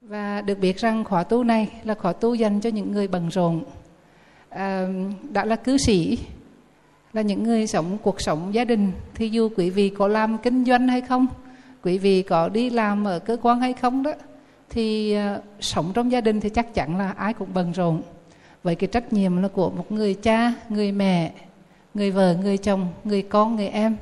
và 0.00 0.40
được 0.40 0.58
biết 0.58 0.76
rằng 0.76 1.04
khóa 1.04 1.24
tu 1.24 1.44
này 1.44 1.68
là 1.84 1.94
khóa 1.94 2.12
tu 2.12 2.34
dành 2.34 2.60
cho 2.60 2.70
những 2.70 2.92
người 2.92 3.08
bận 3.08 3.28
rộn. 3.28 3.64
À, 4.48 4.88
đã 5.32 5.44
là 5.44 5.56
cư 5.56 5.76
sĩ 5.78 6.18
là 7.12 7.22
những 7.22 7.42
người 7.42 7.66
sống 7.66 7.98
cuộc 8.02 8.20
sống 8.20 8.54
gia 8.54 8.64
đình 8.64 8.92
thì 9.14 9.28
dù 9.28 9.48
quý 9.56 9.70
vị 9.70 9.88
có 9.88 10.08
làm 10.08 10.38
kinh 10.38 10.64
doanh 10.64 10.88
hay 10.88 11.00
không 11.00 11.26
quý 11.82 11.98
vị 11.98 12.22
có 12.22 12.48
đi 12.48 12.70
làm 12.70 13.04
ở 13.04 13.18
cơ 13.18 13.36
quan 13.42 13.60
hay 13.60 13.72
không 13.72 14.02
đó 14.02 14.12
thì 14.70 15.12
à, 15.12 15.38
sống 15.60 15.92
trong 15.94 16.12
gia 16.12 16.20
đình 16.20 16.40
thì 16.40 16.48
chắc 16.48 16.74
chắn 16.74 16.98
là 16.98 17.10
ai 17.10 17.32
cũng 17.32 17.48
bận 17.54 17.72
rộn. 17.72 18.02
Vậy 18.62 18.74
cái 18.74 18.88
trách 18.92 19.12
nhiệm 19.12 19.42
là 19.42 19.48
của 19.48 19.70
một 19.70 19.92
người 19.92 20.14
cha 20.14 20.52
người 20.68 20.92
mẹ 20.92 21.32
người 21.94 22.10
vợ 22.10 22.36
người 22.42 22.58
chồng 22.58 22.88
người 23.04 23.22
con 23.22 23.56
người 23.56 23.68
em. 23.68 23.96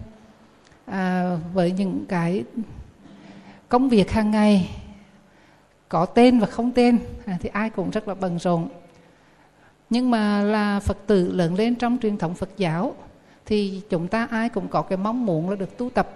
À, 0.87 1.37
với 1.55 1.71
những 1.71 2.05
cái 2.09 2.45
công 3.69 3.89
việc 3.89 4.11
hàng 4.11 4.31
ngày 4.31 4.69
có 5.89 6.07
tên 6.07 6.39
và 6.39 6.47
không 6.47 6.73
tên 6.73 6.99
à, 7.27 7.39
thì 7.41 7.49
ai 7.53 7.71
cũng 7.71 7.91
rất 7.91 8.09
là 8.09 8.15
bận 8.15 8.39
rộn. 8.39 8.69
Nhưng 9.91 10.11
mà 10.11 10.43
là 10.43 10.81
phật 10.81 10.97
tử 11.07 11.33
lớn 11.33 11.55
lên 11.55 11.75
trong 11.75 11.99
truyền 12.03 12.19
thống 12.19 12.35
phật 12.35 12.49
giáo 12.57 12.95
thì 13.47 13.83
chúng 13.91 14.09
ta 14.09 14.29
ai 14.31 14.49
cũng 14.49 14.69
có 14.69 14.83
cái 14.83 14.99
mong 14.99 15.27
muốn 15.27 15.51
là 15.51 15.57
được 15.57 15.79
tu 15.79 15.91
tập. 15.91 16.09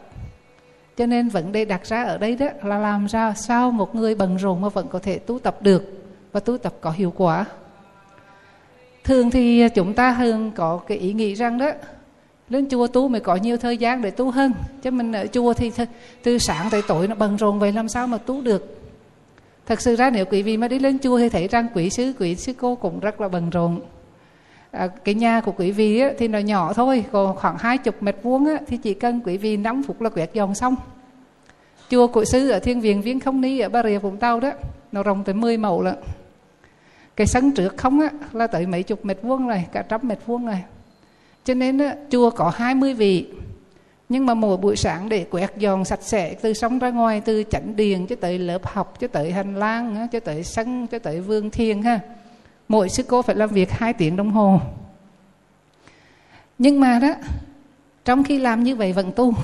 Cho 0.96 1.06
nên 1.06 1.28
vấn 1.28 1.52
đề 1.52 1.64
đặt 1.64 1.86
ra 1.86 2.04
ở 2.04 2.18
đây 2.18 2.36
đó 2.36 2.46
là 2.62 2.78
làm 2.78 3.06
ra 3.06 3.34
sao 3.34 3.70
một 3.70 3.94
người 3.94 4.14
bận 4.14 4.36
rộn 4.36 4.60
mà 4.60 4.68
vẫn 4.68 4.88
có 4.88 4.98
thể 4.98 5.18
tu 5.18 5.38
tập 5.38 5.62
được 5.62 6.04
và 6.32 6.40
tu 6.40 6.58
tập 6.58 6.74
có 6.80 6.90
hiệu 6.90 7.12
quả. 7.16 7.44
Thường 9.04 9.30
thì 9.30 9.68
chúng 9.68 9.94
ta 9.94 10.16
thường 10.18 10.50
có 10.56 10.80
cái 10.86 10.98
ý 10.98 11.12
nghĩ 11.12 11.34
rằng 11.34 11.58
đó 11.58 11.70
lên 12.48 12.68
chùa 12.70 12.86
tu 12.86 13.08
mới 13.08 13.20
có 13.20 13.36
nhiều 13.36 13.56
thời 13.56 13.76
gian 13.76 14.02
để 14.02 14.10
tu 14.10 14.30
hơn. 14.30 14.52
Chứ 14.82 14.90
mình 14.90 15.12
ở 15.12 15.26
chùa 15.26 15.54
thì 15.54 15.72
từ 16.22 16.38
sáng 16.38 16.70
tới 16.70 16.82
tối 16.88 17.08
nó 17.08 17.14
bận 17.14 17.36
rộn 17.36 17.58
vậy 17.58 17.72
làm 17.72 17.88
sao 17.88 18.06
mà 18.06 18.18
tu 18.18 18.42
được? 18.42 18.79
Thật 19.70 19.80
sự 19.80 19.96
ra 19.96 20.10
nếu 20.10 20.24
quý 20.24 20.42
vị 20.42 20.56
mà 20.56 20.68
đi 20.68 20.78
lên 20.78 20.98
chùa 20.98 21.18
thì 21.18 21.28
thấy 21.28 21.48
rằng 21.48 21.66
quý 21.74 21.90
sư 21.90 22.12
quý 22.18 22.34
sư 22.34 22.52
cô 22.58 22.74
cũng 22.74 23.00
rất 23.00 23.20
là 23.20 23.28
bận 23.28 23.50
rộn. 23.50 23.80
À, 24.70 24.86
cái 25.04 25.14
nhà 25.14 25.40
của 25.40 25.52
quý 25.52 25.70
vị 25.70 26.00
á, 26.00 26.10
thì 26.18 26.28
nó 26.28 26.38
nhỏ 26.38 26.72
thôi 26.72 27.04
còn 27.12 27.36
khoảng 27.36 27.58
hai 27.58 27.78
chục 27.78 28.02
mét 28.02 28.16
vuông 28.22 28.46
á, 28.46 28.56
thì 28.66 28.76
chỉ 28.76 28.94
cần 28.94 29.20
quý 29.24 29.36
vị 29.36 29.56
5 29.56 29.82
phút 29.82 30.00
là 30.00 30.10
quẹt 30.10 30.32
dọn 30.32 30.54
xong. 30.54 30.76
Chùa 31.90 32.06
của 32.06 32.24
sư 32.24 32.50
ở 32.50 32.58
thiên 32.58 32.80
viện 32.80 33.02
viếng 33.02 33.20
không 33.20 33.40
ni 33.40 33.58
ở 33.58 33.68
bà 33.68 33.82
rịa 33.82 33.98
vũng 33.98 34.16
tàu 34.16 34.40
đó 34.40 34.52
nó 34.92 35.02
rộng 35.02 35.24
tới 35.24 35.34
10 35.34 35.56
mẫu 35.56 35.82
lận. 35.82 35.96
Cái 37.16 37.26
sân 37.26 37.52
trước 37.52 37.76
không 37.76 38.00
á 38.00 38.10
là 38.32 38.46
tới 38.46 38.66
mấy 38.66 38.82
chục 38.82 39.04
mét 39.04 39.18
vuông 39.22 39.48
rồi 39.48 39.64
cả 39.72 39.82
trăm 39.82 40.00
mét 40.02 40.18
vuông 40.26 40.46
rồi. 40.46 40.62
Cho 41.44 41.54
nên 41.54 41.78
á, 41.78 41.94
chùa 42.10 42.30
có 42.30 42.52
20 42.54 42.94
vị 42.94 43.26
nhưng 44.10 44.26
mà 44.26 44.34
mỗi 44.34 44.56
buổi 44.56 44.76
sáng 44.76 45.08
để 45.08 45.26
quét 45.30 45.56
dọn 45.56 45.84
sạch 45.84 46.02
sẽ 46.02 46.34
từ 46.34 46.52
sông 46.52 46.78
ra 46.78 46.90
ngoài 46.90 47.22
từ 47.24 47.44
chánh 47.50 47.76
điện 47.76 48.06
cho 48.06 48.16
tới 48.16 48.38
lớp 48.38 48.66
học 48.66 49.00
cho 49.00 49.08
tới 49.08 49.32
hành 49.32 49.56
lang 49.56 50.08
cho 50.12 50.20
tới 50.20 50.44
sân 50.44 50.86
cho 50.86 50.98
tới 50.98 51.20
vườn 51.20 51.50
thiền 51.50 51.82
ha. 51.82 52.00
Mỗi 52.68 52.88
sư 52.88 53.02
cô 53.08 53.22
phải 53.22 53.36
làm 53.36 53.48
việc 53.50 53.70
hai 53.70 53.92
tiếng 53.92 54.16
đồng 54.16 54.30
hồ. 54.30 54.60
Nhưng 56.58 56.80
mà 56.80 56.98
đó 56.98 57.14
trong 58.04 58.24
khi 58.24 58.38
làm 58.38 58.62
như 58.62 58.76
vậy 58.76 58.92
vẫn 58.92 59.12
tu. 59.12 59.34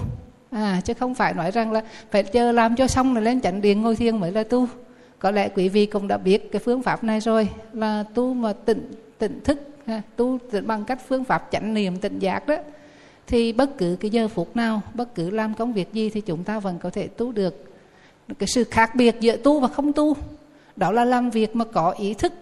À 0.51 0.81
chứ 0.85 0.95
không 0.95 1.15
phải 1.15 1.35
nói 1.35 1.51
rằng 1.51 1.73
là 1.73 1.83
phải 2.11 2.23
chờ 2.23 2.53
làm 2.53 2.77
cho 2.77 2.87
xong 2.87 3.15
rồi 3.15 3.23
lên 3.23 3.41
chánh 3.41 3.61
điện 3.61 3.83
ngồi 3.83 3.97
thiền 3.97 4.17
mới 4.17 4.33
là 4.33 4.45
tu. 4.45 4.69
Có 5.19 5.31
lẽ 5.31 5.49
quý 5.49 5.69
vị 5.69 5.87
cũng 5.87 6.09
đã 6.09 6.17
biết 6.17 6.53
cái 6.53 6.61
phương 6.65 6.83
pháp 6.83 7.05
này 7.05 7.21
rồi 7.21 7.49
là 7.73 8.05
tu 8.15 8.35
mà 8.35 8.53
tỉnh 8.53 8.93
tỉnh 9.19 9.41
thức 9.45 9.61
ha, 9.87 10.03
tu 10.17 10.39
bằng 10.67 10.85
cách 10.85 10.99
phương 11.09 11.25
pháp 11.25 11.49
chánh 11.51 11.75
niệm 11.75 11.97
tỉnh 11.97 12.19
giác 12.19 12.47
đó 12.47 12.57
thì 13.27 13.53
bất 13.53 13.79
cứ 13.79 13.97
cái 14.01 14.11
giờ 14.11 14.29
phút 14.29 14.57
nào, 14.57 14.83
bất 14.95 15.15
cứ 15.15 15.31
làm 15.31 15.55
công 15.55 15.73
việc 15.73 15.93
gì 15.93 16.11
thì 16.11 16.21
chúng 16.21 16.45
ta 16.45 16.59
vẫn 16.59 16.79
có 16.79 16.91
thể 16.91 17.07
tu 17.07 17.33
được. 17.33 17.65
Cái 18.39 18.47
sự 18.47 18.65
khác 18.65 18.95
biệt 18.95 19.17
giữa 19.21 19.37
tu 19.37 19.61
và 19.61 19.69
không 19.69 19.93
tu, 19.93 20.17
đó 20.77 20.93
là 20.93 21.05
làm 21.05 21.31
việc 21.31 21.57
mà 21.57 21.65
có 21.65 21.91
ý 21.91 22.15
thức 22.15 22.33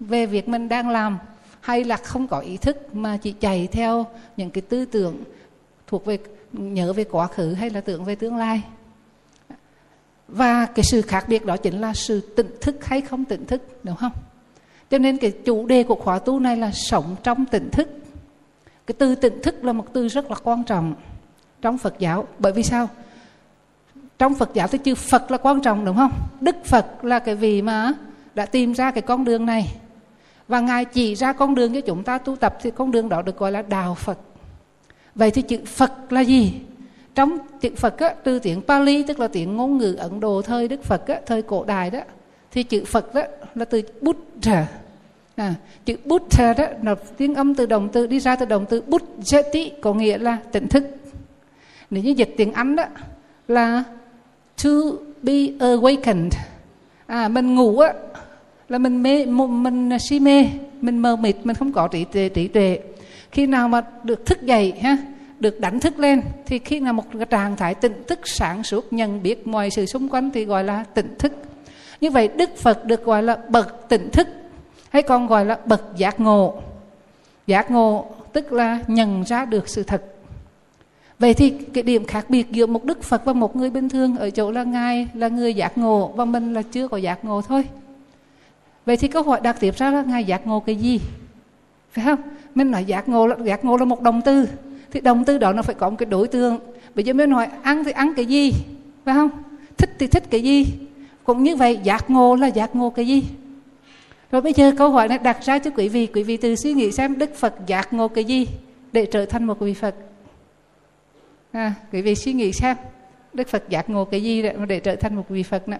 về 0.00 0.26
việc 0.26 0.48
mình 0.48 0.68
đang 0.68 0.88
làm, 0.88 1.18
hay 1.60 1.84
là 1.84 1.96
không 1.96 2.28
có 2.28 2.38
ý 2.38 2.56
thức 2.56 2.94
mà 2.94 3.16
chỉ 3.16 3.32
chạy 3.32 3.68
theo 3.72 4.06
những 4.36 4.50
cái 4.50 4.62
tư 4.62 4.84
tưởng 4.84 5.22
thuộc 5.86 6.04
về, 6.04 6.18
nhớ 6.52 6.92
về 6.92 7.04
quá 7.04 7.26
khứ 7.26 7.52
hay 7.52 7.70
là 7.70 7.80
tưởng 7.80 8.04
về 8.04 8.14
tương 8.14 8.36
lai. 8.36 8.62
Và 10.28 10.66
cái 10.66 10.84
sự 10.90 11.02
khác 11.02 11.24
biệt 11.28 11.44
đó 11.44 11.56
chính 11.56 11.80
là 11.80 11.94
sự 11.94 12.20
tỉnh 12.36 12.50
thức 12.60 12.84
hay 12.84 13.00
không 13.00 13.24
tỉnh 13.24 13.46
thức, 13.46 13.62
đúng 13.82 13.96
không? 13.96 14.12
Cho 14.90 14.98
nên 14.98 15.16
cái 15.16 15.30
chủ 15.30 15.66
đề 15.66 15.82
của 15.82 15.94
khóa 15.94 16.18
tu 16.18 16.40
này 16.40 16.56
là 16.56 16.70
sống 16.72 17.16
trong 17.22 17.46
tỉnh 17.46 17.70
thức 17.70 17.88
cái 18.86 18.94
tư 18.98 19.14
tỉnh 19.14 19.42
thức 19.42 19.64
là 19.64 19.72
một 19.72 19.86
từ 19.92 20.08
rất 20.08 20.30
là 20.30 20.36
quan 20.42 20.64
trọng 20.64 20.94
trong 21.62 21.78
phật 21.78 21.94
giáo. 21.98 22.26
Bởi 22.38 22.52
vì 22.52 22.62
sao? 22.62 22.88
Trong 24.18 24.34
phật 24.34 24.50
giáo 24.54 24.68
thì 24.68 24.78
chữ 24.78 24.94
phật 24.94 25.30
là 25.30 25.38
quan 25.38 25.60
trọng 25.60 25.84
đúng 25.84 25.96
không? 25.96 26.12
Đức 26.40 26.56
phật 26.64 27.04
là 27.04 27.18
cái 27.18 27.34
vị 27.34 27.62
mà 27.62 27.92
đã 28.34 28.46
tìm 28.46 28.72
ra 28.72 28.90
cái 28.90 29.02
con 29.02 29.24
đường 29.24 29.46
này. 29.46 29.76
Và 30.48 30.60
ngài 30.60 30.84
chỉ 30.84 31.14
ra 31.14 31.32
con 31.32 31.54
đường 31.54 31.74
cho 31.74 31.80
chúng 31.80 32.02
ta 32.02 32.18
tu 32.18 32.36
tập 32.36 32.58
thì 32.62 32.70
con 32.70 32.90
đường 32.90 33.08
đó 33.08 33.22
được 33.22 33.38
gọi 33.38 33.52
là 33.52 33.62
đạo 33.62 33.94
phật. 33.94 34.18
Vậy 35.14 35.30
thì 35.30 35.42
chữ 35.42 35.58
phật 35.66 35.92
là 36.12 36.20
gì? 36.20 36.60
Trong 37.14 37.38
chữ 37.60 37.70
phật 37.76 37.98
á, 37.98 38.14
từ 38.24 38.38
tiếng 38.38 38.62
pali 38.62 39.02
tức 39.02 39.20
là 39.20 39.28
tiếng 39.28 39.56
ngôn 39.56 39.78
ngữ 39.78 39.94
ấn 39.94 40.20
độ 40.20 40.42
thời 40.42 40.68
đức 40.68 40.84
phật 40.84 41.06
á, 41.06 41.20
thời 41.26 41.42
cổ 41.42 41.64
đại 41.64 41.90
đó 41.90 42.00
thì 42.50 42.62
chữ 42.62 42.84
phật 42.84 43.14
đó 43.14 43.22
là 43.54 43.64
từ 43.64 43.82
buddha 44.00 44.66
à, 45.36 45.54
chữ 45.84 45.96
buddha 46.04 46.54
đó 46.54 46.64
là 46.82 46.94
tiếng 47.16 47.34
âm 47.34 47.54
từ 47.54 47.66
động 47.66 47.88
từ 47.92 48.06
đi 48.06 48.20
ra 48.20 48.36
từ 48.36 48.46
động 48.46 48.66
từ 48.68 48.82
buddhati 48.86 49.72
có 49.80 49.94
nghĩa 49.94 50.18
là 50.18 50.38
tỉnh 50.52 50.68
thức. 50.68 50.84
Nếu 51.90 52.02
như 52.02 52.10
dịch 52.10 52.34
tiếng 52.36 52.52
anh 52.52 52.76
đó 52.76 52.84
là 53.48 53.84
to 54.64 54.70
be 55.22 55.32
awakened. 55.58 56.30
À 57.06 57.28
mình 57.28 57.54
ngủ 57.54 57.78
á 57.78 57.92
là 58.68 58.78
mình 58.78 59.02
mê 59.02 59.26
mình 59.26 59.90
si 59.98 60.20
mê 60.20 60.46
mình 60.80 60.98
mờ 60.98 61.16
mịt 61.16 61.36
mình 61.44 61.56
không 61.56 61.72
có 61.72 61.88
trí 61.88 62.04
tuệ 62.04 62.28
trí 62.28 62.48
tuệ. 62.48 62.78
Khi 63.30 63.46
nào 63.46 63.68
mà 63.68 63.82
được 64.04 64.26
thức 64.26 64.42
dậy 64.42 64.72
ha 64.82 64.96
được 65.38 65.60
đánh 65.60 65.80
thức 65.80 65.98
lên 65.98 66.22
thì 66.46 66.58
khi 66.58 66.80
nào 66.80 66.92
một 66.92 67.04
cái 67.12 67.26
trạng 67.26 67.56
thái 67.56 67.74
tỉnh 67.74 68.02
thức 68.06 68.20
sáng 68.24 68.62
suốt 68.62 68.92
nhận 68.92 69.22
biết 69.22 69.46
mọi 69.46 69.70
sự 69.70 69.86
xung 69.86 70.08
quanh 70.08 70.30
thì 70.30 70.44
gọi 70.44 70.64
là 70.64 70.84
tỉnh 70.94 71.14
thức. 71.18 71.32
Như 72.00 72.10
vậy 72.10 72.28
đức 72.36 72.56
phật 72.56 72.84
được 72.84 73.04
gọi 73.04 73.22
là 73.22 73.38
bậc 73.48 73.88
tỉnh 73.88 74.10
thức 74.10 74.28
hay 74.96 75.02
còn 75.02 75.26
gọi 75.26 75.44
là 75.44 75.58
bậc 75.66 75.96
giác 75.96 76.20
ngộ. 76.20 76.54
Giác 77.46 77.70
ngộ 77.70 78.06
tức 78.32 78.52
là 78.52 78.78
nhận 78.86 79.22
ra 79.22 79.44
được 79.44 79.68
sự 79.68 79.82
thật. 79.82 80.02
Vậy 81.18 81.34
thì 81.34 81.50
cái 81.50 81.82
điểm 81.82 82.04
khác 82.04 82.26
biệt 82.28 82.50
giữa 82.50 82.66
một 82.66 82.84
đức 82.84 83.02
phật 83.02 83.24
và 83.24 83.32
một 83.32 83.56
người 83.56 83.70
bình 83.70 83.88
thường 83.88 84.16
ở 84.16 84.30
chỗ 84.30 84.50
là 84.50 84.64
ngài 84.64 85.08
là 85.14 85.28
người 85.28 85.54
giác 85.54 85.78
ngộ 85.78 86.12
và 86.16 86.24
mình 86.24 86.54
là 86.54 86.62
chưa 86.62 86.88
có 86.88 86.96
giác 86.96 87.24
ngộ 87.24 87.42
thôi. 87.42 87.64
Vậy 88.86 88.96
thì 88.96 89.08
câu 89.08 89.22
hỏi 89.22 89.40
đặt 89.42 89.56
tiếp 89.60 89.76
ra 89.76 89.90
là 89.90 90.02
ngài 90.02 90.24
giác 90.24 90.46
ngộ 90.46 90.60
cái 90.60 90.76
gì? 90.76 91.00
Phải 91.90 92.04
không? 92.04 92.18
Mình 92.54 92.70
nói 92.70 92.84
giác 92.84 93.08
ngộ 93.08 93.26
là 93.26 93.36
giác 93.44 93.64
ngộ 93.64 93.76
là 93.76 93.84
một 93.84 94.02
động 94.02 94.20
từ. 94.24 94.48
Thì 94.90 95.00
động 95.00 95.24
từ 95.24 95.38
đó 95.38 95.52
nó 95.52 95.62
phải 95.62 95.74
có 95.74 95.90
một 95.90 95.96
cái 95.98 96.06
đối 96.06 96.28
tượng. 96.28 96.58
Bây 96.94 97.04
giờ 97.04 97.12
mình 97.12 97.30
nói 97.30 97.48
ăn 97.62 97.84
thì 97.84 97.90
ăn 97.90 98.12
cái 98.16 98.26
gì? 98.26 98.52
Phải 99.04 99.14
không? 99.14 99.30
Thích 99.76 99.90
thì 99.98 100.06
thích 100.06 100.24
cái 100.30 100.42
gì? 100.42 100.66
Cũng 101.24 101.42
như 101.42 101.56
vậy, 101.56 101.80
giác 101.82 102.10
ngộ 102.10 102.36
là 102.36 102.46
giác 102.46 102.76
ngộ 102.76 102.90
cái 102.90 103.06
gì? 103.06 103.24
Rồi 104.30 104.42
bây 104.42 104.52
giờ 104.52 104.72
câu 104.78 104.90
hỏi 104.90 105.08
này 105.08 105.18
đặt 105.18 105.42
ra 105.42 105.58
cho 105.58 105.70
quý 105.70 105.88
vị. 105.88 106.06
Quý 106.06 106.22
vị 106.22 106.36
tự 106.36 106.56
suy 106.56 106.72
nghĩ 106.72 106.92
xem 106.92 107.18
đức 107.18 107.34
phật 107.34 107.54
giác 107.66 107.92
ngộ 107.92 108.08
cái 108.08 108.24
gì 108.24 108.48
để 108.92 109.06
trở 109.06 109.26
thành 109.26 109.44
một 109.44 109.60
vị 109.60 109.74
phật. 109.74 109.94
À, 111.52 111.74
quý 111.92 112.02
vị 112.02 112.14
suy 112.14 112.32
nghĩ 112.32 112.52
xem 112.52 112.76
đức 113.32 113.48
phật 113.48 113.68
giác 113.68 113.90
ngộ 113.90 114.04
cái 114.04 114.22
gì 114.22 114.42
để, 114.42 114.54
để 114.68 114.80
trở 114.80 114.96
thành 114.96 115.14
một 115.14 115.28
vị 115.28 115.42
phật 115.42 115.68
nữa 115.68 115.78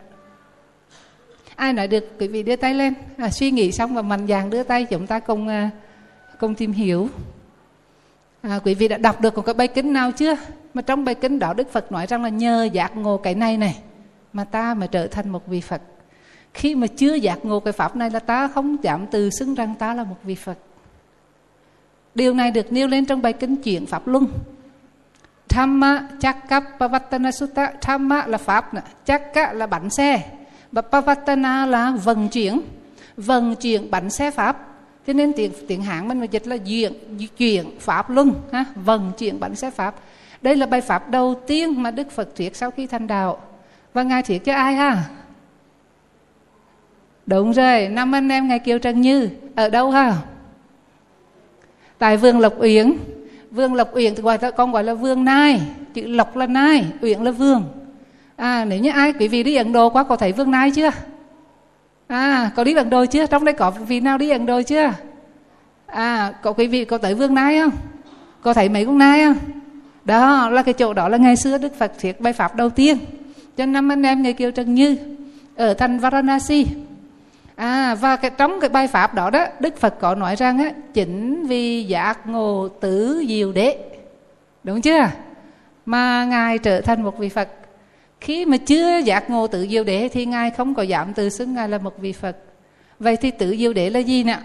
ai 1.57 1.73
nói 1.73 1.89
được? 1.89 2.19
Quý 2.19 2.29
vị 2.29 2.43
đưa 2.43 2.57
tay 2.57 2.75
lên. 2.75 2.95
À, 3.17 3.31
suy 3.31 3.51
nghĩ 3.51 3.73
xong 3.73 3.95
và 3.95 4.03
mạnh 4.03 4.27
dạn 4.27 4.51
đưa 4.51 4.63
tay 4.63 4.85
chúng 4.85 5.07
ta 5.07 5.19
cùng 5.19 5.49
à, 5.49 5.71
cùng 6.41 6.55
tìm 6.55 6.73
hiểu. 6.73 7.09
À, 8.43 8.61
quý 8.65 8.75
vị 8.75 8.89
đã 8.89 8.97
đọc 8.97 9.21
được 9.21 9.37
một 9.37 9.43
cái 9.43 9.55
bài 9.55 9.69
kính 9.69 9.93
nào 9.93 10.13
chưa? 10.13 10.37
Mà 10.75 10.83
trong 10.83 11.05
bài 11.05 11.15
kính 11.15 11.39
đó 11.39 11.55
đức 11.55 11.73
phật 11.73 11.93
nói 11.93 12.07
rằng 12.07 12.23
là 12.23 12.29
nhờ 12.29 12.69
giác 12.73 12.97
ngộ 12.97 13.17
cái 13.17 13.35
này 13.35 13.57
này 13.57 13.79
mà 14.33 14.45
ta 14.45 14.75
mà 14.75 14.87
trở 14.87 15.07
thành 15.07 15.29
một 15.29 15.47
vị 15.47 15.61
phật 15.61 15.83
khi 16.57 16.75
mà 16.75 16.87
chưa 16.87 17.15
giác 17.15 17.45
ngộ 17.45 17.61
cái 17.61 17.73
pháp 17.73 17.97
này 17.97 18.11
là 18.11 18.19
ta 18.19 18.49
không 18.49 18.77
dám 18.85 19.07
từ 19.11 19.31
xưng 19.31 19.55
rằng 19.55 19.75
ta 19.79 19.95
là 19.95 20.05
một 20.05 20.17
vị 20.23 20.35
phật. 20.35 20.59
Điều 22.15 22.35
này 22.35 22.51
được 22.51 22.73
nêu 22.73 22.89
lên 22.89 23.05
trong 23.05 23.23
bài 23.23 23.33
kinh 23.33 23.57
chuyển 23.57 23.87
pháp 23.87 24.07
luân. 24.07 24.27
Dhamma 25.49 26.09
Chakkapavatana 26.21 27.33
Sutta. 27.33 27.73
Dhamma 27.87 28.27
là 28.27 28.39
pháp 28.39 28.75
nè. 28.75 28.81
Chakka 29.05 29.53
là 29.53 29.67
bánh 29.67 29.91
xe. 29.91 30.31
Và 30.73 30.83
Pavatana 30.83 31.67
là 31.67 31.91
vận 31.91 32.29
chuyển. 32.29 32.61
Vận 33.17 33.55
chuyển 33.55 33.91
bánh 33.91 34.11
xe 34.11 34.31
pháp. 34.31 34.57
Cho 35.07 35.13
nên 35.13 35.33
tiếng 35.33 35.53
tiếng 35.69 35.83
hán 35.83 36.09
mình 36.09 36.31
dịch 36.31 36.47
là 36.47 36.57
Duyện, 36.65 36.93
chuyển 37.37 37.79
pháp 37.81 38.11
luân 38.11 38.35
ha? 38.53 38.65
Vận 38.75 39.13
chuyển 39.19 39.41
bánh 39.41 39.57
xe 39.57 39.71
pháp. 39.71 39.95
Đây 40.43 40.57
là 40.57 40.67
bài 40.67 40.81
pháp 40.81 41.11
đầu 41.11 41.35
tiên 41.47 41.83
mà 41.83 41.91
đức 41.91 42.11
phật 42.11 42.37
thuyết 42.37 42.57
sau 42.57 42.71
khi 42.71 42.87
thành 42.87 43.07
đạo. 43.07 43.39
Và 43.93 44.03
ngài 44.03 44.23
thuyết 44.23 44.45
cho 44.45 44.55
ai 44.55 44.75
ha? 44.75 45.05
Đúng 47.27 47.53
rồi, 47.53 47.89
năm 47.89 48.15
anh 48.15 48.29
em 48.29 48.49
ngài 48.49 48.59
kiều 48.59 48.79
trần 48.79 49.01
như, 49.01 49.29
ở 49.55 49.69
đâu 49.69 49.91
hả? 49.91 50.15
tại 51.99 52.17
vườn 52.17 52.41
lộc 52.41 52.61
uyển. 52.61 52.93
Vườn 53.51 53.75
lộc 53.75 53.95
uyển 53.95 54.15
thì 54.15 54.23
gọi 54.23 54.39
con 54.57 54.73
gọi 54.73 54.85
là 54.85 54.95
vườn 54.95 55.25
nai, 55.25 55.61
chữ 55.95 56.07
lộc 56.07 56.37
là 56.37 56.47
nai, 56.47 56.85
uyển 57.01 57.23
là 57.23 57.31
vườn 57.31 57.63
à 58.37 58.65
nếu 58.65 58.79
như 58.79 58.91
ai, 58.91 59.13
quý 59.13 59.29
vị 59.29 59.43
đi 59.43 59.57
ấn 59.57 59.73
độ 59.73 59.91
quá 59.91 60.05
có 60.05 60.17
thấy 60.17 60.33
vườn 60.33 60.51
nai 60.51 60.71
chưa? 60.71 60.91
À 62.07 62.51
có 62.57 62.65
đi 62.65 62.75
ấn 62.75 62.91
độ 62.91 63.05
chưa? 63.07 63.27
Trong 63.27 63.45
đây 63.45 63.53
có 63.53 63.71
vị 63.71 64.01
nào 64.01 64.19
đi 64.19 64.31
ấn 64.31 64.47
độ 64.47 64.63
chưa? 64.63 64.93
À 65.87 66.33
có 66.43 66.53
quý 66.53 66.67
vị 66.67 66.85
có 66.85 66.99
tới 66.99 67.15
vương 67.15 67.35
nai 67.35 67.61
không? 67.61 67.73
Có 68.43 68.55
thấy 68.55 68.69
mấy 68.69 68.87
con 68.87 68.99
nai 68.99 69.25
không? 69.25 69.37
Đó, 70.05 70.51
là 70.51 70.63
cái 70.63 70.75
chỗ 70.75 70.93
đó 70.93 71.09
là 71.09 71.19
ngày 71.19 71.37
xưa 71.37 71.59
đức 71.59 71.79
phật 71.79 71.93
thuyết 72.01 72.21
bài 72.21 72.33
pháp 72.33 72.57
đầu 72.57 72.71
tiên 72.71 72.99
cho 73.57 73.67
năm 73.67 73.93
anh 73.93 74.03
em 74.03 74.23
người 74.23 74.33
kiều 74.33 74.51
trần 74.51 74.75
như 74.75 74.97
ở 75.57 75.75
thành 75.75 75.99
varanasi 75.99 76.67
à 77.57 77.95
và 77.95 78.17
cái, 78.17 78.31
trong 78.39 78.61
cái 78.61 78.71
bài 78.71 78.89
pháp 78.89 79.15
đó 79.15 79.31
đó, 79.31 79.47
đức 79.61 79.77
phật 79.77 79.95
có 80.01 80.15
nói 80.15 80.37
rằng 80.37 80.59
á, 80.59 80.71
chính 80.95 81.47
vì 81.47 81.85
giác 81.85 82.27
ngộ 82.27 82.69
tứ 82.69 83.25
diệu 83.29 83.53
đế. 83.53 83.79
Đúng 84.65 84.81
chưa? 84.81 85.09
Mà 85.87 86.25
ngài 86.25 86.59
trở 86.59 86.81
thành 86.81 87.03
một 87.03 87.19
vị 87.19 87.29
phật. 87.29 87.49
Khi 88.21 88.45
mà 88.45 88.57
chưa 88.57 88.99
giác 88.99 89.31
ngộ 89.31 89.47
tự 89.47 89.67
diệu 89.71 89.85
đế 89.85 90.09
thì 90.13 90.27
ngài 90.27 90.51
không 90.51 90.75
có 90.75 90.85
giảm 90.85 91.15
từ 91.15 91.29
xưng 91.29 91.55
ngài 91.55 91.69
là 91.69 91.79
một 91.79 91.99
vị 91.99 92.13
phật. 92.13 92.37
Vậy 92.99 93.17
thì 93.17 93.31
tự 93.31 93.57
diệu 93.57 93.73
đế 93.73 93.91
là 93.91 94.01
gì 94.01 94.25
nè? 94.25 94.39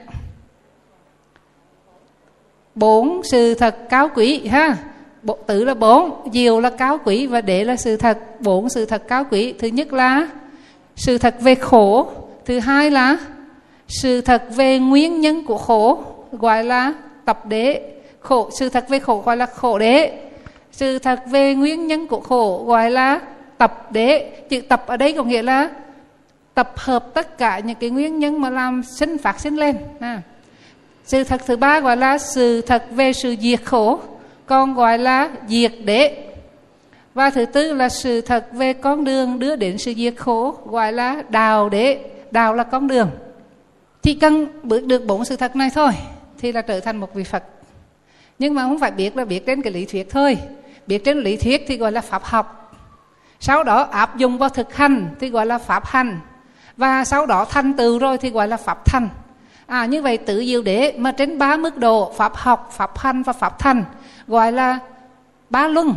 Bốn 2.75 3.21
sự 3.23 3.53
thật 3.53 3.77
cao 3.89 4.09
quý, 4.15 4.47
ha? 4.47 4.77
Bộ 5.23 5.37
tử 5.47 5.63
là 5.63 5.73
bốn, 5.73 6.29
diệu 6.33 6.59
là 6.59 6.69
cao 6.69 6.97
quý 7.05 7.27
và 7.27 7.41
đế 7.41 7.63
là 7.63 7.75
sự 7.75 7.97
thật. 7.97 8.17
Bốn 8.39 8.69
sự 8.69 8.85
thật 8.85 9.03
cao 9.07 9.23
quý. 9.31 9.53
Thứ 9.59 9.67
nhất 9.67 9.93
là 9.93 10.27
sự 10.95 11.17
thật 11.17 11.35
về 11.41 11.55
khổ 11.55 12.11
thứ 12.45 12.59
hai 12.59 12.91
là 12.91 13.17
sự 13.87 14.21
thật 14.21 14.43
về 14.55 14.79
nguyên 14.79 15.21
nhân 15.21 15.45
của 15.45 15.57
khổ, 15.57 16.03
gọi 16.31 16.63
là 16.63 16.93
tập 17.25 17.45
đế. 17.45 17.81
Khổ, 18.19 18.49
sự 18.59 18.69
thật 18.69 18.89
về 18.89 18.99
khổ 18.99 19.23
gọi 19.25 19.37
là 19.37 19.45
khổ 19.45 19.79
đế. 19.79 20.19
Sự 20.71 20.99
thật 20.99 21.19
về 21.25 21.55
nguyên 21.55 21.87
nhân 21.87 22.07
của 22.07 22.19
khổ 22.19 22.63
gọi 22.67 22.91
là 22.91 23.19
tập 23.57 23.91
đế. 23.91 24.31
Chữ 24.49 24.61
tập 24.61 24.83
ở 24.87 24.97
đây 24.97 25.13
có 25.13 25.23
nghĩa 25.23 25.41
là 25.41 25.69
tập 26.53 26.73
hợp 26.75 27.13
tất 27.13 27.37
cả 27.37 27.59
những 27.59 27.75
cái 27.75 27.89
nguyên 27.89 28.19
nhân 28.19 28.41
mà 28.41 28.49
làm 28.49 28.83
sinh 28.83 29.17
phát 29.17 29.39
sinh 29.39 29.55
lên. 29.55 29.77
À. 29.99 30.21
sự 31.05 31.23
thật 31.23 31.41
thứ 31.45 31.55
ba 31.55 31.79
gọi 31.79 31.97
là 31.97 32.17
sự 32.17 32.61
thật 32.61 32.83
về 32.91 33.13
sự 33.13 33.35
diệt 33.41 33.61
khổ, 33.65 33.99
còn 34.45 34.73
gọi 34.73 34.97
là 34.97 35.29
diệt 35.47 35.71
đế. 35.85 36.23
Và 37.13 37.29
thứ 37.29 37.45
tư 37.45 37.73
là 37.73 37.89
sự 37.89 38.21
thật 38.21 38.45
về 38.51 38.73
con 38.73 39.03
đường 39.03 39.39
đưa 39.39 39.55
đến 39.55 39.77
sự 39.77 39.93
diệt 39.93 40.13
khổ, 40.17 40.55
gọi 40.65 40.93
là 40.93 41.23
đào 41.29 41.69
đế 41.69 41.99
đạo 42.31 42.53
là 42.53 42.63
con 42.63 42.87
đường. 42.87 43.09
Chỉ 44.01 44.13
cần 44.15 44.47
bước 44.63 44.85
được 44.85 45.05
bốn 45.05 45.25
sự 45.25 45.35
thật 45.35 45.55
này 45.55 45.69
thôi, 45.73 45.91
thì 46.39 46.51
là 46.51 46.61
trở 46.61 46.79
thành 46.79 46.97
một 46.97 47.13
vị 47.13 47.23
phật. 47.23 47.43
Nhưng 48.39 48.53
mà 48.53 48.63
không 48.63 48.79
phải 48.79 48.91
biết 48.91 49.17
là 49.17 49.25
biết 49.25 49.45
trên 49.45 49.61
cái 49.61 49.73
lý 49.73 49.85
thuyết 49.85 50.09
thôi. 50.09 50.37
Biết 50.87 51.03
trên 51.05 51.17
lý 51.17 51.37
thuyết 51.37 51.65
thì 51.67 51.77
gọi 51.77 51.91
là 51.91 52.01
pháp 52.01 52.23
học. 52.23 52.75
Sau 53.39 53.63
đó 53.63 53.81
áp 53.81 54.17
dụng 54.17 54.37
vào 54.37 54.49
thực 54.49 54.75
hành 54.75 55.09
thì 55.19 55.29
gọi 55.29 55.45
là 55.45 55.57
pháp 55.57 55.85
hành. 55.85 56.19
Và 56.77 57.03
sau 57.03 57.25
đó 57.25 57.45
thành 57.45 57.73
tựu 57.73 57.99
rồi 57.99 58.17
thì 58.17 58.29
gọi 58.29 58.47
là 58.47 58.57
pháp 58.57 58.85
thành. 58.85 59.09
À 59.67 59.85
như 59.85 60.01
vậy 60.01 60.17
tự 60.17 60.39
diệu 60.45 60.61
đế 60.61 60.93
mà 60.97 61.11
trên 61.11 61.37
ba 61.37 61.57
mức 61.57 61.77
độ 61.77 62.13
pháp 62.17 62.35
học, 62.35 62.69
pháp 62.73 62.97
hành 62.97 63.23
và 63.23 63.33
pháp 63.33 63.59
thành 63.59 63.83
gọi 64.27 64.51
là 64.51 64.79
ba 65.49 65.67
luân. 65.67 65.93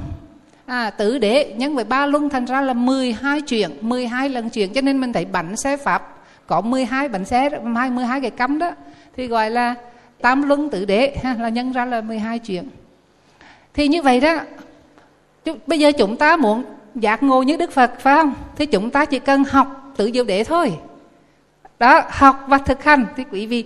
À 0.67 0.91
tử 0.91 1.19
đế 1.19 1.55
nhân 1.57 1.75
với 1.75 1.85
ba 1.85 2.07
luân 2.07 2.29
thành 2.29 2.45
ra 2.45 2.61
là 2.61 2.73
12 2.73 3.41
chuyện 3.41 3.71
12 3.81 4.29
lần 4.29 4.51
chuyện. 4.51 4.73
Cho 4.73 4.81
nên 4.81 5.01
mình 5.01 5.13
thấy 5.13 5.25
bánh 5.25 5.57
xe 5.57 5.77
pháp 5.77 6.14
có 6.47 6.61
12 6.61 7.09
bánh 7.09 7.25
xe 7.25 7.51
12 7.63 8.21
cái 8.21 8.31
cắm 8.31 8.59
đó. 8.59 8.71
Thì 9.17 9.27
gọi 9.27 9.51
là 9.51 9.75
tam 10.21 10.43
luân 10.43 10.71
tự 10.71 10.85
đế 10.85 11.17
ha, 11.23 11.37
là 11.41 11.49
nhân 11.49 11.73
ra 11.73 11.85
là 11.85 12.01
12 12.01 12.39
chuyện. 12.39 12.69
Thì 13.75 13.89
như 13.89 14.03
vậy 14.03 14.21
đó 14.21 14.41
bây 15.67 15.79
giờ 15.79 15.93
chúng 15.93 16.17
ta 16.17 16.37
muốn 16.37 16.65
giác 16.95 17.23
ngộ 17.23 17.43
như 17.43 17.57
đức 17.57 17.73
phật 17.73 18.01
phải 18.01 18.17
không? 18.17 18.35
Thì 18.57 18.67
chúng 18.67 18.91
ta 18.91 19.05
chỉ 19.05 19.19
cần 19.19 19.45
học 19.45 19.93
tự 19.97 20.11
diệu 20.15 20.25
đế 20.25 20.45
thôi. 20.45 20.73
Đó 21.79 22.03
học 22.09 22.45
và 22.49 22.59
thực 22.59 22.85
hành 22.85 23.07
thì 23.17 23.25
quý 23.33 23.47
vị 23.47 23.65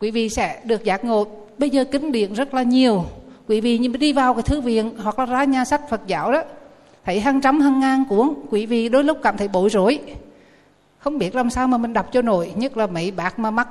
quý 0.00 0.10
vị 0.10 0.28
sẽ 0.28 0.60
được 0.64 0.84
giác 0.84 1.04
ngộ. 1.04 1.26
Bây 1.58 1.70
giờ 1.70 1.84
kinh 1.84 2.12
điển 2.12 2.32
rất 2.32 2.54
là 2.54 2.62
nhiều. 2.62 3.04
Quý 3.48 3.60
vị 3.60 3.78
như 3.78 3.88
đi 3.88 4.12
vào 4.12 4.34
cái 4.34 4.42
thư 4.42 4.60
viện 4.60 4.90
hoặc 5.02 5.18
là 5.18 5.26
ra 5.26 5.44
nhà 5.44 5.64
sách 5.64 5.80
phật 5.90 6.00
giáo 6.06 6.32
đó 6.32 6.42
thấy 7.04 7.20
hàng 7.20 7.40
trăm 7.40 7.60
hàng 7.60 7.80
ngàn 7.80 8.04
cuốn 8.08 8.34
quý 8.50 8.66
vị 8.66 8.88
đôi 8.88 9.04
lúc 9.04 9.18
cảm 9.22 9.36
thấy 9.36 9.48
bối 9.48 9.70
rối 9.70 10.00
không 10.98 11.18
biết 11.18 11.34
làm 11.34 11.50
sao 11.50 11.68
mà 11.68 11.78
mình 11.78 11.92
đọc 11.92 12.12
cho 12.12 12.22
nổi. 12.22 12.52
Nhất 12.56 12.76
là 12.76 12.86
mấy 12.86 13.10
bác 13.10 13.38
mà 13.38 13.50
mắc 13.50 13.68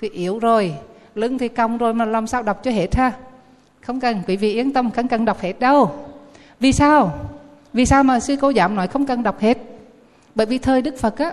thì 0.00 0.08
yếu 0.08 0.38
rồi 0.38 0.74
lưng 1.14 1.38
thì 1.38 1.48
cong 1.48 1.78
rồi 1.78 1.94
mà 1.94 2.04
làm 2.04 2.26
sao 2.26 2.42
đọc 2.42 2.60
cho 2.64 2.70
hết 2.70 2.96
ha? 2.96 3.12
Không 3.80 4.00
cần 4.00 4.22
quý 4.26 4.36
vị 4.36 4.52
yên 4.52 4.72
tâm 4.72 4.90
không 4.90 5.08
cần 5.08 5.24
đọc 5.24 5.40
hết 5.40 5.60
đâu. 5.60 5.94
Vì 6.60 6.72
sao? 6.72 7.18
Vì 7.72 7.86
sao 7.86 8.04
mà 8.04 8.20
sư 8.20 8.36
cô 8.40 8.52
giảm 8.52 8.74
nói 8.74 8.88
không 8.88 9.06
cần 9.06 9.22
đọc 9.22 9.40
hết? 9.40 9.58
Bởi 10.34 10.46
vì 10.46 10.58
thời 10.58 10.82
đức 10.82 10.98
phật 10.98 11.18
á 11.18 11.32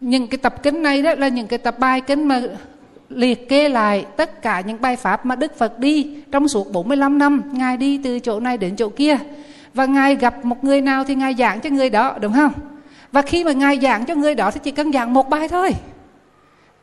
những 0.00 0.26
cái 0.26 0.38
tập 0.38 0.62
kinh 0.62 0.82
này 0.82 1.02
đó 1.02 1.14
là 1.14 1.28
những 1.28 1.46
cái 1.46 1.58
tập 1.58 1.78
bài 1.78 2.00
kinh 2.00 2.28
mà 2.28 2.42
liệt 3.08 3.48
kê 3.48 3.68
lại 3.68 4.06
tất 4.16 4.42
cả 4.42 4.60
những 4.60 4.80
bài 4.80 4.96
pháp 4.96 5.26
mà 5.26 5.36
Đức 5.36 5.58
Phật 5.58 5.78
đi 5.78 6.16
trong 6.32 6.48
suốt 6.48 6.72
45 6.72 7.18
năm, 7.18 7.42
Ngài 7.52 7.76
đi 7.76 8.00
từ 8.04 8.20
chỗ 8.20 8.40
này 8.40 8.58
đến 8.58 8.76
chỗ 8.76 8.88
kia. 8.88 9.18
Và 9.74 9.86
Ngài 9.86 10.16
gặp 10.16 10.44
một 10.44 10.64
người 10.64 10.80
nào 10.80 11.04
thì 11.04 11.14
Ngài 11.14 11.34
giảng 11.34 11.60
cho 11.60 11.70
người 11.70 11.90
đó, 11.90 12.16
đúng 12.20 12.32
không? 12.32 12.52
Và 13.12 13.22
khi 13.22 13.44
mà 13.44 13.52
Ngài 13.52 13.78
giảng 13.80 14.06
cho 14.06 14.14
người 14.14 14.34
đó 14.34 14.50
thì 14.50 14.60
chỉ 14.62 14.70
cần 14.70 14.92
giảng 14.92 15.14
một 15.14 15.28
bài 15.28 15.48
thôi. 15.48 15.74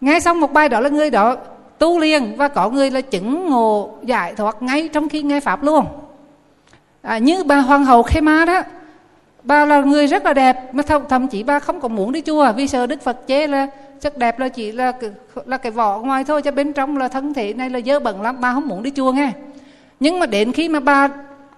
Nghe 0.01 0.19
xong 0.19 0.41
một 0.41 0.53
bài 0.53 0.69
đó 0.69 0.79
là 0.79 0.89
người 0.89 1.09
đó 1.09 1.35
tu 1.77 1.99
liền 1.99 2.35
và 2.37 2.47
có 2.47 2.69
người 2.69 2.91
là 2.91 3.01
chứng 3.01 3.49
ngộ 3.49 3.89
giải 4.03 4.35
thoát 4.35 4.61
ngay 4.61 4.89
trong 4.93 5.09
khi 5.09 5.21
nghe 5.21 5.39
Pháp 5.39 5.63
luôn. 5.63 5.85
À, 7.01 7.17
như 7.17 7.43
bà 7.43 7.57
Hoàng 7.57 7.85
hậu 7.85 8.03
Khê 8.03 8.21
Ma 8.21 8.45
đó, 8.45 8.63
bà 9.43 9.65
là 9.65 9.81
người 9.81 10.07
rất 10.07 10.25
là 10.25 10.33
đẹp 10.33 10.73
mà 10.73 10.83
thậm, 10.83 11.01
thậm 11.09 11.27
chí 11.27 11.43
bà 11.43 11.59
không 11.59 11.79
có 11.79 11.87
muốn 11.87 12.11
đi 12.11 12.21
chùa 12.21 12.51
vì 12.55 12.67
sợ 12.67 12.87
Đức 12.87 13.01
Phật 13.01 13.27
chế 13.27 13.47
là 13.47 13.67
chất 14.01 14.17
đẹp 14.17 14.39
là 14.39 14.49
chỉ 14.49 14.71
là 14.71 14.93
là 15.45 15.57
cái 15.57 15.71
vỏ 15.71 15.99
ngoài 15.99 16.23
thôi 16.23 16.41
cho 16.41 16.51
bên 16.51 16.73
trong 16.73 16.97
là 16.97 17.07
thân 17.07 17.33
thể 17.33 17.53
này 17.53 17.69
là 17.69 17.79
dơ 17.85 17.99
bẩn 17.99 18.21
lắm 18.21 18.37
bà 18.41 18.53
không 18.53 18.67
muốn 18.67 18.83
đi 18.83 18.91
chùa 18.95 19.11
nghe 19.11 19.31
nhưng 19.99 20.19
mà 20.19 20.25
đến 20.25 20.51
khi 20.51 20.69
mà 20.69 20.79
bà 20.79 21.09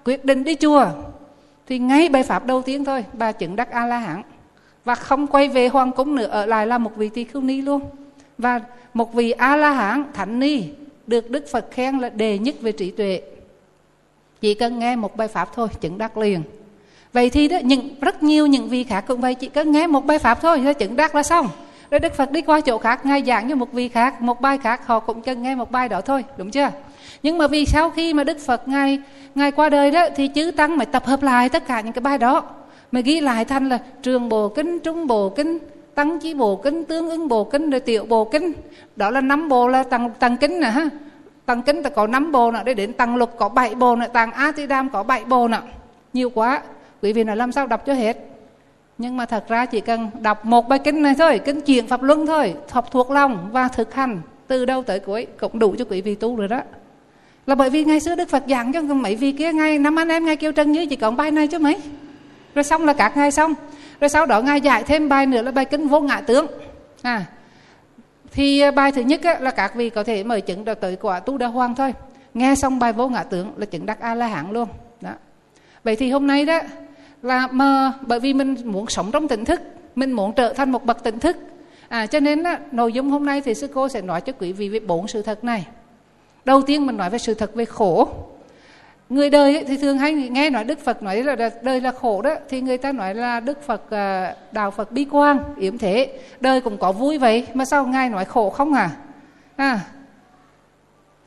quyết 0.05 0.25
định 0.25 0.43
đi 0.43 0.55
chùa 0.55 0.85
thì 1.67 1.79
ngay 1.79 2.09
bài 2.09 2.23
pháp 2.23 2.45
đầu 2.45 2.61
tiên 2.61 2.85
thôi 2.85 3.05
bà 3.13 3.31
chứng 3.31 3.55
đắc 3.55 3.71
a 3.71 3.85
la 3.85 3.97
hán 3.97 4.21
và 4.87 4.95
không 4.95 5.27
quay 5.27 5.47
về 5.47 5.67
hoàng 5.67 5.91
cung 5.91 6.15
nữa, 6.15 6.27
ở 6.27 6.45
lại 6.45 6.67
là 6.67 6.77
một 6.77 6.95
vị 6.95 7.09
tỳ 7.09 7.23
khưu 7.23 7.41
ni 7.41 7.61
luôn. 7.61 7.81
Và 8.37 8.61
một 8.93 9.13
vị 9.13 9.31
a 9.31 9.55
la 9.55 9.71
hán 9.71 10.03
thánh 10.13 10.39
ni 10.39 10.63
được 11.07 11.29
đức 11.29 11.45
phật 11.51 11.67
khen 11.71 11.97
là 11.97 12.09
đề 12.09 12.37
nhất 12.37 12.55
về 12.61 12.71
trí 12.71 12.91
tuệ. 12.91 13.21
Chỉ 14.41 14.53
cần 14.53 14.79
nghe 14.79 14.95
một 14.95 15.17
bài 15.17 15.27
pháp 15.27 15.49
thôi, 15.55 15.67
chứng 15.81 15.97
đắc 15.97 16.17
liền. 16.17 16.43
Vậy 17.13 17.29
thì 17.29 17.47
đó, 17.47 17.57
những, 17.63 17.95
rất 18.01 18.23
nhiều 18.23 18.47
những 18.47 18.69
vị 18.69 18.83
khác 18.83 19.03
cũng 19.07 19.21
vậy, 19.21 19.35
chỉ 19.35 19.47
cần 19.47 19.71
nghe 19.71 19.87
một 19.87 20.05
bài 20.05 20.19
pháp 20.19 20.41
thôi, 20.41 20.59
là 20.59 20.73
chứng 20.73 20.95
đắc 20.95 21.15
là 21.15 21.23
xong. 21.23 21.49
Rồi 21.91 21.99
đức 21.99 22.13
phật 22.13 22.31
đi 22.31 22.41
qua 22.41 22.61
chỗ 22.61 22.77
khác, 22.77 23.05
ngài 23.05 23.23
giảng 23.23 23.49
cho 23.49 23.55
một 23.55 23.71
vị 23.73 23.89
khác, 23.89 24.21
một 24.21 24.41
bài 24.41 24.57
khác, 24.57 24.87
họ 24.87 24.99
cũng 24.99 25.21
cần 25.21 25.43
nghe 25.43 25.55
một 25.55 25.71
bài 25.71 25.89
đó 25.89 26.01
thôi, 26.01 26.23
đúng 26.37 26.51
chưa? 26.51 26.69
Nhưng 27.23 27.37
mà 27.37 27.47
vì 27.47 27.65
sau 27.65 27.89
khi 27.89 28.13
mà 28.13 28.23
đức 28.23 28.37
phật 28.45 28.67
ngài 28.67 28.99
ngài 29.35 29.51
qua 29.51 29.69
đời 29.69 29.91
đó, 29.91 30.07
thì 30.15 30.29
chư 30.35 30.51
tăng 30.51 30.77
mới 30.77 30.85
tập 30.85 31.05
hợp 31.05 31.23
lại 31.23 31.49
tất 31.49 31.67
cả 31.67 31.81
những 31.81 31.93
cái 31.93 32.01
bài 32.01 32.17
đó 32.17 32.43
mà 32.91 32.99
ghi 32.99 33.21
lại 33.21 33.45
thành 33.45 33.69
là 33.69 33.79
trường 34.01 34.29
bồ 34.29 34.49
kinh 34.49 34.79
trung 34.79 35.07
bồ 35.07 35.29
kinh 35.29 35.59
tăng 35.95 36.19
chi 36.19 36.33
bồ 36.33 36.55
kinh 36.55 36.85
tương 36.85 37.09
ứng 37.09 37.27
bồ 37.27 37.43
kinh 37.43 37.69
rồi 37.69 37.79
tiểu 37.79 38.05
bồ 38.05 38.25
kinh 38.25 38.53
đó 38.95 39.09
là 39.09 39.21
năm 39.21 39.49
bồ 39.49 39.67
là 39.67 39.83
tăng 39.83 40.09
tăng 40.19 40.37
kinh 40.37 40.59
nè 40.59 40.69
ha. 40.69 40.89
Tăng 41.45 41.61
kinh 41.61 41.83
ta 41.83 41.89
có 41.89 42.07
năm 42.07 42.31
bồ 42.31 42.51
nè, 42.51 42.59
để 42.65 42.73
đến 42.73 42.93
tăng 42.93 43.15
lục 43.15 43.33
có 43.37 43.49
bảy 43.49 43.75
bồ 43.75 43.95
nè 43.95 44.07
tăng 44.07 44.31
a 44.31 44.51
di 44.51 44.67
đam 44.67 44.89
có 44.89 45.03
bảy 45.03 45.25
bồ 45.25 45.47
nè. 45.47 45.59
Nhiều 46.13 46.29
quá, 46.29 46.61
quý 47.01 47.13
vị 47.13 47.23
nói 47.23 47.35
làm 47.35 47.51
sao 47.51 47.67
đọc 47.67 47.85
cho 47.85 47.93
hết. 47.93 48.17
Nhưng 48.97 49.17
mà 49.17 49.25
thật 49.25 49.47
ra 49.47 49.65
chỉ 49.65 49.81
cần 49.81 50.09
đọc 50.19 50.45
một 50.45 50.69
bài 50.69 50.79
kinh 50.79 51.01
này 51.01 51.15
thôi 51.17 51.39
kinh 51.45 51.61
chuyện 51.61 51.87
pháp 51.87 52.03
luân 52.03 52.25
thôi, 52.25 52.53
học 52.71 52.91
thuộc 52.91 53.11
lòng 53.11 53.49
và 53.51 53.67
thực 53.67 53.93
hành, 53.93 54.21
từ 54.47 54.65
đâu 54.65 54.83
tới 54.83 54.99
cuối 54.99 55.27
cũng 55.39 55.59
đủ 55.59 55.75
cho 55.77 55.85
quý 55.89 56.01
vị 56.01 56.15
tu 56.15 56.35
rồi 56.35 56.47
đó. 56.47 56.61
Là 57.47 57.55
bởi 57.55 57.69
vì 57.69 57.83
ngày 57.83 57.99
xưa 57.99 58.15
đức 58.15 58.29
phật 58.29 58.43
giảng 58.49 58.73
cho 58.73 58.81
mấy 58.81 59.15
vị 59.15 59.31
kia 59.31 59.53
ngay 59.53 59.79
năm 59.79 59.99
anh 59.99 60.07
em 60.07 60.25
ngay 60.25 60.35
kêu 60.35 60.51
trân 60.51 60.71
như 60.71 60.85
chỉ 60.85 60.95
còn 60.95 61.15
bài 61.15 61.31
này 61.31 61.47
chứ 61.47 61.59
mấy 61.59 61.77
rồi 62.57 62.63
xong 62.63 62.85
là 62.85 62.93
các 62.93 63.17
ngài 63.17 63.31
xong. 63.31 63.53
Rồi 63.99 64.09
sau 64.09 64.25
đó 64.25 64.41
ngài 64.41 64.61
dạy 64.61 64.83
thêm 64.83 65.09
bài 65.09 65.25
nữa 65.25 65.41
là 65.41 65.51
bài 65.51 65.65
kinh 65.65 65.87
vô 65.87 65.99
ngã 65.99 66.21
tướng. 66.21 66.47
À 67.01 67.25
thì 68.31 68.59
à, 68.59 68.71
bài 68.71 68.91
thứ 68.91 69.01
nhất 69.01 69.23
á, 69.23 69.37
là 69.39 69.51
các 69.51 69.75
vị 69.75 69.89
có 69.89 70.03
thể 70.03 70.23
mời 70.23 70.41
chứng 70.41 70.65
được 70.65 70.81
tới 70.81 70.95
quả 70.95 71.19
tu 71.19 71.37
đa 71.37 71.47
hoàng 71.47 71.75
thôi. 71.75 71.93
Nghe 72.33 72.55
xong 72.55 72.79
bài 72.79 72.93
vô 72.93 73.07
ngã 73.07 73.23
tướng 73.23 73.51
là 73.57 73.65
chứng 73.65 73.85
đắc 73.85 73.99
a 73.99 74.15
la 74.15 74.27
hán 74.27 74.51
luôn. 74.51 74.69
Đó. 75.01 75.11
Vậy 75.83 75.95
thì 75.95 76.11
hôm 76.11 76.27
nay 76.27 76.45
đó 76.45 76.59
là 77.21 77.47
mà 77.47 77.93
bởi 78.01 78.19
vì 78.19 78.33
mình 78.33 78.55
muốn 78.65 78.87
sống 78.87 79.11
trong 79.11 79.27
tỉnh 79.27 79.45
thức 79.45 79.61
mình 79.95 80.11
muốn 80.11 80.33
trở 80.33 80.53
thành 80.53 80.71
một 80.71 80.85
bậc 80.85 81.03
tỉnh 81.03 81.19
thức. 81.19 81.37
À 81.87 82.05
cho 82.05 82.19
nên 82.19 82.43
á, 82.43 82.59
nội 82.71 82.93
dung 82.93 83.09
hôm 83.09 83.25
nay 83.25 83.41
thì 83.41 83.53
sư 83.53 83.67
cô 83.73 83.89
sẽ 83.89 84.01
nói 84.01 84.21
cho 84.21 84.33
quý 84.39 84.53
vị 84.53 84.69
về 84.69 84.79
bốn 84.79 85.07
sự 85.07 85.21
thật 85.21 85.43
này. 85.43 85.67
Đầu 86.45 86.61
tiên 86.61 86.85
mình 86.85 86.97
nói 86.97 87.09
về 87.09 87.17
sự 87.17 87.33
thật 87.33 87.55
về 87.55 87.65
khổ 87.65 88.09
người 89.09 89.29
đời 89.29 89.65
thì 89.67 89.77
thường 89.77 89.97
hay 89.97 90.13
nghe 90.13 90.49
nói 90.49 90.63
đức 90.63 90.79
phật 90.79 91.03
nói 91.03 91.23
là 91.23 91.35
đời 91.61 91.81
là 91.81 91.91
khổ 91.91 92.21
đó, 92.21 92.35
thì 92.49 92.61
người 92.61 92.77
ta 92.77 92.91
nói 92.91 93.15
là 93.15 93.39
đức 93.39 93.63
phật 93.63 93.91
à, 93.91 94.35
đạo 94.51 94.71
phật 94.71 94.91
bi 94.91 95.07
quan 95.11 95.39
yếm 95.57 95.77
thế. 95.77 96.19
Đời 96.39 96.61
cũng 96.61 96.77
có 96.77 96.91
vui 96.91 97.17
vậy, 97.17 97.47
mà 97.53 97.65
sao 97.65 97.85
ngài 97.85 98.09
nói 98.09 98.25
khổ 98.25 98.49
không 98.49 98.73
à? 98.73 98.89
À 99.55 99.79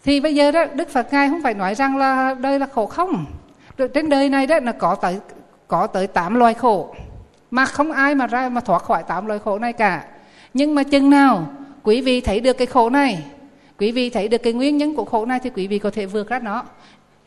thì 0.04 0.20
bây 0.20 0.34
giờ 0.34 0.50
đó, 0.50 0.64
đức 0.74 0.88
phật 0.88 1.12
ngài 1.12 1.28
không 1.28 1.42
phải 1.42 1.54
nói 1.54 1.74
rằng 1.74 1.96
là 1.96 2.34
đời 2.34 2.58
là 2.58 2.66
khổ 2.66 2.86
không. 2.86 3.24
Trên 3.94 4.08
đời 4.08 4.28
này 4.28 4.46
đó 4.46 4.60
là 4.60 4.72
có 4.72 4.94
tới 4.94 5.18
có 5.68 5.86
tới 5.86 6.06
tám 6.06 6.34
loài 6.34 6.54
khổ. 6.54 6.94
Mà 7.50 7.64
không 7.64 7.92
ai 7.92 8.14
mà 8.14 8.26
ra 8.26 8.48
mà 8.48 8.60
thoát 8.60 8.82
khỏi 8.82 9.02
tám 9.02 9.26
loài 9.26 9.38
khổ 9.38 9.58
này 9.58 9.72
cả. 9.72 10.04
Nhưng 10.54 10.74
mà 10.74 10.82
chừng 10.82 11.10
nào 11.10 11.46
quý 11.82 12.00
vị 12.00 12.20
thấy 12.20 12.40
được 12.40 12.52
cái 12.52 12.66
khổ 12.66 12.90
này, 12.90 13.24
quý 13.78 13.92
vị 13.92 14.10
thấy 14.10 14.28
được 14.28 14.42
cái 14.42 14.52
nguyên 14.52 14.76
nhân 14.76 14.96
của 14.96 15.04
khổ 15.04 15.26
này, 15.26 15.38
thì 15.42 15.50
quý 15.50 15.66
vị 15.66 15.78
có 15.78 15.90
thể 15.90 16.06
vượt 16.06 16.28
ra 16.28 16.38
nó 16.38 16.64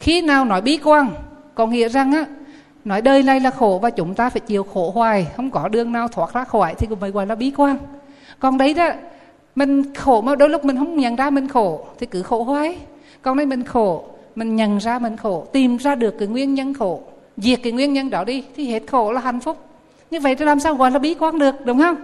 khi 0.03 0.21
nào 0.21 0.45
nói 0.45 0.61
bi 0.61 0.79
quan 0.83 1.09
có 1.55 1.67
nghĩa 1.67 1.89
rằng 1.89 2.11
á, 2.11 2.25
nói 2.85 3.01
đời 3.01 3.23
này 3.23 3.39
là 3.39 3.51
khổ 3.51 3.79
và 3.81 3.89
chúng 3.89 4.13
ta 4.13 4.29
phải 4.29 4.39
chịu 4.39 4.63
khổ 4.63 4.91
hoài, 4.91 5.27
không 5.35 5.51
có 5.51 5.67
đường 5.67 5.91
nào 5.91 6.07
thoát 6.07 6.33
ra 6.33 6.43
khỏi 6.43 6.75
thì 6.77 6.87
cũng 6.87 6.99
mới 6.99 7.11
gọi 7.11 7.27
là 7.27 7.35
bí 7.35 7.51
quan 7.57 7.77
còn 8.39 8.57
đấy 8.57 8.73
đó, 8.73 8.89
mình 9.55 9.93
khổ 9.93 10.21
mà 10.21 10.35
đôi 10.35 10.49
lúc 10.49 10.65
mình 10.65 10.77
không 10.77 10.97
nhận 10.97 11.15
ra 11.15 11.29
mình 11.29 11.47
khổ 11.47 11.85
thì 11.99 12.05
cứ 12.05 12.23
khổ 12.23 12.43
hoài. 12.43 12.77
Còn 13.21 13.37
đây 13.37 13.45
mình 13.45 13.63
khổ, 13.63 14.03
mình 14.35 14.55
nhận 14.55 14.77
ra 14.77 14.99
mình 14.99 15.17
khổ, 15.17 15.47
tìm 15.51 15.77
ra 15.77 15.95
được 15.95 16.15
cái 16.19 16.27
nguyên 16.27 16.53
nhân 16.53 16.73
khổ, 16.73 17.01
diệt 17.37 17.59
cái 17.63 17.71
nguyên 17.71 17.93
nhân 17.93 18.09
đó 18.09 18.23
đi, 18.23 18.43
thì 18.55 18.71
hết 18.71 18.83
khổ 18.87 19.11
là 19.11 19.21
hạnh 19.21 19.39
phúc. 19.39 19.57
Như 20.11 20.19
vậy 20.19 20.35
thì 20.35 20.45
làm 20.45 20.59
sao 20.59 20.75
gọi 20.75 20.91
là 20.91 20.99
bí 20.99 21.15
quan 21.19 21.39
được, 21.39 21.65
đúng 21.65 21.79
không? 21.79 21.95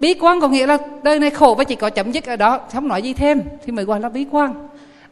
Bí 0.00 0.14
quan 0.14 0.40
có 0.40 0.48
nghĩa 0.48 0.66
là 0.66 0.78
đời 1.02 1.18
này 1.18 1.30
khổ 1.30 1.54
và 1.58 1.64
chỉ 1.64 1.74
có 1.74 1.90
chấm 1.90 2.12
dứt 2.12 2.26
ở 2.26 2.36
đó, 2.36 2.60
không 2.72 2.88
nói 2.88 3.02
gì 3.02 3.12
thêm 3.12 3.42
thì 3.64 3.72
mới 3.72 3.84
gọi 3.84 4.00
là 4.00 4.08
bí 4.08 4.26
quan 4.30 4.54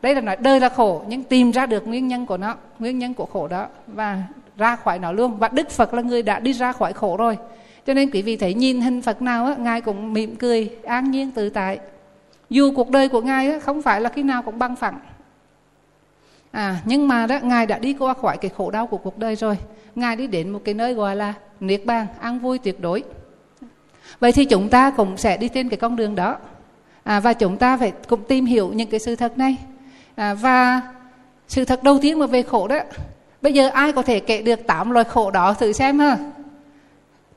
đây 0.05 0.15
là 0.15 0.21
nói 0.21 0.37
đời 0.41 0.61
là 0.61 0.69
khổ 0.69 1.03
nhưng 1.09 1.23
tìm 1.23 1.51
ra 1.51 1.67
được 1.67 1.87
nguyên 1.87 2.09
nhân 2.09 2.27
của 2.27 2.37
nó 2.37 2.57
nguyên 2.79 2.99
nhân 2.99 3.15
của 3.15 3.27
khổ 3.27 3.49
đó 3.49 3.67
và 3.87 4.23
ra 4.57 4.77
khỏi 4.77 4.99
nó 4.99 5.13
luôn. 5.13 5.39
Và 5.39 5.49
đức 5.49 5.71
phật 5.71 5.95
là 5.95 6.03
người 6.03 6.23
đã 6.23 6.41
đi 6.41 6.53
ra 6.53 6.73
khỏi 6.73 6.93
khổ 6.93 7.17
rồi. 7.17 7.39
Cho 7.87 7.95
nên 7.95 8.11
quý 8.11 8.23
vị 8.23 8.37
thấy 8.37 8.55
nhìn 8.55 8.81
hình 8.81 9.03
phật 9.03 9.23
nào 9.23 9.47
á 9.47 9.55
ngài 9.59 9.81
cũng 9.81 10.13
mỉm 10.13 10.37
cười 10.37 10.77
an 10.85 11.11
nhiên 11.11 11.31
tự 11.31 11.51
tại. 11.51 11.79
Dù 12.51 12.73
cuộc 12.77 12.91
đời 12.91 13.09
của 13.09 13.21
ngài 13.21 13.51
á, 13.51 13.59
không 13.59 13.83
phải 13.83 14.01
là 14.01 14.09
khi 14.09 14.23
nào 14.23 14.43
cũng 14.43 14.59
băng 14.59 14.77
phẳng. 14.77 14.99
À 16.51 16.77
nhưng 16.85 17.09
mà 17.09 17.27
đó 17.27 17.39
ngài 17.43 17.67
đã 17.67 17.79
đi 17.79 17.93
qua 17.99 18.15
khỏi 18.15 18.37
cái 18.37 18.51
khổ 18.57 18.71
đau 18.71 18.87
của 18.87 18.99
cuộc 18.99 19.19
đời 19.19 19.37
rồi. 19.37 19.57
Ngài 19.95 20.17
đi 20.17 20.27
đến 20.27 20.51
một 20.51 20.61
cái 20.65 20.75
nơi 20.75 20.95
gọi 20.95 21.17
là 21.17 21.35
niết 21.61 21.87
bàn 21.87 22.07
an 22.21 22.39
vui 22.39 22.59
tuyệt 22.59 22.81
đối. 22.81 23.05
Vậy 24.21 24.33
thì 24.33 24.45
chúng 24.45 24.69
ta 24.69 24.91
cũng 24.91 25.17
sẽ 25.17 25.37
đi 25.37 25.49
trên 25.49 25.69
cái 25.69 25.77
con 25.77 25.97
đường 25.97 26.15
đó. 26.15 26.39
À, 27.05 27.21
và 27.21 27.33
chúng 27.33 27.57
ta 27.57 27.77
phải 27.77 27.93
cũng 28.09 28.23
tìm 28.29 28.47
hiểu 28.47 28.73
những 28.75 28.91
cái 28.91 29.01
sự 29.01 29.17
thật 29.17 29.39
này 29.39 29.57
à, 30.17 30.35
và 30.35 30.81
sự 31.49 31.65
thật 31.65 31.83
đầu 31.83 31.99
tiên 32.03 32.19
mà 32.19 32.27
về 32.27 32.43
khổ 32.43 32.69
đó 32.69 32.77
bây 33.43 33.53
giờ 33.53 33.69
ai 33.69 33.93
có 33.93 34.03
thể 34.03 34.21
kể 34.21 34.43
được 34.43 34.67
tám 34.67 34.91
loại 34.91 35.05
khổ 35.05 35.31
đó 35.31 35.55
thử 35.55 35.73
xem 35.73 35.99
ha? 35.99 36.19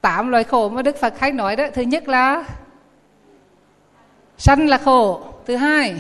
Tám 0.01 0.29
loại 0.29 0.43
khổ 0.43 0.69
mà 0.69 0.81
đức 0.81 0.97
phật 0.97 1.19
hay 1.19 1.31
nói 1.31 1.55
đó 1.55 1.65
thứ 1.73 1.81
nhất 1.81 2.07
là 2.07 2.43
sanh 4.37 4.69
là 4.69 4.77
khổ 4.77 5.21
thứ 5.45 5.55
hai 5.55 5.95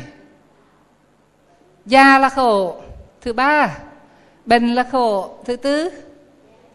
già 1.85 2.19
là 2.19 2.29
khổ 2.29 2.75
thứ 3.21 3.33
ba 3.33 3.77
bệnh 4.45 4.75
là 4.75 4.83
khổ 4.83 5.35
thứ 5.45 5.55
tư 5.55 5.89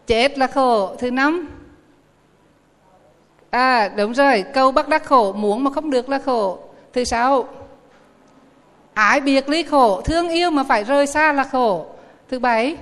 chết 0.07 0.39
là 0.39 0.47
khổ 0.47 0.97
thứ 0.99 1.11
năm 1.11 1.49
à 3.51 3.89
đúng 3.97 4.15
rồi 4.15 4.45
câu 4.55 4.73
bắt 4.73 4.89
đắc 4.89 5.05
khổ 5.05 5.33
muốn 5.33 5.65
mà 5.65 5.71
không 5.71 5.91
được 5.91 6.09
là 6.09 6.19
khổ 6.19 6.59
thứ 6.93 7.05
sáu 7.05 7.49
ái 8.95 9.21
biệt 9.21 9.49
ly 9.49 9.63
khổ, 9.63 10.01
thương 10.01 10.29
yêu 10.29 10.51
mà 10.51 10.65
phải 10.65 10.85
rời 10.85 11.07
xa 11.07 11.33
là 11.33 11.45
khổ. 11.45 11.87
Thứ 12.29 12.39
bảy, 12.39 12.77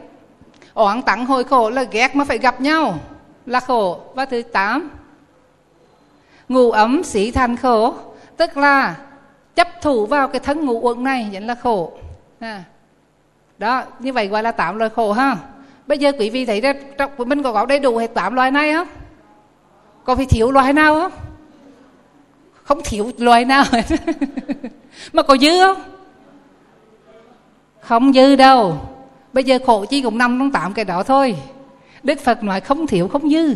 oán 0.74 1.02
tặng 1.02 1.26
hồi 1.26 1.44
khổ 1.44 1.70
là 1.70 1.82
ghét 1.82 2.16
mà 2.16 2.24
phải 2.24 2.38
gặp 2.38 2.60
nhau 2.60 2.98
là 3.46 3.60
khổ. 3.60 4.00
Và 4.14 4.24
thứ 4.24 4.42
tám, 4.42 4.90
ngủ 6.48 6.70
ấm 6.70 7.02
sĩ 7.04 7.30
thành 7.30 7.56
khổ, 7.56 7.94
tức 8.36 8.56
là 8.56 8.96
chấp 9.54 9.68
thủ 9.82 10.06
vào 10.06 10.28
cái 10.28 10.40
thân 10.40 10.64
ngủ 10.64 10.80
uẩn 10.82 11.04
này 11.04 11.28
vẫn 11.32 11.46
là 11.46 11.54
khổ. 11.54 11.92
À. 12.40 12.64
đó, 13.58 13.82
như 13.98 14.12
vậy 14.12 14.26
gọi 14.26 14.42
là 14.42 14.52
tám 14.52 14.76
loại 14.76 14.90
khổ 14.90 15.12
ha. 15.12 15.36
Bây 15.86 15.98
giờ 15.98 16.12
quý 16.18 16.30
vị 16.30 16.46
thấy 16.46 16.60
ra 16.60 16.72
trong 16.98 17.10
mình 17.16 17.42
có 17.42 17.52
có 17.52 17.66
đầy 17.66 17.78
đủ 17.78 17.96
hết 17.96 18.14
tám 18.14 18.34
loại 18.34 18.50
này 18.50 18.72
không? 18.72 18.88
Có 20.04 20.16
phải 20.16 20.26
thiếu 20.26 20.50
loại 20.50 20.72
nào 20.72 20.94
không? 20.94 21.12
Không 22.62 22.80
thiếu 22.84 23.10
loại 23.18 23.44
nào 23.44 23.64
mà 25.12 25.22
có 25.22 25.36
dư 25.36 25.50
không? 25.64 25.82
Không 27.80 28.12
dư 28.12 28.36
đâu. 28.36 28.76
Bây 29.32 29.44
giờ 29.44 29.58
khổ 29.66 29.84
chi 29.84 30.02
cũng 30.02 30.18
nằm 30.18 30.38
trong 30.38 30.50
tạm 30.50 30.72
cái 30.72 30.84
đó 30.84 31.02
thôi. 31.02 31.36
Đức 32.02 32.20
phật 32.20 32.44
nói 32.44 32.60
không 32.60 32.86
thiếu 32.86 33.08
không 33.08 33.30
dư. 33.30 33.54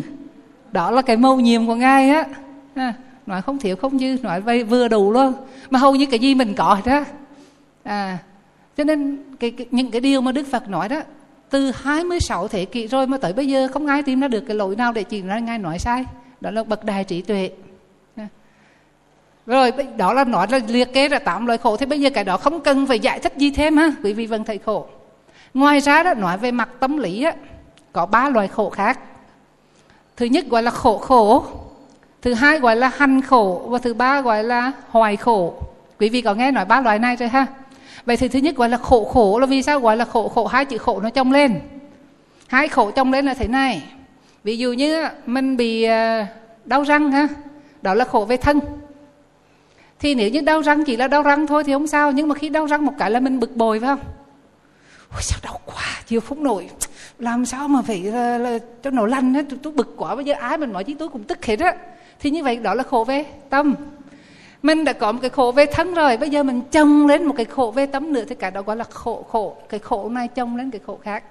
Đó 0.71 0.91
là 0.91 1.01
cái 1.01 1.17
mâu 1.17 1.39
nhiệm 1.39 1.67
của 1.67 1.75
ngài 1.75 2.09
á. 2.09 2.25
Nói 3.25 3.41
không 3.41 3.59
thiếu 3.59 3.75
không 3.75 3.99
dư 3.99 4.17
nói 4.21 4.41
vay 4.41 4.63
vừa 4.63 4.87
đủ 4.87 5.11
luôn. 5.11 5.33
Mà 5.69 5.79
hầu 5.79 5.95
như 5.95 6.05
cái 6.05 6.19
gì 6.19 6.35
mình 6.35 6.53
có 6.53 6.77
đó 6.85 7.03
à 7.83 8.17
cho 8.77 8.83
nên 8.83 9.23
cái, 9.39 9.51
cái 9.51 9.67
những 9.71 9.91
cái 9.91 10.01
điều 10.01 10.21
mà 10.21 10.31
đức 10.31 10.47
phật 10.51 10.69
nói 10.69 10.89
đó 10.89 11.01
từ 11.49 11.71
26 11.75 12.47
thế 12.47 12.65
kỷ 12.65 12.87
rồi 12.87 13.07
mà 13.07 13.17
tới 13.17 13.33
bây 13.33 13.47
giờ 13.47 13.67
không 13.73 13.87
ai 13.87 14.03
tìm 14.03 14.19
ra 14.19 14.27
được 14.27 14.41
cái 14.41 14.55
lỗi 14.55 14.75
nào 14.75 14.91
để 14.91 15.03
chỉ 15.03 15.21
ra 15.21 15.39
ngài 15.39 15.57
nói 15.57 15.79
sai. 15.79 16.05
Đó 16.41 16.51
là 16.51 16.63
bậc 16.63 16.83
đại 16.83 17.03
trí 17.03 17.21
tuệ 17.21 17.49
rồi 19.45 19.71
đó 19.97 20.13
là 20.13 20.23
nói 20.23 20.47
là 20.49 20.59
liệt 20.67 20.93
kê 20.93 21.07
ra 21.07 21.19
tám 21.19 21.45
loại 21.45 21.57
khổ. 21.57 21.77
Thì 21.77 21.85
bây 21.85 22.01
giờ 22.01 22.09
cái 22.09 22.23
đó 22.23 22.37
không 22.37 22.59
cần 22.59 22.85
phải 22.85 22.99
giải 22.99 23.19
thích 23.19 23.33
gì 23.37 23.51
thêm 23.51 23.77
ha, 23.77 23.91
quý 24.03 24.13
vị 24.13 24.25
vẫn 24.25 24.43
thấy 24.43 24.59
khổ. 24.65 24.85
Ngoài 25.53 25.79
ra 25.79 26.03
đó, 26.03 26.13
nói 26.13 26.37
về 26.37 26.51
mặt 26.51 26.69
tâm 26.79 26.97
lý 26.97 27.23
á, 27.23 27.33
có 27.91 28.05
ba 28.05 28.29
loại 28.29 28.47
khổ 28.47 28.69
khác. 28.69 28.99
Thứ 30.17 30.25
nhất 30.25 30.45
gọi 30.49 30.63
là 30.63 30.71
khổ 30.71 30.97
khổ, 30.97 31.45
thứ 32.21 32.33
hai 32.33 32.59
gọi 32.59 32.75
là 32.75 32.91
hành 32.95 33.21
khổ, 33.21 33.61
và 33.67 33.79
thứ 33.79 33.93
ba 33.93 34.21
gọi 34.21 34.43
là 34.43 34.71
hoài 34.89 35.15
khổ. 35.15 35.53
Quý 35.99 36.09
vị 36.09 36.21
có 36.21 36.33
nghe 36.33 36.51
nói 36.51 36.65
ba 36.65 36.81
loại 36.81 36.99
này 36.99 37.15
rồi 37.15 37.29
ha? 37.29 37.45
Vậy 38.05 38.17
thì 38.17 38.27
thứ 38.27 38.39
nhất 38.39 38.55
gọi 38.55 38.69
là 38.69 38.77
khổ 38.77 39.03
khổ 39.03 39.39
là 39.39 39.45
vì 39.45 39.61
sao 39.61 39.79
gọi 39.79 39.97
là 39.97 40.05
khổ 40.05 40.27
khổ? 40.27 40.47
Hai 40.47 40.65
chữ 40.65 40.77
khổ 40.77 40.99
nó 40.99 41.09
chồng 41.09 41.31
lên. 41.31 41.59
Hai 42.47 42.67
khổ 42.67 42.91
chồng 42.91 43.11
lên 43.11 43.25
là 43.25 43.33
thế 43.33 43.47
này. 43.47 43.83
Ví 44.43 44.57
dụ 44.57 44.73
như 44.73 45.07
mình 45.25 45.57
bị 45.57 45.83
ờ, 45.83 46.25
đau 46.65 46.83
răng 46.83 47.11
ha, 47.11 47.27
đó 47.81 47.93
là 47.93 48.05
khổ 48.05 48.25
về 48.25 48.37
thân 48.37 48.59
thì 50.05 50.15
nếu 50.15 50.29
như 50.29 50.41
đau 50.41 50.61
răng 50.61 50.83
chỉ 50.83 50.97
là 50.97 51.07
đau 51.07 51.23
răng 51.23 51.47
thôi 51.47 51.63
thì 51.63 51.73
không 51.73 51.87
sao 51.87 52.11
nhưng 52.11 52.27
mà 52.27 52.35
khi 52.35 52.49
đau 52.49 52.65
răng 52.65 52.85
một 52.85 52.93
cái 52.97 53.11
là 53.11 53.19
mình 53.19 53.39
bực 53.39 53.55
bội 53.55 53.79
phải 53.79 53.87
không? 53.87 53.99
Ôi 55.11 55.21
sao 55.21 55.39
đau 55.43 55.59
quá 55.65 55.83
chịu 56.07 56.21
không 56.21 56.43
nổi. 56.43 56.69
Làm 57.19 57.45
sao 57.45 57.67
mà 57.67 57.81
phải 57.81 57.99
là, 58.03 58.37
là 58.37 58.57
cho 58.83 58.89
nó 58.89 59.05
lành 59.05 59.33
hết 59.33 59.45
tôi, 59.49 59.59
tôi 59.63 59.73
bực 59.73 59.93
quá 59.97 60.15
bây 60.15 60.25
giờ 60.25 60.33
ai 60.39 60.57
mình 60.57 60.73
nói 60.73 60.83
chứ 60.83 60.93
tôi 60.99 61.09
cũng 61.09 61.23
tức 61.23 61.45
hết 61.45 61.59
á. 61.59 61.75
Thì 62.19 62.29
như 62.29 62.43
vậy 62.43 62.57
đó 62.57 62.73
là 62.73 62.83
khổ 62.83 63.03
về 63.03 63.25
tâm. 63.49 63.75
Mình 64.63 64.83
đã 64.83 64.93
có 64.93 65.11
một 65.11 65.19
cái 65.21 65.29
khổ 65.29 65.51
về 65.51 65.65
thân 65.65 65.93
rồi 65.93 66.17
bây 66.17 66.29
giờ 66.29 66.43
mình 66.43 66.61
trông 66.71 67.07
lên 67.07 67.25
một 67.25 67.33
cái 67.37 67.45
khổ 67.45 67.71
về 67.75 67.85
tâm 67.85 68.13
nữa 68.13 68.23
thì 68.29 68.35
cả 68.35 68.49
đó 68.49 68.61
gọi 68.61 68.75
là 68.75 68.83
khổ 68.89 69.25
khổ. 69.29 69.57
Cái 69.69 69.79
khổ 69.79 70.09
này 70.09 70.27
trông 70.27 70.55
lên 70.55 70.71
cái 70.71 70.81
khổ 70.85 70.99
khác. 71.03 71.23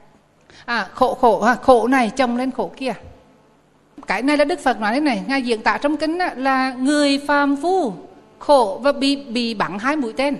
À 0.64 0.86
khổ 0.94 1.14
khổ 1.14 1.40
à, 1.40 1.54
khổ 1.54 1.88
này 1.88 2.10
trông 2.16 2.36
lên 2.36 2.50
khổ 2.50 2.70
kia. 2.76 2.92
Cái 4.06 4.22
này 4.22 4.36
là 4.36 4.44
đức 4.44 4.60
phật 4.60 4.80
nói 4.80 4.94
thế 4.94 5.00
này 5.00 5.22
ngài 5.26 5.42
diễn 5.42 5.62
tả 5.62 5.78
trong 5.78 5.96
kính 5.96 6.18
là 6.36 6.72
người 6.72 7.20
phàm 7.26 7.56
phu 7.62 7.92
khổ 8.46 8.80
và 8.82 8.92
bị 8.92 9.16
bị 9.16 9.54
bắn 9.54 9.78
hai 9.78 9.96
mũi 9.96 10.12
tên. 10.12 10.36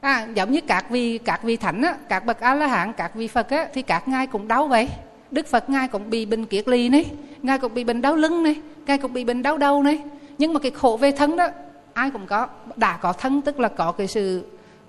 À, 0.00 0.26
giống 0.34 0.52
như 0.52 0.60
các 0.66 0.90
vị 0.90 1.18
các 1.18 1.42
vị 1.42 1.56
thánh 1.56 1.82
á, 1.82 1.94
các 2.08 2.26
bậc 2.26 2.40
a 2.40 2.54
la 2.54 2.66
hán 2.66 2.92
các 2.92 3.14
vị 3.14 3.28
phật 3.28 3.50
á, 3.50 3.68
thì 3.74 3.82
các 3.82 4.08
ngài 4.08 4.26
cũng 4.26 4.48
đau 4.48 4.68
vậy. 4.68 4.88
Đức 5.30 5.46
phật 5.46 5.70
ngài 5.70 5.88
cũng 5.88 6.10
bị 6.10 6.26
bệnh 6.26 6.46
kiệt 6.46 6.68
ly 6.68 6.88
này 6.88 7.04
ngài 7.42 7.58
cũng 7.58 7.74
bị 7.74 7.84
bệnh 7.84 8.02
đau 8.02 8.16
lưng 8.16 8.42
này 8.42 8.56
ngài 8.86 8.98
cũng 8.98 9.12
bị 9.12 9.24
bệnh 9.24 9.42
đau 9.42 9.58
đầu 9.58 9.82
này. 9.82 9.98
Nhưng 10.38 10.52
mà 10.54 10.60
cái 10.60 10.70
khổ 10.70 10.98
về 11.00 11.12
thân 11.12 11.36
đó 11.36 11.48
ai 11.92 12.10
cũng 12.10 12.26
có 12.26 12.46
đã 12.76 12.98
có 13.02 13.12
thân 13.12 13.42
tức 13.42 13.60
là 13.60 13.68
có 13.68 13.92
cái 13.92 14.06
sự 14.06 14.44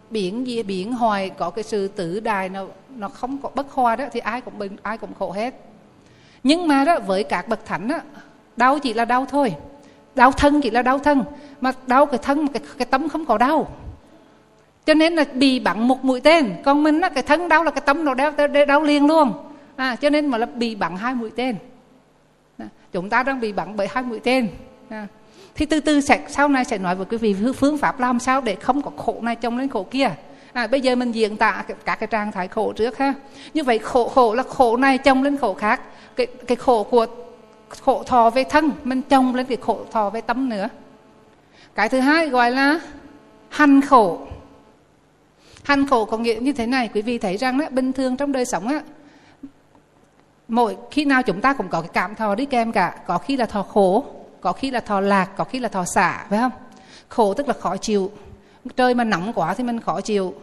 biển 0.10 0.48
gì 0.48 0.64
biển 0.64 0.94
hoài 0.94 1.30
có 1.30 1.50
cái 1.50 1.64
sự 1.64 1.88
tử 1.88 2.20
đài 2.20 2.50
nó 2.50 2.66
nó 2.90 3.10
không 3.10 3.38
có 3.38 3.50
bất 3.56 3.72
hòa 3.72 3.96
đó 3.96 4.06
thì 4.12 4.20
ai 4.20 4.42
cũng 4.42 4.58
bệnh 4.58 4.78
ai 4.82 4.98
cũng 4.98 5.14
khổ 5.20 5.32
hết. 5.32 5.56
Nhưng 6.44 6.68
mà 6.68 6.84
đó 6.84 7.00
với 7.00 7.24
các 7.24 7.48
bậc 7.48 7.66
thánh 7.66 7.90
á 7.90 8.02
đau 8.58 8.80
chỉ 8.80 8.94
là 8.94 9.06
đau 9.06 9.26
thôi 9.26 9.54
đau 10.16 10.32
thân 10.32 10.62
chỉ 10.62 10.70
là 10.70 10.82
đau 10.82 11.00
thân 11.00 11.24
mà 11.62 11.72
đau 11.88 12.06
cái 12.06 12.18
thân 12.18 12.48
cái, 12.48 12.62
cái 12.78 12.86
tâm 12.86 13.10
không 13.10 13.26
có 13.26 13.38
đau. 13.38 13.68
Cho 14.86 14.94
nên 14.94 15.14
là 15.14 15.24
bị 15.34 15.60
bắn 15.60 15.88
một 15.88 16.06
mũi 16.06 16.22
tên 16.22 16.54
còn 16.64 16.84
mình 16.84 17.02
á 17.02 17.10
cái 17.10 17.24
thân 17.24 17.50
đau 17.50 17.64
là 17.64 17.72
cái 17.72 17.82
tâm 17.86 18.06
nó 18.06 18.14
đau, 18.14 18.32
đau, 18.32 18.66
đau 18.68 18.84
liền 18.84 19.08
luôn. 19.08 19.34
À, 19.76 19.96
cho 19.96 20.10
nên 20.10 20.28
mà 20.28 20.38
là 20.38 20.46
bị 20.46 20.76
bắn 20.76 20.98
hai 20.98 21.16
mũi 21.16 21.32
tên. 21.36 21.56
À, 22.58 22.66
chúng 22.92 23.10
ta 23.10 23.24
đang 23.24 23.40
bị 23.40 23.52
bắn 23.52 23.76
bởi 23.76 23.88
hai 23.92 24.04
mũi 24.04 24.20
tên. 24.20 24.48
À, 24.90 25.08
thì 25.56 25.66
từ 25.66 25.80
từ 25.80 26.02
sẽ 26.02 26.26
sau 26.30 26.48
này 26.48 26.66
sẽ 26.66 26.78
nói 26.78 26.96
với 26.96 27.06
quý 27.06 27.18
vị 27.18 27.36
phương 27.56 27.78
pháp 27.78 28.00
làm 28.00 28.20
sao 28.20 28.42
để 28.42 28.56
không 28.56 28.82
có 28.82 28.92
khổ 28.98 29.20
này 29.22 29.36
trông 29.36 29.58
lên 29.58 29.70
khổ 29.70 29.86
kia. 29.92 30.12
À, 30.54 30.68
bây 30.68 30.82
giờ 30.82 30.96
mình 30.96 31.12
diễn 31.12 31.38
tả 31.38 31.64
các 31.86 32.00
cái 32.00 32.08
trạng 32.08 32.32
thái 32.32 32.48
khổ 32.48 32.74
trước 32.74 32.98
ha. 32.98 33.14
Như 33.54 33.64
vậy 33.64 33.80
khổ 33.80 34.08
khổ 34.08 34.34
là 34.34 34.44
khổ 34.44 34.78
này 34.78 34.98
trông 34.98 35.24
lên 35.24 35.38
khổ 35.38 35.54
khác. 35.54 35.82
Cái 36.16 36.26
cái 36.26 36.56
khổ 36.56 36.84
của 36.84 37.06
khổ 37.82 38.04
thọ 38.04 38.30
về 38.30 38.44
thân 38.44 38.72
mình 38.84 39.02
trồng 39.02 39.36
lên 39.36 39.46
cái 39.46 39.58
khổ 39.62 39.80
thọ 39.92 40.10
về 40.10 40.22
tâm 40.22 40.50
nữa. 40.50 40.70
Cái 41.76 41.90
thứ 41.90 42.00
hai 42.00 42.30
gọi 42.30 42.52
là 42.52 42.80
hành 43.50 43.82
khổ. 43.82 44.20
Hành 45.64 45.88
khổ 45.88 46.06
có 46.06 46.18
nghĩa 46.18 46.40
như 46.42 46.54
thế 46.54 46.66
này 46.66 46.90
quý 46.94 47.02
vị 47.02 47.18
thấy 47.18 47.38
rằng 47.38 47.58
đó, 47.58 47.66
bình 47.72 47.94
thường 47.94 48.18
trong 48.18 48.32
đời 48.32 48.46
sống 48.46 48.68
á 48.68 48.82
mỗi 50.48 50.78
khi 50.92 51.06
nào 51.06 51.24
chúng 51.24 51.42
ta 51.42 51.54
cũng 51.54 51.68
có 51.68 51.82
cái 51.82 51.90
cảm 51.94 52.16
thọ 52.16 52.36
đi 52.36 52.46
kèm 52.46 52.72
cả. 52.72 52.96
Có 53.08 53.18
khi 53.18 53.38
là 53.38 53.46
thọ 53.46 53.64
khổ 53.64 54.06
có 54.42 54.54
khi 54.54 54.72
là 54.72 54.80
thọ 54.80 55.00
lạc 55.00 55.30
có 55.38 55.44
khi 55.44 55.60
là 55.60 55.70
thọ 55.70 55.86
xả 55.86 56.26
phải 56.30 56.40
không? 56.40 56.52
Khổ 57.10 57.34
tức 57.34 57.48
là 57.48 57.54
khó 57.54 57.78
chịu. 57.78 58.12
Trời 58.76 58.94
mà 58.94 59.04
nóng 59.04 59.34
quá 59.34 59.54
thì 59.54 59.64
mình 59.64 59.80
khó 59.80 60.02
chịu. 60.02 60.34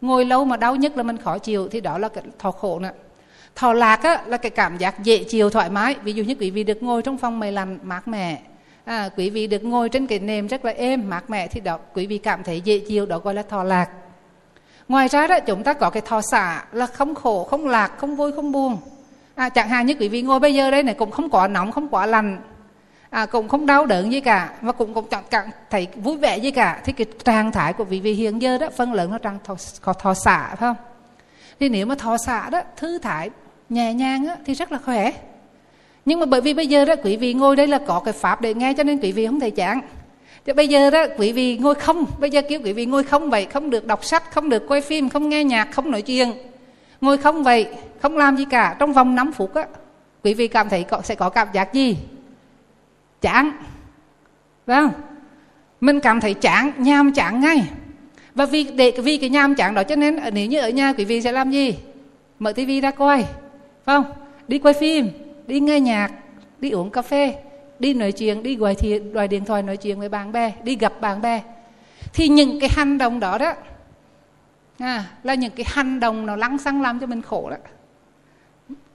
Ngồi 0.00 0.24
lâu 0.24 0.44
mà 0.44 0.56
đau 0.56 0.76
nhất 0.76 0.96
là 0.96 1.02
mình 1.02 1.16
khó 1.16 1.38
chịu 1.38 1.68
thì 1.68 1.80
đó 1.80 1.98
là 1.98 2.08
cái 2.08 2.24
thọ 2.38 2.50
khổ 2.50 2.78
nữa 2.78 2.90
thọ 3.60 3.72
lạc 3.72 4.02
á, 4.02 4.22
là 4.26 4.36
cái 4.36 4.50
cảm 4.50 4.78
giác 4.78 5.02
dễ 5.02 5.24
chịu 5.24 5.50
thoải 5.50 5.70
mái. 5.70 5.94
Ví 6.02 6.12
dụ 6.12 6.24
như 6.24 6.34
quý 6.40 6.50
vị 6.50 6.64
được 6.64 6.82
ngồi 6.82 7.02
trong 7.02 7.18
phòng 7.18 7.40
mây 7.40 7.52
lạnh 7.52 7.78
mát 7.82 8.08
mẻ. 8.08 8.40
À, 8.84 9.08
quý 9.16 9.30
vị 9.30 9.46
được 9.46 9.64
ngồi 9.64 9.88
trên 9.88 10.06
cái 10.06 10.18
nệm 10.18 10.46
rất 10.46 10.64
là 10.64 10.72
êm 10.72 11.10
mát 11.10 11.30
mẻ 11.30 11.46
thì 11.46 11.60
đó 11.60 11.78
quý 11.94 12.06
vị 12.06 12.18
cảm 12.18 12.42
thấy 12.42 12.60
dễ 12.60 12.78
chịu 12.78 13.06
đó 13.06 13.18
gọi 13.18 13.34
là 13.34 13.42
thọ 13.42 13.62
lạc. 13.62 13.88
Ngoài 14.88 15.08
ra 15.08 15.26
đó 15.26 15.40
chúng 15.40 15.62
ta 15.62 15.72
có 15.74 15.90
cái 15.90 16.02
thọ 16.06 16.20
xả 16.20 16.64
là 16.72 16.86
không 16.86 17.14
khổ 17.14 17.44
không 17.44 17.68
lạc 17.68 17.98
không 17.98 18.16
vui 18.16 18.32
không 18.32 18.52
buồn. 18.52 18.76
À, 19.34 19.48
chẳng 19.48 19.68
hạn 19.68 19.86
như 19.86 19.94
quý 19.94 20.08
vị 20.08 20.22
ngồi 20.22 20.40
bây 20.40 20.54
giờ 20.54 20.70
đây 20.70 20.82
này 20.82 20.94
cũng 20.94 21.10
không 21.10 21.30
quá 21.30 21.48
nóng 21.48 21.72
không 21.72 21.88
quá 21.88 22.06
lạnh. 22.06 22.40
À, 23.10 23.26
cũng 23.26 23.48
không 23.48 23.66
đau 23.66 23.86
đớn 23.86 24.12
gì 24.12 24.20
cả 24.20 24.50
và 24.60 24.72
cũng 24.72 24.94
cũng 24.94 25.08
chẳng, 25.10 25.24
chẳng 25.30 25.50
thấy 25.70 25.88
vui 25.94 26.16
vẻ 26.16 26.38
gì 26.38 26.50
cả. 26.50 26.80
Thì 26.84 26.92
cái 26.92 27.06
trạng 27.24 27.52
thái 27.52 27.72
của 27.72 27.84
quý 27.90 28.00
vị 28.00 28.14
hiện 28.14 28.42
giờ 28.42 28.58
đó 28.58 28.68
phân 28.76 28.92
lớn 28.92 29.10
nó 29.10 29.18
đang 29.22 29.38
thọ, 29.44 29.92
thọ 29.92 30.14
xả 30.14 30.46
phải 30.48 30.56
không? 30.56 30.76
Thì 31.60 31.68
nếu 31.68 31.86
mà 31.86 31.94
thọ 31.94 32.16
xả 32.26 32.50
đó 32.50 32.62
thư 32.76 32.98
thái 32.98 33.30
nhẹ 33.70 33.94
nhàng 33.94 34.26
á, 34.26 34.36
thì 34.46 34.54
rất 34.54 34.72
là 34.72 34.78
khỏe. 34.78 35.12
Nhưng 36.04 36.20
mà 36.20 36.26
bởi 36.26 36.40
vì 36.40 36.54
bây 36.54 36.66
giờ 36.66 36.84
đó 36.84 36.94
quý 37.04 37.16
vị 37.16 37.34
ngồi 37.34 37.56
đây 37.56 37.66
là 37.66 37.78
có 37.86 38.00
cái 38.04 38.12
pháp 38.12 38.40
để 38.40 38.54
nghe 38.54 38.74
cho 38.74 38.82
nên 38.82 38.98
quý 38.98 39.12
vị 39.12 39.26
không 39.26 39.40
thể 39.40 39.50
chán 39.50 39.80
thì 40.44 40.52
bây 40.52 40.68
giờ 40.68 40.90
đó 40.90 41.06
quý 41.18 41.32
vị 41.32 41.58
ngồi 41.58 41.74
không. 41.74 42.04
Bây 42.18 42.30
giờ 42.30 42.42
kêu 42.48 42.60
quý 42.64 42.72
vị 42.72 42.86
ngồi 42.86 43.04
không 43.04 43.30
vậy 43.30 43.46
không 43.46 43.70
được 43.70 43.86
đọc 43.86 44.04
sách 44.04 44.32
không 44.32 44.48
được 44.48 44.68
quay 44.68 44.80
phim 44.80 45.08
không 45.08 45.28
nghe 45.28 45.44
nhạc 45.44 45.72
không 45.72 45.90
nói 45.90 46.02
chuyện. 46.02 46.32
Ngồi 47.00 47.18
không 47.18 47.44
vậy 47.44 47.68
không 48.02 48.16
làm 48.16 48.36
gì 48.36 48.44
cả. 48.50 48.76
Trong 48.78 48.92
vòng 48.92 49.14
5 49.14 49.32
phút 49.32 49.54
á 49.54 49.66
quý 50.22 50.34
vị 50.34 50.48
cảm 50.48 50.68
thấy 50.68 50.82
có, 50.82 51.02
sẽ 51.02 51.14
có 51.14 51.28
cảm 51.30 51.48
giác 51.52 51.72
gì? 51.72 51.96
Chán. 53.20 53.52
Phải 54.66 54.80
không? 54.80 54.92
Mình 55.80 56.00
cảm 56.00 56.20
thấy 56.20 56.34
chán 56.34 56.72
nham 56.78 57.12
chán 57.12 57.40
ngay. 57.40 57.62
Và 58.34 58.46
vì 58.46 58.64
để 58.64 58.92
vì 59.04 59.16
cái 59.16 59.30
nham 59.30 59.54
chán 59.54 59.74
đó 59.74 59.82
cho 59.82 59.96
nên 59.96 60.16
à, 60.16 60.30
nếu 60.30 60.46
như 60.46 60.60
ở 60.60 60.70
nhà 60.70 60.92
quý 60.92 61.04
vị 61.04 61.22
sẽ 61.22 61.32
làm 61.32 61.50
gì? 61.50 61.74
Mở 62.38 62.52
tivi 62.52 62.80
ra 62.80 62.90
coi 62.90 63.24
phải 63.84 63.96
không? 63.96 64.12
Đi 64.48 64.58
quay 64.58 64.74
phim 64.74 65.10
đi 65.46 65.60
nghe 65.60 65.80
nhạc 65.80 66.12
đi 66.58 66.70
uống 66.70 66.90
cà 66.90 67.02
phê 67.02 67.42
đi 67.78 67.94
nói 67.94 68.12
chuyện 68.12 68.42
đi 68.42 68.56
gọi 68.56 68.74
thiện 68.74 69.12
gọi 69.12 69.28
điện 69.28 69.44
thoại 69.44 69.62
nói 69.62 69.76
chuyện 69.76 69.98
với 69.98 70.08
bạn 70.08 70.32
bè 70.32 70.52
đi 70.62 70.76
gặp 70.76 71.00
bạn 71.00 71.22
bè. 71.22 71.42
Thì 72.12 72.28
những 72.28 72.60
cái 72.60 72.70
hành 72.72 72.98
động 72.98 73.20
đó 73.20 73.38
đó 73.38 73.52
à, 74.78 75.04
là 75.22 75.34
những 75.34 75.52
cái 75.56 75.66
hành 75.68 76.00
động 76.00 76.26
nó 76.26 76.36
lăng 76.36 76.58
xăng 76.58 76.82
làm 76.82 77.00
cho 77.00 77.06
mình 77.06 77.22
khổ 77.22 77.50
đó. 77.50 77.56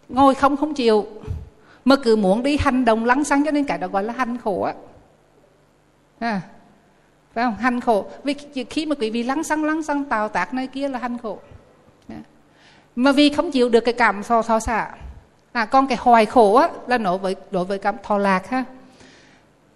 Ngồi 0.10 0.36
không 0.36 0.58
không 0.58 0.74
chịu 0.74 1.06
mà 1.86 1.96
cứ 2.04 2.16
muốn 2.16 2.44
đi 2.44 2.58
hành 2.58 2.86
động 2.86 3.06
lăng 3.06 3.24
xăng 3.24 3.46
cho 3.46 3.52
nên 3.52 3.66
cái 3.66 3.78
đó 3.78 3.88
gọi 3.88 4.04
là 4.04 4.14
hành 4.14 4.38
khổ 4.38 4.62
á. 4.62 4.74
À, 6.20 6.42
phải 7.34 7.44
không? 7.44 7.56
Hành 7.56 7.82
khổ. 7.82 8.06
Vì 8.24 8.34
khi 8.70 8.86
mà 8.86 8.96
quý 8.96 9.10
vị 9.10 9.24
lăng 9.24 9.44
xăng 9.44 9.64
lăng 9.64 9.84
xăng 9.84 10.06
tạo 10.06 10.30
tác 10.30 10.54
nơi 10.54 10.68
kia 10.68 10.88
là 10.88 11.00
hành 11.00 11.18
khổ 11.18 11.40
mà 12.96 13.12
vì 13.12 13.30
không 13.30 13.52
chịu 13.52 13.70
được 13.70 13.80
cái 13.80 13.94
cảm 13.94 14.24
thọ 14.24 14.42
thọ 14.42 14.60
xả 14.60 14.90
à 15.52 15.66
còn 15.66 15.88
cái 15.88 15.98
hoài 16.02 16.26
khổ 16.26 16.54
á, 16.56 16.70
là 16.88 16.98
đối 16.98 17.18
với 17.18 17.36
đối 17.52 17.66
với 17.66 17.78
cảm 17.78 17.96
thọ 18.04 18.18
lạc 18.18 18.50
ha. 18.50 18.64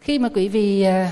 Khi 0.01 0.19
mà 0.19 0.29
quý 0.35 0.47
vị 0.47 0.81
à, 0.81 1.11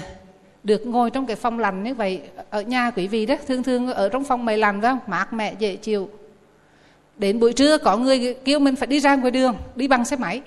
được 0.63 0.87
ngồi 0.87 1.11
trong 1.11 1.25
cái 1.25 1.35
phòng 1.35 1.59
lành 1.59 1.83
như 1.83 1.93
vậy, 1.93 2.21
ở 2.49 2.61
nhà 2.61 2.91
quý 2.91 3.07
vị 3.07 3.25
đó, 3.25 3.35
thường 3.47 3.63
thường 3.63 3.87
ở 3.87 4.09
trong 4.09 4.23
phòng 4.23 4.45
mày 4.45 4.57
lành 4.57 4.81
đó, 4.81 4.99
mát 5.07 5.33
mẹ 5.33 5.53
dễ 5.59 5.75
chịu. 5.75 6.09
Đến 7.17 7.39
buổi 7.39 7.53
trưa 7.53 7.77
có 7.77 7.97
người 7.97 8.35
kêu 8.45 8.59
mình 8.59 8.75
phải 8.75 8.87
đi 8.87 8.99
ra 8.99 9.15
ngoài 9.15 9.31
đường, 9.31 9.55
đi 9.75 9.87
bằng 9.87 10.05
xe 10.05 10.15
máy. 10.15 10.41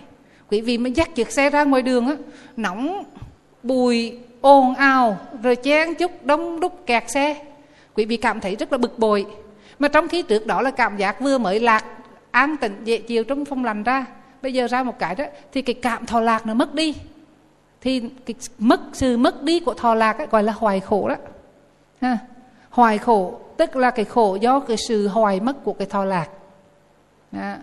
Quý 0.50 0.60
vị 0.60 0.78
mới 0.78 0.92
dắt 0.92 1.14
chiếc 1.14 1.30
xe 1.30 1.50
ra 1.50 1.64
ngoài 1.64 1.82
đường 1.82 2.06
á, 2.06 2.16
nóng 2.56 3.04
bùi 3.62 4.18
ồn 4.40 4.74
ào, 4.74 5.18
rồi 5.42 5.56
chen 5.56 5.94
chúc, 5.94 6.24
đông 6.24 6.60
đúc 6.60 6.86
kẹt 6.86 7.10
xe. 7.10 7.36
Quý 7.94 8.04
vị 8.04 8.16
cảm 8.16 8.40
thấy 8.40 8.56
rất 8.56 8.72
là 8.72 8.78
bực 8.78 8.98
bội 8.98 9.26
mà 9.80 9.88
trong 9.88 10.08
khi 10.08 10.22
trước 10.22 10.46
đó 10.46 10.62
là 10.62 10.70
cảm 10.70 10.96
giác 10.96 11.20
vừa 11.20 11.38
mới 11.38 11.60
lạc 11.60 11.84
an 12.30 12.56
tịnh 12.56 12.76
dễ 12.84 12.98
chịu 12.98 13.24
trong 13.24 13.44
phòng 13.44 13.64
lành 13.64 13.82
ra. 13.82 14.06
Bây 14.42 14.52
giờ 14.52 14.66
ra 14.66 14.82
một 14.82 14.98
cái 14.98 15.14
đó 15.14 15.24
thì 15.52 15.62
cái 15.62 15.74
cảm 15.74 16.06
thọ 16.06 16.20
lạc 16.20 16.46
nó 16.46 16.54
mất 16.54 16.74
đi. 16.74 16.94
Thì 17.80 18.02
cái 18.26 18.34
mất 18.58 18.80
sự 18.92 19.16
mất 19.16 19.42
đi 19.42 19.60
của 19.60 19.74
thọ 19.74 19.94
lạc 19.94 20.18
ấy, 20.18 20.26
gọi 20.26 20.42
là 20.42 20.52
hoài 20.52 20.80
khổ 20.80 21.08
đó. 21.08 21.16
Ha. 22.00 22.18
hoài 22.70 22.98
khổ 22.98 23.40
tức 23.56 23.76
là 23.76 23.90
cái 23.90 24.04
khổ 24.04 24.36
do 24.40 24.60
cái 24.60 24.76
sự 24.88 25.08
hoài 25.08 25.40
mất 25.40 25.64
của 25.64 25.72
cái 25.72 25.86
thọ 25.86 26.04
lạc. 26.04 26.28
Đó. 27.32 27.54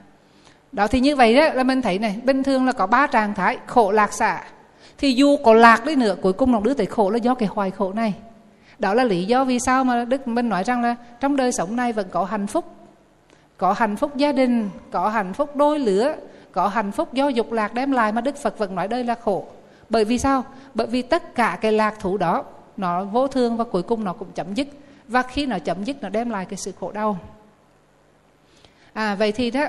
đó 0.71 0.87
thì 0.87 0.99
như 0.99 1.15
vậy 1.15 1.35
đó 1.35 1.53
là 1.53 1.63
mình 1.63 1.81
thấy 1.81 1.99
này 1.99 2.19
bình 2.23 2.43
thường 2.43 2.65
là 2.65 2.71
có 2.71 2.87
ba 2.87 3.07
trạng 3.07 3.33
thái 3.33 3.57
khổ 3.65 3.91
lạc 3.91 4.13
xả. 4.13 4.43
Thì 4.97 5.13
dù 5.13 5.37
có 5.37 5.53
lạc 5.53 5.85
đi 5.85 5.95
nữa 5.95 6.15
cuối 6.21 6.33
cùng 6.33 6.53
lòng 6.53 6.63
đứa 6.63 6.73
tới 6.73 6.85
khổ 6.85 7.09
là 7.09 7.17
do 7.17 7.35
cái 7.35 7.49
hoài 7.51 7.71
khổ 7.71 7.93
này 7.93 8.13
đó 8.79 8.93
là 8.93 9.03
lý 9.03 9.25
do 9.25 9.43
vì 9.43 9.59
sao 9.59 9.83
mà 9.83 10.05
đức 10.05 10.27
minh 10.27 10.49
nói 10.49 10.63
rằng 10.63 10.81
là 10.81 10.95
trong 11.19 11.35
đời 11.35 11.51
sống 11.51 11.75
này 11.75 11.93
vẫn 11.93 12.07
có 12.11 12.23
hạnh 12.23 12.47
phúc. 12.47 12.65
Có 13.57 13.73
hạnh 13.73 13.95
phúc 13.95 14.15
gia 14.15 14.31
đình, 14.31 14.69
có 14.91 15.09
hạnh 15.09 15.33
phúc 15.33 15.55
đôi 15.55 15.79
lứa, 15.79 16.15
có 16.51 16.67
hạnh 16.67 16.91
phúc 16.91 17.13
do 17.13 17.27
dục 17.27 17.51
lạc 17.51 17.73
đem 17.73 17.91
lại 17.91 18.11
mà 18.11 18.21
đức 18.21 18.37
phật 18.37 18.57
vẫn 18.57 18.75
nói 18.75 18.87
đây 18.87 19.03
là 19.03 19.15
khổ. 19.15 19.45
Bởi 19.89 20.05
vì 20.05 20.17
sao? 20.17 20.43
Bởi 20.73 20.87
vì 20.87 21.01
tất 21.01 21.35
cả 21.35 21.57
cái 21.61 21.71
lạc 21.71 21.99
thú 21.99 22.17
đó, 22.17 22.43
nó 22.77 23.03
vô 23.03 23.27
thương 23.27 23.57
và 23.57 23.63
cuối 23.63 23.83
cùng 23.83 24.03
nó 24.03 24.13
cũng 24.13 24.31
chấm 24.31 24.53
dứt. 24.53 24.67
Và 25.07 25.21
khi 25.21 25.45
nó 25.45 25.59
chấm 25.59 25.83
dứt, 25.83 26.01
nó 26.01 26.09
đem 26.09 26.29
lại 26.29 26.45
cái 26.45 26.57
sự 26.57 26.71
khổ 26.79 26.91
đau. 26.91 27.17
À 28.93 29.15
vậy 29.15 29.31
thì 29.31 29.51
đó, 29.51 29.65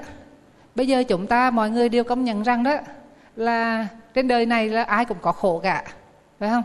bây 0.75 0.87
giờ 0.87 1.03
chúng 1.09 1.27
ta, 1.27 1.51
mọi 1.51 1.71
người 1.71 1.89
đều 1.89 2.05
công 2.05 2.25
nhận 2.25 2.43
rằng 2.43 2.63
đó, 2.63 2.77
là 3.37 3.87
trên 4.15 4.29
đời 4.29 4.47
này 4.47 4.69
là 4.69 4.83
ai 4.83 5.05
cũng 5.05 5.19
có 5.21 5.33
khổ 5.33 5.61
cả. 5.63 5.85
Phải 6.39 6.49
không? 6.49 6.63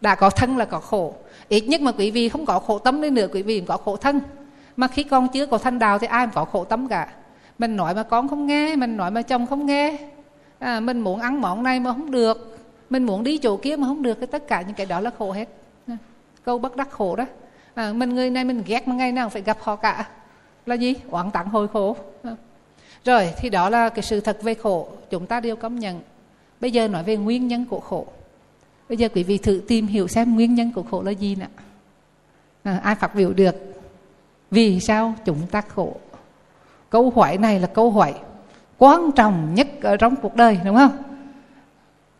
Đã 0.00 0.14
có 0.14 0.30
thân 0.30 0.56
là 0.56 0.64
có 0.64 0.80
khổ 0.80 1.14
ít 1.52 1.68
nhất 1.68 1.80
mà 1.80 1.92
quý 1.92 2.10
vị 2.10 2.28
không 2.28 2.46
có 2.46 2.58
khổ 2.58 2.78
tâm 2.78 3.00
đi 3.00 3.10
nữa 3.10 3.26
quý 3.32 3.42
vị 3.42 3.58
cũng 3.60 3.66
có 3.66 3.76
khổ 3.76 3.96
thân. 3.96 4.20
Mà 4.76 4.88
khi 4.88 5.02
con 5.02 5.28
chưa 5.28 5.46
có 5.46 5.58
thanh 5.58 5.78
đào 5.78 5.98
thì 5.98 6.06
ai 6.06 6.26
cũng 6.26 6.34
có 6.34 6.44
khổ 6.44 6.64
tâm 6.64 6.88
cả. 6.88 7.08
Mình 7.58 7.76
nói 7.76 7.94
mà 7.94 8.02
con 8.02 8.28
không 8.28 8.46
nghe 8.46 8.76
mình 8.76 8.96
nói 8.96 9.10
mà 9.10 9.22
chồng 9.22 9.46
không 9.46 9.66
nghe. 9.66 9.98
À, 10.58 10.80
mình 10.80 11.00
muốn 11.00 11.20
ăn 11.20 11.40
món 11.40 11.62
này 11.62 11.80
mà 11.80 11.92
không 11.92 12.10
được. 12.10 12.58
Mình 12.90 13.04
muốn 13.04 13.24
đi 13.24 13.38
chỗ 13.38 13.56
kia 13.56 13.76
mà 13.76 13.86
không 13.86 14.02
được 14.02 14.14
cái 14.14 14.26
tất 14.26 14.48
cả 14.48 14.62
những 14.62 14.74
cái 14.74 14.86
đó 14.86 15.00
là 15.00 15.10
khổ 15.18 15.32
hết. 15.32 15.48
À, 15.86 15.96
câu 16.44 16.58
bất 16.58 16.76
đắc 16.76 16.90
khổ 16.90 17.16
đó. 17.16 17.24
À, 17.74 17.92
mình 17.92 18.14
người 18.14 18.30
này 18.30 18.44
mình 18.44 18.62
ghét 18.66 18.88
mà 18.88 18.94
ngày 18.94 19.12
nào 19.12 19.28
phải 19.28 19.42
gặp 19.42 19.58
họ 19.60 19.76
cả. 19.76 20.08
Là 20.66 20.74
gì? 20.74 20.94
Oán 21.10 21.30
tặng 21.30 21.46
hồi 21.46 21.68
khổ. 21.68 21.96
À. 22.22 22.36
rồi 23.04 23.32
thì 23.36 23.50
đó 23.50 23.70
là 23.70 23.88
cái 23.88 24.02
sự 24.02 24.20
thật 24.20 24.42
về 24.42 24.54
khổ. 24.54 24.88
Chúng 25.10 25.26
ta 25.26 25.40
đều 25.40 25.56
công 25.56 25.78
nhận. 25.78 26.00
Bây 26.60 26.70
giờ 26.70 26.88
nói 26.88 27.02
về 27.02 27.16
nguyên 27.16 27.48
nhân 27.48 27.64
của 27.64 27.80
khổ 27.80 28.06
bây 28.88 28.96
giờ 28.98 29.08
quý 29.14 29.22
vị 29.22 29.38
thử 29.38 29.62
tìm 29.68 29.86
hiểu 29.86 30.08
xem 30.08 30.34
nguyên 30.34 30.54
nhân 30.54 30.72
của 30.74 30.82
khổ 30.82 31.02
là 31.02 31.10
gì 31.10 31.36
nè. 31.36 31.46
À, 32.62 32.80
ai 32.82 32.94
phát 32.94 33.14
biểu 33.14 33.32
được? 33.32 33.54
Vì 34.50 34.80
sao 34.80 35.14
chúng 35.24 35.46
ta 35.50 35.60
khổ? 35.60 35.96
Câu 36.90 37.12
hỏi 37.16 37.38
này 37.38 37.60
là 37.60 37.66
câu 37.66 37.90
hỏi 37.90 38.14
quan 38.78 39.12
trọng 39.12 39.54
nhất 39.54 39.68
ở 39.82 39.96
trong 39.96 40.16
cuộc 40.16 40.36
đời 40.36 40.58
đúng 40.64 40.76
không? 40.76 40.96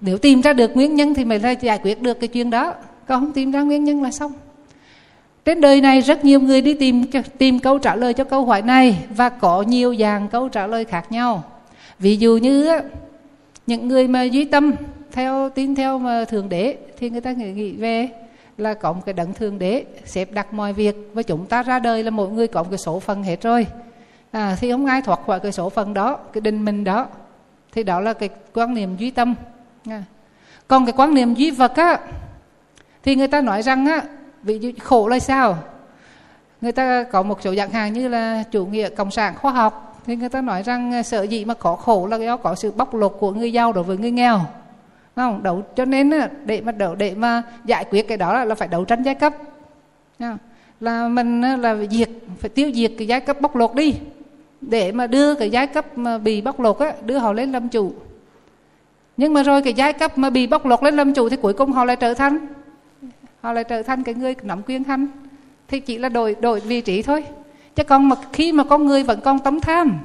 Nếu 0.00 0.18
tìm 0.18 0.40
ra 0.40 0.52
được 0.52 0.76
nguyên 0.76 0.94
nhân 0.94 1.14
thì 1.14 1.24
mình 1.24 1.42
giải 1.60 1.80
quyết 1.82 2.02
được 2.02 2.20
cái 2.20 2.28
chuyện 2.28 2.50
đó. 2.50 2.74
Còn 3.06 3.20
không 3.20 3.32
tìm 3.32 3.50
ra 3.50 3.62
nguyên 3.62 3.84
nhân 3.84 4.02
là 4.02 4.10
xong. 4.10 4.32
Trên 5.44 5.60
đời 5.60 5.80
này 5.80 6.00
rất 6.00 6.24
nhiều 6.24 6.40
người 6.40 6.60
đi 6.60 6.74
tìm 6.74 7.04
tìm 7.38 7.58
câu 7.58 7.78
trả 7.78 7.96
lời 7.96 8.14
cho 8.14 8.24
câu 8.24 8.44
hỏi 8.44 8.62
này 8.62 9.04
và 9.16 9.28
có 9.28 9.62
nhiều 9.62 9.96
dạng 9.96 10.28
câu 10.28 10.48
trả 10.48 10.66
lời 10.66 10.84
khác 10.84 11.12
nhau. 11.12 11.44
Ví 11.98 12.16
dụ 12.16 12.36
như 12.36 12.80
những 13.66 13.88
người 13.88 14.08
mà 14.08 14.22
duy 14.22 14.44
tâm 14.44 14.72
theo 15.12 15.48
tin 15.48 15.74
theo 15.74 15.98
mà 15.98 16.24
thượng 16.24 16.48
đế 16.48 16.76
thì 16.98 17.10
người 17.10 17.20
ta 17.20 17.32
nghĩ 17.32 17.72
về 17.72 18.08
là 18.58 18.74
có 18.74 18.92
một 18.92 19.00
cái 19.06 19.12
đấng 19.12 19.34
thượng 19.34 19.58
đế 19.58 19.84
xếp 20.04 20.32
đặt 20.32 20.52
mọi 20.52 20.72
việc 20.72 21.10
và 21.14 21.22
chúng 21.22 21.46
ta 21.46 21.62
ra 21.62 21.78
đời 21.78 22.02
là 22.02 22.10
mỗi 22.10 22.28
người 22.28 22.46
có 22.46 22.62
một 22.62 22.68
cái 22.70 22.78
số 22.78 23.00
phận 23.00 23.22
hết 23.22 23.42
rồi. 23.42 23.66
À, 24.32 24.56
thì 24.60 24.70
không 24.70 24.86
ai 24.86 25.02
thoát 25.02 25.20
khỏi 25.26 25.40
cái 25.40 25.52
số 25.52 25.70
phận 25.70 25.94
đó 25.94 26.18
cái 26.32 26.40
định 26.40 26.64
mình 26.64 26.84
đó. 26.84 27.06
Thì 27.72 27.82
đó 27.82 28.00
là 28.00 28.12
cái 28.12 28.28
quan 28.54 28.74
niệm 28.74 28.96
duy 28.96 29.10
tâm. 29.10 29.34
À. 29.86 30.04
còn 30.68 30.86
cái 30.86 30.94
quan 30.96 31.14
niệm 31.14 31.34
duy 31.34 31.50
vật 31.50 31.76
á 31.76 31.98
thì 33.02 33.16
người 33.16 33.28
ta 33.28 33.40
nói 33.40 33.62
rằng 33.62 33.86
á 33.86 34.02
ví 34.42 34.58
dụ 34.58 34.70
khổ 34.80 35.08
là 35.08 35.18
sao? 35.18 35.58
Người 36.60 36.72
ta 36.72 37.04
có 37.04 37.22
một 37.22 37.42
số 37.42 37.54
dạng 37.54 37.70
hàng 37.70 37.92
như 37.92 38.08
là 38.08 38.42
chủ 38.50 38.66
nghĩa 38.66 38.88
cộng 38.88 39.10
sản 39.10 39.34
khoa 39.36 39.52
học 39.52 40.02
thì 40.06 40.16
người 40.16 40.28
ta 40.28 40.40
nói 40.40 40.62
rằng 40.62 40.94
à, 40.94 41.02
sợ 41.02 41.22
gì 41.22 41.44
mà 41.44 41.54
có 41.54 41.76
khổ 41.76 42.06
là 42.06 42.16
do 42.16 42.36
có 42.36 42.54
sự 42.54 42.70
bóc 42.70 42.94
lột 42.94 43.16
của 43.20 43.32
người 43.32 43.52
giàu 43.52 43.72
đối 43.72 43.84
với 43.84 43.98
người 43.98 44.10
nghèo 44.10 44.40
không, 45.16 45.42
đấu, 45.42 45.62
cho 45.76 45.84
nên 45.84 46.10
để 46.44 46.60
mà 46.60 46.72
đấu, 46.72 46.94
để 46.94 47.14
mà 47.14 47.42
giải 47.64 47.84
quyết 47.90 48.08
cái 48.08 48.16
đó 48.16 48.44
là 48.44 48.54
phải 48.54 48.68
đấu 48.68 48.84
tranh 48.84 49.02
giai 49.02 49.14
cấp. 49.14 49.34
Là 50.80 51.08
mình 51.08 51.40
là 51.40 51.76
diệt, 51.90 52.08
phải 52.38 52.50
tiêu 52.50 52.70
diệt 52.74 52.92
cái 52.98 53.06
giai 53.06 53.20
cấp 53.20 53.40
bóc 53.40 53.56
lột 53.56 53.74
đi. 53.74 53.94
Để 54.60 54.92
mà 54.92 55.06
đưa 55.06 55.34
cái 55.34 55.50
giai 55.50 55.66
cấp 55.66 55.98
mà 55.98 56.18
bị 56.18 56.40
bóc 56.40 56.60
lột 56.60 56.78
á, 56.78 56.92
đưa 57.04 57.18
họ 57.18 57.32
lên 57.32 57.52
làm 57.52 57.68
chủ 57.68 57.92
nhưng 59.16 59.34
mà 59.34 59.42
rồi 59.42 59.62
cái 59.62 59.74
giai 59.74 59.92
cấp 59.92 60.18
mà 60.18 60.30
bị 60.30 60.46
bóc 60.46 60.66
lột 60.66 60.82
lên 60.82 60.96
làm 60.96 61.14
chủ 61.14 61.28
thì 61.28 61.36
cuối 61.36 61.52
cùng 61.52 61.72
họ 61.72 61.84
lại 61.84 61.96
trở 61.96 62.14
thành? 62.14 62.38
Họ 63.40 63.52
lại 63.52 63.64
trở 63.64 63.82
thành 63.82 64.02
cái 64.02 64.14
người 64.14 64.34
nắm 64.42 64.62
quyền 64.66 64.84
hành. 64.84 65.06
Thì 65.68 65.80
chỉ 65.80 65.98
là 65.98 66.08
đổi 66.08 66.36
đổi 66.40 66.60
vị 66.60 66.80
trí 66.80 67.02
thôi. 67.02 67.24
Chứ 67.74 67.84
còn 67.84 68.08
mà 68.08 68.16
khi 68.32 68.52
mà 68.52 68.64
con 68.64 68.86
người 68.86 69.02
vẫn 69.02 69.20
còn 69.20 69.38
tấm 69.38 69.60
tham, 69.60 69.98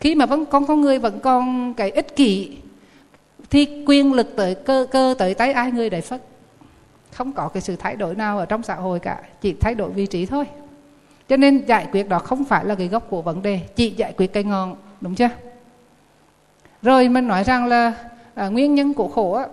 khi 0.00 0.14
mà 0.14 0.26
vẫn 0.26 0.44
con 0.44 0.66
con 0.66 0.80
người 0.80 0.98
vẫn 0.98 1.20
còn 1.20 1.74
cái 1.74 1.90
ích 1.90 2.16
kỷ 2.16 2.56
thì 3.52 3.68
quyền 3.86 4.12
lực 4.12 4.36
tới 4.36 4.54
cơ 4.54 4.86
cơ 4.90 5.14
tới 5.18 5.34
tay 5.34 5.52
ai 5.52 5.72
người 5.72 5.90
đấy 5.90 6.00
phất? 6.00 6.22
Không 7.10 7.32
có 7.32 7.48
cái 7.48 7.60
sự 7.60 7.76
thay 7.76 7.96
đổi 7.96 8.14
nào 8.14 8.38
ở 8.38 8.46
trong 8.46 8.62
xã 8.62 8.74
hội 8.74 8.98
cả 8.98 9.20
chỉ 9.40 9.54
thay 9.60 9.74
đổi 9.74 9.90
vị 9.90 10.06
trí 10.06 10.26
thôi. 10.26 10.44
Cho 11.28 11.36
nên 11.36 11.64
giải 11.66 11.88
quyết 11.92 12.08
đó 12.08 12.18
không 12.18 12.44
phải 12.44 12.64
là 12.64 12.74
cái 12.74 12.88
gốc 12.88 13.06
của 13.10 13.22
vấn 13.22 13.42
đề 13.42 13.60
chỉ 13.76 13.90
giải 13.90 14.12
quyết 14.16 14.32
cây 14.32 14.44
ngọn 14.44 14.76
đúng 15.00 15.14
chưa? 15.14 15.28
Rồi 16.82 17.08
mình 17.08 17.28
nói 17.28 17.44
rằng 17.44 17.66
là 17.66 17.92
à, 18.34 18.48
nguyên 18.48 18.74
nhân 18.74 18.94
của 18.94 19.08
khổ 19.08 19.32
á, 19.32 19.46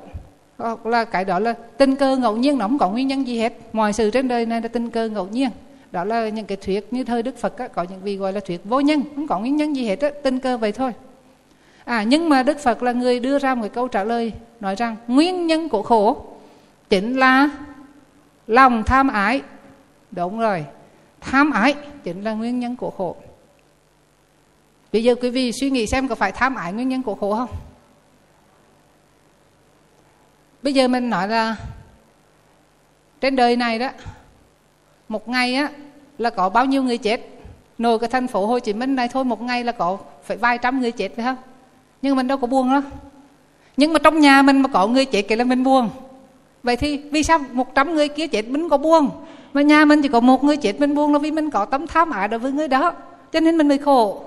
hoặc 0.58 0.86
là 0.86 1.06
cái 1.06 1.26
đó 1.26 1.40
là 1.40 1.54
tình 1.78 1.96
cơ 1.96 2.18
ngẫu 2.18 2.38
nhiên 2.38 2.58
nó 2.58 2.68
không 2.68 2.78
có 2.78 2.90
nguyên 2.90 3.08
nhân 3.08 3.28
gì 3.28 3.40
hết. 3.40 3.54
Mọi 3.74 3.94
sự 3.94 4.12
trên 4.12 4.28
đời 4.28 4.46
này 4.46 4.62
là 4.62 4.68
tình 4.68 4.90
cơ 4.90 5.10
ngẫu 5.10 5.28
nhiên. 5.28 5.50
Đó 5.92 6.04
là 6.04 6.30
những 6.30 6.46
cái 6.46 6.58
thuyết 6.58 6.94
như 6.94 7.04
thời 7.04 7.24
đức 7.24 7.38
phật 7.38 7.58
á, 7.58 7.68
có 7.68 7.84
những 7.84 8.02
vị 8.02 8.16
gọi 8.16 8.34
là 8.34 8.40
thuyết 8.40 8.62
vô 8.64 8.80
nhân 8.80 9.04
không 9.16 9.28
có 9.28 9.40
nguyên 9.40 9.56
nhân 9.56 9.76
gì 9.76 9.86
hết 9.86 10.02
á, 10.02 10.10
tình 10.24 10.40
cơ 10.40 10.58
vậy 10.58 10.72
thôi 10.72 10.92
à 11.90 12.04
nhưng 12.04 12.30
mà 12.30 12.44
đức 12.44 12.60
phật 12.60 12.84
là 12.84 12.92
người 12.92 13.20
đưa 13.20 13.40
ra 13.40 13.56
một 13.56 13.68
câu 13.74 13.88
trả 13.88 14.04
lời, 14.04 14.34
nói 14.60 14.76
rằng 14.76 14.96
nguyên 15.08 15.48
nhân 15.48 15.70
của 15.70 15.84
khổ 15.84 16.26
chính 16.90 17.18
là 17.20 17.50
lòng 18.48 18.84
tham 18.84 19.08
ái. 19.08 19.42
Đúng 20.12 20.40
rồi, 20.40 20.66
tham 21.22 21.52
ái 21.52 21.76
chính 22.04 22.24
là 22.24 22.34
nguyên 22.34 22.60
nhân 22.60 22.76
của 22.76 22.90
khổ. 22.90 23.16
Bây 24.94 25.04
giờ 25.04 25.16
quý 25.16 25.30
vị 25.30 25.52
suy 25.52 25.70
nghĩ 25.70 25.88
xem 25.88 26.08
có 26.08 26.16
phải 26.16 26.32
tham 26.32 26.56
ái 26.56 26.74
nguyên 26.74 26.90
nhân 26.90 27.04
của 27.04 27.16
khổ 27.16 27.36
không? 27.36 27.50
Bây 30.62 30.74
giờ 30.74 30.88
mình 30.88 31.10
nói 31.10 31.28
là 31.28 31.56
trên 33.22 33.36
đời 33.36 33.56
này 33.56 33.80
đó, 33.80 33.90
một 35.08 35.30
ngày 35.30 35.56
á, 35.56 35.70
là 36.18 36.30
có 36.30 36.50
bao 36.50 36.66
nhiêu 36.66 36.84
người 36.84 36.98
chết? 36.98 37.22
Nồi 37.78 38.00
cái 38.00 38.10
thành 38.10 38.28
phố 38.28 38.46
Hồ 38.46 38.60
Chí 38.60 38.74
Minh 38.74 38.96
này 38.96 39.08
thôi, 39.08 39.24
một 39.24 39.42
ngày 39.42 39.64
là 39.64 39.72
có 39.72 39.98
phải 40.24 40.38
vài 40.38 40.58
trăm 40.58 40.82
người 40.82 40.92
chết 40.92 41.12
phải 41.16 41.26
không? 41.26 41.38
Nhưng 42.02 42.16
mình 42.16 42.28
đâu 42.28 42.38
có 42.38 42.48
buồn 42.48 42.70
đó 42.70 42.82
nhưng 43.78 43.94
mà 43.94 44.00
trong 44.00 44.20
nhà 44.20 44.42
mình 44.42 44.62
mà 44.62 44.70
có 44.70 44.88
người 44.88 45.06
chết 45.06 45.22
kể 45.22 45.36
là 45.36 45.44
mình 45.44 45.64
buồn. 45.64 45.90
Vậy 46.64 46.76
thì 46.76 46.98
vì 46.98 47.24
sao 47.24 47.40
một 47.52 47.76
trăm 47.76 47.96
người 47.96 48.08
kia 48.08 48.28
chết 48.28 48.48
mình 48.48 48.70
có 48.70 48.78
buồn? 48.78 49.10
Mà 49.54 49.62
nhà 49.62 49.86
mình 49.86 50.02
chỉ 50.02 50.10
có 50.10 50.20
một 50.20 50.44
người 50.44 50.58
chết 50.58 50.80
mình 50.80 50.96
buồn 50.96 51.14
là 51.14 51.20
vì 51.20 51.32
mình 51.32 51.50
có 51.50 51.66
tấm 51.66 51.88
tham 51.88 52.12
ái 52.12 52.28
đối 52.28 52.40
với 52.40 52.52
người 52.52 52.68
đó. 52.68 52.94
Cho 53.32 53.40
nên 53.40 53.58
mình 53.58 53.68
mới 53.68 53.78
khổ. 53.78 54.22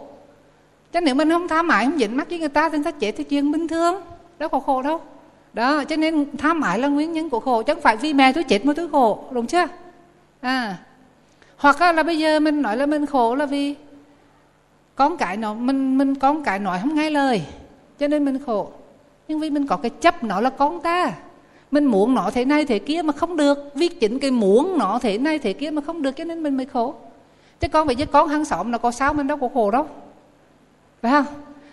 Chứ 0.93 1.01
nếu 1.01 1.15
mình 1.15 1.31
không 1.31 1.49
tham 1.49 1.69
ái, 1.69 1.85
không 1.85 1.99
dính 1.99 2.17
mắt 2.17 2.29
với 2.29 2.39
người 2.39 2.49
ta, 2.49 2.69
thì 2.69 2.79
người 2.79 2.85
ta 2.85 2.91
chết 2.91 3.13
thì 3.17 3.25
chuyện 3.25 3.53
bình 3.53 3.69
thường. 3.69 3.95
Đâu 4.39 4.49
có 4.49 4.61
khổ 4.61 4.83
đâu. 4.83 5.01
Đó, 5.53 5.85
cho 5.85 5.97
nên 5.97 6.37
tham 6.37 6.61
ái 6.61 6.79
là 6.79 6.89
nguyên 6.89 7.13
nhân 7.13 7.31
của 7.31 7.41
khổ. 7.41 7.63
Chứ 7.63 7.75
không 7.75 7.83
phải 7.83 7.97
vì 7.97 8.15
mẹ 8.15 8.33
tôi 8.33 8.45
chết 8.45 8.67
mà 8.67 8.73
tôi 8.77 8.89
khổ, 8.89 9.25
đúng 9.31 9.47
chưa? 9.47 9.67
À. 10.41 10.77
Hoặc 11.57 11.81
là 11.81 12.03
bây 12.03 12.19
giờ 12.19 12.41
mình 12.41 12.63
nói 12.63 12.77
là 12.77 12.87
mình 12.87 13.07
khổ 13.07 13.35
là 13.35 13.47
vì 13.47 13.75
con 14.95 15.17
cái 15.17 15.37
nó, 15.37 15.55
mình 15.55 15.99
mình 15.99 16.15
con 16.15 16.45
cái 16.45 16.59
nói 16.59 16.79
không 16.83 16.95
nghe 16.95 17.11
lời 17.11 17.43
cho 18.03 18.09
nên 18.09 18.25
mình 18.25 18.38
khổ. 18.47 18.69
Nhưng 19.29 19.41
vì 19.41 19.51
mình 19.51 19.67
có 19.67 19.77
cái 19.77 19.91
chấp 19.91 20.25
nó 20.25 20.41
là 20.41 20.51
con 20.51 20.81
ta. 20.81 21.12
Mình 21.71 21.85
muốn 21.85 22.15
nó 22.15 22.31
thế 22.31 22.45
này 22.45 22.65
thế 22.65 22.79
kia 22.79 23.03
mà 23.03 23.12
không 23.12 23.37
được. 23.37 23.59
Vì 23.75 23.88
chính 23.88 24.19
cái 24.19 24.31
muốn 24.31 24.79
nó 24.79 24.99
thế 25.03 25.19
này 25.19 25.38
thế 25.38 25.53
kia 25.53 25.71
mà 25.71 25.83
không 25.83 26.03
được 26.03 26.17
cho 26.17 26.25
nên 26.25 26.43
mình 26.43 26.57
mới 26.57 26.67
khổ. 26.67 26.95
Chứ 27.61 27.69
con 27.69 27.87
vậy 27.87 27.95
chứ 27.95 28.07
con 28.07 28.29
hàng 28.29 28.45
xóm 28.45 28.71
nó 28.71 28.79
có 28.79 28.91
sao 28.91 29.12
mình 29.12 29.27
đâu 29.27 29.37
có 29.37 29.49
khổ 29.55 29.71
đâu. 29.71 29.87
Phải 31.03 31.12
không? 31.12 31.25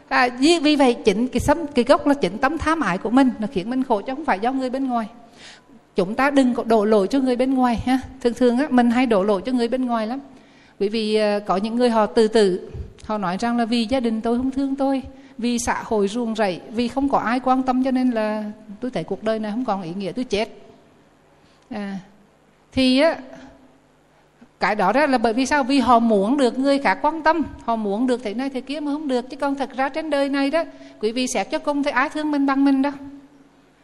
À, 0.08 0.30
vì, 0.39 0.60
vì 0.60 0.76
vậy 0.76 0.94
chính 0.94 1.28
cái 1.28 1.39
sấm 1.39 1.58
cái 1.68 1.86
gốc 1.86 2.08
là 2.08 2.13
chính 2.13 2.38
tấm 2.38 2.58
tham 2.58 2.80
ái 2.80 2.98
của 2.98 3.10
mình 3.10 3.30
nó 3.39 3.48
khiến 3.52 3.70
mình 3.70 3.84
khổ 3.84 4.02
chứ 4.02 4.15
không 4.15 4.26
phải 4.26 4.39
do 4.39 4.52
người 4.52 4.70
bên 4.70 4.88
ngoài. 4.88 5.08
Chúng 5.96 6.15
ta 6.15 6.30
đừng 6.30 6.54
có 6.54 6.63
đổ 6.63 6.86
lỗi 6.86 7.08
cho 7.08 7.20
người 7.20 7.36
bên 7.36 7.54
ngoài 7.54 7.76
ha. 7.86 8.00
Thường 8.22 8.34
thường 8.34 8.58
á 8.58 8.68
mình 8.70 8.92
hay 8.92 9.06
đổ 9.06 9.24
lỗi 9.24 9.42
cho 9.46 9.52
người 9.52 9.68
bên 9.68 9.86
ngoài 9.86 10.08
lắm. 10.08 10.20
Bởi 10.80 10.89
vì 10.89 11.15
ờ, 11.15 11.39
có 11.39 11.58
những 11.58 11.76
người 11.76 11.89
họ 11.89 12.06
từ 12.06 12.28
từ 12.28 12.70
họ 13.06 13.18
nói 13.18 13.38
rằng 13.39 13.58
là 13.58 13.65
vì 13.65 13.86
gia 13.86 14.00
đình 14.00 14.22
tôi 14.22 14.38
không 14.38 14.52
thương 14.52 14.76
tôi 14.76 15.04
vì 15.39 15.60
xã 15.60 15.82
hội 15.84 16.08
ruồng 16.08 16.36
rẫy 16.36 16.62
vì 16.71 16.88
không 16.88 17.10
có 17.10 17.17
ai 17.17 17.39
quan 17.39 17.63
tâm 17.63 17.84
cho 17.84 17.91
nên 17.91 18.12
là 18.12 18.43
tôi 18.80 18.91
thấy 18.91 19.04
cuộc 19.04 19.23
đời 19.23 19.39
này 19.39 19.52
không 19.52 19.65
còn 19.65 19.82
ý 19.82 19.93
nghĩa 19.93 20.12
tôi 20.12 20.25
chết. 20.25 20.49
À, 21.69 21.99
thì 22.71 22.99
á 22.99 23.17
cái 24.60 24.75
đó 24.75 24.93
ra 24.93 25.08
là 25.08 25.17
bởi 25.17 25.34
vì 25.34 25.45
sao? 25.45 25.63
Vì 25.63 25.80
họ 25.80 25.99
muốn 25.99 26.38
được 26.38 26.60
người 26.60 26.80
khác 26.80 26.99
quan 27.02 27.21
tâm 27.21 27.41
họ 27.65 27.75
muốn 27.75 28.08
được 28.08 28.23
thế 28.23 28.34
này 28.34 28.49
thế 28.49 28.62
kia 28.62 28.80
mà 28.80 28.91
không 28.91 29.08
được. 29.08 29.30
Chứ 29.30 29.38
còn 29.38 29.56
thật 29.56 29.69
ra 29.75 29.89
trên 29.89 30.10
đời 30.10 30.30
này 30.30 30.52
đó 30.52 30.63
quý 30.99 31.12
vị 31.12 31.28
xét 31.28 31.52
cho 31.52 31.60
cùng 31.60 31.84
thấy 31.84 31.93
ai 31.93 32.10
thương 32.10 32.32
mình 32.32 32.45
bằng 32.45 32.65
mình 32.65 32.82
đâu. 32.82 32.93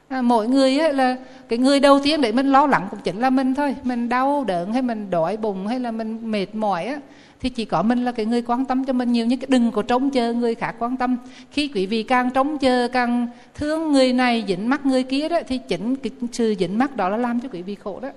À, 0.08 0.22
mỗi 0.22 0.48
người 0.48 0.80
á, 0.80 0.92
là 0.92 1.16
cái 1.50 1.60
người 1.60 1.80
đầu 1.80 2.00
tiên 2.04 2.22
để 2.22 2.32
mình 2.32 2.52
lo 2.52 2.68
lắng 2.68 2.88
cũng 2.92 3.00
chính 3.04 3.20
là 3.20 3.30
mình 3.30 3.56
thôi. 3.56 3.76
Mình 3.84 4.10
đau 4.10 4.44
đớn 4.44 4.74
hay 4.74 4.82
mình 4.82 5.10
đói 5.10 5.38
bụng 5.38 5.68
hay 5.68 5.80
là 5.80 5.92
mình 5.92 6.32
mệt 6.32 6.56
mỏi 6.56 6.86
á 6.86 6.98
thì 7.40 7.50
chỉ 7.50 7.66
có 7.66 7.82
mình 7.82 8.06
là 8.06 8.12
cái 8.12 8.26
người 8.26 8.42
quan 8.42 8.66
tâm 8.66 8.86
cho 8.86 8.94
mình 8.94 9.12
nhiều 9.12 9.26
nhất. 9.26 9.40
Đừng 9.48 9.72
có 9.72 9.82
trống 9.82 10.10
chờ 10.10 10.34
người 10.34 10.56
khác 10.56 10.76
quan 10.80 10.98
tâm. 10.98 11.18
Khi 11.52 11.68
quý 11.74 11.86
vị 11.86 12.04
càng 12.04 12.32
trống 12.32 12.58
chờ 12.58 12.88
càng 12.94 13.28
thương 13.54 13.92
người 13.92 14.14
này 14.14 14.44
dính 14.48 14.70
mắt 14.70 14.86
người 14.86 15.04
kia 15.04 15.30
đó 15.30 15.40
thì 15.48 15.58
chính 15.58 15.96
cái 15.96 16.12
sự 16.32 16.56
dính 16.60 16.78
mắt 16.78 16.96
đó 16.96 17.10
là 17.10 17.18
làm 17.18 17.40
cho 17.40 17.50
quý 17.52 17.62
vị 17.62 17.76
khổ 17.76 18.00
đó. 18.00 18.10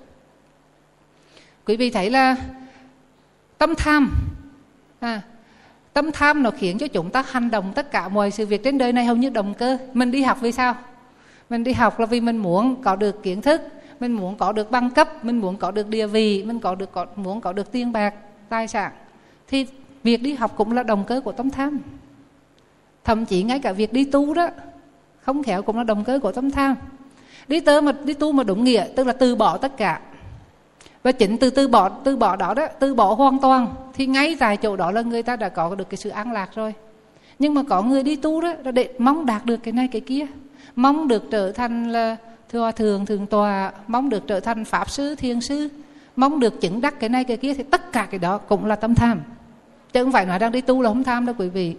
Quý 1.65 1.77
vị 1.77 1.89
thấy 1.89 2.09
là 2.09 2.35
tâm 3.57 3.75
tham 3.75 4.11
à, 4.99 5.21
tâm 5.93 6.11
tham 6.11 6.43
nó 6.43 6.51
khiến 6.51 6.77
cho 6.77 6.87
chúng 6.87 7.09
ta 7.09 7.23
hành 7.27 7.51
động 7.51 7.71
tất 7.75 7.91
cả 7.91 8.07
mọi 8.07 8.31
sự 8.31 8.45
việc 8.45 8.63
trên 8.63 8.77
đời 8.77 8.93
này 8.93 9.05
hầu 9.05 9.15
như 9.15 9.29
động 9.29 9.53
cơ. 9.53 9.77
Mình 9.93 10.11
đi 10.11 10.21
học 10.21 10.37
vì 10.41 10.51
sao? 10.51 10.75
Mình 11.49 11.63
đi 11.63 11.73
học 11.73 11.99
là 11.99 12.05
vì 12.05 12.21
mình 12.21 12.37
muốn 12.37 12.81
có 12.83 12.95
được 12.95 13.23
kiến 13.23 13.41
thức 13.41 13.61
mình 13.99 14.11
muốn 14.11 14.37
có 14.37 14.51
được 14.51 14.71
bằng 14.71 14.89
cấp 14.89 15.25
mình 15.25 15.39
muốn 15.39 15.57
có 15.57 15.71
được 15.71 15.87
địa 15.87 16.07
vị 16.07 16.43
mình 16.43 16.59
có 16.59 16.75
được 16.75 16.91
có, 16.91 17.05
muốn 17.15 17.41
có 17.41 17.53
được 17.53 17.71
tiền 17.71 17.91
bạc 17.91 18.13
tài 18.49 18.67
sản 18.67 18.91
thì 19.49 19.65
việc 20.03 20.21
đi 20.21 20.33
học 20.33 20.53
cũng 20.57 20.71
là 20.71 20.83
động 20.83 21.03
cơ 21.07 21.21
của 21.21 21.31
tâm 21.31 21.49
tham. 21.49 21.79
Thậm 23.03 23.25
chí 23.25 23.43
ngay 23.43 23.59
cả 23.59 23.71
việc 23.71 23.93
đi 23.93 24.03
tu 24.03 24.33
đó, 24.33 24.47
không 25.21 25.43
khéo 25.43 25.61
cũng 25.61 25.77
là 25.77 25.83
động 25.83 26.03
cơ 26.03 26.19
của 26.19 26.31
tâm 26.31 26.51
tham. 26.51 26.75
Đi 27.47 27.59
tơ 27.59 27.81
mà, 27.81 27.91
đi 27.91 28.13
tu 28.13 28.31
mà 28.31 28.43
đúng 28.43 28.63
nghĩa, 28.63 28.85
tức 28.95 29.07
là 29.07 29.13
từ 29.13 29.35
bỏ 29.35 29.57
tất 29.57 29.77
cả. 29.77 30.01
Và 31.03 31.11
chính 31.11 31.37
từ 31.37 31.49
từ 31.49 31.67
bỏ 31.67 31.89
từ 31.89 32.15
bỏ 32.15 32.35
đó 32.35 32.53
đó, 32.53 32.67
từ 32.79 32.95
bỏ 32.95 33.13
hoàn 33.13 33.39
toàn, 33.39 33.75
thì 33.93 34.05
ngay 34.05 34.35
tại 34.39 34.57
chỗ 34.57 34.75
đó 34.75 34.91
là 34.91 35.01
người 35.01 35.23
ta 35.23 35.35
đã 35.35 35.49
có 35.49 35.75
được 35.75 35.89
cái 35.89 35.97
sự 35.97 36.09
an 36.09 36.31
lạc 36.31 36.49
rồi. 36.55 36.73
Nhưng 37.39 37.53
mà 37.53 37.63
có 37.69 37.81
người 37.81 38.03
đi 38.03 38.15
tu 38.15 38.41
đó, 38.41 38.53
là 38.63 38.71
để 38.71 38.93
mong 38.97 39.25
đạt 39.25 39.45
được 39.45 39.57
cái 39.57 39.71
này 39.71 39.87
cái 39.87 40.01
kia. 40.01 40.25
Mong 40.75 41.07
được 41.07 41.23
trở 41.31 41.51
thành 41.51 41.91
là 41.91 42.15
hòa 42.53 42.71
thượng 42.71 43.05
thường 43.05 43.27
tòa, 43.27 43.71
mong 43.87 44.09
được 44.09 44.27
trở 44.27 44.39
thành 44.39 44.65
pháp 44.65 44.89
sư, 44.89 45.15
thiền 45.15 45.41
sư, 45.41 45.69
mong 46.15 46.39
được 46.39 46.61
chứng 46.61 46.81
đắc 46.81 46.99
cái 46.99 47.09
này 47.09 47.23
cái 47.23 47.37
kia, 47.37 47.53
thì 47.53 47.63
tất 47.63 47.91
cả 47.91 48.07
cái 48.11 48.19
đó 48.19 48.37
cũng 48.37 48.65
là 48.65 48.75
tâm 48.75 48.95
tham 48.95 49.21
chứ 49.93 50.03
không 50.03 50.11
phải 50.11 50.25
nói 50.25 50.39
đang 50.39 50.51
đi 50.51 50.61
tu 50.61 50.81
là 50.81 50.89
không 50.89 51.03
tham 51.03 51.25
đâu 51.25 51.35
quý 51.37 51.49
vị. 51.49 51.75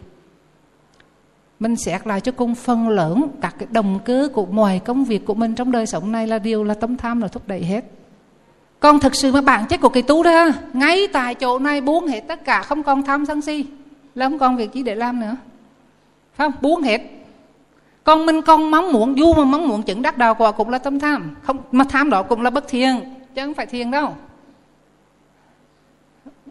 Mình 1.60 1.76
xét 1.76 2.06
lại 2.06 2.20
cho 2.20 2.32
cùng 2.32 2.54
phần 2.54 2.88
lớn 2.88 3.28
các 3.40 3.54
cái 3.58 3.68
động 3.70 3.98
cơ 4.04 4.28
của 4.32 4.46
mọi 4.46 4.80
công 4.84 5.04
việc 5.04 5.26
của 5.26 5.34
mình 5.34 5.54
trong 5.54 5.72
đời 5.72 5.86
sống 5.86 6.12
này 6.12 6.26
là 6.26 6.38
điều 6.38 6.64
là 6.64 6.74
tâm 6.74 6.96
tham 6.96 7.20
là 7.20 7.28
thúc 7.28 7.42
đẩy 7.46 7.64
hết. 7.64 7.84
Còn 8.80 9.00
thực 9.00 9.14
sự 9.14 9.32
mà 9.32 9.40
bản 9.40 9.66
chất 9.68 9.80
của 9.80 9.88
cái 9.88 10.02
tu 10.02 10.22
đó, 10.22 10.48
ngay 10.72 11.08
tại 11.12 11.34
chỗ 11.34 11.58
này 11.58 11.80
buông 11.80 12.06
hết 12.06 12.20
tất 12.20 12.44
cả, 12.44 12.62
không 12.62 12.82
còn 12.82 13.02
tham 13.02 13.26
sân 13.26 13.40
si, 13.42 13.66
là 14.14 14.28
không 14.28 14.38
còn 14.38 14.56
việc 14.56 14.72
gì 14.72 14.82
để 14.82 14.94
làm 14.94 15.20
nữa. 15.20 15.36
Phải 16.34 16.50
không? 16.50 16.60
Buông 16.62 16.82
hết. 16.82 17.00
Còn 18.04 18.26
mình 18.26 18.42
còn 18.42 18.70
mong 18.70 18.92
muốn, 18.92 19.18
dù 19.18 19.34
mà 19.34 19.44
mong 19.44 19.68
muốn 19.68 19.82
chứng 19.82 20.02
đắc 20.02 20.18
đạo 20.18 20.34
quả 20.34 20.52
cũng 20.52 20.68
là 20.68 20.78
tâm 20.78 20.98
tham. 20.98 21.36
Không, 21.42 21.56
mà 21.72 21.84
tham 21.84 22.10
đó 22.10 22.22
cũng 22.22 22.42
là 22.42 22.50
bất 22.50 22.68
thiện, 22.68 23.00
chứ 23.34 23.44
không 23.44 23.54
phải 23.54 23.66
thiền 23.66 23.90
đâu 23.90 24.14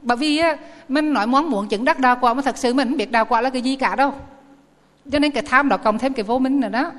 bởi 0.02 0.18
vì 0.18 0.38
á 0.38 0.58
mình 0.90 1.14
nói 1.14 1.28
món 1.28 1.50
muốn 1.50 1.68
chứng 1.68 1.86
đắc 1.86 2.00
đạo 2.00 2.18
quả 2.22 2.34
mà 2.34 2.42
thật 2.42 2.58
sự 2.58 2.74
mình 2.74 2.88
không 2.88 2.98
biết 2.98 3.12
đạo 3.12 3.26
quả 3.26 3.42
là 3.42 3.50
cái 3.50 3.62
gì 3.62 3.76
cả 3.76 3.96
đâu. 3.96 4.14
Cho 5.12 5.20
nên 5.20 5.32
cái 5.32 5.44
tham 5.48 5.70
đó 5.70 5.78
cộng 5.78 5.98
thêm 5.98 6.14
cái 6.14 6.24
vô 6.24 6.40
minh 6.40 6.60
nữa 6.60 6.70
đó. 6.70 6.92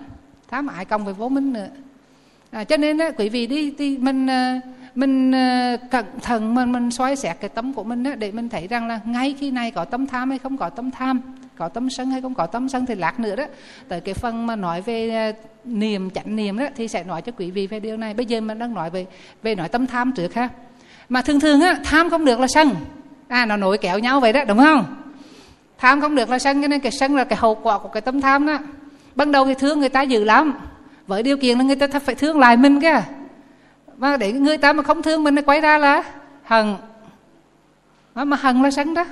Tham 0.48 0.66
ái 0.66 0.84
cộng 0.84 1.04
với 1.04 1.14
vô 1.14 1.28
minh 1.28 1.52
nữa. 1.52 1.68
À, 2.50 2.64
cho 2.64 2.76
nên 2.76 2.98
á 2.98 3.10
quý 3.10 3.28
vị 3.28 3.46
đi 3.46 3.70
đi 3.70 3.98
mình 3.98 4.26
à, 4.26 4.60
mình 4.94 5.34
à, 5.34 5.76
cẩn 5.90 6.06
thận 6.22 6.54
mình 6.54 6.72
mình 6.72 6.90
xoay 6.90 7.16
xét 7.16 7.36
cái 7.40 7.48
tâm 7.48 7.72
của 7.72 7.84
mình 7.84 8.04
á 8.04 8.14
để 8.14 8.32
mình 8.32 8.48
thấy 8.48 8.66
rằng 8.66 8.86
là 8.86 9.00
ngay 9.04 9.36
khi 9.38 9.50
này 9.50 9.70
có 9.70 9.84
tâm 9.84 10.06
tham 10.06 10.30
hay 10.30 10.38
không 10.38 10.56
có 10.56 10.68
tâm 10.68 10.90
tham 10.90 11.20
có 11.56 11.68
tâm 11.68 11.90
sân 11.90 12.10
hay 12.10 12.20
không 12.20 12.34
có 12.34 12.46
tâm 12.46 12.68
sân 12.68 12.86
thì 12.86 12.94
lát 12.94 13.20
nữa 13.20 13.36
đó. 13.36 13.44
Tới 13.88 14.00
cái 14.00 14.14
phần 14.14 14.46
mà 14.46 14.56
nói 14.56 14.82
về 14.82 15.10
à, 15.10 15.32
niềm 15.64 16.10
chánh 16.10 16.36
niệm 16.36 16.58
đó 16.58 16.66
thì 16.76 16.88
sẽ 16.88 17.04
nói 17.04 17.22
cho 17.22 17.32
quý 17.32 17.50
vị 17.50 17.66
về 17.66 17.80
điều 17.80 17.96
này. 17.96 18.14
Bây 18.14 18.26
giờ 18.26 18.40
mình 18.40 18.58
đang 18.58 18.74
nói 18.74 18.90
về 18.90 19.06
về 19.42 19.54
nói 19.54 19.68
tâm 19.68 19.86
tham 19.86 20.12
trước 20.12 20.34
ha 20.34 20.48
mà 21.10 21.22
thường 21.22 21.40
thường 21.40 21.60
á, 21.60 21.76
tham 21.84 22.10
không 22.10 22.24
được 22.24 22.40
là 22.40 22.46
sân. 22.46 22.70
À 23.28 23.46
nó 23.46 23.56
nổi 23.56 23.78
kéo 23.78 23.98
nhau 23.98 24.20
vậy 24.20 24.32
đó, 24.32 24.44
đúng 24.44 24.58
không? 24.58 24.84
Tham 25.78 26.00
không 26.00 26.14
được 26.14 26.30
là 26.30 26.38
sân, 26.38 26.62
cho 26.62 26.68
nên 26.68 26.80
cái 26.80 26.92
sân 26.92 27.16
là 27.16 27.24
cái 27.24 27.38
hậu 27.38 27.54
quả 27.54 27.78
của 27.78 27.88
cái 27.88 28.00
tâm 28.00 28.20
tham 28.20 28.46
đó. 28.46 28.58
Ban 29.14 29.32
đầu 29.32 29.46
thì 29.46 29.54
thương 29.54 29.80
người 29.80 29.88
ta 29.88 30.02
dữ 30.02 30.24
lắm. 30.24 30.54
Với 31.06 31.22
điều 31.22 31.36
kiện 31.36 31.58
là 31.58 31.64
người 31.64 31.76
ta 31.76 31.98
phải 31.98 32.14
thương 32.14 32.38
lại 32.38 32.56
mình 32.56 32.80
kìa. 32.80 33.02
Mà 33.96 34.16
để 34.16 34.32
người 34.32 34.58
ta 34.58 34.72
mà 34.72 34.82
không 34.82 35.02
thương 35.02 35.24
mình 35.24 35.34
nó 35.34 35.42
quay 35.42 35.60
ra 35.60 35.78
là 35.78 36.02
hận. 36.44 36.76
Mà 38.14 38.36
hận 38.36 38.62
là 38.62 38.70
sân 38.70 38.94
đó. 38.94 39.04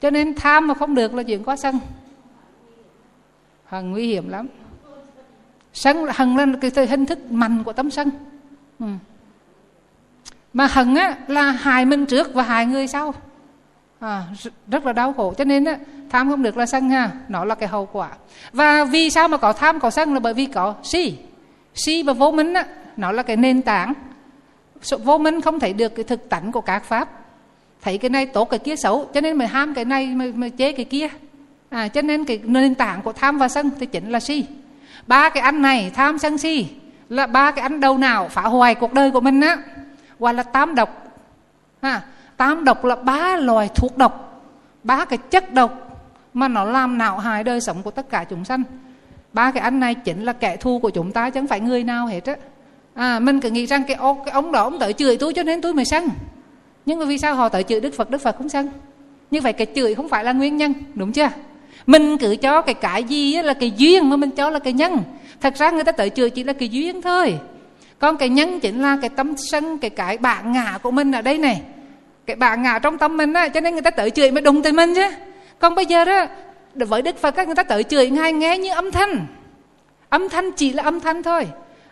Cho 0.00 0.10
nên 0.10 0.34
tham 0.34 0.66
mà 0.66 0.74
không 0.74 0.94
được 0.94 1.14
là 1.14 1.22
chuyện 1.22 1.44
quá 1.44 1.56
sân. 1.56 1.78
Hận 3.66 3.90
nguy 3.90 4.06
hiểm 4.06 4.28
lắm. 4.28 4.46
Sân 5.72 6.06
hận 6.14 6.36
là 6.36 6.46
cái 6.60 6.86
hình 6.86 7.06
thức 7.06 7.32
mạnh 7.32 7.64
của 7.64 7.72
tâm 7.72 7.90
sân. 7.90 8.10
Ừ 8.78 8.86
mà 10.56 10.66
hận 10.66 10.94
á 10.94 11.14
là 11.26 11.42
hại 11.42 11.84
mình 11.84 12.06
trước 12.06 12.34
và 12.34 12.42
hại 12.42 12.66
người 12.66 12.86
sau. 12.86 13.14
À, 14.00 14.22
rất 14.70 14.86
là 14.86 14.92
đau 14.92 15.12
khổ. 15.12 15.34
Cho 15.38 15.44
nên 15.44 15.64
á 15.64 15.76
tham 16.10 16.28
không 16.28 16.42
được 16.42 16.56
là 16.56 16.66
sân 16.66 16.90
ha. 16.90 17.10
Nó 17.28 17.44
là 17.44 17.54
cái 17.54 17.68
hậu 17.68 17.86
quả. 17.92 18.08
Và 18.52 18.84
vì 18.84 19.10
sao 19.10 19.28
mà 19.28 19.36
có 19.36 19.52
tham 19.52 19.80
có 19.80 19.90
sân 19.90 20.14
là 20.14 20.20
bởi 20.20 20.34
vì 20.34 20.46
có 20.46 20.74
si. 20.82 21.18
Si 21.74 22.02
và 22.02 22.12
vô 22.12 22.30
minh 22.30 22.54
á 22.54 22.66
nó 22.96 23.12
là 23.12 23.22
cái 23.22 23.36
nền 23.36 23.62
tảng. 23.62 23.92
Vô 25.04 25.18
minh 25.18 25.40
không 25.40 25.60
thấy 25.60 25.72
được 25.72 25.88
cái 25.88 26.04
thực 26.04 26.28
tánh 26.28 26.52
của 26.52 26.60
các 26.60 26.84
pháp. 26.84 27.08
Thấy 27.82 27.98
cái 27.98 28.10
này 28.10 28.26
tốt 28.26 28.44
cái 28.44 28.58
kia 28.58 28.76
xấu. 28.76 29.08
Cho 29.14 29.20
nên 29.20 29.38
mình 29.38 29.48
ham 29.48 29.74
cái 29.74 29.84
này 29.84 30.06
mà 30.06 30.24
mày 30.34 30.50
chế 30.50 30.72
cái 30.72 30.84
kia. 30.84 31.08
À 31.70 31.88
cho 31.88 32.02
nên 32.02 32.24
cái 32.24 32.40
nền 32.44 32.74
tảng 32.74 33.02
của 33.02 33.12
tham 33.12 33.38
và 33.38 33.48
sân 33.48 33.70
thì 33.80 33.86
chính 33.86 34.10
là 34.10 34.20
si. 34.20 34.46
Ba 35.06 35.28
cái 35.28 35.42
ăn 35.42 35.62
này 35.62 35.90
tham 35.94 36.18
sân 36.18 36.38
si 36.38 36.66
là 37.08 37.26
ba 37.26 37.50
cái 37.50 37.62
ăn 37.62 37.80
đầu 37.80 37.98
nào 37.98 38.28
phá 38.28 38.42
hoại 38.42 38.74
cuộc 38.74 38.92
đời 38.92 39.10
của 39.10 39.20
mình 39.20 39.40
á 39.40 39.56
gọi 40.18 40.34
là 40.34 40.42
tám 40.42 40.74
độc. 40.74 41.18
Ha 41.82 42.02
tám 42.36 42.64
độc 42.64 42.84
là 42.84 42.96
ba 42.96 43.36
loài 43.36 43.68
thuốc 43.74 43.98
độc 43.98 44.26
ba 44.86 45.04
cái 45.04 45.18
chất 45.18 45.54
độc 45.54 46.02
mà 46.34 46.48
nó 46.48 46.64
làm 46.64 46.98
não 46.98 47.18
hại 47.18 47.44
đời 47.44 47.60
sống 47.60 47.82
của 47.82 47.90
tất 47.90 48.10
cả 48.10 48.24
chúng 48.24 48.44
sanh. 48.44 48.62
Ba 49.32 49.50
cái 49.50 49.62
anh 49.62 49.80
này 49.80 49.94
chính 49.94 50.24
là 50.24 50.32
kẻ 50.32 50.56
thù 50.56 50.78
của 50.78 50.90
chúng 50.90 51.12
ta 51.12 51.30
chứ 51.30 51.40
không 51.40 51.46
phải 51.46 51.60
người 51.60 51.84
nào 51.84 52.06
hết 52.06 52.24
á. 52.24 52.36
À, 52.94 53.18
mình 53.20 53.40
cứ 53.40 53.50
nghĩ 53.50 53.66
rằng 53.66 53.82
cái, 53.88 53.96
ô, 53.96 54.14
cái 54.14 54.32
ông 54.32 54.52
đó 54.52 54.62
ông 54.62 54.78
tới 54.78 54.92
chửi 54.92 55.16
tôi 55.16 55.32
cho 55.34 55.42
nên 55.42 55.60
tôi 55.60 55.74
mới 55.74 55.84
sân. 55.84 56.08
Nhưng 56.86 56.98
mà 56.98 57.04
vì 57.04 57.18
sao 57.18 57.34
họ 57.34 57.48
tới 57.48 57.62
chửi 57.62 57.80
đức 57.80 57.94
phật 57.94 58.10
đức 58.10 58.18
phật 58.18 58.38
không 58.38 58.48
sân? 58.48 58.68
Như 59.30 59.40
vậy 59.40 59.52
cái 59.52 59.66
chửi 59.74 59.94
không 59.94 60.08
phải 60.08 60.24
là 60.24 60.32
nguyên 60.32 60.56
nhân 60.56 60.72
đúng 60.94 61.12
chưa? 61.12 61.28
Mình 61.86 62.18
cứ 62.18 62.36
cho 62.36 62.62
cái 62.62 62.74
cái 62.74 63.04
gì 63.04 63.42
là 63.42 63.54
cái 63.54 63.70
duyên 63.76 64.10
mà 64.10 64.16
mình 64.16 64.30
cho 64.30 64.50
là 64.50 64.58
cái 64.58 64.72
nhân. 64.72 65.02
Thật 65.40 65.54
ra 65.56 65.70
người 65.70 65.84
ta 65.84 65.92
tới 65.92 66.10
chửi 66.10 66.30
chỉ 66.30 66.44
là 66.44 66.52
cái 66.52 66.68
duyên 66.68 67.02
thôi 67.02 67.38
còn 67.98 68.16
cái 68.16 68.28
nhân 68.28 68.60
chính 68.60 68.82
là 68.82 68.96
cái 69.00 69.10
tâm 69.10 69.34
sân, 69.36 69.78
cái 69.78 69.90
cái 69.90 70.18
bạn 70.18 70.52
ngã 70.52 70.78
của 70.82 70.90
mình 70.90 71.12
ở 71.12 71.22
đây 71.22 71.38
này. 71.38 71.62
Cái 72.26 72.36
bạn 72.36 72.62
ngã 72.62 72.78
trong 72.78 72.98
tâm 72.98 73.16
mình 73.16 73.32
á, 73.32 73.48
cho 73.48 73.60
nên 73.60 73.72
người 73.72 73.82
ta 73.82 73.90
tự 73.90 74.10
chửi 74.10 74.30
mới 74.30 74.40
đụng 74.40 74.62
tới 74.62 74.72
mình 74.72 74.94
chứ. 74.94 75.10
Còn 75.58 75.74
bây 75.74 75.86
giờ 75.86 76.04
đó 76.04 76.26
với 76.74 77.02
đức 77.02 77.18
phật 77.18 77.30
các 77.30 77.46
người 77.46 77.54
ta 77.56 77.62
tự 77.62 77.82
chửi 77.82 78.10
ngay, 78.10 78.32
nghe 78.32 78.58
như 78.58 78.70
âm 78.70 78.90
thanh. 78.90 79.26
Âm 80.08 80.28
thanh 80.28 80.52
chỉ 80.52 80.72
là 80.72 80.82
âm 80.82 81.00
thanh 81.00 81.22
thôi. 81.22 81.46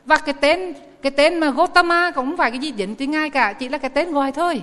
Và 0.04 0.16
cái 0.16 0.34
tên 0.40 0.72
cái 1.02 1.10
tên 1.10 1.38
mà 1.38 1.50
Gotama 1.50 2.10
cũng 2.10 2.26
không 2.26 2.36
phải 2.36 2.50
cái 2.50 2.60
gì 2.60 2.74
dính 2.78 2.94
tới 2.94 3.06
ngay 3.06 3.30
cả, 3.30 3.52
chỉ 3.52 3.68
là 3.68 3.78
cái 3.78 3.90
tên 3.90 4.12
gọi 4.12 4.32
thôi. 4.32 4.62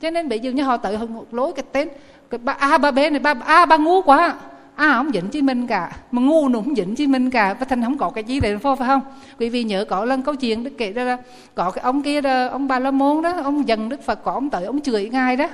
Cho 0.00 0.10
nên 0.10 0.28
bây 0.28 0.40
giờ 0.40 0.50
như 0.50 0.62
họ 0.62 0.76
tự 0.76 0.96
một 1.06 1.34
lối, 1.34 1.52
cái 1.52 1.64
tên, 1.72 1.88
cái 2.30 2.38
ba 2.38 2.52
a 2.52 2.78
ba 2.78 2.90
b 2.90 2.96
này, 2.96 3.18
ba 3.18 3.34
a 3.46 3.66
ba 3.66 3.76
ngu 3.76 4.02
quá 4.02 4.34
à 4.76 4.94
không 4.94 5.10
dính 5.12 5.28
chí 5.28 5.42
minh 5.42 5.66
cả 5.66 5.96
mà 6.10 6.22
ngu 6.22 6.48
nó 6.48 6.60
không 6.60 6.74
dính 6.74 6.94
chí 6.94 7.06
minh 7.06 7.30
cả 7.30 7.54
và 7.54 7.66
thành 7.68 7.82
không 7.82 7.98
có 7.98 8.10
cái 8.10 8.24
gì 8.24 8.40
để 8.40 8.56
phô 8.56 8.76
phải 8.76 8.88
không? 8.88 9.00
Quý 9.38 9.48
vị 9.48 9.64
nhớ 9.64 9.84
có 9.84 10.04
lần 10.04 10.22
câu 10.22 10.34
chuyện 10.34 10.64
đức 10.64 10.70
kể 10.78 10.92
ra 10.92 11.04
là 11.04 11.16
có 11.54 11.70
cái 11.70 11.82
ông 11.82 12.02
kia 12.02 12.20
đó, 12.20 12.46
ông 12.46 12.68
bà 12.68 12.78
la 12.78 12.90
môn 12.90 13.22
đó 13.22 13.32
ông 13.44 13.68
dần 13.68 13.88
đức 13.88 14.02
phật 14.02 14.24
có 14.24 14.32
ông 14.32 14.50
tới 14.50 14.64
ông 14.64 14.80
chửi 14.80 15.08
ngài 15.08 15.36
đó. 15.36 15.48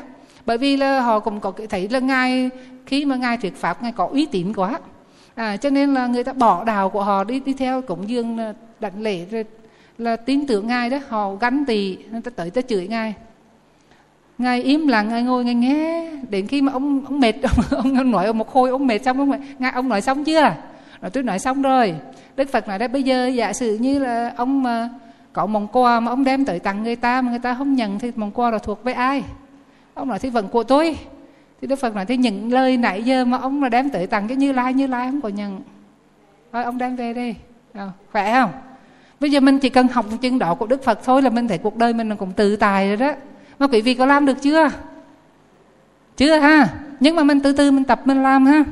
Bởi 0.46 0.58
vì 0.58 0.76
là 0.76 1.00
họ 1.00 1.20
cũng 1.20 1.40
có 1.40 1.52
thấy 1.70 1.88
là 1.88 1.98
ngài 1.98 2.50
khi 2.86 3.04
mà 3.04 3.16
ngài 3.16 3.36
thuyết 3.36 3.56
pháp 3.56 3.82
ngài 3.82 3.92
có 3.92 4.08
uy 4.12 4.26
tín 4.26 4.52
quá. 4.54 4.78
À, 5.34 5.56
cho 5.56 5.70
nên 5.70 5.94
là 5.94 6.06
người 6.06 6.24
ta 6.24 6.32
bỏ 6.32 6.64
đào 6.64 6.90
của 6.90 7.02
họ 7.02 7.24
đi 7.24 7.40
đi 7.40 7.52
theo 7.52 7.82
cổng 7.82 8.08
dương 8.08 8.38
đảnh 8.80 9.02
lễ 9.02 9.26
rồi 9.30 9.44
là 9.98 10.16
tin 10.16 10.46
tưởng 10.46 10.66
ngài 10.66 10.90
đó. 10.90 10.98
Họ 11.08 11.34
gắn 11.34 11.64
tỳ 11.64 11.98
người 12.10 12.20
ta 12.20 12.30
tới 12.36 12.50
ta 12.50 12.62
chửi 12.62 12.88
ngài 12.88 13.14
ngài 14.38 14.62
im 14.62 14.86
lặng 14.86 15.08
ngài 15.08 15.22
ngồi 15.22 15.44
ngài 15.44 15.54
nghe. 15.54 16.10
Đến 16.30 16.46
khi 16.46 16.62
mà 16.62 16.72
ông 16.72 17.04
ông 17.04 17.20
mệt 17.20 17.34
ông, 17.70 17.94
ông 17.96 18.10
nói 18.10 18.32
một 18.32 18.52
khôi 18.52 18.70
ông 18.70 18.86
mệt 18.86 18.98
xong 19.04 19.18
ông 19.18 19.40
ngài 19.58 19.72
ông 19.72 19.88
nói 19.88 20.00
xong 20.00 20.24
chưa? 20.24 20.54
Rồi 21.00 21.10
tôi 21.10 21.22
nói 21.22 21.38
xong 21.38 21.62
rồi. 21.62 21.94
Đức 22.36 22.48
phật 22.52 22.68
nói 22.68 22.78
đấy 22.78 22.88
bây 22.88 23.02
giờ 23.02 23.26
giả 23.26 23.52
sử 23.52 23.76
như 23.80 23.98
là 23.98 24.32
ông 24.36 24.62
mà 24.62 24.88
có 25.32 25.46
món 25.46 25.68
quà 25.68 26.00
mà 26.00 26.12
ông 26.12 26.24
đem 26.24 26.44
tới 26.44 26.58
tặng 26.58 26.82
người 26.82 26.96
ta 26.96 27.22
mà 27.22 27.30
người 27.30 27.38
ta 27.38 27.54
không 27.54 27.74
nhận 27.74 27.98
thì 27.98 28.12
món 28.16 28.30
quà 28.30 28.50
là 28.50 28.58
thuộc 28.58 28.84
với 28.84 28.94
ai? 28.94 29.22
Ông 29.94 30.08
nói 30.08 30.18
thì 30.18 30.30
vẫn 30.30 30.48
của 30.48 30.62
tôi. 30.62 30.96
Thì 31.60 31.66
đức 31.66 31.76
phật 31.76 31.94
nói 31.94 32.06
thì 32.06 32.16
những 32.16 32.52
lời 32.52 32.76
nãy 32.76 33.02
giờ 33.02 33.24
mà 33.24 33.38
ông 33.38 33.60
mà 33.60 33.68
đem 33.68 33.90
tới 33.90 34.06
tặng 34.06 34.28
cái 34.28 34.36
như 34.36 34.52
lai 34.52 34.74
như 34.74 34.86
lai 34.86 35.06
không 35.10 35.20
có 35.20 35.28
nhận. 35.28 35.60
Thôi 36.52 36.64
ông 36.64 36.78
đem 36.78 36.96
về 36.96 37.12
đi. 37.12 37.34
À, 37.72 37.90
khỏe 38.12 38.32
không? 38.32 38.50
Bây 39.20 39.30
giờ 39.30 39.40
mình 39.40 39.58
chỉ 39.58 39.68
cần 39.68 39.88
học 39.88 40.06
chân 40.20 40.38
đạo 40.38 40.54
của 40.54 40.66
đức 40.66 40.84
phật 40.84 41.04
thôi 41.04 41.22
là 41.22 41.30
mình 41.30 41.48
thấy 41.48 41.58
cuộc 41.58 41.76
đời 41.76 41.92
mình 41.92 42.16
cũng 42.16 42.32
tự 42.32 42.56
tài 42.56 42.88
rồi 42.88 42.96
đó 42.96 43.12
mà 43.62 43.68
quý 43.72 43.80
vị 43.80 43.94
có 43.94 44.06
làm 44.06 44.26
được 44.26 44.42
chưa? 44.42 44.70
Chưa 46.16 46.38
ha? 46.38 46.68
Nhưng 47.00 47.16
mà 47.16 47.22
mình 47.22 47.40
từ 47.40 47.52
từ 47.52 47.70
mình 47.70 47.84
tập 47.84 48.00
mình 48.04 48.22
làm 48.22 48.46
ha. 48.46 48.64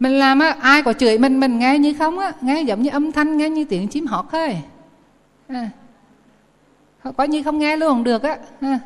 Mình 0.00 0.18
làm 0.18 0.38
á 0.38 0.56
ai 0.60 0.82
có 0.82 0.92
chửi 0.92 1.18
mình 1.18 1.40
mình 1.40 1.58
nghe 1.58 1.78
như 1.78 1.94
không 1.98 2.18
á 2.18 2.32
nghe 2.40 2.62
giống 2.62 2.82
như 2.82 2.90
âm 2.90 3.12
thanh 3.12 3.36
nghe 3.36 3.50
như 3.50 3.64
tiếng 3.64 3.88
chim 3.88 4.06
hót 4.06 4.24
thôi. 4.32 4.56
À. 5.48 5.70
có 7.16 7.24
như 7.24 7.42
không 7.42 7.58
nghe 7.58 7.76
luôn 7.76 7.88
không 7.88 8.04
được 8.04 8.22
á 8.22 8.36
ha. 8.60 8.78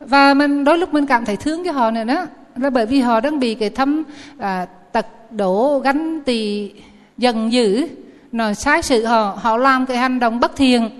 và 0.00 0.34
mình 0.34 0.64
đôi 0.64 0.78
lúc 0.78 0.94
mình 0.94 1.06
cảm 1.06 1.24
thấy 1.24 1.36
thương 1.36 1.64
cho 1.64 1.72
họ 1.72 1.90
nữa 1.90 2.04
đó. 2.04 2.26
Là 2.56 2.70
bởi 2.70 2.86
vì 2.86 3.00
họ 3.00 3.20
đang 3.20 3.40
bị 3.40 3.54
cái 3.54 3.70
thâm 3.70 4.02
à, 4.38 4.66
tật 4.92 5.06
đổ 5.30 5.78
gánh 5.78 6.22
tỳ 6.24 6.72
dần 7.18 7.52
dữ. 7.52 7.86
Nó 8.32 8.54
sai 8.54 8.82
sự 8.82 9.04
họ 9.04 9.38
họ 9.40 9.56
làm 9.56 9.86
cái 9.86 9.96
hành 9.96 10.18
động 10.18 10.40
bất 10.40 10.56
thiện 10.56 10.90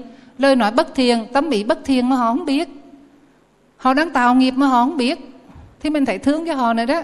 lời 0.43 0.57
nói 0.57 0.71
bất 0.71 0.95
thiện 0.95 1.27
tâm 1.33 1.51
ý 1.51 1.65
bất 1.65 1.79
thiện 1.85 2.09
mà 2.09 2.17
họ 2.17 2.29
không 2.29 2.45
biết. 2.45 2.69
Họ 3.77 3.95
đang 3.95 4.11
tạo 4.11 4.35
nghiệp 4.35 4.51
mà 4.51 4.67
họ 4.67 4.85
không 4.85 4.97
biết. 4.97 5.19
Thì 5.81 5.91
mình 5.91 6.05
thấy 6.05 6.19
thương 6.19 6.47
cho 6.47 6.55
họ 6.55 6.73
nữa 6.73 6.85
đó. 6.85 7.03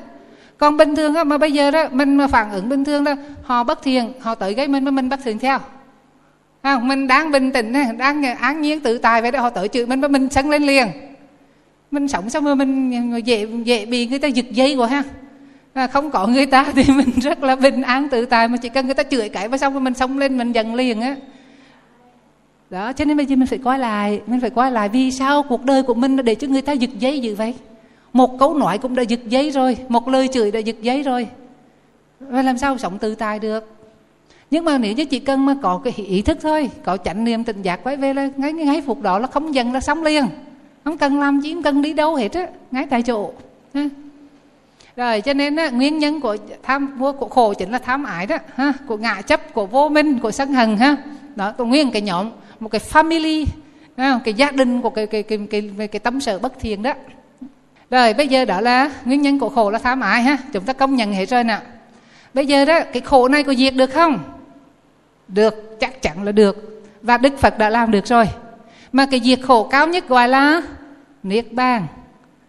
Còn 0.58 0.76
bình 0.76 0.96
thường 0.96 1.14
á, 1.14 1.24
mà 1.24 1.38
bây 1.38 1.52
giờ 1.52 1.70
đó 1.70 1.84
mình 1.90 2.16
mà 2.16 2.26
phản 2.26 2.50
ứng 2.50 2.68
bình 2.68 2.84
thường 2.84 3.04
đó 3.04 3.14
họ 3.42 3.64
bất 3.64 3.82
thiện 3.82 4.12
họ 4.20 4.34
tới 4.34 4.54
gây 4.54 4.68
mình 4.68 4.84
mà 4.84 4.90
mình 4.90 5.08
bất 5.08 5.20
thiện 5.24 5.38
theo. 5.38 5.58
À 6.62 6.78
mình 6.78 7.06
đang 7.06 7.30
bình 7.30 7.52
tĩnh 7.52 7.72
đang 7.98 8.22
an 8.34 8.60
nhiên 8.60 8.80
tự 8.80 8.98
tài 8.98 9.22
vậy 9.22 9.30
đó 9.30 9.40
họ 9.40 9.50
tới 9.50 9.68
chửi 9.68 9.86
mình 9.86 10.00
mà 10.00 10.08
mình 10.08 10.28
sân 10.30 10.50
lên 10.50 10.62
liền. 10.62 10.86
Mình 11.90 12.08
sống 12.08 12.30
xong 12.30 12.44
rồi 12.44 12.56
mình 12.56 12.90
dễ 13.24 13.46
dễ 13.64 13.86
bị 13.86 14.06
người 14.06 14.18
ta 14.18 14.28
giật 14.28 14.46
dây 14.50 14.76
của 14.76 14.86
ha. 14.86 15.02
À, 15.74 15.86
không 15.86 16.10
có 16.10 16.26
người 16.26 16.46
ta 16.46 16.66
thì 16.74 16.84
mình 16.96 17.10
rất 17.22 17.42
là 17.42 17.56
bình 17.56 17.82
an 17.82 18.08
tự 18.08 18.26
tài 18.26 18.48
mà 18.48 18.56
chỉ 18.56 18.68
cần 18.68 18.86
người 18.86 18.94
ta 18.94 19.02
chửi 19.02 19.28
cãi 19.28 19.48
và 19.48 19.58
xong 19.58 19.72
rồi 19.72 19.82
mình 19.82 19.94
sống 19.94 20.18
lên 20.18 20.38
mình 20.38 20.52
dần 20.52 20.74
liền 20.74 21.00
á 21.00 21.16
đó 22.70 22.92
cho 22.92 23.04
nên 23.04 23.16
bây 23.16 23.26
giờ 23.26 23.36
mình 23.36 23.46
phải 23.46 23.58
coi 23.58 23.78
lại 23.78 24.20
mình 24.26 24.40
phải 24.40 24.50
coi 24.50 24.72
lại 24.72 24.88
vì 24.88 25.10
sao 25.10 25.42
cuộc 25.42 25.64
đời 25.64 25.82
của 25.82 25.94
mình 25.94 26.16
để 26.16 26.34
cho 26.34 26.48
người 26.48 26.62
ta 26.62 26.72
giật 26.72 26.90
giấy 26.98 27.20
như 27.20 27.34
vậy? 27.34 27.54
Một 28.12 28.38
câu 28.38 28.54
nói 28.54 28.78
cũng 28.78 28.94
đã 28.94 29.02
giật 29.02 29.20
giấy 29.28 29.50
rồi 29.50 29.76
một 29.88 30.08
lời 30.08 30.28
chửi 30.32 30.50
đã 30.50 30.58
giật 30.58 30.76
giấy 30.82 31.02
rồi. 31.02 31.28
Và 32.20 32.42
làm 32.42 32.58
sao 32.58 32.78
sống 32.78 32.98
tự 32.98 33.14
tài 33.14 33.38
được? 33.38 33.74
Nhưng 34.50 34.64
mà 34.64 34.78
nếu 34.78 34.92
như 34.92 35.04
chỉ 35.04 35.18
cần 35.18 35.46
mà 35.46 35.54
có 35.62 35.80
cái 35.84 35.92
ý 35.96 36.22
thức 36.22 36.38
thôi 36.42 36.70
có 36.84 36.96
chánh 36.96 37.24
niệm 37.24 37.44
tình 37.44 37.62
giác 37.62 37.80
quay 37.84 37.96
về 37.96 38.14
là 38.14 38.28
ngay 38.36 38.52
ngay 38.52 38.82
phục 38.86 39.02
đó 39.02 39.18
là 39.18 39.26
không 39.26 39.54
dần 39.54 39.72
là 39.72 39.80
sống 39.80 40.02
liền. 40.02 40.26
Không 40.84 40.98
cần 40.98 41.20
làm 41.20 41.40
gì 41.40 41.54
không 41.54 41.62
cần 41.62 41.82
đi 41.82 41.92
đâu 41.92 42.14
hết 42.14 42.32
á 42.32 42.46
ngay 42.70 42.86
tại 42.90 43.02
chỗ. 43.02 43.30
Rồi 44.96 45.20
cho 45.20 45.34
nên 45.34 45.56
á, 45.56 45.70
nguyên 45.70 45.98
nhân 45.98 46.20
của 46.20 46.36
tham 46.62 46.98
của 47.18 47.28
khổ 47.28 47.54
chính 47.54 47.70
là 47.70 47.78
tham 47.78 48.04
ái 48.04 48.26
đó 48.26 48.36
ha 48.54 48.72
của 48.86 48.96
ngạ 48.96 49.22
chấp 49.22 49.54
của 49.54 49.66
vô 49.66 49.88
minh 49.88 50.18
của 50.18 50.30
sân 50.30 50.54
hận 50.54 50.76
ha. 50.76 50.96
Đó 51.36 51.52
còn 51.58 51.68
nguyên 51.68 51.90
cái 51.90 52.02
nhóm 52.02 52.30
một 52.60 52.68
cái 52.68 52.80
family 52.90 53.46
cái 54.24 54.34
gia 54.34 54.50
đình 54.50 54.80
của 54.80 54.90
cái 54.90 55.06
cái 55.06 55.22
cái 55.22 55.38
cái, 55.50 55.70
cái, 55.78 55.88
cái 55.88 56.00
tâm 56.00 56.20
sở 56.20 56.38
bất 56.38 56.60
thiện 56.60 56.82
đó. 56.82 56.92
Rồi 57.90 58.14
bây 58.14 58.28
giờ 58.28 58.44
đó 58.44 58.60
là 58.60 58.90
nguyên 59.04 59.22
nhân 59.22 59.38
của 59.38 59.48
khổ 59.48 59.70
là 59.70 59.78
tham 59.78 60.00
ái 60.00 60.22
ha. 60.22 60.36
Chúng 60.52 60.64
ta 60.64 60.72
công 60.72 60.96
nhận 60.96 61.12
hết 61.12 61.26
rồi 61.26 61.44
nè. 61.44 61.60
Bây 62.34 62.46
giờ 62.46 62.64
đó 62.64 62.80
cái 62.92 63.02
khổ 63.02 63.28
này 63.28 63.42
có 63.42 63.54
diệt 63.54 63.74
được 63.74 63.90
không? 63.92 64.18
Được 65.28 65.80
chắc 65.80 66.02
chắn 66.02 66.22
là 66.22 66.32
được. 66.32 66.82
Và 67.02 67.18
đức 67.18 67.38
phật 67.38 67.58
đã 67.58 67.70
làm 67.70 67.90
được 67.90 68.06
rồi. 68.06 68.24
Mà 68.92 69.06
cái 69.10 69.20
diệt 69.20 69.40
khổ 69.42 69.68
cao 69.70 69.86
nhất 69.86 70.08
gọi 70.08 70.28
là 70.28 70.62
niết 71.22 71.52
bàn. 71.52 71.86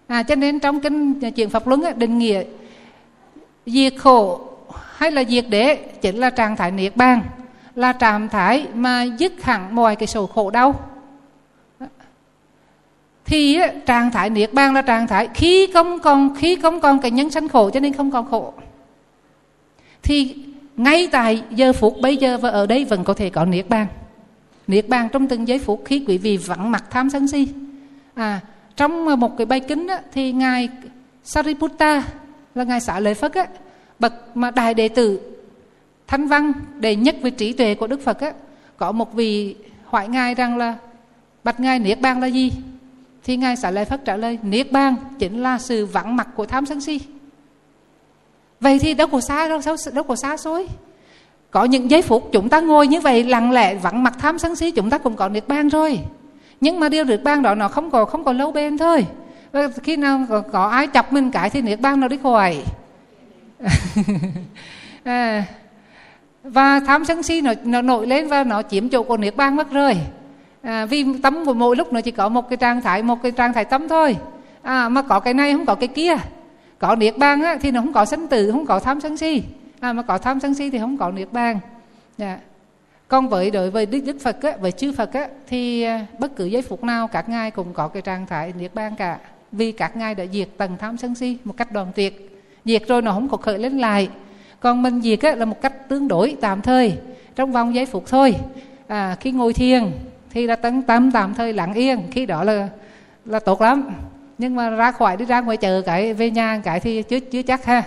À 0.07 0.23
cho 0.23 0.35
nên 0.35 0.59
trong 0.59 0.79
kinh 0.79 1.19
chuyện 1.31 1.49
pháp 1.49 1.67
luân 1.67 1.83
định 1.95 2.17
nghĩa 2.17 2.43
diệt 3.65 3.93
khổ 3.97 4.41
hay 4.95 5.11
là 5.11 5.23
diệt 5.23 5.45
đế 5.49 5.75
chính 5.75 6.17
là 6.17 6.29
trạng 6.29 6.55
thái 6.55 6.71
niết 6.71 6.95
bàn 6.95 7.21
là 7.79 7.93
trạng 7.93 8.29
thái 8.29 8.67
mà 8.73 9.03
dứt 9.03 9.43
hẳn 9.43 9.75
mọi 9.75 9.95
cái 9.95 10.07
sầu 10.07 10.27
khổ 10.27 10.49
đau. 10.49 10.79
Thì 13.25 13.59
trạng 13.85 14.11
thái 14.11 14.29
niết 14.29 14.53
bàn 14.53 14.73
là 14.73 14.81
trạng 14.81 15.07
thái 15.07 15.27
khi 15.33 15.67
không 15.73 15.99
còn 15.99 16.35
khi 16.35 16.55
không 16.55 16.79
còn 16.79 16.99
cái 16.99 17.11
nhân 17.11 17.29
sanh 17.29 17.47
khổ 17.47 17.69
cho 17.69 17.79
nên 17.79 17.93
không 17.93 18.11
còn 18.11 18.29
khổ. 18.29 18.53
Thì 20.03 20.35
ngay 20.77 21.07
tại 21.11 21.43
giờ 21.49 21.73
phút 21.73 21.95
bây 22.01 22.17
giờ 22.17 22.37
và 22.37 22.49
ở 22.49 22.65
đây 22.65 22.85
vẫn 22.85 23.03
có 23.03 23.13
thể 23.13 23.29
có 23.29 23.45
niết 23.45 23.69
bàn. 23.69 23.87
Niết 24.67 24.89
bàn 24.89 25.09
trong 25.09 25.27
từng 25.27 25.47
giây 25.47 25.59
phút 25.59 25.81
khi 25.85 26.03
quý 26.07 26.17
vị 26.17 26.37
vắng 26.37 26.71
mặt 26.71 26.83
tham 26.89 27.09
sân 27.09 27.27
si. 27.27 27.47
À 28.13 28.39
trong 28.75 29.19
một 29.19 29.37
cái 29.37 29.45
bài 29.45 29.59
kính 29.59 29.87
á, 29.87 30.01
thì 30.13 30.31
ngài 30.31 30.69
Sariputta 31.23 32.03
là 32.55 32.63
ngài 32.63 32.81
xã 32.81 32.99
lợi 32.99 33.13
Phất 33.13 33.33
á, 33.33 33.47
bậc 33.99 34.37
mà 34.37 34.51
đại 34.51 34.73
đệ 34.73 34.89
tử 34.89 35.38
thanh 36.09 36.27
văn 36.27 36.53
đệ 36.79 36.95
nhất 36.95 37.15
về 37.21 37.29
trí 37.29 37.53
tuệ 37.53 37.75
của 37.75 37.87
Đức 37.87 38.01
Phật 38.01 38.19
á, 38.19 38.31
có 38.77 38.91
một 38.91 39.13
vị 39.13 39.55
hỏi 39.85 40.07
ngài 40.07 40.35
rằng 40.35 40.57
là 40.57 40.77
bạch 41.43 41.59
ngài 41.59 41.79
niết 41.79 42.01
bàn 42.01 42.21
là 42.21 42.27
gì? 42.27 42.51
Thì 43.23 43.37
ngài 43.37 43.55
xả 43.55 43.71
lời 43.71 43.85
Phật 43.85 44.05
trả 44.05 44.15
lời 44.15 44.39
niết 44.43 44.71
bàn 44.71 44.95
chính 45.19 45.43
là 45.43 45.57
sự 45.57 45.85
vắng 45.85 46.15
mặt 46.15 46.27
của 46.35 46.45
tham 46.45 46.65
sân 46.65 46.81
si. 46.81 46.99
Vậy 48.59 48.79
thì 48.79 48.93
đâu 48.93 49.07
có 49.07 49.21
xa 49.21 49.47
đâu 49.47 49.61
đâu 49.93 50.03
có 50.03 50.15
xa 50.15 50.37
xôi. 50.37 50.67
Có 51.51 51.63
những 51.63 51.91
giây 51.91 52.01
phút 52.01 52.29
chúng 52.31 52.49
ta 52.49 52.59
ngồi 52.59 52.87
như 52.87 53.01
vậy 53.01 53.23
lặng 53.23 53.51
lẽ 53.51 53.75
vắng 53.75 54.03
mặt 54.03 54.13
tham 54.19 54.39
sân 54.39 54.55
si 54.55 54.71
chúng 54.71 54.89
ta 54.89 54.97
cũng 54.97 55.15
có 55.15 55.29
niết 55.29 55.47
bàn 55.47 55.69
rồi. 55.69 55.99
Nhưng 56.61 56.79
mà 56.79 56.89
điều 56.89 57.03
niết 57.03 57.23
bàn 57.23 57.41
đó 57.41 57.55
nó 57.55 57.67
không 57.67 57.91
còn 57.91 58.09
không 58.09 58.23
còn 58.23 58.37
lâu 58.37 58.51
bền 58.51 58.77
thôi. 58.77 59.05
Khi 59.83 59.97
nào 59.97 60.25
có, 60.29 60.41
có 60.41 60.67
ai 60.67 60.87
chọc 60.93 61.13
mình 61.13 61.31
cái 61.31 61.49
thì 61.49 61.61
niết 61.61 61.81
bàn 61.81 61.99
nó 61.99 62.07
đi 62.07 62.17
khỏi. 62.23 62.57
À, 65.03 65.45
và 66.51 66.79
tham 66.79 67.05
sân 67.05 67.23
si 67.23 67.41
nó, 67.41 67.53
nó 67.63 67.81
nổi 67.81 68.07
lên 68.07 68.27
và 68.27 68.43
nó 68.43 68.61
chiếm 68.61 68.89
chỗ 68.89 69.03
của 69.03 69.17
niết 69.17 69.35
bàn 69.35 69.55
mất 69.55 69.71
rồi. 69.71 69.97
À, 70.61 70.85
vì 70.85 71.05
tâm 71.23 71.45
của 71.45 71.53
mỗi 71.53 71.75
lúc 71.75 71.93
nó 71.93 72.01
chỉ 72.01 72.11
có 72.11 72.29
một 72.29 72.49
cái 72.49 72.57
trạng 72.57 72.81
thái 72.81 73.03
một 73.03 73.23
cái 73.23 73.31
trạng 73.31 73.53
thái 73.53 73.65
tâm 73.65 73.87
thôi. 73.87 74.17
À, 74.61 74.89
mà 74.89 75.01
có 75.01 75.19
cái 75.19 75.33
này 75.33 75.53
không 75.53 75.65
có 75.65 75.75
cái 75.75 75.87
kia. 75.87 76.15
Có 76.79 76.95
niết 76.95 77.17
bàn 77.17 77.41
á, 77.41 77.57
thì 77.61 77.71
nó 77.71 77.81
không 77.81 77.93
có 77.93 78.05
sanh 78.05 78.27
tử 78.27 78.51
không 78.51 78.65
có 78.65 78.79
tham 78.79 79.01
sân 79.01 79.17
si. 79.17 79.43
À, 79.79 79.93
mà 79.93 80.01
có 80.01 80.17
tham 80.17 80.39
sân 80.39 80.53
si 80.53 80.69
thì 80.69 80.79
không 80.79 80.97
có 80.97 81.11
niết 81.11 81.33
bàn. 81.33 81.59
Yeah. 82.17 82.39
còn 83.07 83.29
với 83.29 83.51
đối 83.51 83.71
với 83.71 83.85
đức 83.85 83.99
đức 84.05 84.17
phật 84.21 84.41
á, 84.41 84.51
với 84.59 84.71
chư 84.71 84.91
phật 84.91 85.13
á, 85.13 85.27
thì 85.47 85.81
à, 85.81 86.05
bất 86.19 86.35
cứ 86.35 86.45
giây 86.45 86.61
phút 86.61 86.83
nào 86.83 87.07
các 87.07 87.29
ngài 87.29 87.51
cũng 87.51 87.73
có 87.73 87.87
cái 87.87 88.01
trạng 88.01 88.25
thái 88.25 88.53
niết 88.59 88.75
bàn 88.75 88.95
cả. 88.97 89.17
Vì 89.51 89.71
các 89.71 89.97
ngài 89.97 90.15
đã 90.15 90.25
diệt 90.33 90.47
tầng 90.57 90.77
tham 90.79 90.97
sân 90.97 91.15
si 91.15 91.37
một 91.43 91.53
cách 91.57 91.71
đoàn 91.71 91.87
tuyệt. 91.95 92.39
Diệt 92.65 92.83
rồi 92.87 93.01
nó 93.01 93.11
không 93.11 93.29
có 93.29 93.37
khởi 93.37 93.59
lên 93.59 93.77
lại 93.77 94.09
còn 94.59 94.81
mình 94.81 95.01
diệt 95.01 95.21
á, 95.21 95.35
là 95.35 95.45
một 95.45 95.61
cách 95.61 95.89
tương 95.89 96.07
đối 96.07 96.37
tạm 96.41 96.61
thời 96.61 96.97
trong 97.35 97.51
vòng 97.51 97.75
giây 97.75 97.85
phút 97.85 98.03
thôi. 98.07 98.35
À, 98.87 99.17
khi 99.19 99.31
ngồi 99.31 99.53
thiền 99.53 99.91
thì 100.31 100.47
là 100.47 100.55
tấn 100.55 100.81
tâm 100.81 101.11
tạm 101.11 101.33
thời 101.33 101.53
lặng 101.53 101.73
yên 101.73 102.01
khi 102.11 102.25
đó 102.25 102.43
là 102.43 102.69
là 103.25 103.39
tốt 103.39 103.61
lắm. 103.61 103.89
Nhưng 104.37 104.55
mà 104.55 104.69
ra 104.69 104.91
khỏi 104.91 105.17
đi 105.17 105.25
ra 105.25 105.41
ngoài 105.41 105.57
chợ 105.57 105.81
cái 105.81 106.13
về 106.13 106.31
nhà 106.31 106.61
cái 106.63 106.79
thì 106.79 107.03
chưa 107.03 107.19
chưa 107.19 107.41
chắc 107.41 107.65
ha. 107.65 107.83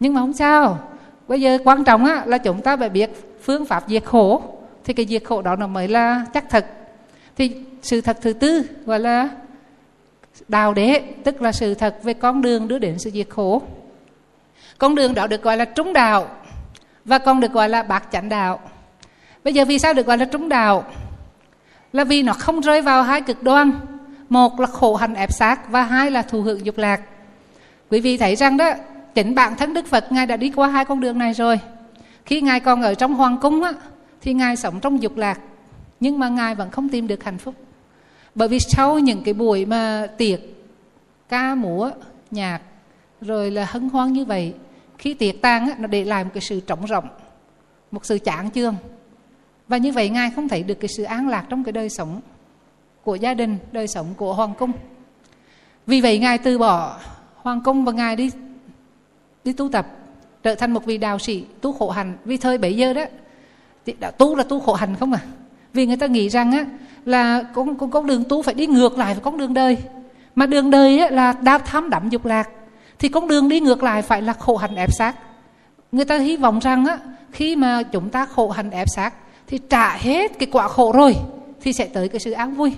Nhưng 0.00 0.14
mà 0.14 0.20
không 0.20 0.32
sao. 0.32 0.78
Bây 1.28 1.40
giờ 1.40 1.58
quan 1.64 1.84
trọng 1.84 2.04
á 2.04 2.22
là 2.26 2.38
chúng 2.38 2.60
ta 2.60 2.76
phải 2.76 2.88
biết 2.88 3.10
phương 3.42 3.64
pháp 3.64 3.84
diệt 3.88 4.04
khổ. 4.04 4.42
Thì 4.84 4.92
cái 4.92 5.06
diệt 5.06 5.24
khổ 5.24 5.42
đó 5.42 5.56
nó 5.56 5.66
mới 5.66 5.88
là 5.88 6.26
chắc 6.34 6.50
thật. 6.50 6.66
Thì 7.36 7.56
sự 7.82 8.00
thật 8.00 8.18
thứ 8.22 8.32
tư 8.32 8.62
gọi 8.86 9.00
là 9.00 9.28
đào 10.48 10.74
đế 10.74 11.02
tức 11.24 11.42
là 11.42 11.52
sự 11.52 11.74
thật 11.74 12.02
về 12.02 12.14
con 12.14 12.42
đường 12.42 12.68
đưa 12.68 12.78
đến 12.78 12.98
sự 12.98 13.10
diệt 13.10 13.28
khổ 13.28 13.62
con 14.78 14.94
đường 14.94 15.14
đó 15.14 15.26
được 15.26 15.42
gọi 15.42 15.56
là 15.56 15.64
trúng 15.64 15.92
đạo 15.92 16.28
và 17.04 17.18
còn 17.18 17.40
được 17.40 17.52
gọi 17.52 17.68
là 17.68 17.82
bạc 17.82 18.04
chánh 18.12 18.28
đạo. 18.28 18.60
Bây 19.44 19.54
giờ 19.54 19.64
vì 19.64 19.78
sao 19.78 19.94
được 19.94 20.06
gọi 20.06 20.18
là 20.18 20.24
trúng 20.24 20.48
đạo? 20.48 20.84
Là 21.92 22.04
vì 22.04 22.22
nó 22.22 22.32
không 22.32 22.60
rơi 22.60 22.82
vào 22.82 23.02
hai 23.02 23.20
cực 23.20 23.42
đoan. 23.42 23.72
Một 24.28 24.60
là 24.60 24.66
khổ 24.66 24.94
hành 24.94 25.14
ép 25.14 25.32
sát 25.32 25.70
và 25.70 25.82
hai 25.82 26.10
là 26.10 26.22
thù 26.22 26.42
hưởng 26.42 26.66
dục 26.66 26.78
lạc. 26.78 27.00
Quý 27.90 28.00
vị 28.00 28.16
thấy 28.16 28.36
rằng 28.36 28.56
đó 28.56 28.70
chính 29.14 29.34
bản 29.34 29.56
thân 29.56 29.74
đức 29.74 29.86
phật 29.86 30.12
ngài 30.12 30.26
đã 30.26 30.36
đi 30.36 30.52
qua 30.56 30.68
hai 30.68 30.84
con 30.84 31.00
đường 31.00 31.18
này 31.18 31.32
rồi. 31.32 31.60
Khi 32.24 32.40
ngài 32.40 32.60
còn 32.60 32.82
ở 32.82 32.94
trong 32.94 33.14
hoàng 33.14 33.38
cung 33.40 33.62
á, 33.62 33.72
thì 34.20 34.34
ngài 34.34 34.56
sống 34.56 34.80
trong 34.80 35.02
dục 35.02 35.16
lạc 35.16 35.40
nhưng 36.00 36.18
mà 36.18 36.28
ngài 36.28 36.54
vẫn 36.54 36.70
không 36.70 36.88
tìm 36.88 37.06
được 37.06 37.24
hạnh 37.24 37.38
phúc. 37.38 37.54
Bởi 38.34 38.48
vì 38.48 38.58
sau 38.58 38.98
những 38.98 39.22
cái 39.24 39.34
buổi 39.34 39.64
mà 39.64 40.06
tiệc 40.16 40.40
ca 41.28 41.54
múa 41.54 41.90
nhạc 42.30 42.60
rồi 43.20 43.50
là 43.50 43.66
hân 43.70 43.88
hoan 43.88 44.12
như 44.12 44.24
vậy 44.24 44.54
khi 44.98 45.14
tiệc 45.14 45.42
tang 45.42 45.68
á, 45.68 45.74
nó 45.78 45.86
để 45.86 46.04
lại 46.04 46.24
một 46.24 46.30
cái 46.34 46.40
sự 46.40 46.60
trống 46.60 46.86
rộng 46.86 47.08
một 47.90 48.06
sự 48.06 48.18
chán 48.18 48.50
chương 48.50 48.74
và 49.68 49.76
như 49.76 49.92
vậy 49.92 50.08
ngài 50.08 50.30
không 50.30 50.48
thấy 50.48 50.62
được 50.62 50.74
cái 50.74 50.88
sự 50.88 51.02
an 51.02 51.28
lạc 51.28 51.44
trong 51.48 51.64
cái 51.64 51.72
đời 51.72 51.88
sống 51.88 52.20
của 53.04 53.14
gia 53.14 53.34
đình 53.34 53.58
đời 53.72 53.88
sống 53.88 54.06
của 54.16 54.34
hoàng 54.34 54.54
cung. 54.58 54.72
Vì 55.86 56.00
vậy 56.00 56.18
ngài 56.18 56.38
từ 56.38 56.58
bỏ 56.58 56.96
hoàng 57.36 57.60
cung 57.64 57.84
và 57.84 57.92
ngài 57.92 58.16
đi 58.16 58.30
đi 59.44 59.52
tu 59.52 59.68
tập 59.68 59.86
trở 60.42 60.54
thành 60.54 60.72
một 60.72 60.84
vị 60.84 60.98
đạo 60.98 61.18
sĩ 61.18 61.44
tu 61.60 61.72
khổ 61.72 61.90
hành 61.90 62.16
vì 62.24 62.36
thời 62.36 62.58
bấy 62.58 62.76
giờ 62.76 62.92
đó 62.92 63.04
đã 64.00 64.10
tu 64.10 64.36
là 64.36 64.42
tu 64.42 64.60
khổ 64.60 64.72
hành 64.74 64.96
không 64.96 65.12
à? 65.12 65.20
Vì 65.72 65.86
người 65.86 65.96
ta 65.96 66.06
nghĩ 66.06 66.28
rằng 66.28 66.52
á 66.52 66.64
là 67.04 67.42
con 67.42 67.78
con 67.78 67.90
con 67.90 68.06
đường 68.06 68.24
tu 68.28 68.42
phải 68.42 68.54
đi 68.54 68.66
ngược 68.66 68.98
lại 68.98 69.14
với 69.14 69.22
con 69.22 69.38
đường 69.38 69.54
đời. 69.54 69.78
Mà 70.34 70.46
đường 70.46 70.70
đời 70.70 70.98
á, 70.98 71.10
là 71.10 71.32
đa 71.32 71.58
tham 71.58 71.90
đắm 71.90 72.08
dục 72.08 72.26
lạc 72.26 72.50
thì 72.98 73.08
con 73.08 73.28
đường 73.28 73.48
đi 73.48 73.60
ngược 73.60 73.82
lại 73.82 74.02
phải 74.02 74.22
là 74.22 74.32
khổ 74.32 74.56
hạnh 74.56 74.74
ép 74.74 74.92
sát 74.92 75.14
người 75.92 76.04
ta 76.04 76.18
hy 76.18 76.36
vọng 76.36 76.58
rằng 76.58 76.84
á, 76.84 76.98
khi 77.32 77.56
mà 77.56 77.82
chúng 77.82 78.08
ta 78.08 78.26
khổ 78.26 78.50
hạnh 78.50 78.70
ép 78.70 78.88
sát 78.90 79.14
thì 79.46 79.58
trả 79.58 79.96
hết 79.96 80.38
cái 80.38 80.48
quả 80.52 80.68
khổ 80.68 80.92
rồi, 80.92 81.16
thì 81.60 81.72
sẽ 81.72 81.86
tới 81.86 82.08
cái 82.08 82.20
sự 82.20 82.30
an 82.30 82.54
vui. 82.54 82.72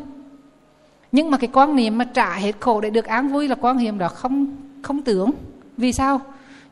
Nhưng 1.12 1.30
mà 1.30 1.38
cái 1.38 1.50
quan 1.52 1.76
niệm 1.76 1.98
mà 1.98 2.04
trả 2.04 2.34
hết 2.34 2.52
khổ 2.60 2.80
để 2.80 2.90
được 2.90 3.04
an 3.04 3.28
vui 3.28 3.48
là 3.48 3.54
quan 3.60 3.76
niệm 3.76 3.98
đó 3.98 4.08
không 4.08 4.56
không 4.82 5.02
tưởng. 5.02 5.30
Vì 5.76 5.92
sao? 5.92 6.20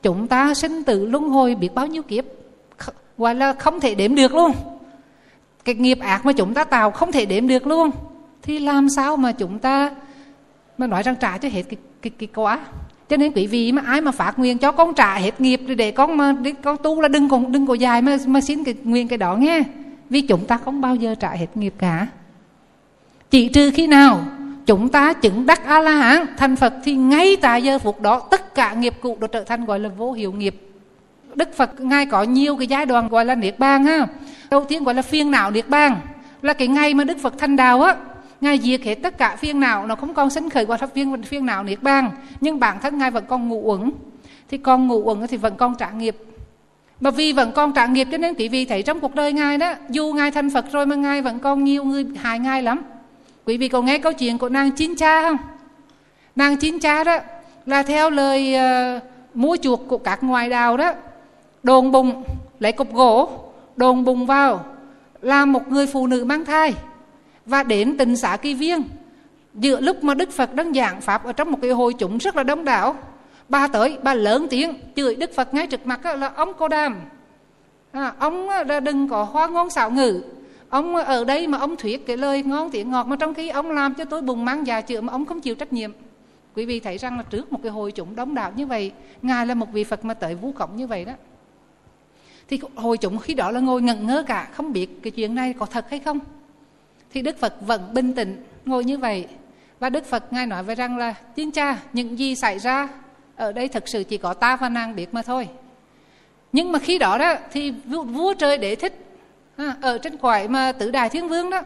Chúng 0.03 0.27
ta 0.27 0.55
sinh 0.55 0.83
tử 0.83 1.07
luân 1.07 1.29
hồi 1.29 1.55
biết 1.55 1.75
bao 1.75 1.87
nhiêu 1.87 2.03
kiếp 2.03 2.25
gọi 3.19 3.35
là 3.35 3.53
không 3.53 3.81
thể 3.81 3.95
đếm 3.95 4.15
được 4.15 4.35
luôn. 4.35 4.53
Cái 5.65 5.75
nghiệp 5.75 5.99
ác 6.01 6.27
mà 6.27 6.33
chúng 6.33 6.55
ta 6.55 6.65
tạo 6.65 6.91
không 6.91 7.13
thể 7.13 7.27
đếm 7.27 7.49
được 7.49 7.67
luôn. 7.67 7.91
Thì 8.43 8.59
làm 8.59 8.89
sao 8.89 9.17
mà 9.17 9.33
chúng 9.33 9.59
ta, 9.59 9.91
mà 10.79 10.87
nói 10.87 11.03
rằng 11.03 11.15
trả 11.21 11.39
cho 11.39 11.49
hết 11.49 11.63
cái 11.63 11.79
cái 12.03 12.11
cái 12.19 12.29
quả? 12.35 12.61
Cho 13.09 13.17
nên 13.17 13.33
quý 13.33 13.47
vị 13.47 13.73
mà 13.73 13.83
ai 13.87 14.01
mà 14.01 14.13
phát 14.13 14.39
nguyện 14.39 14.59
cho 14.59 14.73
con 14.73 14.95
trả 14.95 15.19
hết 15.19 15.41
nghiệp 15.41 15.61
để 15.77 15.91
con 15.91 16.17
mà 16.17 16.33
để 16.43 16.53
con 16.63 16.77
tu 16.83 17.01
là 17.01 17.09
đừng 17.09 17.29
còn 17.29 17.53
đừng 17.53 17.67
có 17.67 17.75
dài 17.75 18.03
mà 18.03 18.17
mà 18.27 18.41
xin 18.41 18.65
cái 18.65 18.75
nguyện 18.85 19.09
cái 19.09 19.19
đó 19.19 19.37
nghe. 19.37 19.63
Vì 20.11 20.21
chúng 20.21 20.47
ta 20.47 20.57
không 20.57 20.81
bao 20.81 20.97
giờ 20.97 21.15
trả 21.15 21.31
hết 21.31 21.47
nghiệp 21.55 21.75
cả. 21.79 22.07
Chỉ 23.31 23.49
trừ 23.49 23.71
khi 23.75 23.87
nào 23.87 24.21
chúng 24.67 24.89
ta 24.89 25.13
chứng 25.13 25.47
đắc 25.47 25.67
a 25.67 25.81
la 25.81 25.93
hán 25.93 26.27
thành 26.37 26.57
phật, 26.57 26.75
thì 26.85 26.95
ngay 26.95 27.37
tại 27.37 27.63
giờ 27.63 27.79
phút 27.79 28.03
đó 28.03 28.21
tất 28.31 28.55
cả 28.55 28.73
nghiệp 28.73 28.95
cũ 29.01 29.17
đều 29.21 29.29
trở 29.29 29.45
thành 29.45 29.65
gọi 29.65 29.81
là 29.81 29.89
vô 29.89 30.13
hiệu 30.13 30.33
nghiệp. 30.33 30.61
Đức 31.35 31.57
phật 31.57 31.81
ngài 31.81 32.07
có 32.07 32.23
nhiều 32.23 32.57
cái 32.57 32.67
giai 32.67 32.87
đoạn 32.87 33.09
gọi 33.09 33.25
là 33.25 33.35
niết 33.35 33.59
bàn 33.59 33.85
ha. 33.85 34.07
Đầu 34.51 34.65
tiên 34.65 34.85
gọi 34.85 34.95
là 34.95 35.03
phiên 35.03 35.31
não 35.31 35.51
niết 35.51 35.69
bàn 35.69 35.97
là 36.43 36.53
cái 36.53 36.69
ngày 36.69 36.95
mà 36.95 37.05
đức 37.05 37.19
phật 37.23 37.39
thành 37.39 37.57
đạo 37.57 37.83
á 37.83 37.97
ngài 38.41 38.59
diệt 38.59 38.83
hết 38.83 38.95
tất 38.95 39.19
cả 39.19 39.37
phiên 39.37 39.61
não 39.61 39.87
nó 39.87 39.95
không 39.95 40.15
còn 40.15 40.31
sinh 40.31 40.51
khởi 40.51 40.67
qua 40.67 40.77
thấp 40.77 40.91
phiên 40.95 41.23
phiên 41.23 41.47
não 41.47 41.65
niết 41.65 41.83
bàn. 41.83 42.11
Nhưng 42.41 42.61
bản 42.61 42.81
thân 42.83 42.99
ngài 42.99 43.11
vẫn 43.11 43.25
còn 43.29 43.49
ngủ 43.49 43.63
uẩn. 43.65 43.91
Thì 44.49 44.59
còn 44.59 44.87
ngủ 44.87 45.03
uẩn 45.05 45.27
thì 45.27 45.37
vẫn 45.37 45.57
còn 45.57 45.75
trả 45.75 45.91
nghiệp. 45.91 46.17
Mà 47.01 47.11
vì 47.11 47.33
vẫn 47.33 47.53
còn 47.53 47.73
trả 47.73 47.87
nghiệp 47.87 48.09
cho 48.13 48.19
nên 48.19 48.35
quý 48.35 48.49
vị 48.49 48.65
thấy 48.65 48.83
trong 48.83 49.01
cuộc 49.01 49.15
đời 49.15 49.33
ngài 49.33 49.59
đó 49.59 49.75
dù 49.89 50.13
ngài 50.13 50.31
thành 50.31 50.51
phật 50.51 50.65
rồi 50.73 50.87
mà 50.87 50.97
ngài 50.97 51.23
vẫn 51.23 51.39
còn 51.39 51.65
nhiều 51.65 51.85
người 51.85 52.07
hại 52.17 52.39
ngài 52.39 52.63
lắm. 52.63 52.83
Quý 53.45 53.57
vị 53.57 53.69
có 53.69 53.83
nghe 53.83 53.99
câu 53.99 54.13
chuyện 54.13 54.39
của 54.39 54.49
nàng 54.49 54.71
chín 54.71 54.97
cha 54.97 55.23
không? 55.23 55.37
Nàng 56.37 56.57
chín 56.57 56.79
cha 56.79 57.05
đó 57.05 57.19
là 57.67 57.83
theo 57.83 58.11
lời 58.11 58.55
uh, 58.57 59.03
mua 59.35 59.57
chuộc 59.63 59.89
của 59.89 59.99
các 59.99 60.23
ngoại 60.23 60.49
đạo 60.49 60.77
đó. 60.77 60.93
Đồn 61.63 61.93
bùng 61.93 62.25
lấy 62.61 62.73
cục 62.73 62.93
gỗ 62.93 63.31
đồn 63.77 64.05
bùng 64.05 64.27
vào 64.27 64.65
làm 65.23 65.53
một 65.53 65.69
người 65.69 65.87
phụ 65.87 66.07
nữ 66.07 66.25
mang 66.25 66.45
thai 66.45 66.75
và 67.49 67.63
đến 67.63 67.97
tình 67.99 68.17
xã 68.17 68.37
kỳ 68.37 68.55
viên. 68.55 68.83
Giữa 69.55 69.81
lúc 69.81 70.05
mà 70.05 70.15
đức 70.15 70.31
phật 70.31 70.55
đang 70.55 70.75
giảng 70.75 71.01
pháp 71.01 71.25
ở 71.25 71.33
trong 71.33 71.51
một 71.51 71.59
cái 71.63 71.71
hội 71.71 71.93
chúng 71.99 72.19
rất 72.19 72.37
là 72.37 72.43
đông 72.43 72.65
đảo 72.65 72.97
bà 73.49 73.69
tới 73.69 73.99
bà 74.03 74.15
lớn 74.15 74.47
tiếng 74.51 74.75
chửi 74.97 75.17
đức 75.17 75.31
phật 75.35 75.55
ngay 75.55 75.67
trước 75.67 75.87
mặt 75.87 76.07
là 76.07 76.29
ông 76.29 76.53
cô 76.59 76.69
đàm. 76.69 76.97
À, 77.93 78.13
ông 78.19 78.49
đừng 78.85 79.09
có 79.09 79.25
hoa 79.25 79.47
ngôn 79.47 79.71
xạo 79.71 79.91
ngữ. 79.91 80.23
Ông 80.69 80.97
ở 80.97 81.25
đây 81.25 81.47
mà 81.47 81.59
ông 81.59 81.77
thuyết 81.77 82.07
cái 82.07 82.17
lời 82.17 82.43
ngon 82.43 82.71
tiếng 82.71 82.91
ngọt 82.91 83.07
mà 83.07 83.17
trong 83.17 83.35
khi 83.35 83.49
ông 83.49 83.71
làm 83.71 83.95
cho 83.95 84.05
tôi 84.05 84.23
bùng 84.23 84.45
mang 84.45 84.67
già 84.67 84.81
chữa 84.81 85.01
mà 85.01 85.13
ông 85.13 85.25
không 85.25 85.41
chịu 85.41 85.55
trách 85.55 85.73
nhiệm. 85.73 85.93
Quý 86.55 86.65
vị 86.65 86.81
thấy 86.81 86.99
rằng 86.99 87.17
là 87.17 87.23
trước 87.23 87.53
một 87.53 87.59
cái 87.63 87.73
hội 87.73 87.93
chúng 87.93 88.17
đông 88.17 88.35
đảo 88.35 88.53
như 88.57 88.67
vậy 88.67 88.93
ngài 89.23 89.47
là 89.47 89.55
một 89.55 89.73
vị 89.73 89.85
phật 89.85 90.05
mà 90.05 90.15
tới 90.15 90.35
vũ 90.35 90.53
cổng 90.53 90.77
như 90.77 90.87
vậy 90.87 91.05
đó. 91.05 91.13
Thì 92.49 92.61
hội 92.75 92.99
chúng 92.99 93.19
khi 93.19 93.35
đó 93.35 93.51
là 93.51 93.61
ngồi 93.61 93.83
ngẩn 93.83 94.07
ngơ 94.07 94.23
cả 94.27 94.49
không 94.53 94.73
biết 94.73 95.03
cái 95.03 95.11
chuyện 95.11 95.35
này 95.35 95.55
có 95.59 95.67
thật 95.67 95.91
hay 95.91 95.99
không 95.99 96.19
thì 97.13 97.23
đức 97.23 97.39
phật 97.39 97.55
vẫn 97.61 97.95
bình 97.95 98.13
tĩnh 98.13 98.45
ngồi 98.65 98.85
như 98.85 98.99
vậy. 98.99 99.27
Và 99.81 99.91
đức 99.91 100.05
phật 100.05 100.33
ngài 100.33 100.47
nói 100.47 100.63
với 100.63 100.75
rằng 100.75 100.99
là 100.99 101.15
chính 101.37 101.51
cha 101.51 101.79
những 101.93 102.19
gì 102.19 102.35
xảy 102.35 102.59
ra 102.59 102.89
ở 103.37 103.53
đây 103.53 103.69
thực 103.69 103.89
sự 103.89 104.05
chỉ 104.05 104.19
có 104.19 104.35
ta 104.35 104.57
và 104.57 104.69
nàng 104.69 104.97
biết 104.97 105.15
mà 105.15 105.23
thôi. 105.23 105.49
Nhưng 106.53 106.73
mà 106.73 106.79
khi 106.79 106.99
đó 106.99 107.19
đó 107.19 107.35
thì 107.53 107.71
vua 107.87 108.35
trời 108.35 108.59
để 108.59 108.75
thích 108.75 109.05
à, 109.57 109.77
ở 109.81 109.99
trên 109.99 110.17
cõi 110.17 110.49
mà 110.49 110.73
tử 110.73 110.91
đài 110.91 111.09
thiên 111.09 111.29
vương 111.29 111.51
đó. 111.51 111.63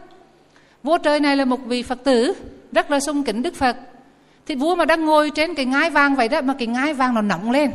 Vua 0.83 0.97
trời 0.97 1.19
này 1.19 1.37
là 1.37 1.45
một 1.45 1.59
vị 1.65 1.83
phật 1.83 2.03
tử 2.03 2.33
rất 2.71 2.91
là 2.91 2.99
sung 2.99 3.23
kính 3.23 3.41
đức 3.41 3.55
phật. 3.55 3.77
Thì 4.45 4.55
vua 4.55 4.75
mà 4.75 4.85
đang 4.85 5.05
ngồi 5.05 5.31
trên 5.35 5.55
cái 5.55 5.65
ngai 5.65 5.89
vàng 5.89 6.15
vậy 6.15 6.29
đó 6.29 6.41
mà 6.41 6.55
cái 6.59 6.67
ngai 6.67 6.93
vàng 6.93 7.13
nó 7.13 7.21
nóng 7.21 7.51
lên. 7.51 7.71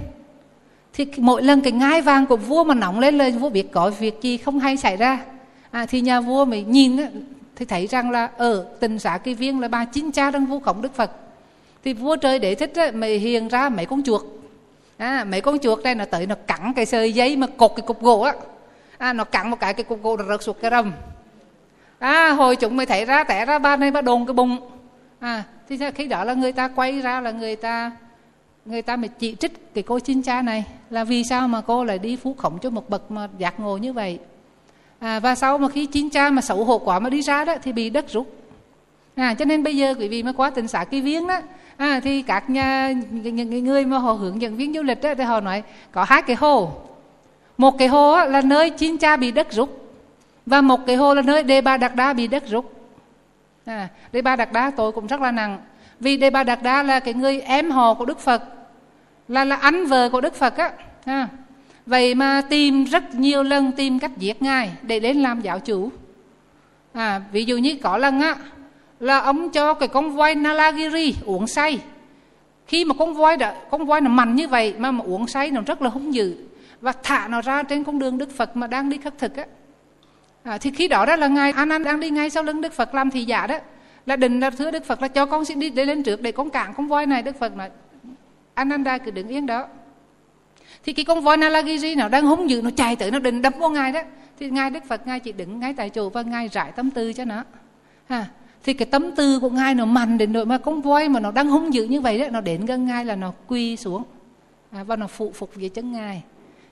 Thì 0.92 1.06
mỗi 1.16 1.42
lần 1.42 1.60
cái 1.60 1.72
ngai 1.72 2.02
vàng 2.02 2.26
của 2.26 2.36
vua 2.36 2.64
mà 2.64 2.74
nóng 2.74 2.98
lên 2.98 3.18
lên 3.18 3.38
vua 3.38 3.50
biết 3.50 3.72
có 3.72 3.90
việc 3.90 4.14
gì 4.22 4.36
không 4.36 4.58
hay 4.58 4.76
xảy 4.76 4.96
ra. 4.96 5.24
À, 5.70 5.86
thì 5.86 6.00
nhà 6.00 6.20
vua 6.20 6.44
mới 6.44 6.62
nhìn 6.62 6.96
thì 7.58 7.64
thấy 7.64 7.86
rằng 7.86 8.10
là 8.10 8.30
ờ, 8.36 8.52
ở 8.52 8.66
tình 8.80 8.98
xã 8.98 9.18
kỳ 9.18 9.34
viên 9.34 9.60
là 9.60 9.68
bà 9.68 9.84
chính 9.84 10.12
cha 10.12 10.30
đang 10.30 10.46
vu 10.46 10.60
khống 10.60 10.82
đức 10.82 10.94
phật. 10.94 11.10
Thì 11.84 11.92
vua 11.92 12.16
trời 12.16 12.38
để 12.38 12.54
thích 12.54 12.72
á, 12.74 12.90
mày 12.94 13.18
hiền 13.18 13.48
ra 13.48 13.68
mấy 13.68 13.86
con 13.86 14.02
chuột. 14.02 14.22
À, 14.96 15.24
mấy 15.24 15.40
con 15.40 15.58
chuột 15.58 15.82
đây 15.84 15.94
nó 15.94 16.04
tới 16.04 16.26
nó 16.26 16.34
cắn 16.46 16.72
cái 16.76 16.86
sợi 16.86 17.12
dây 17.12 17.36
mà 17.36 17.46
cột 17.46 17.72
cái 17.76 17.86
cục 17.86 18.02
gỗ 18.02 18.20
á. 18.20 18.32
À, 18.98 19.12
nó 19.12 19.24
cắn 19.24 19.50
một 19.50 19.60
cái 19.60 19.74
cái 19.74 19.84
cục 19.84 20.02
gỗ 20.02 20.16
nó 20.16 20.24
rớt 20.24 20.42
xuống 20.42 20.56
cái 20.62 20.70
rầm. 20.70 20.92
À 21.98 22.30
hồi 22.30 22.56
chúng 22.56 22.76
mới 22.76 22.86
thấy 22.86 23.04
ra 23.04 23.24
tẻ 23.24 23.44
ra 23.46 23.58
ba 23.58 23.76
này 23.76 23.90
ba 23.90 24.00
đồn 24.00 24.26
cái 24.26 24.34
bụng. 24.34 24.58
À 25.20 25.44
thì 25.68 25.78
khi 25.94 26.06
đó 26.06 26.24
là 26.24 26.34
người 26.34 26.52
ta 26.52 26.68
quay 26.68 27.00
ra 27.00 27.20
là 27.20 27.30
người 27.30 27.56
ta 27.56 27.92
người 28.64 28.82
ta 28.82 28.96
mới 28.96 29.08
chỉ 29.08 29.34
trích 29.34 29.74
cái 29.74 29.84
cô 29.86 29.98
chính 29.98 30.22
cha 30.22 30.42
này 30.42 30.64
là 30.90 31.04
vì 31.04 31.24
sao 31.24 31.48
mà 31.48 31.60
cô 31.60 31.84
lại 31.84 31.98
đi 31.98 32.16
phú 32.16 32.34
khổng 32.38 32.58
cho 32.58 32.70
một 32.70 32.90
bậc 32.90 33.10
mà 33.10 33.28
giác 33.38 33.60
ngộ 33.60 33.76
như 33.76 33.92
vậy? 33.92 34.18
À, 34.98 35.20
và 35.20 35.34
sau 35.34 35.58
mà 35.58 35.68
khi 35.68 35.86
chín 35.86 36.10
cha 36.10 36.30
mà 36.30 36.42
xấu 36.42 36.64
hổ 36.64 36.78
quá 36.78 36.98
mà 36.98 37.10
đi 37.10 37.22
ra 37.22 37.44
đó 37.44 37.54
thì 37.62 37.72
bị 37.72 37.90
đất 37.90 38.08
rút. 38.08 38.34
À, 39.14 39.34
cho 39.34 39.44
nên 39.44 39.62
bây 39.62 39.76
giờ 39.76 39.94
quý 39.98 40.08
vị 40.08 40.22
mới 40.22 40.32
quá 40.32 40.50
tình 40.50 40.68
xã 40.68 40.84
cái 40.84 41.00
viếng 41.00 41.26
đó 41.26 41.40
à, 41.76 42.00
thì 42.04 42.22
các 42.22 42.50
nhà 42.50 42.92
những 43.10 43.64
người 43.64 43.84
mà 43.84 43.98
họ 43.98 44.12
hướng 44.12 44.42
dẫn 44.42 44.56
viên 44.56 44.74
du 44.74 44.82
lịch 44.82 45.02
đó, 45.02 45.14
thì 45.14 45.24
họ 45.24 45.40
nói 45.40 45.62
có 45.92 46.04
hai 46.04 46.22
cái 46.22 46.36
hồ. 46.36 46.72
Một 47.58 47.78
cái 47.78 47.88
hồ 47.88 48.24
là 48.24 48.40
nơi 48.40 48.70
chín 48.70 48.98
cha 48.98 49.16
bị 49.16 49.32
đất 49.32 49.52
rút 49.52 49.90
và 50.46 50.60
một 50.60 50.86
cái 50.86 50.96
hồ 50.96 51.14
là 51.14 51.22
nơi 51.22 51.42
đề 51.42 51.60
ba 51.60 51.76
đặc 51.76 51.96
đá 51.96 52.12
bị 52.12 52.26
đất 52.26 52.48
rút. 52.48 52.72
À, 53.64 53.88
đề 54.12 54.22
ba 54.22 54.36
đặc 54.36 54.52
đá 54.52 54.70
tôi 54.76 54.92
cũng 54.92 55.06
rất 55.06 55.20
là 55.20 55.30
nặng 55.30 55.58
vì 56.00 56.16
đề 56.16 56.30
ba 56.30 56.44
đặc 56.44 56.62
đá 56.62 56.82
là 56.82 57.00
cái 57.00 57.14
người 57.14 57.40
em 57.40 57.70
họ 57.70 57.94
của 57.94 58.04
đức 58.04 58.18
phật 58.18 58.42
là 59.28 59.44
là 59.44 59.56
anh 59.56 59.86
vợ 59.86 60.08
của 60.08 60.20
đức 60.20 60.34
phật 60.34 60.56
á 60.56 60.72
à 61.04 61.28
vậy 61.88 62.14
mà 62.14 62.42
tìm 62.48 62.84
rất 62.84 63.14
nhiều 63.14 63.42
lần 63.42 63.72
tìm 63.72 63.98
cách 63.98 64.18
giết 64.18 64.42
ngài 64.42 64.70
để 64.82 65.00
đến 65.00 65.16
làm 65.16 65.40
giáo 65.40 65.60
chủ. 65.60 65.90
À, 66.92 67.20
ví 67.32 67.44
dụ 67.44 67.56
như 67.56 67.76
có 67.82 67.98
lần 67.98 68.20
á 68.20 68.36
là 69.00 69.18
ông 69.18 69.50
cho 69.50 69.74
cái 69.74 69.88
con 69.88 70.16
voi 70.16 70.34
Nalagiri 70.34 71.14
uống 71.24 71.46
say. 71.46 71.80
Khi 72.66 72.84
mà 72.84 72.94
con 72.98 73.14
voi 73.14 73.36
đã 73.36 73.54
con 73.70 73.86
voi 73.86 74.00
nó 74.00 74.10
mạnh 74.10 74.36
như 74.36 74.48
vậy 74.48 74.74
mà 74.78 74.90
mà 74.90 75.04
uống 75.04 75.26
say 75.26 75.50
nó 75.50 75.60
rất 75.66 75.82
là 75.82 75.90
hung 75.90 76.14
dữ 76.14 76.36
và 76.80 76.92
thả 77.02 77.28
nó 77.28 77.40
ra 77.40 77.62
trên 77.62 77.84
con 77.84 77.98
đường 77.98 78.18
Đức 78.18 78.36
Phật 78.36 78.56
mà 78.56 78.66
đang 78.66 78.90
đi 78.90 78.98
khất 78.98 79.18
thực 79.18 79.36
á. 79.36 79.44
À, 80.42 80.58
thì 80.58 80.70
khi 80.70 80.88
đó 80.88 81.06
đó 81.06 81.16
là 81.16 81.26
ngài 81.26 81.52
An 81.52 81.68
An 81.68 81.84
đang 81.84 82.00
đi 82.00 82.10
ngay 82.10 82.30
sau 82.30 82.42
lưng 82.42 82.60
Đức 82.60 82.72
Phật 82.72 82.94
làm 82.94 83.10
thị 83.10 83.24
giả 83.24 83.46
đó 83.46 83.58
là 84.06 84.16
định 84.16 84.40
là 84.40 84.50
thưa 84.50 84.70
Đức 84.70 84.84
Phật 84.84 85.02
là 85.02 85.08
cho 85.08 85.26
con 85.26 85.44
xin 85.44 85.60
đi 85.60 85.70
để 85.70 85.84
lên 85.84 86.02
trước 86.02 86.22
để 86.22 86.32
con 86.32 86.50
cản 86.50 86.74
con 86.74 86.88
voi 86.88 87.06
này. 87.06 87.22
Đức 87.22 87.38
Phật 87.38 87.56
nói 87.56 87.70
Ananda 88.54 88.98
cứ 88.98 89.10
đứng 89.10 89.28
yên 89.28 89.46
đó 89.46 89.66
thì 90.88 90.92
cái 90.92 91.04
con 91.04 91.20
voi 91.20 91.36
Nalagiri 91.36 91.94
nào 91.94 92.08
đang 92.08 92.26
hung 92.26 92.50
dữ 92.50 92.62
nó 92.62 92.70
chạy 92.76 92.96
tới 92.96 93.10
nó 93.10 93.18
định 93.18 93.42
đấm 93.42 93.52
vô 93.58 93.68
ngài 93.68 93.92
đó. 93.92 94.00
Thì 94.38 94.50
ngài 94.50 94.70
Đức 94.70 94.84
Phật 94.84 95.06
ngài 95.06 95.20
chỉ 95.20 95.32
đứng 95.32 95.60
ngay 95.60 95.74
tại 95.74 95.90
chỗ 95.90 96.08
và 96.08 96.22
ngài 96.22 96.48
rải 96.48 96.72
tâm 96.72 96.90
tư 96.90 97.12
cho 97.12 97.24
nó. 97.24 97.44
Ha. 98.08 98.26
Thì 98.64 98.74
cái 98.74 98.86
tâm 98.86 99.12
tư 99.12 99.40
của 99.40 99.50
ngài 99.50 99.74
nó 99.74 99.84
mạnh 99.84 100.18
đến 100.18 100.32
nỗi 100.32 100.46
mà 100.46 100.58
con 100.58 100.82
voi 100.82 101.08
mà 101.08 101.20
nó 101.20 101.30
đang 101.30 101.48
hung 101.48 101.74
dữ 101.74 101.84
như 101.84 102.00
vậy 102.00 102.18
đó 102.18 102.28
nó 102.30 102.40
đến 102.40 102.66
gần 102.66 102.86
ngài 102.86 103.04
là 103.04 103.16
nó 103.16 103.32
quy 103.46 103.76
xuống. 103.76 104.02
À, 104.70 104.84
và 104.84 104.96
nó 104.96 105.06
phụ 105.06 105.32
phục 105.34 105.56
dưới 105.56 105.68
chân 105.68 105.92
ngài. 105.92 106.22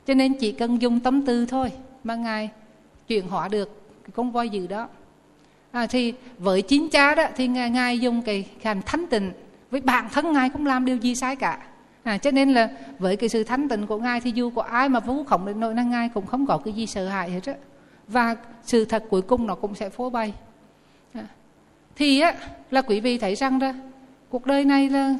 Cho 0.06 0.14
nên 0.14 0.34
chỉ 0.34 0.52
cần 0.52 0.82
dùng 0.82 1.00
tâm 1.00 1.26
tư 1.26 1.46
thôi 1.46 1.72
mà 2.04 2.14
ngài 2.14 2.50
chuyển 3.08 3.28
hóa 3.28 3.48
được 3.48 3.82
cái 4.04 4.10
con 4.14 4.32
voi 4.32 4.48
dữ 4.48 4.66
đó. 4.66 4.88
À, 5.72 5.86
thì 5.86 6.14
với 6.38 6.62
chính 6.62 6.90
cha 6.90 7.14
đó 7.14 7.24
thì 7.36 7.48
ngài, 7.48 7.70
ngài 7.70 7.98
dùng 7.98 8.22
cái 8.22 8.46
hành 8.62 8.82
thánh 8.86 9.06
tình 9.10 9.32
với 9.70 9.80
bản 9.80 10.08
thân 10.12 10.32
ngài 10.32 10.50
cũng 10.50 10.66
làm 10.66 10.84
điều 10.84 10.96
gì 10.96 11.14
sai 11.14 11.36
cả 11.36 11.58
à, 12.06 12.18
cho 12.18 12.30
nên 12.30 12.52
là 12.52 12.70
với 12.98 13.16
cái 13.16 13.28
sự 13.28 13.44
thánh 13.44 13.68
tịnh 13.68 13.86
của 13.86 13.98
ngài 13.98 14.20
thì 14.20 14.32
dù 14.34 14.50
có 14.50 14.62
ai 14.62 14.88
mà 14.88 15.00
vu 15.00 15.24
khống 15.24 15.46
đến 15.46 15.60
nỗi 15.60 15.74
năng 15.74 15.90
ngài 15.90 16.08
cũng 16.08 16.26
không 16.26 16.46
có 16.46 16.58
cái 16.58 16.74
gì 16.74 16.86
sợ 16.86 17.08
hãi 17.08 17.30
hết 17.30 17.46
á. 17.46 17.54
Và 18.08 18.36
sự 18.62 18.84
thật 18.84 19.04
cuối 19.10 19.22
cùng 19.22 19.46
nó 19.46 19.54
cũng 19.54 19.74
sẽ 19.74 19.88
phô 19.88 20.10
bày. 20.10 20.34
À, 21.12 21.26
thì 21.96 22.20
á 22.20 22.34
là 22.70 22.82
quý 22.82 23.00
vị 23.00 23.18
thấy 23.18 23.34
rằng 23.34 23.58
đó 23.58 23.72
cuộc 24.28 24.46
đời 24.46 24.64
này 24.64 24.90
là 24.90 25.14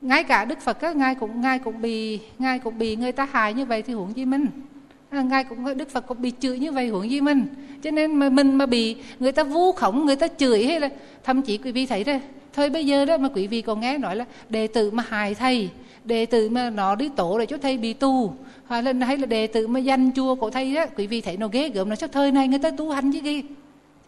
ngay 0.00 0.24
cả 0.24 0.44
đức 0.44 0.60
phật 0.60 0.80
á 0.80 0.92
ngài 0.92 1.14
cũng 1.14 1.40
ngài 1.40 1.58
cũng 1.58 1.80
bị 1.80 2.20
ngài 2.38 2.58
cũng 2.58 2.78
bị 2.78 2.96
người 2.96 3.12
ta 3.12 3.28
hại 3.32 3.54
như 3.54 3.64
vậy 3.64 3.82
thì 3.82 3.92
huống 3.92 4.16
gì 4.16 4.24
mình? 4.24 4.46
À, 5.10 5.22
ngài 5.22 5.44
cũng 5.44 5.76
đức 5.78 5.90
phật 5.90 6.06
cũng 6.06 6.22
bị 6.22 6.32
chửi 6.40 6.58
như 6.58 6.72
vậy 6.72 6.88
huống 6.88 7.10
gì 7.10 7.20
mình? 7.20 7.46
Cho 7.82 7.90
nên 7.90 8.16
mà 8.16 8.28
mình 8.28 8.54
mà 8.54 8.66
bị 8.66 8.96
người 9.18 9.32
ta 9.32 9.44
vu 9.44 9.72
khống 9.72 10.06
người 10.06 10.16
ta 10.16 10.26
chửi 10.28 10.66
hay 10.66 10.80
là 10.80 10.88
thậm 11.22 11.42
chí 11.42 11.58
quý 11.58 11.72
vị 11.72 11.86
thấy 11.86 12.04
đây 12.04 12.20
thời 12.54 12.70
bây 12.70 12.86
giờ 12.86 13.04
đó 13.04 13.16
mà 13.16 13.28
quý 13.34 13.46
vị 13.46 13.62
còn 13.62 13.80
nghe 13.80 13.98
nói 13.98 14.16
là 14.16 14.24
đệ 14.48 14.66
tử 14.66 14.90
mà 14.90 15.04
hại 15.08 15.34
thầy, 15.34 15.70
đệ 16.04 16.26
tử 16.26 16.48
mà 16.48 16.70
nó 16.70 16.94
đi 16.94 17.08
tổ 17.16 17.38
để 17.38 17.46
cho 17.46 17.58
thầy 17.58 17.78
bị 17.78 17.92
tù, 17.92 18.32
hay 18.68 18.82
là 18.82 18.92
hay 19.06 19.16
là 19.16 19.26
đệ 19.26 19.46
tử 19.46 19.66
mà 19.66 19.80
danh 19.80 20.10
chùa 20.16 20.34
của 20.34 20.50
thầy 20.50 20.74
đó, 20.74 20.84
quý 20.96 21.06
vị 21.06 21.20
thấy 21.20 21.36
nó 21.36 21.48
ghê 21.48 21.68
gớm 21.68 21.88
nó 21.88 21.96
chắc 21.96 22.12
thời 22.12 22.32
này 22.32 22.48
người 22.48 22.58
ta 22.58 22.70
tu 22.70 22.90
hành 22.90 23.12
chứ 23.12 23.18
gì 23.18 23.42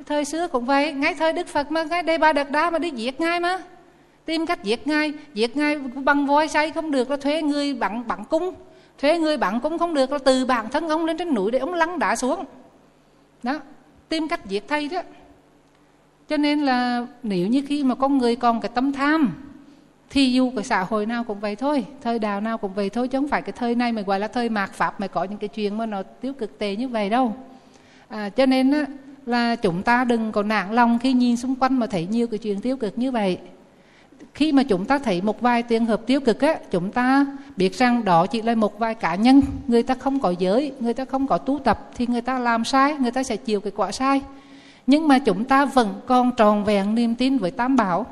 thời 0.07 0.25
xưa 0.25 0.49
cũng 0.49 0.65
vậy, 0.65 0.93
ngay 0.93 1.15
thời 1.15 1.33
đức 1.33 1.47
phật 1.47 1.71
mà, 1.71 1.83
ngay 1.83 2.03
đây 2.03 2.19
ba 2.19 2.33
đợt 2.33 2.51
đá 2.51 2.71
mà 2.71 2.79
đi 2.79 2.91
giết 2.91 3.21
ngay 3.21 3.41
mà. 3.41 3.59
Tìm 4.25 4.47
cách 4.47 4.65
giết 4.65 4.87
ngay 4.87 5.13
giết 5.35 5.57
ngay 5.57 5.79
bằng 5.79 6.27
voi 6.27 6.49
say 6.49 6.71
không 6.71 6.91
được 6.91 7.11
là 7.11 7.17
thuê 7.17 7.43
người 7.43 7.75
bắn 7.75 8.07
bắn 8.07 8.25
cung. 8.25 8.55
Thuê 8.99 9.19
người 9.19 9.37
bắn 9.37 9.61
cung 9.61 9.79
không 9.79 9.95
được 9.95 10.13
là 10.13 10.19
từ 10.19 10.45
bản 10.45 10.69
thân 10.71 10.89
ông 10.89 11.05
lên 11.05 11.17
trên 11.17 11.35
núi 11.35 11.51
để 11.51 11.59
ông 11.59 11.75
lăn 11.75 11.99
đá 11.99 12.17
xuống. 12.17 12.45
Đó, 13.43 13.61
tìm 14.09 14.29
cách 14.29 14.41
diệt 14.45 14.65
thầy 14.69 14.89
đó 14.89 15.03
cho 16.29 16.37
nên 16.37 16.61
là 16.61 17.07
nếu 17.23 17.49
như 17.49 17.63
khi 17.67 17.85
mà 17.85 17.95
con 17.95 18.19
người 18.19 18.37
còn 18.37 18.61
cái 18.61 18.71
tâm 18.75 18.93
tham 18.93 19.35
thì 20.11 20.33
dù 20.33 20.51
cái 20.51 20.65
xã 20.65 20.83
hội 20.83 21.07
nào 21.07 21.25
cũng 21.25 21.41
vậy 21.41 21.57
thôi 21.57 21.85
thời 22.03 22.19
đào 22.19 22.41
nào 22.41 22.59
cũng 22.59 22.75
vậy 22.75 22.91
thôi 22.91 23.09
chứ 23.09 23.19
không 23.19 23.29
phải 23.29 23.43
cái 23.43 23.53
thời 23.53 23.75
này 23.75 23.93
mà 23.93 24.03
gọi 24.03 24.21
là 24.21 24.29
thời 24.29 24.49
mạt 24.49 24.73
pháp 24.73 25.01
mà 25.01 25.07
có 25.07 25.25
những 25.25 25.39
cái 25.39 25.49
chuyện 25.49 25.79
mà 25.79 25.87
nó 25.87 26.03
tiêu 26.03 26.33
cực 26.33 26.59
tệ 26.59 26.77
như 26.77 26.89
vậy 26.89 27.11
đâu. 27.11 27.37
À, 28.09 28.29
cho 28.29 28.47
nên 28.47 28.71
á, 28.71 28.87
là 29.27 29.57
chúng 29.57 29.83
ta 29.83 30.05
đừng 30.05 30.33
có 30.33 30.43
nản 30.43 30.73
lòng 30.73 30.99
khi 30.99 31.13
nhìn 31.13 31.37
xung 31.37 31.55
quanh 31.55 31.79
mà 31.79 31.87
thấy 31.87 32.07
nhiều 32.11 32.27
cái 32.27 32.39
chuyện 32.39 32.61
tiêu 32.61 32.77
cực 32.77 32.99
như 32.99 33.11
vậy. 33.11 33.39
Khi 34.35 34.53
mà 34.53 34.63
chúng 34.63 34.85
ta 34.85 34.99
thấy 34.99 35.21
một 35.23 35.41
vài 35.41 35.63
trường 35.63 35.87
hợp 35.87 36.07
tiêu 36.07 36.21
cực 36.21 36.41
á 36.41 36.59
chúng 36.71 36.93
ta 36.93 37.27
biết 37.57 37.75
rằng 37.75 38.05
đó 38.05 38.27
chỉ 38.27 38.43
là 38.43 38.55
một 38.55 38.79
vài 38.79 38.95
cá 38.95 39.15
nhân 39.15 39.43
người 39.67 39.83
ta 39.83 39.95
không 39.95 40.21
có 40.21 40.35
giới 40.39 40.73
người 40.81 40.95
ta 40.95 41.05
không 41.05 41.27
có 41.27 41.39
tu 41.39 41.59
tập 41.59 41.91
thì 41.97 42.07
người 42.07 42.21
ta 42.21 42.39
làm 42.39 42.65
sai 42.65 42.97
người 42.99 43.11
ta 43.11 43.23
sẽ 43.23 43.37
chịu 43.37 43.61
cái 43.61 43.73
quả 43.77 43.93
sai 43.93 44.21
nhưng 44.87 45.09
mà 45.09 45.19
chúng 45.19 45.45
ta 45.45 45.65
vẫn 45.65 46.01
còn 46.07 46.33
tròn 46.33 46.65
vẹn 46.65 46.95
niềm 46.95 47.15
tin 47.15 47.39
với 47.39 47.51
tam 47.51 47.77
bảo. 47.77 48.07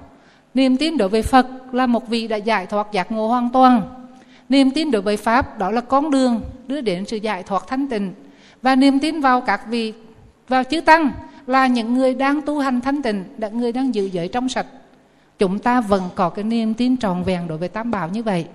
Niềm 0.54 0.76
tin 0.76 0.96
đối 0.96 1.08
với 1.08 1.22
phật 1.22 1.46
là 1.72 1.86
một 1.86 2.08
vị 2.08 2.28
đã 2.28 2.36
giải 2.36 2.66
thoát 2.66 2.92
giác 2.92 3.12
ngộ 3.12 3.28
hoàn 3.28 3.50
toàn. 3.50 3.82
Niềm 4.48 4.70
tin 4.70 4.90
đối 4.90 5.02
với 5.02 5.16
pháp, 5.16 5.58
đó 5.58 5.70
là 5.70 5.80
con 5.80 6.10
đường 6.10 6.40
đưa 6.66 6.80
đến 6.80 7.04
sự 7.06 7.16
giải 7.16 7.42
thoát 7.42 7.64
thanh 7.66 7.88
tịnh. 7.88 8.12
Và 8.62 8.76
niềm 8.76 8.98
tin 8.98 9.20
vào 9.20 9.40
các 9.40 9.60
vị, 9.68 9.92
vào 10.48 10.64
chư 10.64 10.80
tăng 10.80 11.10
là 11.46 11.66
những 11.66 11.94
người 11.94 12.14
đang 12.14 12.42
tu 12.42 12.58
hành 12.58 12.80
thanh 12.80 13.02
tịnh 13.02 13.24
là 13.38 13.48
người 13.48 13.72
đang 13.72 13.94
giữ 13.94 14.04
giới 14.04 14.28
trong 14.28 14.48
sạch. 14.48 14.66
Chúng 15.38 15.58
ta 15.58 15.80
vẫn 15.80 16.02
có 16.14 16.30
cái 16.30 16.44
niềm 16.44 16.74
tin 16.74 16.96
tròn 16.96 17.24
vẹn 17.24 17.48
đối 17.48 17.58
với 17.58 17.68
tam 17.68 17.90
bảo 17.90 18.08
như 18.08 18.22
vậy. 18.22 18.46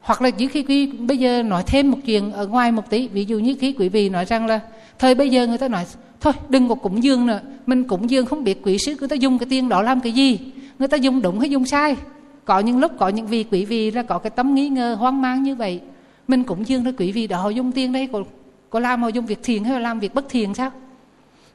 Hoặc 0.00 0.22
là 0.22 0.30
chỉ 0.30 0.46
khi 0.46 0.62
quý 0.62 0.86
bây 0.86 1.18
giờ 1.18 1.42
nói 1.42 1.62
thêm 1.66 1.90
một 1.90 1.98
chuyện 2.06 2.32
ở 2.32 2.46
ngoài 2.46 2.72
một 2.72 2.90
tí. 2.90 3.08
Ví 3.08 3.24
dụ 3.24 3.38
như 3.38 3.56
khi 3.60 3.72
quý 3.78 3.88
vị 3.88 4.08
nói 4.08 4.24
rằng 4.24 4.46
là, 4.46 4.60
thời 4.98 5.14
bây 5.14 5.30
giờ 5.30 5.46
người 5.46 5.58
ta 5.58 5.68
nói 5.68 5.84
thôi 6.20 6.32
đừng 6.48 6.68
có 6.68 6.74
cúng 6.74 7.02
dương 7.02 7.26
nữa. 7.26 7.40
Mình 7.66 7.84
cúng 7.84 8.10
dương 8.10 8.26
không 8.26 8.44
biết 8.44 8.60
quỷ 8.62 8.78
sứ 8.78 8.96
người 8.98 9.08
ta 9.08 9.16
dùng 9.16 9.38
cái 9.38 9.46
tiền 9.50 9.68
đó 9.68 9.82
làm 9.82 10.00
cái 10.00 10.12
gì? 10.12 10.38
Người 10.78 10.88
ta 10.88 10.96
dùng 10.96 11.22
đúng 11.22 11.40
hay 11.40 11.50
dùng 11.50 11.66
sai? 11.66 11.96
Có 12.44 12.58
những 12.58 12.78
lúc 12.78 12.92
có 12.98 13.08
những 13.08 13.26
vị 13.26 13.44
quý 13.50 13.64
vị 13.64 13.90
là 13.90 14.02
có 14.02 14.18
cái 14.18 14.30
tấm 14.30 14.54
nghi 14.54 14.68
ngờ 14.68 14.96
hoang 14.98 15.22
mang 15.22 15.42
như 15.42 15.54
vậy. 15.54 15.80
Mình 16.28 16.44
cúng 16.44 16.68
dương 16.68 16.84
thôi 16.84 16.94
quý 16.98 17.12
vị 17.12 17.26
đó 17.26 17.42
họ 17.42 17.48
dùng 17.48 17.72
tiền 17.72 17.92
đây 17.92 18.08
có, 18.12 18.22
có 18.70 18.80
làm 18.80 19.02
họ 19.02 19.08
dùng 19.08 19.26
việc 19.26 19.42
thiền 19.42 19.64
hay 19.64 19.72
là 19.72 19.78
làm 19.78 20.00
việc 20.00 20.14
bất 20.14 20.28
thiền 20.28 20.54
sao? 20.54 20.70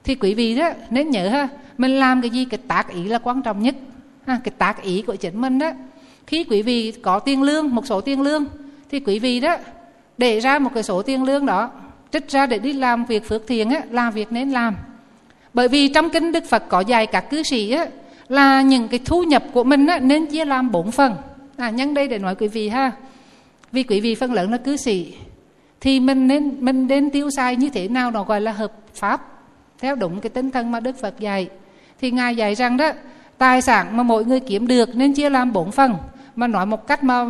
Thì 0.03 0.15
quý 0.15 0.33
vị 0.33 0.55
đó 0.55 0.69
nên 0.89 1.09
nhớ 1.09 1.29
ha 1.29 1.47
mình 1.77 1.99
làm 1.99 2.21
cái 2.21 2.29
gì 2.29 2.45
cái 2.45 2.57
tác 2.67 2.93
ý 2.93 3.03
là 3.03 3.19
quan 3.19 3.41
trọng 3.41 3.63
nhất. 3.63 3.75
Ha, 4.25 4.39
cái 4.43 4.53
tác 4.57 4.83
ý 4.83 5.01
của 5.01 5.15
chính 5.15 5.41
mình 5.41 5.59
đó. 5.59 5.71
Khi 6.27 6.43
quý 6.43 6.61
vị 6.61 6.91
có 6.91 7.19
tiền 7.19 7.41
lương 7.43 7.75
một 7.75 7.85
số 7.85 8.01
tiền 8.01 8.21
lương 8.21 8.45
thì 8.91 8.99
quý 8.99 9.19
vị 9.19 9.39
đó 9.39 9.57
để 10.17 10.39
ra 10.39 10.59
một 10.59 10.69
cái 10.73 10.83
số 10.83 11.01
tiền 11.01 11.23
lương 11.23 11.45
đó 11.45 11.71
trích 12.11 12.29
ra 12.29 12.45
để 12.45 12.59
đi 12.59 12.73
làm 12.73 13.05
việc 13.05 13.27
phước 13.29 13.47
thiện 13.47 13.69
á, 13.69 13.81
là 13.89 14.11
việc 14.11 14.31
nên 14.31 14.51
làm. 14.51 14.75
Bởi 15.53 15.67
vì 15.67 15.87
trong 15.87 16.09
kinh 16.09 16.31
đức 16.31 16.45
phật 16.45 16.63
có 16.69 16.79
dạy 16.79 17.05
các 17.05 17.29
cư 17.29 17.43
sĩ 17.43 17.71
á, 17.71 17.85
là 18.27 18.61
những 18.61 18.87
cái 18.87 18.99
thu 19.05 19.23
nhập 19.23 19.43
của 19.53 19.63
mình 19.63 19.87
á, 19.87 19.99
nên 19.99 20.25
chia 20.25 20.45
làm 20.45 20.71
bốn 20.71 20.91
phần. 20.91 21.15
À, 21.57 21.69
nhân 21.69 21.93
đây 21.93 22.07
để 22.07 22.19
nói 22.19 22.35
quý 22.35 22.47
vị 22.47 22.69
ha. 22.69 22.91
Vì 23.71 23.83
quý 23.83 23.99
vị 23.99 24.15
phần 24.15 24.33
lớn 24.33 24.51
là 24.51 24.57
cư 24.57 24.77
sĩ 24.77 25.13
thì 25.81 25.99
mình 25.99 26.27
nên 26.27 26.57
mình 26.59 26.87
nên 26.87 27.09
tiêu 27.09 27.29
xài 27.29 27.55
như 27.55 27.69
thế 27.69 27.87
nào 27.87 28.11
nó 28.11 28.23
gọi 28.23 28.41
là 28.41 28.51
hợp 28.51 28.71
pháp 28.93 29.21
theo 29.79 29.95
đúng 29.95 30.21
cái 30.21 30.29
tinh 30.29 30.51
thần 30.51 30.71
mà 30.71 30.79
đức 30.79 30.97
phật 31.01 31.19
dạy. 31.19 31.49
Thì 32.01 32.11
ngài 32.11 32.35
dạy 32.35 32.55
rằng 32.55 32.77
đó 32.77 32.91
tài 33.37 33.61
sản 33.61 33.97
mà 33.97 34.03
mỗi 34.03 34.25
người 34.25 34.39
kiếm 34.39 34.67
được 34.67 34.95
nên 34.95 35.13
chia 35.13 35.29
làm 35.29 35.53
bốn 35.53 35.71
phần. 35.71 35.95
Mà 36.35 36.47
nói 36.47 36.65
một 36.65 36.87
cách 36.87 37.03
mà 37.03 37.25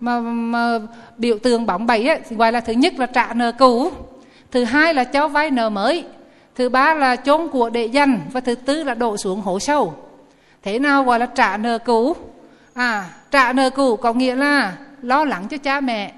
mà, 0.00 0.20
mà 0.20 0.78
biểu 1.18 1.38
tượng 1.38 1.66
bóng 1.66 1.86
bẩy 1.86 2.08
ấy, 2.08 2.20
thì 2.28 2.36
gọi 2.36 2.52
là 2.52 2.60
thứ 2.60 2.72
nhất 2.72 2.98
là 2.98 3.06
trả 3.06 3.34
nợ 3.34 3.52
cũ 3.52 3.90
thứ 4.54 4.64
hai 4.64 4.94
là 4.94 5.04
cho 5.04 5.28
vay 5.28 5.50
nợ 5.50 5.70
mới. 5.70 6.04
Thứ 6.54 6.68
ba 6.68 6.94
là 6.94 7.16
chôn 7.16 7.48
của 7.48 7.70
để 7.70 7.84
dành. 7.84 8.20
Và 8.32 8.40
thứ 8.40 8.54
tư 8.54 8.84
là 8.84 8.94
đổ 8.94 9.16
xuống 9.16 9.40
hố 9.40 9.58
sâu. 9.58 9.94
Thế 10.62 10.78
nào 10.78 11.04
gọi 11.04 11.18
là 11.18 11.26
trả 11.26 11.56
nợ 11.56 11.78
cũ? 11.78 12.16
À 12.74 13.04
trả 13.30 13.52
nợ 13.52 13.70
cũ 13.70 13.96
có 13.96 14.12
nghĩa 14.12 14.34
là 14.34 14.76
lo 15.02 15.24
lắng 15.24 15.48
cho 15.50 15.56
cha 15.56 15.80
mẹ. 15.80 16.12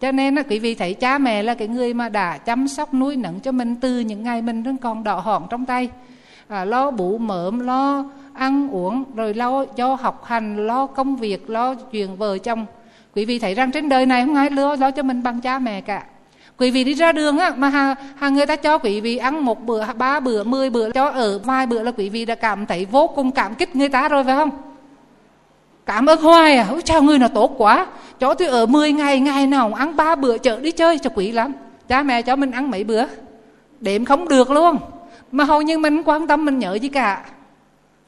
Cho 0.00 0.12
nên 0.12 0.34
là 0.34 0.42
quý 0.42 0.58
vị 0.58 0.74
thấy 0.74 0.94
cha 0.94 1.18
mẹ 1.18 1.42
là 1.42 1.54
cái 1.54 1.68
người 1.68 1.94
mà 1.94 2.08
đã 2.08 2.38
chăm 2.38 2.68
sóc 2.68 2.94
nuôi 2.94 3.16
nấng 3.16 3.40
cho 3.40 3.52
mình 3.52 3.76
từ 3.76 4.00
những 4.00 4.22
ngày 4.22 4.42
mình 4.42 4.62
vẫn 4.62 4.76
còn 4.76 5.04
đỏ 5.04 5.20
hòn 5.20 5.46
trong 5.50 5.66
tay. 5.66 5.88
À, 6.48 6.64
lo 6.64 6.90
bụ 6.90 7.18
mớm 7.18 7.60
lo 7.60 8.04
ăn 8.34 8.68
uống 8.70 9.04
rồi 9.14 9.34
lo 9.34 9.64
cho 9.64 9.94
học 9.94 10.24
hành 10.24 10.66
lo 10.66 10.86
công 10.86 11.16
việc 11.16 11.50
lo 11.50 11.74
chuyện 11.74 12.16
vợ 12.16 12.38
chồng. 12.38 12.66
Quý 13.14 13.24
vị 13.24 13.38
thấy 13.38 13.54
rằng 13.54 13.70
trên 13.72 13.88
đời 13.88 14.06
này 14.06 14.24
không 14.24 14.34
ai 14.34 14.50
lo 14.50 14.76
lo 14.76 14.90
cho 14.90 15.02
mình 15.02 15.22
bằng 15.22 15.40
cha 15.40 15.58
mẹ 15.58 15.80
cả 15.80 16.04
quý 16.58 16.70
vị 16.70 16.84
đi 16.84 16.94
ra 16.94 17.12
đường 17.12 17.38
á 17.38 17.52
mà 17.56 17.68
hàng, 17.68 17.94
hàng 18.16 18.34
người 18.34 18.46
ta 18.46 18.56
cho 18.56 18.78
quý 18.78 19.00
vị 19.00 19.16
ăn 19.16 19.44
một 19.44 19.66
bữa 19.66 19.92
ba 19.92 20.20
bữa 20.20 20.44
mười 20.44 20.70
bữa 20.70 20.90
cho 20.90 21.08
ở 21.08 21.38
vài 21.38 21.66
bữa 21.66 21.82
là 21.82 21.90
quý 21.90 22.08
vị 22.08 22.24
đã 22.24 22.34
cảm 22.34 22.66
thấy 22.66 22.84
vô 22.84 23.06
cùng 23.06 23.30
cảm 23.30 23.54
kích 23.54 23.76
người 23.76 23.88
ta 23.88 24.08
rồi 24.08 24.24
phải 24.24 24.36
không? 24.36 24.50
Cảm 25.86 26.06
ơn 26.06 26.20
hoài 26.20 26.56
à 26.56 26.66
Ôi, 26.70 26.82
chào 26.84 27.02
người 27.02 27.18
nào 27.18 27.28
tốt 27.28 27.54
quá. 27.58 27.86
Cho 28.20 28.34
tôi 28.34 28.48
ở 28.48 28.66
10 28.66 28.92
ngày 28.92 29.20
ngày 29.20 29.46
nào 29.46 29.72
ăn 29.74 29.96
ba 29.96 30.14
bữa 30.14 30.38
chợ 30.38 30.60
đi 30.60 30.70
chơi 30.70 30.98
cho 30.98 31.10
quý 31.14 31.32
lắm. 31.32 31.52
Cha 31.88 32.02
mẹ 32.02 32.22
cho 32.22 32.36
mình 32.36 32.50
ăn 32.50 32.70
mấy 32.70 32.84
bữa. 32.84 33.04
Đếm 33.80 34.04
không 34.04 34.28
được 34.28 34.50
luôn. 34.50 34.76
Mà 35.32 35.44
hầu 35.44 35.62
như 35.62 35.78
mình 35.78 36.02
quan 36.04 36.26
tâm 36.26 36.44
mình 36.44 36.58
nhớ 36.58 36.74
gì 36.74 36.88
cả. 36.88 37.24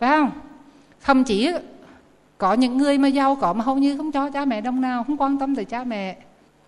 Phải 0.01 0.11
không? 0.11 0.31
Thậm 1.05 1.25
chí 1.25 1.51
có 2.39 2.53
những 2.53 2.79
người 2.79 2.99
mà 2.99 3.09
giàu 3.09 3.35
có 3.35 3.53
mà 3.53 3.65
hầu 3.65 3.77
như 3.77 3.97
không 3.97 4.13
cho 4.13 4.31
cha 4.31 4.45
mẹ 4.45 4.61
đồng 4.61 4.81
nào 4.81 5.05
không 5.05 5.17
quan 5.17 5.39
tâm 5.39 5.57
tới 5.57 5.65
cha 5.65 5.85
mẹ 5.85 6.17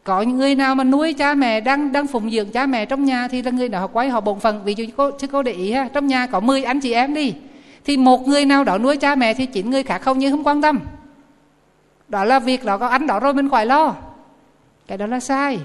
có 0.05 0.22
những 0.22 0.36
người 0.36 0.55
nào 0.55 0.74
mà 0.74 0.84
nuôi 0.84 1.12
cha 1.12 1.34
mẹ 1.34 1.61
đang 1.61 1.92
đang 1.92 2.07
phụng 2.07 2.30
dưỡng 2.30 2.51
cha 2.51 2.66
mẹ 2.66 2.86
trong 2.86 3.05
nhà 3.05 3.28
thì 3.28 3.42
là 3.42 3.51
người 3.51 3.68
nào 3.68 3.80
họ 3.80 3.86
quay 3.86 4.09
họ 4.09 4.20
bổn 4.20 4.40
phận. 4.40 4.64
Ví 4.64 4.74
dụ 4.76 4.84
cô 4.96 5.11
chứ 5.11 5.26
cô 5.26 5.42
để 5.42 5.53
ý 5.53 5.72
ha 5.72 5.88
trong 5.92 6.07
nhà 6.07 6.26
có 6.26 6.40
10 6.40 6.62
anh 6.62 6.80
chị 6.80 6.92
em 6.92 7.14
đi 7.14 7.34
thì 7.84 7.96
một 7.96 8.28
người 8.28 8.44
nào 8.44 8.64
đó 8.64 8.78
nuôi 8.78 8.96
cha 8.96 9.14
mẹ 9.14 9.34
thì 9.34 9.46
chín 9.46 9.70
người 9.70 9.82
khác 9.82 9.98
không 9.98 10.18
như 10.18 10.30
không 10.30 10.44
quan 10.44 10.62
tâm. 10.62 10.80
Đó 12.09 12.24
là 12.24 12.38
việc 12.38 12.64
đó 12.64 12.78
có 12.78 12.86
anh 12.86 13.07
đó 13.07 13.20
rồi 13.20 13.34
mình 13.34 13.51
khỏi 13.51 13.66
lo. 13.66 13.94
Cái 14.86 14.98
đó 14.98 15.07
là 15.07 15.20
sai. 15.20 15.59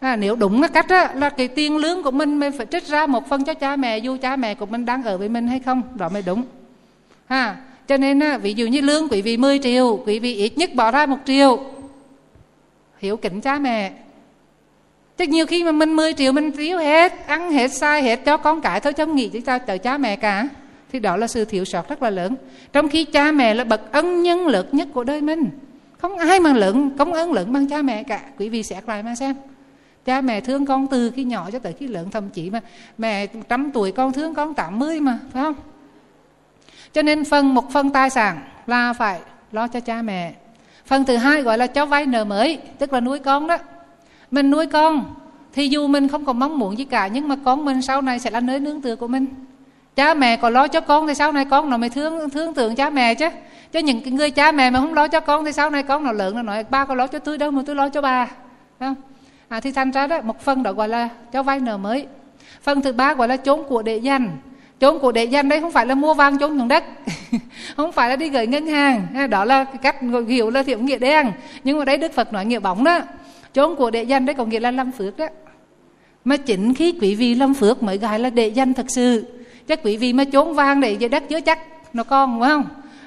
À, 0.00 0.16
nếu 0.16 0.36
đúng 0.36 0.60
cái 0.60 0.68
cách 0.68 0.88
á, 0.88 1.12
là 1.14 1.28
cái 1.28 1.48
tiền 1.48 1.76
lương 1.76 2.02
của 2.02 2.10
mình 2.10 2.40
mình 2.40 2.52
phải 2.52 2.66
trích 2.66 2.86
ra 2.86 3.06
một 3.06 3.28
phần 3.28 3.44
cho 3.44 3.54
cha 3.54 3.76
mẹ 3.76 3.98
dù 3.98 4.16
cha 4.22 4.36
mẹ 4.36 4.54
của 4.54 4.66
mình 4.66 4.84
đang 4.84 5.02
ở 5.02 5.18
với 5.18 5.28
mình 5.28 5.48
hay 5.48 5.58
không 5.58 5.82
đó 5.94 6.08
mới 6.08 6.22
đúng. 6.26 6.42
À, 7.26 7.56
cho 7.88 7.96
nên 7.96 8.20
á, 8.20 8.38
ví 8.38 8.54
dụ 8.54 8.66
như 8.66 8.80
lương 8.80 9.08
quý 9.08 9.22
vị 9.22 9.36
10 9.36 9.58
triệu 9.58 10.02
quý 10.06 10.18
vị 10.18 10.34
ít 10.34 10.58
nhất 10.58 10.74
bỏ 10.74 10.90
ra 10.90 11.06
một 11.06 11.18
triệu 11.26 11.60
hiểu 13.04 13.16
kính 13.16 13.40
cha 13.40 13.58
mẹ. 13.58 13.92
Chứ 15.16 15.26
nhiều 15.26 15.46
khi 15.46 15.64
mà 15.64 15.72
mình 15.72 15.96
10 15.96 16.12
triệu 16.12 16.32
mình 16.32 16.52
thiếu 16.52 16.78
hết 16.78 17.26
ăn 17.26 17.50
hết 17.50 17.68
sai 17.68 18.02
hết 18.02 18.24
cho 18.24 18.36
con 18.36 18.60
cái 18.60 18.80
thôi 18.80 18.92
chứ 18.92 19.04
không 19.04 19.16
nghĩ 19.16 19.30
sao, 19.46 19.58
tới 19.58 19.78
cha 19.78 19.98
mẹ 19.98 20.16
cả. 20.16 20.48
Thì 20.92 20.98
đó 20.98 21.16
là 21.16 21.26
sự 21.26 21.44
thiếu 21.44 21.64
sót 21.64 21.88
rất 21.88 22.02
là 22.02 22.10
lớn. 22.10 22.36
Trong 22.72 22.88
khi 22.88 23.04
cha 23.04 23.32
mẹ 23.32 23.54
là 23.54 23.64
bậc 23.64 23.92
ân 23.92 24.22
nhân 24.22 24.46
lớn 24.46 24.66
nhất 24.72 24.88
của 24.94 25.04
đời 25.04 25.20
mình 25.20 25.50
không 25.98 26.18
ai 26.18 26.40
mà 26.40 26.52
lớn 26.52 26.90
công 26.98 27.12
ơn 27.12 27.32
lớn 27.32 27.52
bằng 27.52 27.68
cha 27.68 27.82
mẹ 27.82 28.02
cả. 28.02 28.20
Quý 28.38 28.48
vị 28.48 28.62
xét 28.62 28.88
lại 28.88 29.02
mà 29.02 29.14
xem. 29.14 29.34
Cha 30.04 30.20
mẹ 30.20 30.40
thương 30.40 30.66
con 30.66 30.86
từ 30.86 31.10
khi 31.10 31.24
nhỏ 31.24 31.50
cho 31.52 31.58
tới 31.58 31.72
khi 31.72 31.86
lớn 31.86 32.10
thậm 32.10 32.28
chí 32.30 32.50
mà 32.50 32.60
mẹ 32.98 33.26
trăm 33.26 33.70
tuổi 33.70 33.92
con 33.92 34.12
thương 34.12 34.34
con 34.34 34.54
80 34.54 35.00
mà 35.00 35.18
phải 35.32 35.42
không? 35.42 35.54
Cho 36.92 37.02
nên 37.02 37.24
phần 37.24 37.54
một 37.54 37.72
phần 37.72 37.90
tài 37.90 38.10
sản 38.10 38.38
là 38.66 38.92
phải 38.92 39.20
lo 39.52 39.68
cho 39.68 39.80
cha 39.80 40.02
mẹ 40.02 40.34
phần 40.86 41.04
thứ 41.04 41.16
hai 41.16 41.42
gọi 41.42 41.58
là 41.58 41.66
cho 41.66 41.86
vay 41.86 42.06
nợ 42.06 42.24
mới 42.24 42.58
tức 42.78 42.92
là 42.92 43.00
nuôi 43.00 43.18
con 43.18 43.46
đó. 43.46 43.58
Mình 44.30 44.50
nuôi 44.50 44.66
con 44.66 45.14
thì 45.52 45.68
dù 45.68 45.86
mình 45.86 46.08
không 46.08 46.24
còn 46.24 46.38
mong 46.38 46.58
muốn 46.58 46.78
gì 46.78 46.84
cả 46.84 47.06
nhưng 47.06 47.28
mà 47.28 47.36
con 47.44 47.64
mình 47.64 47.82
sau 47.82 48.02
này 48.02 48.18
sẽ 48.18 48.30
là 48.30 48.40
nơi 48.40 48.60
nương 48.60 48.80
tựa 48.80 48.96
của 48.96 49.06
mình. 49.06 49.26
Cha 49.96 50.14
mẹ 50.14 50.36
có 50.36 50.50
lo 50.50 50.68
cho 50.68 50.80
con 50.80 51.06
thì 51.06 51.14
sau 51.14 51.32
này 51.32 51.44
con 51.44 51.70
nó 51.70 51.76
mới 51.76 51.90
thương 51.90 52.30
thương 52.30 52.54
tưởng 52.54 52.74
cha 52.74 52.90
mẹ 52.90 53.14
chứ. 53.14 53.28
Chứ 53.72 53.78
những 53.80 54.00
cái 54.00 54.12
người 54.12 54.30
cha 54.30 54.52
mẹ 54.52 54.70
mà 54.70 54.80
không 54.80 54.94
lo 54.94 55.08
cho 55.08 55.20
con 55.20 55.44
thì 55.44 55.52
sau 55.52 55.70
này 55.70 55.82
con 55.82 56.04
nó 56.04 56.12
lớn 56.12 56.34
nó 56.36 56.42
nói 56.42 56.64
ba 56.70 56.84
có 56.84 56.94
lo 56.94 57.06
cho 57.06 57.18
tôi 57.18 57.38
đâu 57.38 57.50
mà 57.50 57.62
tôi 57.66 57.76
lo 57.76 57.88
cho 57.88 58.00
bà. 58.00 58.28
Không? 58.80 58.94
À, 59.48 59.60
thì 59.60 59.72
thành 59.72 59.90
ra 59.90 60.06
đó 60.06 60.20
một 60.22 60.40
phần 60.40 60.62
đó 60.62 60.72
gọi 60.72 60.88
là 60.88 61.08
cho 61.32 61.42
vay 61.42 61.60
nợ 61.60 61.76
mới. 61.76 62.06
Phần 62.62 62.82
thứ 62.82 62.92
ba 62.92 63.14
gọi 63.14 63.28
là 63.28 63.36
trốn 63.36 63.64
của 63.68 63.82
để 63.82 63.96
dành 63.96 64.38
chốn 64.80 64.98
của 64.98 65.12
đệ 65.12 65.24
danh 65.24 65.48
đấy 65.48 65.60
không 65.60 65.72
phải 65.72 65.86
là 65.86 65.94
mua 65.94 66.14
vàng 66.14 66.38
chốn 66.38 66.56
nhường 66.56 66.68
đất. 66.68 66.84
Không 67.76 67.92
phải 67.92 68.08
là 68.08 68.16
đi 68.16 68.28
gửi 68.28 68.46
ngân 68.46 68.66
hàng. 68.66 69.06
Đó 69.30 69.44
là 69.44 69.64
cách 69.64 69.96
hiểu 70.28 70.50
là 70.50 70.62
thiệu 70.62 70.78
nghĩa 70.78 70.98
đen 70.98 71.32
nhưng 71.64 71.78
mà 71.78 71.84
đấy 71.84 71.96
đức 71.96 72.12
phật 72.12 72.32
nói 72.32 72.44
nghĩa 72.44 72.58
bóng 72.58 72.84
đó. 72.84 73.00
Chốn 73.52 73.76
của 73.76 73.90
đệ 73.90 74.02
danh 74.02 74.26
đấy 74.26 74.34
có 74.34 74.44
nghĩa 74.44 74.60
là 74.60 74.70
lâm 74.70 74.92
phước 74.92 75.16
đó. 75.16 75.26
Mà 76.24 76.36
chính 76.36 76.74
khi 76.74 76.94
quý 77.00 77.14
vị 77.14 77.34
lâm 77.34 77.54
phước 77.54 77.82
mới 77.82 77.98
gọi 77.98 78.18
là 78.18 78.30
đệ 78.30 78.48
danh 78.48 78.74
thật 78.74 78.86
sự. 78.88 79.24
Chắc 79.68 79.80
quý 79.82 79.96
vị 79.96 80.12
mà 80.12 80.24
chốn 80.24 80.54
vàng 80.54 80.80
để 80.80 80.92
dưới 80.92 81.08
đất 81.08 81.28
chứa 81.28 81.40
chắc 81.40 81.58
nó 81.92 82.04
con 82.04 82.40
phải 82.40 82.48
không? 82.48 82.64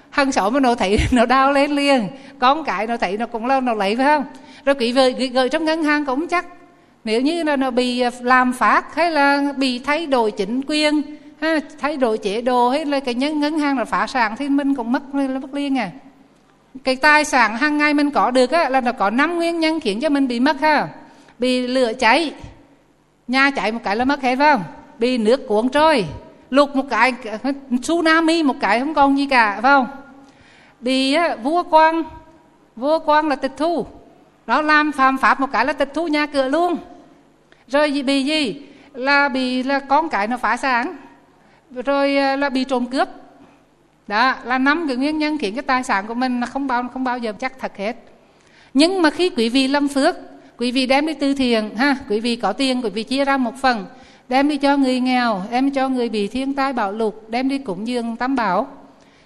Hằng 0.10 0.32
xóm 0.32 0.54
mà 0.54 0.60
nó 0.60 0.76
thấy 0.76 1.00
nó 1.12 1.26
đau 1.26 1.52
lên 1.52 1.72
liền. 1.72 2.08
Con 2.40 2.64
cái 2.64 2.88
nó 2.88 2.98
thấy 2.98 3.18
nó 3.18 3.26
cũng 3.26 3.46
lâu 3.46 3.62
nó 3.62 3.74
lấy, 3.74 3.96
phải 3.96 4.06
không? 4.06 4.24
Rồi 4.66 4.76
quý 4.80 4.92
vị 4.92 5.28
gửi 5.28 5.50
trong 5.50 5.66
ngân 5.66 5.84
hàng 5.84 6.06
cũng 6.06 6.28
chắc. 6.28 6.46
Nếu 7.04 7.22
như 7.22 7.44
là 7.44 7.56
nó 7.56 7.72
bị 7.72 8.00
à, 8.00 8.12
làm 8.22 8.54
phát 8.54 8.96
hay 8.96 9.12
là 9.12 9.54
bị 9.58 9.80
thay 9.80 10.06
đổi 10.06 10.32
chính 10.32 10.62
quyền 10.68 11.02
ha, 11.42 11.60
thay 11.80 11.98
đổi 11.98 12.18
chế 12.18 12.42
độ 12.42 12.70
hay 12.70 12.86
là 12.86 13.00
cái 13.00 13.14
nhân 13.14 13.40
ngân 13.40 13.60
hàng 13.60 13.78
là 13.78 13.86
phá 13.86 14.08
sản 14.08 14.36
thì 14.38 14.50
mình 14.50 14.76
cũng 14.76 14.92
mất 14.92 15.02
là 15.14 15.40
mất 15.40 15.54
liền 15.54 15.78
à. 15.78 15.92
Cái 16.84 16.96
tài 16.96 17.26
sản 17.26 17.58
hàng 17.58 17.78
ngày 17.78 17.94
mình 17.94 18.10
có 18.10 18.32
được 18.32 18.52
á, 18.52 18.70
là 18.70 18.82
nó 18.82 18.92
có 18.92 19.10
năm 19.10 19.36
nguyên 19.36 19.60
nhân 19.60 19.80
khiến 19.80 20.00
cho 20.00 20.10
mình 20.10 20.28
bị 20.28 20.40
mất 20.40 20.60
ha. 20.60 20.88
Bị 21.40 21.68
lửa 21.68 21.94
cháy. 21.94 22.34
Nhà 23.28 23.52
cháy 23.52 23.72
một 23.72 23.80
cái 23.84 23.96
là 23.96 24.06
mất 24.06 24.22
hết 24.22 24.36
phải 24.36 24.52
không? 24.54 24.64
Bị 25.00 25.18
nước 25.18 25.48
cuốn 25.48 25.70
trôi. 25.70 26.06
Lục 26.50 26.76
một 26.76 26.86
cái 26.90 27.14
tsunami 27.82 28.44
một 28.44 28.56
cái 28.60 28.80
không 28.80 28.94
còn 28.94 29.18
gì 29.18 29.26
cả 29.26 29.52
phải 29.62 29.62
không? 29.62 29.88
Bị 30.80 31.14
á, 31.14 31.36
vua 31.36 31.64
quan 31.64 32.04
vua 32.76 33.00
quan 33.00 33.28
là 33.28 33.36
tịch 33.36 33.54
thu. 33.58 33.86
Nó 34.48 34.62
làm 34.62 34.92
phạm 34.92 35.18
pháp 35.18 35.40
một 35.40 35.48
cái 35.52 35.66
là 35.66 35.74
tịch 35.74 35.94
thu 35.94 36.08
nhà 36.08 36.26
cửa 36.26 36.48
luôn. 36.48 36.78
Rồi 37.68 38.04
bị 38.06 38.24
gì? 38.24 38.62
Là 38.94 39.30
bị 39.30 39.64
là 39.64 39.80
con 39.80 40.10
cái 40.10 40.28
nó 40.28 40.38
phá 40.38 40.58
sản 40.58 40.96
rồi 41.72 42.18
à, 42.18 42.36
là 42.36 42.50
bị 42.50 42.64
trộm 42.64 42.86
cướp. 42.86 43.08
Đó, 44.08 44.36
là 44.44 44.58
năm 44.58 44.86
cái 44.88 44.98
nguyên 44.98 45.18
nhân 45.18 45.38
khiến 45.38 45.56
cái 45.56 45.64
tài 45.64 45.84
sản 45.84 46.08
của 46.08 46.14
mình 46.14 46.40
là 46.40 46.46
không 46.46 46.68
bao 46.68 46.84
không 46.94 47.04
bao 47.04 47.18
giờ 47.18 47.34
chắc 47.40 47.60
thật 47.60 47.78
hết. 47.78 47.96
Nhưng 48.74 49.02
mà 49.02 49.10
khi 49.10 49.30
quý 49.30 49.50
vị 49.50 49.68
lâm 49.68 49.88
phước, 49.88 50.16
quý 50.58 50.72
vị 50.72 50.86
đem 50.86 51.06
đi 51.06 51.14
từ 51.14 51.34
thiện, 51.34 51.76
ha, 51.76 51.98
quý 52.10 52.20
vị 52.20 52.36
có 52.36 52.54
tiền, 52.54 52.82
quý 52.84 52.90
vị 52.90 53.04
chia 53.04 53.26
ra 53.26 53.38
một 53.38 53.54
phần, 53.62 53.86
đem 54.30 54.50
đi 54.50 54.58
cho 54.58 54.78
người 54.78 55.00
nghèo, 55.00 55.42
đem 55.52 55.72
cho 55.72 55.90
người 55.90 56.10
bị 56.10 56.28
thiên 56.28 56.54
tai 56.54 56.74
bạo 56.74 56.92
lụt, 56.92 57.14
đem 57.28 57.50
đi 57.50 57.58
cúng 57.58 57.88
dường 57.88 58.16
tam 58.16 58.36
bảo, 58.36 58.68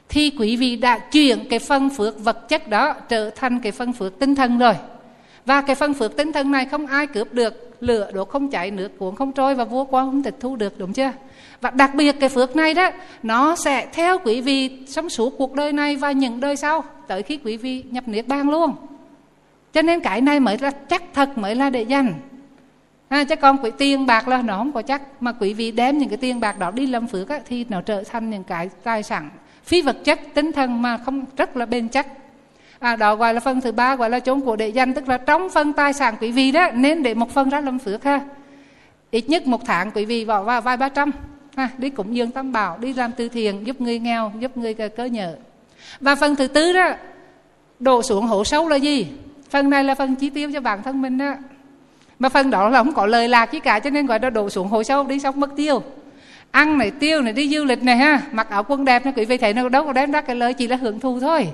thì 0.09 0.31
quý 0.39 0.55
vị 0.55 0.75
đã 0.75 0.97
chuyển 0.97 1.39
cái 1.49 1.59
phân 1.59 1.89
phước 1.89 2.23
vật 2.23 2.49
chất 2.49 2.67
đó 2.67 2.93
trở 3.09 3.29
thành 3.29 3.59
cái 3.59 3.71
phân 3.71 3.93
phước 3.93 4.19
tinh 4.19 4.35
thần 4.35 4.59
rồi. 4.59 4.73
Và 5.45 5.61
cái 5.61 5.75
phân 5.75 5.93
phước 5.93 6.17
tinh 6.17 6.31
thần 6.31 6.51
này 6.51 6.65
không 6.65 6.87
ai 6.87 7.07
cướp 7.07 7.33
được, 7.33 7.71
lửa 7.79 8.11
đốt 8.13 8.29
không 8.29 8.49
cháy, 8.49 8.71
nước 8.71 8.99
cuốn 8.99 9.15
không 9.15 9.31
trôi 9.31 9.55
và 9.55 9.63
vua 9.63 9.85
quan 9.85 10.05
không 10.05 10.23
tịch 10.23 10.35
thu 10.39 10.55
được, 10.55 10.79
đúng 10.79 10.93
chưa? 10.93 11.11
Và 11.61 11.69
đặc 11.69 11.95
biệt 11.95 12.15
cái 12.19 12.29
phước 12.29 12.55
này 12.55 12.73
đó 12.73 12.91
nó 13.23 13.55
sẽ 13.55 13.87
theo 13.93 14.17
quý 14.23 14.41
vị 14.41 14.79
sống 14.87 15.09
suốt 15.09 15.33
cuộc 15.37 15.53
đời 15.53 15.73
này 15.73 15.95
và 15.95 16.11
những 16.11 16.39
đời 16.39 16.55
sau 16.55 16.83
tới 17.07 17.23
khi 17.23 17.39
quý 17.43 17.57
vị 17.57 17.83
nhập 17.91 18.07
niết 18.07 18.27
bàn 18.27 18.49
luôn. 18.49 18.75
Cho 19.73 19.81
nên 19.81 19.99
cái 19.99 20.21
này 20.21 20.39
mới 20.39 20.57
là 20.57 20.71
chắc 20.71 21.03
thật 21.13 21.37
mới 21.37 21.55
là 21.55 21.69
để 21.69 21.81
dành. 21.81 22.13
À, 23.09 23.23
chứ 23.23 23.35
còn 23.35 23.57
quỹ 23.57 23.71
tiền 23.77 24.05
bạc 24.05 24.27
là 24.27 24.41
nó 24.41 24.57
không 24.57 24.71
có 24.71 24.81
chắc. 24.81 25.01
Mà 25.19 25.31
quý 25.31 25.53
vị 25.53 25.71
đem 25.71 25.97
những 25.97 26.09
cái 26.09 26.17
tiền 26.17 26.39
bạc 26.39 26.59
đó 26.59 26.71
đi 26.71 26.87
làm 26.87 27.07
phước 27.07 27.29
á, 27.29 27.39
thì 27.45 27.65
nó 27.69 27.81
trở 27.81 28.03
thành 28.03 28.29
những 28.29 28.43
cái 28.43 28.69
tài 28.83 29.03
sản 29.03 29.29
phi 29.63 29.81
vật 29.81 29.97
chất 30.03 30.19
tinh 30.33 30.51
thần 30.51 30.81
mà 30.81 30.97
không 30.97 31.25
rất 31.37 31.57
là 31.57 31.65
bền 31.65 31.89
chắc. 31.89 32.07
À, 32.79 32.95
đó 32.95 33.15
gọi 33.15 33.33
là 33.33 33.39
phần 33.39 33.61
thứ 33.61 33.71
ba 33.71 33.95
gọi 33.95 34.09
là 34.09 34.19
chốn 34.19 34.41
của 34.41 34.55
để 34.55 34.67
dành. 34.67 34.93
Tức 34.93 35.07
là 35.07 35.17
trong 35.17 35.49
phần 35.49 35.73
tài 35.73 35.93
sản 35.93 36.15
quý 36.21 36.31
vị 36.31 36.51
đó 36.51 36.69
nên 36.73 37.03
để 37.03 37.13
một 37.13 37.31
phần 37.31 37.49
ra 37.49 37.61
làm 37.61 37.79
phước 37.79 38.03
ha. 38.03 38.19
Ít 39.11 39.29
nhất 39.29 39.47
một 39.47 39.65
tháng 39.65 39.91
quý 39.91 40.05
vị 40.05 40.25
bỏ 40.25 40.43
vào 40.43 40.61
vài 40.61 40.77
ba 40.77 40.89
trăm 40.89 41.11
ha, 41.55 41.69
đi 41.77 41.89
cúng 41.89 42.15
dường 42.15 42.31
tam 42.31 42.51
bảo 42.51 42.77
đi 42.77 42.93
làm 42.93 43.11
từ 43.17 43.29
thiện 43.29 43.67
giúp 43.67 43.81
người 43.81 43.99
nghèo 43.99 44.31
giúp 44.39 44.57
người 44.57 44.73
cơ 44.73 45.05
nhở 45.05 45.35
và 45.99 46.15
phần 46.15 46.35
thứ 46.35 46.47
tư 46.47 46.73
đó 46.73 46.89
đổ 47.79 48.01
xuống 48.03 48.25
hố 48.25 48.43
sâu 48.43 48.67
là 48.67 48.75
gì? 48.75 49.07
Phần 49.49 49.69
này 49.69 49.83
là 49.83 49.95
phần 49.95 50.15
chi 50.15 50.29
tiêu 50.29 50.51
cho 50.53 50.61
bản 50.61 50.83
thân 50.83 51.01
mình 51.01 51.17
đó. 51.17 51.33
Mà 52.19 52.29
phần 52.29 52.49
đó 52.49 52.69
là 52.69 52.83
không 52.83 52.93
có 52.93 53.05
lời 53.05 53.27
lạc 53.27 53.45
chứ 53.45 53.59
cả 53.59 53.79
cho 53.79 53.89
nên 53.89 54.05
gọi 54.05 54.19
là 54.21 54.29
đổ 54.29 54.49
xuống 54.49 54.67
hố 54.67 54.83
sâu 54.83 55.03
đi 55.03 55.19
xong 55.19 55.39
mất 55.39 55.49
tiêu. 55.55 55.83
Ăn 56.51 56.77
này 56.77 56.91
tiêu 56.91 57.21
này 57.21 57.33
đi 57.33 57.49
du 57.49 57.65
lịch 57.65 57.83
này 57.83 57.97
ha 57.97 58.21
mặc 58.31 58.49
áo 58.49 58.63
quần 58.63 58.85
đẹp 58.85 59.05
này 59.05 59.13
quý 59.17 59.25
vị 59.25 59.37
thấy 59.37 59.53
nó 59.53 59.69
đâu 59.69 59.85
có 59.85 59.93
đem 59.93 60.11
ra 60.11 60.21
cái 60.21 60.35
lời 60.35 60.53
chỉ 60.53 60.67
là 60.67 60.75
hưởng 60.75 60.99
thụ 60.99 61.19
thôi. 61.19 61.47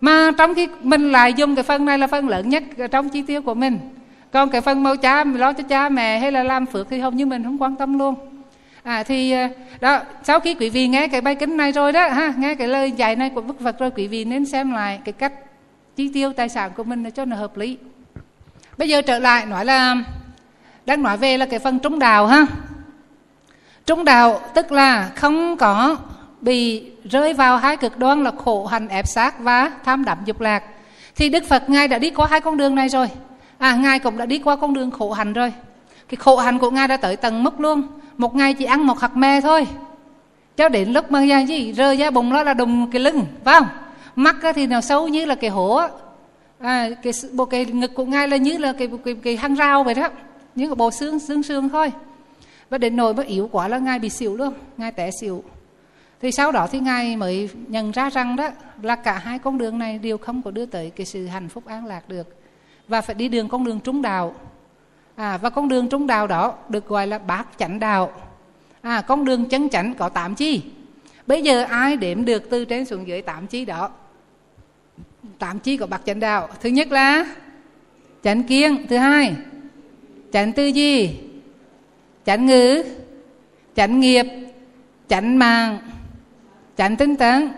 Mà 0.00 0.30
trong 0.38 0.54
khi 0.54 0.68
mình 0.82 1.12
lại 1.12 1.32
dùng 1.32 1.54
cái 1.54 1.62
phần 1.62 1.84
này 1.84 1.98
là 1.98 2.06
phần 2.06 2.28
lớn 2.28 2.48
nhất 2.48 2.62
trong 2.90 3.08
chi 3.08 3.22
tiêu 3.22 3.42
của 3.42 3.54
mình. 3.54 3.78
Còn 4.32 4.50
cái 4.50 4.60
phần 4.60 4.82
mau 4.82 4.96
cha 4.96 5.24
lo 5.24 5.52
cho 5.52 5.62
cha 5.62 5.88
mẹ 5.88 6.18
hay 6.18 6.32
là 6.32 6.42
làm 6.42 6.66
phước 6.66 6.86
thì 6.90 6.98
hầu 6.98 7.10
như 7.10 7.26
mình 7.26 7.44
không 7.44 7.62
quan 7.62 7.76
tâm 7.76 7.98
luôn 7.98 8.14
à 8.82 9.02
thì 9.02 9.32
ờ, 9.32 9.48
đó, 9.80 10.00
sau 10.22 10.40
khi 10.40 10.54
quý 10.54 10.70
vị 10.70 10.88
nghe 10.88 11.08
cái 11.08 11.20
bài 11.20 11.34
kinh 11.34 11.56
này 11.56 11.72
rồi 11.72 11.92
đó, 11.92 12.08
ha, 12.08 12.32
nghe 12.38 12.54
cái 12.54 12.68
lời 12.68 12.92
dạy 12.92 13.16
này 13.16 13.30
của 13.30 13.40
Đức 13.40 13.60
Phật 13.64 13.78
rồi, 13.78 13.90
quý 13.90 14.06
vị 14.06 14.24
nên 14.24 14.46
xem 14.46 14.72
lại 14.72 15.00
cái 15.04 15.12
cách 15.12 15.32
chi 15.96 16.10
tiêu 16.14 16.32
tài 16.32 16.48
sản 16.48 16.70
của 16.76 16.84
mình 16.84 17.10
cho 17.10 17.24
nó 17.24 17.36
hợp 17.36 17.56
lý. 17.56 17.78
Bây 18.78 18.88
giờ 18.88 19.02
trở 19.02 19.18
lại, 19.18 19.46
nói 19.46 19.64
là, 19.64 19.96
đang 20.86 21.02
nói 21.02 21.16
về 21.16 21.38
là 21.38 21.46
cái 21.46 21.58
phần 21.58 21.78
trung 21.78 21.98
đạo, 21.98 22.26
ha. 22.26 22.46
Trung 23.86 24.04
đạo 24.04 24.40
tức 24.54 24.72
là 24.72 25.10
không 25.16 25.56
có 25.56 25.96
bị 26.40 26.90
rơi 27.04 27.34
vào 27.34 27.56
hai 27.56 27.76
cực 27.76 27.98
đoan 27.98 28.24
là 28.24 28.32
khổ 28.44 28.66
hành 28.66 28.88
ép 28.88 29.06
sát 29.06 29.40
và 29.40 29.70
tham 29.84 30.04
đắm, 30.04 30.18
dục 30.24 30.40
lạc. 30.40 30.62
Thì 31.16 31.28
đức 31.28 31.44
phật, 31.48 31.70
ngài 31.70 31.88
đã 31.88 31.98
đi 31.98 32.10
qua 32.10 32.26
hai 32.30 32.40
con 32.40 32.56
đường 32.56 32.74
này 32.74 32.88
rồi. 32.88 33.08
À 33.58 33.76
ngài 33.76 33.98
cũng 33.98 34.18
đã 34.18 34.26
đi 34.26 34.38
qua 34.38 34.56
con 34.56 34.74
đường 34.74 34.90
khổ 34.90 35.12
hành 35.12 35.32
rồi. 35.32 35.52
Cái 36.08 36.16
khổ 36.16 36.36
hành 36.36 36.58
của 36.58 36.70
ngài 36.70 36.88
đã 36.88 36.96
tới 36.96 37.16
tầng 37.16 37.44
mức 37.44 37.60
luôn 37.60 37.82
một 38.20 38.34
ngày 38.34 38.54
chỉ 38.54 38.64
ăn 38.64 38.86
một 38.86 39.00
hạt 39.00 39.16
me 39.16 39.40
thôi. 39.40 39.66
Cho 40.56 40.68
đến 40.68 40.92
lúc 40.92 41.10
mà 41.10 41.26
ra 41.26 41.40
gì 41.40 41.72
rơi 41.72 41.96
ra 41.96 42.10
bụng 42.10 42.30
nó 42.30 42.42
là 42.42 42.54
đùng 42.54 42.90
cái 42.90 43.00
lưng 43.00 43.24
phải 43.44 43.54
không? 43.54 43.68
Mắt 44.16 44.36
thì 44.54 44.66
nào 44.66 44.80
xấu 44.80 45.08
như 45.08 45.24
là 45.24 45.34
cái 45.34 45.50
hổ 45.50 45.80
à, 46.58 46.88
cái 47.02 47.12
bộ 47.32 47.44
cái 47.44 47.64
ngực 47.64 47.94
của 47.94 48.04
ngài 48.04 48.28
là 48.28 48.36
như 48.36 48.58
là 48.58 48.72
cái 48.72 48.88
cái, 49.04 49.14
cái 49.14 49.36
hang 49.36 49.56
rau 49.56 49.84
vậy 49.84 49.94
đó. 49.94 50.08
Như 50.54 50.66
cái 50.68 50.74
bộ 50.74 50.90
xương 50.90 51.18
xương 51.18 51.42
xương 51.42 51.68
thôi. 51.68 51.92
Và 52.70 52.78
đến 52.78 52.96
nỗi 52.96 53.14
mà 53.14 53.22
yếu 53.22 53.48
quá 53.52 53.68
là 53.68 53.78
ngài 53.78 53.98
bị 53.98 54.08
xỉu 54.08 54.36
luôn 54.36 54.54
ngài 54.76 54.92
té 54.92 55.10
xỉu. 55.20 55.44
Thì 56.20 56.32
sau 56.32 56.52
đó 56.52 56.66
thì 56.72 56.80
ngài 56.80 57.16
mới 57.16 57.48
nhận 57.68 57.90
ra 57.90 58.10
rằng 58.10 58.36
đó 58.36 58.48
là 58.82 58.96
cả 58.96 59.18
hai 59.18 59.38
con 59.38 59.58
đường 59.58 59.78
này 59.78 59.98
đều 59.98 60.18
không 60.18 60.42
có 60.42 60.50
đưa 60.50 60.66
tới 60.66 60.90
cái 60.90 61.06
sự 61.06 61.26
hạnh 61.26 61.48
phúc 61.48 61.66
an 61.66 61.86
lạc 61.86 62.08
được. 62.08 62.36
Và 62.88 63.00
phải 63.00 63.14
đi 63.14 63.28
đường 63.28 63.48
con 63.48 63.64
đường 63.64 63.80
trung 63.80 64.02
đạo 64.02 64.34
à, 65.20 65.36
và 65.36 65.50
con 65.50 65.68
đường 65.68 65.88
trung 65.88 66.06
đạo 66.06 66.26
đó 66.26 66.54
được 66.68 66.88
gọi 66.88 67.06
là 67.06 67.18
bát 67.18 67.46
chánh 67.58 67.80
đạo. 67.80 68.12
À, 68.82 69.00
con 69.00 69.24
đường 69.24 69.48
chân 69.48 69.68
chánh 69.68 69.94
có 69.94 70.08
tám 70.08 70.34
chi. 70.34 70.62
Bây 71.26 71.42
giờ 71.42 71.64
ai 71.64 71.96
đếm 71.96 72.24
được 72.24 72.50
từ 72.50 72.64
trên 72.64 72.84
xuống 72.84 73.08
dưới 73.08 73.22
tám 73.22 73.46
chi 73.46 73.64
đó? 73.64 73.90
Tám 75.38 75.58
chi 75.58 75.76
của 75.76 75.86
bát 75.86 76.00
chánh 76.06 76.20
đạo. 76.20 76.48
Thứ 76.60 76.68
nhất 76.68 76.92
là 76.92 77.26
chánh 78.24 78.42
kiến, 78.42 78.86
thứ 78.88 78.96
hai 78.96 79.34
chánh 80.32 80.52
tư 80.52 80.66
duy. 80.66 81.10
Chánh 82.26 82.46
ngữ. 82.46 82.82
Chánh 83.76 84.00
nghiệp. 84.00 84.26
Chánh 85.08 85.38
mạng. 85.38 85.78
Chánh 86.76 86.96
tinh 86.96 87.16
tấn. 87.16 87.48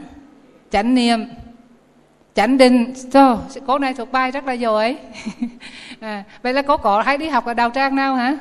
Chánh 0.70 0.94
niệm 0.94 1.24
chánh 2.34 2.58
định 2.58 2.94
so, 3.12 3.38
cô 3.66 3.78
này 3.78 3.94
thuộc 3.94 4.12
bài 4.12 4.30
rất 4.30 4.46
là 4.46 4.52
giỏi 4.52 4.96
à, 6.00 6.24
vậy 6.42 6.52
là 6.52 6.62
cô 6.62 6.76
có 6.76 7.02
hay 7.02 7.18
đi 7.18 7.28
học 7.28 7.44
ở 7.44 7.54
đào 7.54 7.70
trang 7.70 7.96
nào 7.96 8.14
hả? 8.14 8.36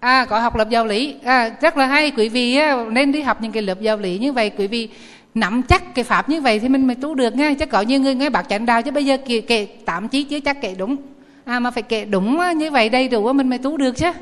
À 0.00 0.24
có 0.24 0.40
học 0.40 0.56
lập 0.56 0.68
giáo 0.70 0.86
lý. 0.86 1.14
À, 1.24 1.50
rất 1.60 1.76
là 1.76 1.86
hay. 1.86 2.10
Quý 2.10 2.28
vị 2.28 2.58
nên 2.90 3.12
đi 3.12 3.22
học 3.22 3.42
những 3.42 3.52
cái 3.52 3.62
lớp 3.62 3.80
giáo 3.80 3.96
lý 3.96 4.18
như 4.18 4.32
vậy. 4.32 4.50
Quý 4.50 4.66
vị 4.66 4.88
nắm 5.34 5.62
chắc 5.62 5.94
cái 5.94 6.04
pháp 6.04 6.28
như 6.28 6.40
vậy 6.40 6.58
thì 6.58 6.68
mình 6.68 6.86
mới 6.86 6.96
tu 6.96 7.14
được 7.14 7.36
nghe 7.36 7.54
chứ 7.54 7.66
có 7.66 7.80
như 7.80 8.00
người 8.00 8.14
nghe 8.14 8.30
bạc 8.30 8.46
chánh 8.48 8.66
đạo 8.66 8.82
chứ 8.82 8.90
bây 8.90 9.04
giờ 9.04 9.16
kể, 9.26 9.40
kể 9.40 9.68
tạm 9.84 10.08
chí 10.08 10.24
chứ 10.24 10.40
chắc 10.40 10.60
kể 10.60 10.74
đúng. 10.78 10.96
À 11.44 11.58
mà 11.58 11.70
phải 11.70 11.82
kể 11.82 12.04
đúng 12.04 12.40
như 12.56 12.70
vậy 12.70 12.88
đầy 12.88 13.08
đủ 13.08 13.32
mình 13.32 13.48
mới 13.50 13.58
tu 13.58 13.76
được 13.76 13.96
chứ. 13.96 14.12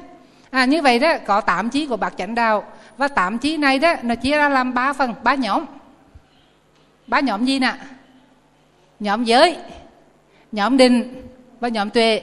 À 0.51 0.65
như 0.65 0.83
vậy 0.83 0.99
đó 0.99 1.15
có 1.27 1.41
tạm 1.41 1.71
chí 1.71 1.87
của 1.87 1.97
bạc 1.97 2.15
chánh 2.19 2.35
đạo. 2.35 2.65
Và 2.97 3.09
tạm 3.09 3.39
chí 3.39 3.57
này 3.57 3.79
đó 3.79 3.95
nó 4.03 4.15
chia 4.15 4.37
ra 4.37 4.49
làm 4.49 4.75
ba 4.75 4.93
phần 4.93 5.15
ba 5.25 5.35
nhóm. 5.35 5.65
Ba 7.07 7.21
nhóm 7.21 7.45
gì 7.45 7.59
nè? 7.59 7.73
Nhóm 9.05 9.25
giới 9.25 9.57
nhóm 10.53 10.77
định 10.77 11.23
và 11.61 11.69
nhóm 11.69 11.91
tuệ. 11.91 12.21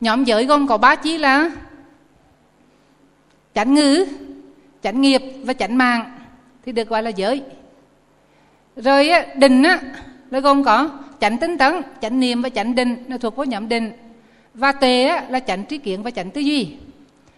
Nhóm 0.00 0.24
giới 0.24 0.44
gồm 0.44 0.66
có 0.66 0.78
ba 0.78 0.96
chí 0.96 1.18
là 1.18 1.50
chánh 3.54 3.74
ngữ 3.74 4.06
chánh 4.82 5.00
nghiệp 5.00 5.22
và 5.42 5.52
chánh 5.52 5.78
mạng 5.78 6.18
thì 6.64 6.72
được 6.72 6.88
gọi 6.88 7.02
là 7.02 7.10
giới. 7.10 7.42
Rồi 8.76 9.10
định 9.36 9.62
á, 9.62 9.80
là 10.30 10.40
gồm 10.40 10.64
có 10.64 10.90
chánh 11.20 11.38
tinh 11.38 11.58
tấn 11.58 11.74
chánh 12.00 12.20
niệm 12.20 12.42
và 12.42 12.48
chánh 12.48 12.74
định 12.74 13.04
nó 13.08 13.18
thuộc 13.18 13.36
vào 13.36 13.44
nhóm 13.44 13.68
định. 13.68 13.92
Và 14.54 14.72
tuệ 14.72 15.04
á, 15.04 15.26
là 15.28 15.40
chánh 15.40 15.64
trí 15.64 15.78
kiến 15.78 16.02
và 16.02 16.10
chánh 16.10 16.30
tư 16.30 16.40
duy. 16.40 16.74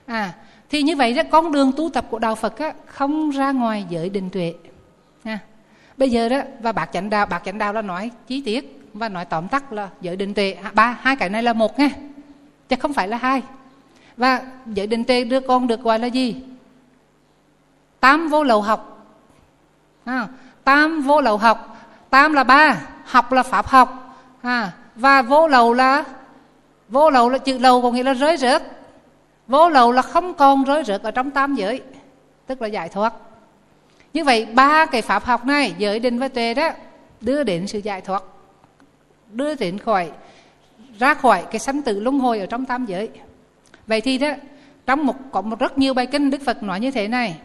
À 0.07 0.33
thì 0.71 0.83
như 0.83 0.97
vậy 0.97 1.15
đó 1.15 1.23
con 1.31 1.53
đường 1.53 1.73
tu 1.77 1.91
tập 1.91 2.07
của 2.11 2.19
đạo 2.19 2.35
Phật 2.35 2.59
á, 2.59 2.73
không 2.87 3.31
ra 3.31 3.53
ngoài 3.53 3.87
giới 3.91 4.09
định 4.09 4.31
tuệ. 4.31 4.55
À, 5.25 5.39
bây 5.97 6.11
giờ 6.11 6.29
đó 6.29 6.41
và 6.61 6.73
bạc 6.73 6.91
chánh 6.93 7.11
đạo 7.11 7.27
bạc 7.27 7.43
chánh 7.45 7.59
đạo 7.59 7.73
là 7.73 7.83
nói 7.83 8.11
chi 8.27 8.43
tiết. 8.43 8.81
Và 8.95 9.09
nói 9.09 9.25
tóm 9.25 9.49
tắt 9.49 9.73
là 9.73 9.89
giới 10.01 10.17
định 10.17 10.35
tuệ 10.35 10.53
à, 10.53 10.71
ba 10.75 10.99
hai 11.01 11.17
cái 11.17 11.29
này 11.29 11.43
là 11.43 11.53
một 11.53 11.79
nghe 11.79 11.91
chứ 12.69 12.77
không 12.81 12.93
phải 12.93 13.09
là 13.09 13.17
hai. 13.17 13.43
Và 14.17 14.43
giới 14.67 14.87
định 14.87 15.05
tuệ 15.05 15.25
đưa 15.25 15.41
con 15.41 15.67
được 15.67 15.81
gọi 15.81 15.99
là 15.99 16.07
gì? 16.07 16.43
Tám 18.01 18.29
vô 18.29 18.43
lậu 18.43 18.63
học. 18.63 19.07
À, 20.05 20.29
tam 20.65 21.03
vô 21.03 21.21
lậu 21.21 21.37
học. 21.37 21.77
Tam 22.11 22.33
là 22.33 22.45
ba 22.45 22.81
học 23.05 23.33
là 23.33 23.43
pháp 23.43 23.67
học. 23.67 24.17
À, 24.43 24.73
và 24.95 25.23
vô 25.23 25.49
lậu 25.49 25.75
là 25.75 26.05
vô 26.89 27.11
lậu 27.11 27.29
là 27.29 27.39
chữ 27.39 27.59
lậu 27.59 27.83
có 27.83 27.91
nghĩa 27.91 28.03
là 28.03 28.13
rơi 28.13 28.37
rớt 28.37 28.63
vô 29.49 29.69
lậu 29.69 29.93
là 29.93 30.03
không 30.03 30.35
còn 30.35 30.65
rơi 30.65 30.85
rớt 30.85 31.03
ở 31.03 31.11
trong 31.11 31.31
tam 31.31 31.55
giới 31.55 31.83
tức 32.47 32.63
là 32.63 32.69
giải 32.69 32.89
thoát 32.89 33.13
như 34.15 34.25
vậy 34.25 34.47
ba 34.47 34.87
cái 34.87 35.03
pháp 35.03 35.25
học 35.25 35.47
này 35.47 35.75
giới 35.79 35.99
định 36.01 36.19
và 36.19 36.29
tuệ 36.29 36.55
đó 36.55 36.71
đưa 37.21 37.43
đến 37.43 37.67
sự 37.67 37.79
giải 37.79 38.01
thoát 38.01 38.23
đưa 39.33 39.55
đến 39.55 39.79
khỏi 39.79 40.11
ra 40.99 41.15
khỏi 41.15 41.45
cái 41.51 41.59
sanh 41.59 41.83
tử 41.83 42.01
luân 42.01 42.19
hồi 42.19 42.41
ở 42.41 42.47
trong 42.47 42.67
tam 42.67 42.87
giới. 42.87 43.09
Vậy 43.87 44.01
thì 44.01 44.19
đó 44.19 44.29
trong 44.87 45.07
một 45.07 45.17
có 45.33 45.43
một 45.43 45.59
rất 45.59 45.79
nhiều 45.79 45.95
bài 45.95 46.07
kinh 46.07 46.31
đức 46.31 46.41
phật 46.45 46.63
nói 46.63 46.81
như 46.81 46.91
thế 46.91 47.09
này. 47.09 47.37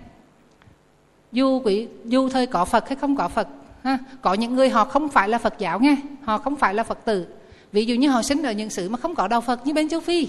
Dù 1.32 1.61
quý 1.63 1.88
dù 2.05 2.30
thời 2.30 2.47
có 2.47 2.65
phật 2.65 2.89
hay 2.89 2.95
không 2.95 3.15
có 3.15 3.28
phật 3.28 3.47
ha, 3.84 3.97
có 4.22 4.34
những 4.34 4.55
người 4.55 4.70
họ 4.70 4.86
không 4.86 5.09
phải 5.09 5.30
là 5.30 5.38
phật 5.38 5.53
giáo 5.59 5.80
nghe 5.80 5.95
họ 6.24 6.38
không 6.38 6.55
phải 6.55 6.74
là 6.74 6.84
phật 6.84 7.05
tử. 7.05 7.28
Ví 7.72 7.86
dụ 7.86 7.95
như 7.95 8.09
họ 8.09 8.22
sinh 8.22 8.43
ở 8.43 8.51
những 8.51 8.70
xứ 8.70 8.89
mà 8.89 8.97
không 8.97 9.15
có 9.15 9.28
đạo 9.28 9.41
phật 9.41 9.67
như 9.67 9.74
bên 9.74 9.89
châu 9.89 9.99
phi. 9.99 10.28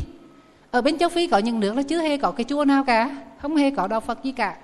Ở 0.71 0.81
bên 0.81 0.99
châu 0.99 1.09
phi 1.09 1.27
có 1.27 1.39
những 1.39 1.61
nước 1.61 1.75
nó 1.77 1.83
chưa 1.83 2.01
hề 2.01 2.17
có 2.17 2.31
cái 2.31 2.45
chùa 2.45 2.65
nào 2.65 2.85
cả 2.85 3.17
không 3.43 3.57
hề 3.57 3.71
có 3.71 3.87
đạo 3.87 4.01
phật 4.01 4.25
gì 4.25 4.33
cả 4.33 4.57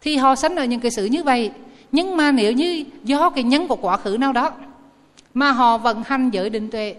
thì 0.00 0.16
họ 0.16 0.34
sánh 0.34 0.56
ở 0.56 0.64
những 0.64 0.80
cái 0.80 0.90
sự 0.90 1.04
như 1.04 1.22
vậy. 1.22 1.50
Nhưng 1.92 2.16
mà 2.16 2.32
nếu 2.32 2.52
như 2.52 2.84
do 3.04 3.30
cái 3.30 3.44
nhân 3.44 3.68
của 3.68 3.76
quá 3.76 3.96
khứ 3.96 4.16
nào 4.20 4.32
đó 4.32 4.50
mà 5.34 5.52
họ 5.52 5.78
vận 5.78 6.02
hành 6.06 6.30
giới 6.30 6.50
định 6.50 6.70
tuệ, 6.70 6.94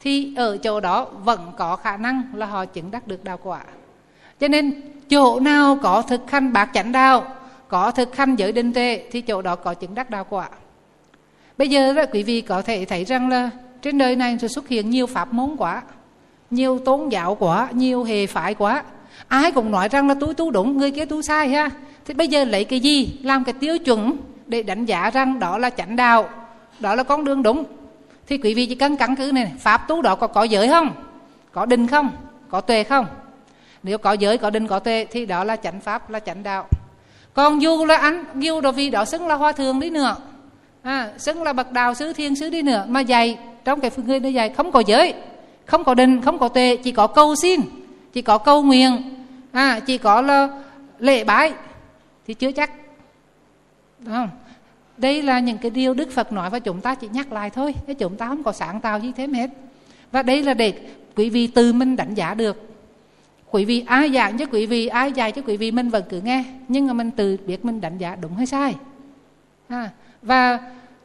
thì 0.00 0.34
ở 0.36 0.56
chỗ 0.56 0.80
đó 0.80 1.04
vẫn 1.04 1.52
có 1.56 1.76
khả 1.76 1.96
năng 1.96 2.22
là 2.34 2.46
họ 2.46 2.64
chứng 2.64 2.90
đắc 2.90 3.06
được 3.06 3.24
đạo 3.24 3.38
quả. 3.42 3.60
Cho 4.40 4.48
nên 4.48 4.82
chỗ 5.08 5.40
nào 5.40 5.78
có 5.82 6.02
thực 6.02 6.30
hành 6.30 6.52
bạc 6.52 6.70
chánh 6.74 6.92
đạo, 6.92 7.34
có 7.68 7.90
thực 7.90 8.16
hành 8.16 8.36
giới 8.36 8.52
định 8.52 8.72
tuệ 8.72 9.02
thì 9.10 9.20
chỗ 9.20 9.42
đó 9.42 9.56
có 9.56 9.74
chứng 9.74 9.94
đắc 9.94 10.10
đạo 10.10 10.26
quả. 10.28 10.48
Bây 11.58 11.68
giờ 11.68 11.92
là 11.92 12.06
quý 12.06 12.22
vị 12.22 12.40
có 12.40 12.62
thể 12.62 12.84
thấy 12.84 13.04
rằng 13.04 13.28
là 13.28 13.50
trên 13.82 13.98
đời 13.98 14.16
này 14.16 14.38
xuất 14.38 14.68
hiện 14.68 14.90
nhiều 14.90 15.06
pháp 15.06 15.32
môn 15.32 15.56
quá, 15.58 15.82
nhiều 16.50 16.78
tôn 16.78 17.08
giáo 17.08 17.34
quá, 17.34 17.68
nhiều 17.72 18.04
hề 18.04 18.26
phái 18.26 18.54
quá 18.54 18.84
ai 19.28 19.52
cũng 19.52 19.70
nói 19.70 19.88
rằng 19.88 20.08
là 20.08 20.14
tôi 20.20 20.34
tu 20.34 20.50
đúng 20.50 20.76
người 20.76 20.90
kia 20.90 21.04
tu 21.04 21.22
sai 21.22 21.48
ha. 21.48 21.70
Thì 22.04 22.14
bây 22.14 22.28
giờ 22.28 22.44
lấy 22.44 22.64
cái 22.64 22.80
gì? 22.80 23.18
Làm 23.22 23.44
cái 23.44 23.52
tiêu 23.52 23.78
chuẩn 23.78 24.16
để 24.46 24.62
đánh 24.62 24.84
giá 24.84 25.10
rằng 25.10 25.38
đó 25.38 25.58
là 25.58 25.70
chánh 25.70 25.96
đạo 25.96 26.28
đó 26.80 26.94
là 26.94 27.02
con 27.02 27.24
đường 27.24 27.42
đúng. 27.42 27.64
Thì 28.26 28.38
quý 28.38 28.54
vị 28.54 28.66
chỉ 28.66 28.74
cần 28.74 28.96
căn 28.96 29.16
cứ 29.16 29.32
này 29.32 29.52
pháp 29.58 29.88
tu 29.88 30.02
đó 30.02 30.14
có 30.14 30.26
có 30.26 30.42
giới 30.42 30.68
không? 30.68 30.90
Có 31.52 31.66
định 31.66 31.86
không? 31.86 32.10
Có 32.48 32.60
tuệ 32.60 32.84
không? 32.84 33.06
Nếu 33.82 33.98
có 33.98 34.12
giới 34.12 34.38
có 34.38 34.50
định 34.50 34.66
có 34.66 34.78
tuệ 34.78 35.06
thì 35.10 35.26
đó 35.26 35.44
là 35.44 35.56
chánh 35.56 35.80
pháp 35.80 36.10
là 36.10 36.20
chánh 36.20 36.42
đạo. 36.42 36.68
Còn 37.34 37.62
dù 37.62 37.84
là 37.84 37.96
anh 37.96 38.24
dù 38.34 38.60
đồ 38.60 38.72
vì 38.72 38.90
đó 38.90 39.04
xứng 39.04 39.26
là 39.26 39.34
hoa 39.34 39.52
thường 39.52 39.80
đi 39.80 39.90
nữa 39.90 40.16
à, 40.82 41.10
xứng 41.18 41.42
là 41.42 41.52
bậc 41.52 41.72
đạo 41.72 41.94
sứ 41.94 42.12
thiên 42.12 42.36
sứ 42.36 42.50
đi 42.50 42.62
nữa 42.62 42.84
mà 42.88 43.00
dạy 43.00 43.38
trong 43.64 43.80
cái 43.80 43.90
phương 43.90 44.06
người 44.06 44.20
nó 44.20 44.28
dạy 44.28 44.48
không 44.48 44.72
có 44.72 44.82
giới 44.86 45.14
không 45.66 45.84
có 45.84 45.94
định 45.94 46.22
không 46.22 46.38
có 46.38 46.48
tuệ 46.48 46.76
chỉ 46.76 46.92
có 46.92 47.06
câu 47.06 47.34
xin 47.36 47.60
chỉ 48.12 48.22
có 48.22 48.38
câu 48.38 48.62
nguyện 48.62 49.14
à, 49.52 49.80
chỉ 49.86 49.98
có 49.98 50.20
là 50.20 50.48
lễ 50.98 51.24
bái 51.24 51.52
thì 52.26 52.34
chưa 52.34 52.52
chắc. 52.52 52.70
Đúng 53.98 54.14
không? 54.14 54.30
đây 55.00 55.22
là 55.22 55.40
những 55.40 55.58
cái 55.58 55.70
điều 55.70 55.94
đức 55.94 56.10
phật 56.10 56.32
nói 56.32 56.50
và 56.50 56.58
chúng 56.58 56.80
ta 56.80 56.94
chỉ 56.94 57.08
nhắc 57.12 57.32
lại 57.32 57.50
thôi 57.50 57.74
chứ 57.86 57.94
chúng 57.94 58.16
ta 58.16 58.26
không 58.26 58.42
có 58.42 58.52
sáng 58.52 58.80
tạo 58.80 58.98
gì 58.98 59.12
thêm 59.16 59.32
hết. 59.32 59.50
Và 60.12 60.22
đây 60.22 60.42
là 60.42 60.54
để 60.54 60.74
quý 61.16 61.30
vị 61.30 61.46
tự 61.46 61.72
mình 61.72 61.96
đánh 61.96 62.14
giá 62.14 62.34
được. 62.34 62.68
Quý 63.50 63.64
vị 63.64 63.84
ai 63.86 64.10
giảng 64.12 64.38
cho 64.38 64.46
quý 64.46 64.66
vị 64.66 64.86
ai 64.86 65.12
dạy 65.12 65.32
cho 65.32 65.42
quý 65.42 65.56
vị 65.56 65.70
mình 65.70 65.88
vẫn 65.88 66.04
cứ 66.08 66.20
nghe 66.20 66.44
nhưng 66.68 66.86
mà 66.86 66.92
mình 66.92 67.10
tự 67.10 67.36
biết 67.46 67.64
mình 67.64 67.80
đánh 67.80 67.98
giá 67.98 68.16
đúng 68.16 68.36
hay 68.36 68.46
sai. 68.46 68.74
À, 69.68 69.90
và 70.22 70.58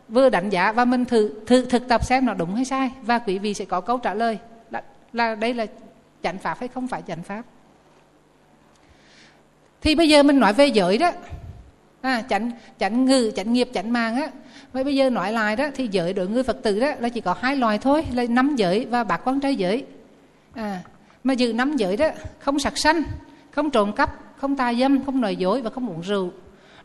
vừa 0.09 0.29
đánh 0.29 0.49
giá 0.49 0.71
và 0.71 0.85
mình 0.85 1.05
thử, 1.05 1.31
thử 1.45 1.65
thực 1.65 1.87
tập 1.87 2.05
xem 2.05 2.25
nó 2.25 2.33
đúng 2.33 2.55
hay 2.55 2.65
sai 2.65 2.91
và 3.01 3.19
quý 3.19 3.39
vị 3.39 3.53
sẽ 3.53 3.65
có 3.65 3.81
câu 3.81 3.97
trả 3.97 4.13
lời. 4.13 4.37
Là, 4.71 4.83
là 5.13 5.35
đây 5.35 5.53
là 5.53 5.65
chánh 6.25 6.37
pháp 6.37 6.59
hay 6.59 6.67
không 6.67 6.87
phải 6.87 7.01
chánh 7.07 7.23
pháp. 7.23 7.43
Thì 9.81 9.95
bây 9.95 10.09
giờ 10.09 10.23
mình 10.23 10.39
nói 10.39 10.53
về 10.53 10.67
giới 10.67 10.97
đó. 10.97 11.11
À, 12.01 12.23
chánh 12.29 12.51
chánh 12.79 13.05
ngư 13.05 13.31
chánh 13.35 13.53
nghiệp 13.53 13.69
chánh 13.73 13.93
mang 13.93 14.15
á. 14.15 14.27
Vậy 14.73 14.83
bây 14.83 14.95
giờ 14.95 15.09
nói 15.09 15.31
lại 15.31 15.55
đó 15.55 15.67
thì 15.75 15.87
giới 15.91 16.13
đối 16.13 16.27
người 16.27 16.43
phật 16.43 16.57
tử 16.63 16.79
đó 16.79 16.91
là 16.99 17.09
chỉ 17.09 17.21
có 17.21 17.35
hai 17.39 17.55
loài 17.55 17.77
thôi 17.77 18.05
là 18.13 18.23
năm 18.29 18.55
giới 18.55 18.85
và 18.85 19.03
bạc 19.03 19.21
quan 19.25 19.39
trai 19.39 19.55
giới. 19.55 19.85
À, 20.53 20.79
mà 21.23 21.33
giữ 21.33 21.53
năm 21.53 21.75
giới 21.75 21.97
đó 21.97 22.07
không 22.39 22.59
sạch 22.59 22.77
sanh 22.77 23.03
không 23.51 23.69
trộm 23.69 23.93
cắp 23.93 24.09
không 24.37 24.55
tà 24.55 24.73
dâm 24.73 25.05
không 25.05 25.21
nói 25.21 25.35
dối 25.35 25.61
và 25.61 25.69
không 25.69 25.89
uống 25.89 26.01
rượu. 26.01 26.31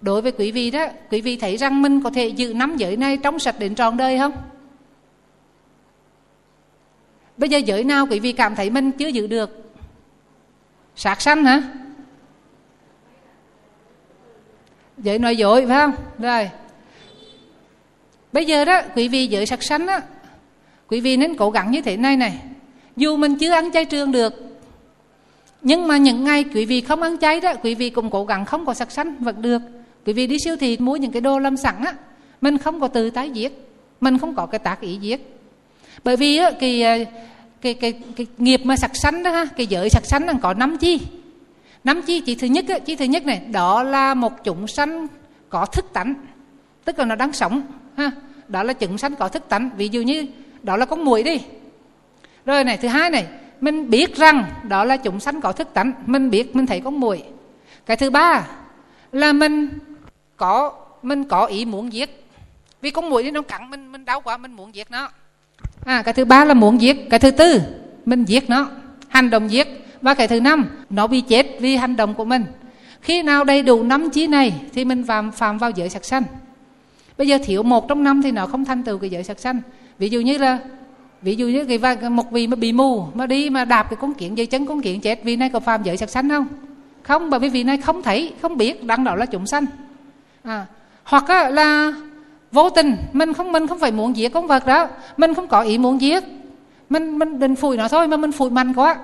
Đối 0.01 0.23
với 0.23 0.33
quý 0.33 0.53
vị 0.53 0.71
đó 0.71 0.87
quý 1.11 1.21
vị 1.21 1.37
thấy 1.37 1.57
rằng 1.57 1.83
mình 1.83 2.03
có 2.03 2.11
thể 2.11 2.29
giữ 2.29 2.55
năm 2.55 2.77
giới 2.77 2.97
này 2.97 3.17
trong 3.17 3.39
sạch 3.39 3.59
đến 3.59 3.75
trọn 3.75 3.97
đời 3.97 4.19
không? 4.19 4.33
Bây 7.41 7.49
giờ 7.49 7.59
giới 7.59 7.85
nào 7.85 8.07
quý 8.11 8.21
vị 8.21 8.33
cảm 8.33 8.55
thấy 8.55 8.71
mình 8.71 8.93
chưa 8.93 9.09
giữ 9.09 9.27
được? 9.27 9.73
Sát 10.97 11.21
sanh 11.21 11.45
hả? 11.45 11.63
Giới 14.99 15.19
nói 15.19 15.37
dối, 15.37 15.67
phải 15.67 15.77
không? 15.77 15.93
Rồi. 16.19 16.51
Bây 18.33 18.45
giờ 18.45 18.65
đó, 18.65 18.83
quý 18.97 19.09
vị 19.09 19.27
giới 19.27 19.47
sát 19.47 19.63
sanh 19.63 19.87
á, 19.87 20.01
quý 20.89 21.01
vị 21.01 21.17
nên 21.17 21.37
cố 21.37 21.51
gắng 21.51 21.71
như 21.71 21.83
thế 21.83 21.97
này 21.97 22.17
này. 22.17 22.41
Dù 22.97 23.17
mình 23.17 23.39
chưa 23.39 23.51
ăn 23.51 23.73
chay 23.73 23.85
trường 23.85 24.13
được, 24.13 24.35
nhưng 25.63 25.89
mà 25.89 25.97
những 25.97 26.25
ngày 26.25 26.45
quý 26.55 26.65
vị 26.65 26.81
không 26.81 27.03
ăn 27.03 27.19
chay 27.19 27.41
đó, 27.41 27.55
quý 27.63 27.75
vị 27.75 27.91
cũng 27.91 28.11
cố 28.11 28.25
gắng 28.25 28.45
không 28.45 28.67
có 28.67 28.75
sạch 28.75 28.93
sanh 28.93 29.15
vẫn 29.19 29.43
được. 29.43 29.63
Quý 30.07 30.13
vị 30.13 30.27
đi 30.27 30.37
siêu 30.45 30.57
thị 30.57 30.77
mua 30.81 30.97
những 30.97 31.13
cái 31.13 31.21
đồ 31.21 31.39
lâm 31.39 31.57
sẵn 31.57 31.85
á, 31.85 31.95
mình 32.41 32.59
không 32.59 32.81
có 32.81 32.89
từ 32.89 33.11
tái 33.11 33.31
giết, 33.31 33.69
mình 34.01 34.19
không 34.19 34.35
có 34.35 34.47
cái 34.47 34.59
tác 34.59 34.81
ý 34.81 34.97
giết 34.97 35.40
bởi 36.05 36.17
vì 36.17 36.37
á, 36.37 36.51
cái, 36.61 36.81
cái, 36.81 37.07
cái, 37.61 37.75
cái, 37.75 37.95
cái 38.17 38.27
nghiệp 38.39 38.61
mà 38.65 38.77
sạch 38.77 38.97
sanh 38.97 39.23
đó 39.23 39.31
ha 39.31 39.45
cái 39.57 39.67
giới 39.67 39.91
sạch 39.91 40.07
sanh 40.07 40.27
là 40.27 40.35
có 40.43 40.55
năm 40.55 40.79
chi. 40.79 41.01
Năm 41.85 42.03
chi 42.03 42.21
chỉ 42.21 42.35
thứ 42.35 42.47
nhất 42.47 42.65
á, 42.69 42.79
chỉ 42.79 42.97
thứ 42.97 43.05
nhất 43.05 43.27
này 43.27 43.43
đó 43.53 43.83
là 43.83 44.15
một 44.15 44.45
chúng 44.45 44.67
sanh 44.67 45.07
có 45.49 45.67
thức 45.67 45.87
tánh 45.93 46.15
tức 46.85 46.99
là 46.99 47.05
nó 47.05 47.15
đang 47.15 47.33
sống 47.33 47.63
ha. 47.97 48.11
Đó 48.49 48.63
là 48.63 48.73
chúng 48.73 48.99
sanh 48.99 49.15
có 49.15 49.29
thức 49.29 49.49
tánh 49.49 49.71
ví 49.77 49.89
dụ 49.89 50.01
như 50.01 50.27
đó 50.63 50.77
là 50.77 50.87
con 50.87 51.05
muỗi 51.05 51.23
đi. 51.23 51.41
Rồi 52.47 52.65
này 52.65 52.77
thứ 52.77 52.89
hai 52.89 53.11
này 53.11 53.27
mình 53.61 53.91
biết 53.91 54.17
rằng 54.17 54.45
đó 54.69 54.85
là 54.85 54.97
chúng 54.97 55.21
sanh 55.21 55.41
có 55.41 55.53
thức 55.53 55.69
tánh 55.75 55.93
mình 56.07 56.31
biết 56.31 56.57
mình 56.57 56.67
thấy 56.67 56.81
con 56.81 57.01
muỗi. 57.01 57.23
Cái 57.87 57.97
thứ 57.97 58.11
ba 58.11 58.47
là 59.13 59.33
mình 59.33 59.69
có 60.37 60.73
mình 61.03 61.25
có 61.25 61.47
ý 61.47 61.65
muốn 61.65 61.93
giết. 61.93 62.25
Vì 62.81 62.91
con 62.91 63.11
muỗi 63.11 63.31
nó 63.31 63.43
cắn 63.43 63.71
mình 63.71 63.93
mình 63.93 64.05
đau 64.05 64.21
quá 64.21 64.37
mình 64.37 64.53
muốn 64.53 64.75
giết 64.75 64.91
nó 64.91 65.11
à 65.85 66.03
cái 66.03 66.15
thứ 66.15 66.25
ba 66.25 66.45
là 66.45 66.55
muốn 66.55 66.81
giết. 66.81 67.11
Cái 67.11 67.21
thứ 67.21 67.31
tư 67.31 67.61
mình 68.07 68.25
giết 68.25 68.51
nó. 68.51 68.69
Hành 69.09 69.31
động 69.31 69.51
giết. 69.51 69.69
Và 70.03 70.15
cái 70.15 70.29
thứ 70.29 70.41
năm 70.41 70.67
nó 70.91 71.07
bị 71.07 71.21
chết 71.21 71.47
vì 71.61 71.77
hành 71.77 71.97
động 71.97 72.15
của 72.15 72.25
mình. 72.25 72.45
Khi 73.01 73.23
nào 73.23 73.45
đầy 73.45 73.63
đủ 73.63 73.83
năm 73.83 74.11
chí 74.11 74.27
này 74.27 74.53
thì 74.75 74.85
mình 74.85 75.05
phạm 75.05 75.33
phạm 75.33 75.59
vào 75.59 75.71
giới 75.71 75.89
sạch 75.89 76.05
sanh. 76.05 76.23
Bây 77.19 77.29
giờ 77.29 77.39
thiếu 77.45 77.63
một 77.63 77.89
trong 77.89 78.05
năm 78.05 78.23
thì 78.23 78.33
nó 78.33 78.47
không 78.47 78.65
thành 78.65 78.83
tựu 78.83 78.99
cái 78.99 79.11
giới 79.11 79.25
sắc 79.25 79.41
sanh. 79.41 79.61
Ví 79.99 80.09
dụ 80.09 80.21
như 80.21 80.39
là 80.39 80.59
ví 81.23 81.37
dụ 81.37 81.47
như 81.47 81.79
cái 81.81 82.11
một 82.11 82.33
vị 82.33 82.47
mà 82.47 82.57
bị 82.57 82.73
mù 82.73 83.07
mà 83.15 83.27
đi 83.27 83.51
mà 83.51 83.65
đạp 83.65 83.83
cái 83.83 83.97
con 84.01 84.15
kiện 84.15 84.35
dây 84.35 84.47
chân 84.47 84.67
con 84.67 84.83
kiện 84.83 85.01
chết 85.01 85.25
vì 85.25 85.37
này 85.37 85.49
có 85.49 85.61
phạm 85.61 85.83
giới 85.83 85.97
sắc 85.97 86.11
sanh 86.11 86.29
không? 86.29 86.47
Không 87.03 87.31
bởi 87.31 87.41
vì 87.41 87.49
vị 87.49 87.65
này 87.65 87.77
không 87.77 88.03
thấy 88.03 88.33
không 88.43 88.57
biết 88.57 88.85
đang 88.85 89.05
đó 89.05 89.15
là 89.15 89.27
chúng 89.27 89.47
sanh. 89.47 89.67
À, 90.43 90.67
hoặc 91.05 91.31
là 91.51 91.93
vô 92.53 92.71
tình, 92.71 92.97
mình 93.13 93.33
không 93.33 93.53
mình 93.53 93.67
không 93.67 93.79
phải 93.79 93.93
muốn 93.93 94.17
giết 94.17 94.33
con 94.33 94.47
vật 94.47 94.67
đó. 94.67 94.89
Mình 95.17 95.35
không 95.35 95.49
có 95.49 95.61
ý 95.61 95.79
muốn 95.79 96.01
giết. 96.01 96.25
Mình 96.91 97.19
mình 97.19 97.39
định 97.39 97.57
phủi 97.57 97.77
nó 97.77 97.89
thôi 97.89 98.09
mà 98.09 98.17
mình 98.17 98.33
phủi 98.33 98.51
mạnh 98.51 98.75
quá. 98.75 98.97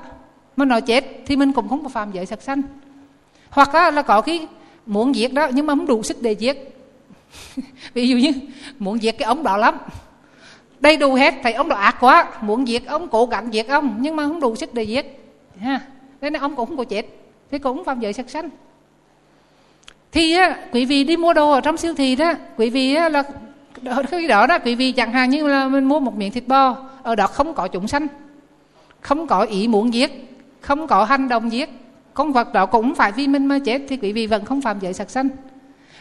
Mình 0.57 0.69
nói 0.69 0.81
chết 0.81 1.05
thì 1.27 1.37
mình 1.37 1.53
cũng 1.53 1.69
không 1.69 1.83
có 1.83 1.89
phạm 1.89 2.13
giới 2.13 2.27
sạch 2.27 2.43
sanh. 2.43 2.63
Hoặc 3.51 3.75
là 3.75 4.03
có 4.03 4.21
cái 4.21 4.47
muốn 4.87 5.15
giết 5.15 5.33
đó 5.33 5.49
nhưng 5.53 5.67
mà 5.67 5.73
không 5.73 5.87
đủ 5.87 6.03
sức 6.03 6.23
để 6.23 6.33
giết. 6.33 6.77
Ví 7.95 8.09
dụ 8.09 8.17
như 8.17 8.33
muốn 8.79 9.03
giết 9.03 9.19
cái 9.19 9.27
ông 9.27 9.43
đó 9.43 9.57
lắm. 9.57 9.79
Đầy 10.81 10.97
đủ 10.97 11.15
hết 11.15 11.35
thầy 11.43 11.53
ông 11.53 11.69
đó 11.69 11.77
ác 11.77 11.97
quá. 12.01 12.29
Muốn 12.41 12.69
giết 12.69 12.87
ông, 12.87 13.09
cố 13.09 13.27
gắng 13.27 13.55
giết 13.55 13.69
ông 13.69 13.97
nhưng 13.99 14.17
mà 14.17 14.25
không 14.25 14.41
đủ 14.41 14.57
sức 14.57 14.75
để 14.75 14.83
giết. 14.83 15.25
Ha, 15.59 15.81
nên 16.21 16.33
ông 16.33 16.57
cũng 16.57 16.69
không 16.69 16.77
có 16.77 16.85
chết 16.85 17.07
thì 17.51 17.59
cũng 17.59 17.85
phạm 17.85 18.01
giới 18.01 18.13
sạch 18.13 18.31
sanh 18.31 18.51
thì 20.17 20.33
á, 20.33 20.57
quý 20.73 20.85
vị 20.85 21.05
đi 21.05 21.17
mua 21.17 21.33
đồ 21.33 21.51
ở 21.51 21.61
trong 21.61 21.77
siêu 21.77 21.95
thị 21.95 22.17
đó 22.17 22.33
quý 22.57 22.71
vị 22.71 22.95
á, 22.95 23.09
là 23.09 23.23
khi 24.11 24.27
đó 24.27 24.47
đó 24.47 24.59
quý 24.59 24.75
vị 24.75 24.93
chẳng 24.93 25.13
hạn 25.13 25.31
như 25.31 25.47
là 25.47 25.69
mình 25.69 25.85
mua 25.85 26.01
một 26.01 26.17
miếng 26.17 26.33
thịt 26.33 26.49
bò 26.49 26.77
ở 27.03 27.15
đó 27.15 27.27
không 27.27 27.55
có 27.55 27.69
chúng 27.69 27.89
sanh 27.89 28.07
không 29.01 29.27
có 29.27 29.43
ý 29.43 29.69
muốn 29.69 29.95
giết 29.95 30.39
không 30.61 30.87
có 30.87 31.05
hành 31.05 31.29
động 31.29 31.53
giết. 31.53 31.71
Con 32.15 32.33
vật 32.33 32.53
đó 32.53 32.67
cũng 32.67 32.95
phải 32.95 33.13
vì 33.13 33.29
mình 33.29 33.47
mà 33.47 33.59
chết 33.59 33.83
thì 33.89 33.97
quý 33.97 34.13
vị 34.13 34.27
vẫn 34.27 34.45
không 34.45 34.61
phạm 34.61 34.79
giới 34.81 34.93
sạch 34.93 35.11
sanh. 35.11 35.29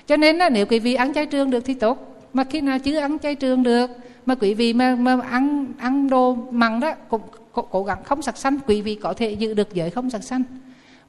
Cho 0.07 0.17
nên 0.17 0.39
á, 0.39 0.49
nếu 0.49 0.65
quý 0.65 0.79
vị 0.79 0.93
ăn 0.93 1.13
chay 1.13 1.25
trường 1.25 1.49
được 1.49 1.65
thì 1.65 1.73
tốt 1.73 2.21
mà 2.33 2.43
khi 2.43 2.61
nào 2.61 2.79
chưa 2.79 2.99
ăn 2.99 3.19
chay 3.19 3.35
trường 3.35 3.63
được 3.63 3.91
mà 4.25 4.35
quý 4.35 4.53
vị 4.53 4.73
mà, 4.73 4.95
mà 4.95 5.17
ăn 5.31 5.65
ăn 5.77 6.09
đồ 6.09 6.37
mặn 6.51 6.79
đó 6.79 6.93
cũng 7.09 7.21
cố, 7.51 7.61
cố 7.61 7.83
gắng 7.83 8.03
không 8.03 8.21
sạch 8.21 8.37
sanh 8.37 8.57
quý 8.67 8.81
vị 8.81 8.95
có 8.95 9.13
thể 9.13 9.31
giữ 9.31 9.53
được 9.53 9.73
giới 9.73 9.89
không 9.89 10.09
sạch 10.09 10.23
sanh 10.23 10.43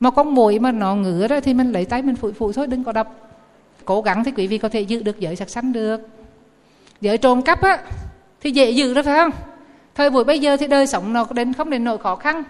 mà 0.00 0.10
con 0.10 0.34
muỗi 0.34 0.58
mà 0.58 0.72
nó 0.72 0.94
ngứa 0.94 1.28
đó 1.28 1.40
thì 1.40 1.54
mình 1.54 1.72
lấy 1.72 1.84
tay 1.84 2.02
mình 2.02 2.16
phủi 2.16 2.32
phủi 2.32 2.52
thôi, 2.52 2.66
đừng 2.66 2.84
có 2.84 2.92
đập. 2.92 3.08
Cố 3.84 4.02
gắng 4.02 4.24
thì 4.24 4.32
quý 4.36 4.46
vị 4.46 4.58
có 4.58 4.68
thể 4.68 4.80
giữ 4.80 5.02
được 5.02 5.20
giới 5.20 5.36
sạch 5.36 5.50
sanh 5.50 5.72
được. 5.72 6.08
Giới 7.00 7.18
trộm 7.18 7.42
cắp 7.42 7.62
á, 7.62 7.78
thì 8.40 8.50
dễ 8.50 8.70
giữ 8.70 8.94
đó, 8.94 9.02
phải 9.02 9.16
không? 9.16 9.30
Thời 9.94 10.10
buổi 10.10 10.24
bây 10.24 10.38
giờ 10.38 10.56
thì 10.56 10.66
đời 10.66 10.86
sống 10.86 11.12
nó 11.12 11.26
đến 11.30 11.52
không 11.52 11.70
đến 11.70 11.84
nỗi 11.84 11.98
khó 11.98 12.16
khăn. 12.16 12.42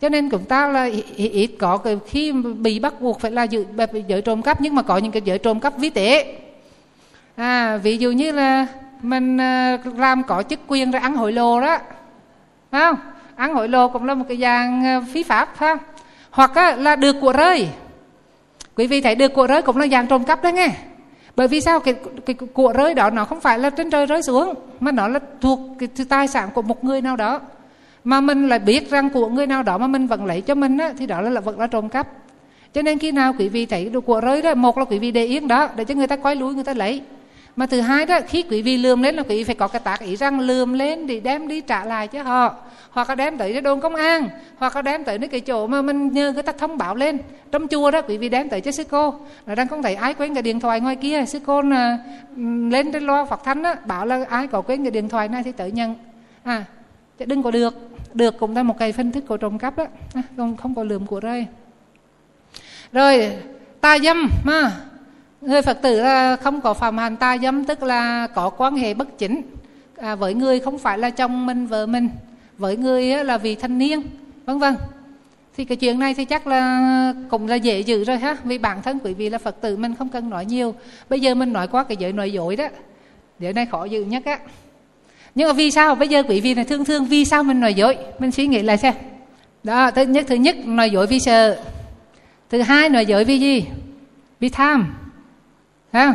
Cho 0.00 0.08
nên 0.08 0.30
chúng 0.30 0.44
ta 0.44 0.68
là 0.68 0.90
ít 1.16 1.50
có 1.58 1.76
cái 1.76 1.98
khi 2.06 2.32
bị 2.32 2.78
bắt 2.78 3.00
buộc 3.00 3.20
phải 3.20 3.30
là 3.30 3.42
giữ 3.42 3.66
giới 4.08 4.22
trộm 4.22 4.42
cắp, 4.42 4.60
nhưng 4.60 4.74
mà 4.74 4.82
có 4.82 4.96
những 4.96 5.12
cái 5.12 5.22
giới 5.24 5.38
trộm 5.38 5.60
cắp 5.60 5.78
vi 5.78 5.90
tế. 5.90 6.38
À 7.36 7.76
ví 7.76 7.98
dụ 7.98 8.10
như 8.10 8.32
là 8.32 8.66
mình 9.02 9.40
à, 9.40 9.78
làm 9.96 10.22
có 10.22 10.42
chức 10.42 10.60
quyền 10.66 10.90
rồi 10.90 11.00
ăn 11.00 11.14
hội 11.14 11.32
lô 11.32 11.60
đó, 11.60 11.78
phải 12.70 12.80
không? 12.80 12.96
Ăn 13.36 13.54
hội 13.54 13.68
lô 13.68 13.88
cũng 13.88 14.04
là 14.04 14.14
một 14.14 14.24
cái 14.28 14.36
dạng 14.36 14.84
à, 14.84 15.00
phi 15.00 15.12
phí 15.12 15.22
pháp, 15.22 15.56
phải 15.56 15.76
không? 15.76 15.84
Hoặc 16.32 16.76
là 16.78 16.96
được 16.96 17.16
của 17.20 17.32
rơi. 17.32 17.68
Quý 18.76 18.86
vị 18.86 19.00
thấy 19.00 19.14
được 19.14 19.34
của 19.34 19.46
rơi 19.46 19.62
cũng 19.62 19.76
là 19.76 19.86
dạng 19.86 20.06
trộm 20.06 20.24
cắp 20.24 20.42
đấy 20.42 20.52
nghe. 20.52 20.68
Bởi 21.36 21.48
vì 21.48 21.60
sao? 21.60 21.80
Cái, 21.80 21.94
cái 22.26 22.34
của 22.34 22.72
rơi 22.72 22.94
đó 22.94 23.10
nó 23.10 23.24
không 23.24 23.40
phải 23.40 23.58
là 23.58 23.70
trên 23.70 23.90
trời 23.90 24.06
rơi 24.06 24.22
xuống 24.22 24.54
mà 24.80 24.92
nó 24.92 25.08
là 25.08 25.20
thuộc 25.40 25.60
cái 25.78 25.88
tài 26.08 26.28
sản 26.28 26.48
của 26.54 26.62
một 26.62 26.84
người 26.84 27.00
nào 27.00 27.16
đó. 27.16 27.40
Mà 28.04 28.20
mình 28.20 28.48
lại 28.48 28.58
biết 28.58 28.90
rằng 28.90 29.10
của 29.10 29.28
người 29.28 29.46
nào 29.46 29.62
đó 29.62 29.78
mà 29.78 29.86
mình 29.86 30.06
vẫn 30.06 30.24
lấy 30.24 30.40
cho 30.40 30.54
mình 30.54 30.78
á, 30.78 30.92
thì 30.98 31.06
đó 31.06 31.20
là 31.20 31.30
là 31.30 31.40
vẫn 31.40 31.60
là 31.60 31.66
trộm 31.66 31.88
cắp. 31.88 32.08
Cho 32.74 32.82
nên 32.82 32.98
khi 32.98 33.12
nào 33.12 33.34
quý 33.38 33.48
vị 33.48 33.66
thấy 33.66 33.88
được 33.88 34.06
của 34.06 34.20
rơi 34.20 34.42
đó 34.42 34.54
một 34.54 34.78
là 34.78 34.84
quý 34.84 34.98
vị 34.98 35.10
để 35.10 35.24
yên 35.24 35.48
đó 35.48 35.68
để 35.76 35.84
cho 35.84 35.94
người 35.94 36.06
ta 36.06 36.16
quay 36.16 36.36
lúi 36.36 36.54
người 36.54 36.64
ta 36.64 36.74
lấy 36.74 37.02
mà 37.56 37.66
thứ 37.66 37.80
hai 37.80 38.06
đó 38.06 38.20
khi 38.28 38.44
quý 38.50 38.62
vị 38.62 38.76
lườm 38.76 39.02
lên 39.02 39.14
là 39.14 39.22
quý 39.22 39.36
vị 39.36 39.44
phải 39.44 39.54
có 39.54 39.68
cái 39.68 39.80
tác 39.84 40.00
ý 40.00 40.16
rằng 40.16 40.40
lườm 40.40 40.72
lên 40.72 41.06
để 41.06 41.20
đem 41.20 41.48
đi 41.48 41.60
trả 41.60 41.84
lại 41.84 42.08
cho 42.08 42.22
họ. 42.22 42.54
Hoặc 42.90 43.08
là 43.08 43.14
đem 43.14 43.38
tới 43.38 43.52
cái 43.52 43.60
đồn 43.60 43.80
công 43.80 43.94
an 43.94 44.28
hoặc 44.56 44.76
là 44.76 44.82
đem 44.82 45.04
tới 45.04 45.18
cái 45.18 45.40
chỗ 45.40 45.66
mà 45.66 45.82
mình 45.82 46.12
nhờ 46.12 46.32
người 46.32 46.42
ta 46.42 46.52
thông 46.52 46.78
báo 46.78 46.94
lên. 46.94 47.18
Trong 47.52 47.68
chùa 47.68 47.90
đó 47.90 48.02
quý 48.02 48.18
vị 48.18 48.28
đem 48.28 48.48
tới 48.48 48.60
cho 48.60 48.70
sư 48.70 48.84
cô. 48.90 49.14
Là 49.46 49.54
đang 49.54 49.68
không 49.68 49.82
thấy 49.82 49.94
ai 49.94 50.14
quên 50.14 50.34
cái 50.34 50.42
điện 50.42 50.60
thoại 50.60 50.80
ngoài 50.80 50.96
kia. 50.96 51.24
Sư 51.26 51.38
cô 51.46 51.62
là 51.62 51.98
lên 52.70 52.92
trên 52.92 53.02
loa 53.02 53.24
phật 53.24 53.44
thánh 53.44 53.62
đó, 53.62 53.74
bảo 53.86 54.06
là 54.06 54.24
ai 54.28 54.46
có 54.46 54.62
quên 54.62 54.84
cái 54.84 54.90
điện 54.90 55.08
thoại 55.08 55.28
này 55.28 55.42
thì 55.42 55.52
tới 55.52 55.70
nhận. 55.70 55.94
À 56.44 56.64
chứ 57.18 57.24
đừng 57.24 57.42
có 57.42 57.50
được. 57.50 57.74
Được 58.14 58.38
cũng 58.38 58.56
là 58.56 58.62
một 58.62 58.78
cái 58.78 58.92
phân 58.92 59.12
thức 59.12 59.24
của 59.28 59.36
trộm 59.36 59.58
cắp 59.58 59.76
đó. 59.76 59.86
À, 60.14 60.22
không 60.36 60.56
không 60.56 60.74
có 60.74 60.84
lườm 60.84 61.06
của 61.06 61.20
rơi. 61.20 61.46
Rồi 62.92 63.32
ta 63.80 63.98
dâm 63.98 64.30
mà 64.44 64.72
người 65.42 65.62
phật 65.62 65.82
tử 65.82 65.98
à, 65.98 66.36
không 66.36 66.60
có 66.60 66.74
phạm 66.74 66.98
hành 66.98 67.16
ta 67.16 67.38
dâm 67.38 67.64
tức 67.64 67.82
là 67.82 68.26
có 68.26 68.50
quan 68.50 68.76
hệ 68.76 68.94
bất 68.94 69.18
chính. 69.18 69.42
À, 69.96 70.14
với 70.14 70.34
người 70.34 70.60
không 70.60 70.78
phải 70.78 70.98
là 70.98 71.10
chồng 71.10 71.46
mình 71.46 71.66
vợ 71.66 71.86
mình. 71.86 72.08
Với 72.58 72.76
người 72.76 73.24
là 73.24 73.38
vì 73.38 73.54
thanh 73.54 73.78
niên 73.78 74.02
vân 74.46 74.58
vân. 74.58 74.74
Thì 75.56 75.64
cái 75.64 75.76
chuyện 75.76 75.98
này 75.98 76.14
thì 76.14 76.24
chắc 76.24 76.46
là 76.46 77.14
cũng 77.30 77.48
là 77.48 77.54
dễ 77.54 77.80
giữ 77.80 78.04
rồi 78.04 78.18
ha 78.18 78.36
vì 78.44 78.58
bản 78.58 78.82
thân 78.82 78.98
quý 79.04 79.14
vị 79.14 79.30
là 79.30 79.38
phật 79.38 79.60
tử 79.60 79.76
mình 79.76 79.94
không 79.94 80.08
cần 80.08 80.30
nói 80.30 80.44
nhiều. 80.44 80.74
Bây 81.08 81.20
giờ 81.20 81.34
mình 81.34 81.52
nói 81.52 81.68
qua 81.68 81.84
cái 81.84 81.96
giới 81.96 82.12
nói 82.12 82.32
dối 82.32 82.56
đó. 82.56 82.68
Giới 83.38 83.52
này 83.52 83.66
khó 83.66 83.84
giữ 83.84 84.04
nhất 84.04 84.24
á. 84.24 84.38
Nhưng 85.34 85.48
mà 85.48 85.52
vì 85.52 85.70
sao? 85.70 85.94
Bây 85.94 86.08
giờ 86.08 86.22
quý 86.28 86.40
vị 86.40 86.54
này 86.54 86.64
thương 86.64 86.84
thương 86.84 87.04
vì 87.04 87.24
sao 87.24 87.42
mình 87.42 87.60
nói 87.60 87.74
dối? 87.74 87.96
Mình 88.18 88.30
suy 88.30 88.46
nghĩ 88.46 88.62
lại 88.62 88.78
xem. 88.78 88.94
Đó 89.62 89.90
thứ 89.90 90.02
nhất 90.02 90.24
thứ 90.28 90.34
nhất 90.34 90.56
nói 90.66 90.90
dối 90.90 91.06
vì 91.06 91.20
sợ. 91.20 91.58
Thứ 92.50 92.62
hai 92.62 92.88
nói 92.88 93.06
dối 93.06 93.24
vì 93.24 93.38
gì? 93.38 93.64
Vì 94.40 94.48
tham 94.48 95.01
ha? 95.92 96.14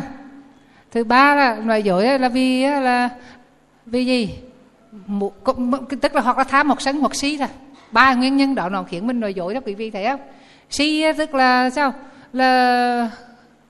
Thứ 0.90 1.04
ba 1.04 1.34
là 1.34 1.54
nói 1.54 1.82
dối 1.82 2.18
là 2.18 2.28
vì 2.28 2.62
là 2.62 3.08
vì 3.86 4.06
gì? 4.06 4.38
Một, 5.06 5.34
tức 6.00 6.14
là 6.14 6.20
hoặc 6.20 6.38
là 6.38 6.44
tham 6.44 6.66
hoặc 6.66 6.80
sân 6.80 7.00
hoặc 7.00 7.14
si 7.14 7.36
thôi. 7.36 7.48
Ba 7.92 8.14
nguyên 8.14 8.36
nhân 8.36 8.54
đó 8.54 8.68
nó 8.68 8.82
khiến 8.82 9.06
mình 9.06 9.20
nói 9.20 9.34
dối 9.34 9.54
đó 9.54 9.60
quý 9.64 9.74
vị 9.74 9.90
thấy 9.90 10.04
không? 10.04 10.20
Si 10.70 11.04
tức 11.18 11.34
là 11.34 11.70
sao? 11.70 11.92
Là 12.32 13.10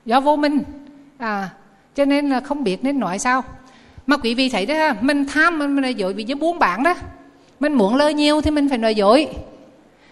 do 0.04 0.20
vô 0.20 0.36
minh. 0.36 0.62
À 1.18 1.50
cho 1.94 2.04
nên 2.04 2.30
là 2.30 2.40
không 2.40 2.64
biết 2.64 2.84
nên 2.84 3.00
nói 3.00 3.18
sao. 3.18 3.44
Mà 4.06 4.16
quý 4.16 4.34
vị 4.34 4.48
thấy 4.48 4.66
đó 4.66 4.92
mình 5.00 5.26
tham 5.26 5.58
mình, 5.58 5.74
mình 5.74 5.82
nói 5.82 5.94
dối 5.94 6.12
vì 6.12 6.24
với 6.24 6.34
buôn 6.34 6.58
bán 6.58 6.82
đó. 6.82 6.94
Mình 7.60 7.72
muốn 7.72 7.96
lời 7.96 8.14
nhiều 8.14 8.40
thì 8.40 8.50
mình 8.50 8.68
phải 8.68 8.78
nói 8.78 8.94
dối. 8.94 9.28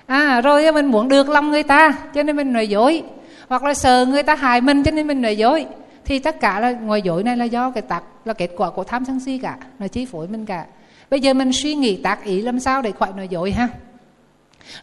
À 0.06 0.40
rồi 0.40 0.72
mình 0.72 0.86
muốn 0.86 1.08
được 1.08 1.28
lòng 1.28 1.50
người 1.50 1.62
ta 1.62 1.92
cho 2.14 2.22
nên 2.22 2.36
mình 2.36 2.52
nói 2.52 2.68
dối. 2.68 3.02
Hoặc 3.48 3.64
là 3.64 3.74
sợ 3.74 4.06
người 4.08 4.22
ta 4.22 4.34
hại 4.34 4.60
mình 4.60 4.82
cho 4.82 4.90
nên 4.90 5.06
mình 5.06 5.22
nói 5.22 5.36
dối 5.36 5.66
thì 6.06 6.18
tất 6.18 6.40
cả 6.40 6.60
là 6.60 6.72
ngoài 6.72 7.02
dối 7.02 7.22
này 7.22 7.36
là 7.36 7.44
do 7.44 7.70
cái 7.70 7.82
tặc 7.82 8.02
là 8.24 8.32
kết 8.32 8.50
quả 8.56 8.70
của 8.70 8.84
tham 8.84 9.04
sân 9.04 9.20
si 9.20 9.38
cả 9.38 9.58
nó 9.78 9.88
chi 9.88 10.04
phối 10.04 10.28
mình 10.28 10.46
cả. 10.46 10.66
Bây 11.10 11.20
giờ 11.20 11.34
mình 11.34 11.50
suy 11.52 11.74
nghĩ 11.74 11.96
tác 11.96 12.24
ý 12.24 12.42
làm 12.42 12.60
sao 12.60 12.82
để 12.82 12.92
khỏi 12.92 13.12
nói 13.16 13.28
dối 13.28 13.52
ha? 13.52 13.68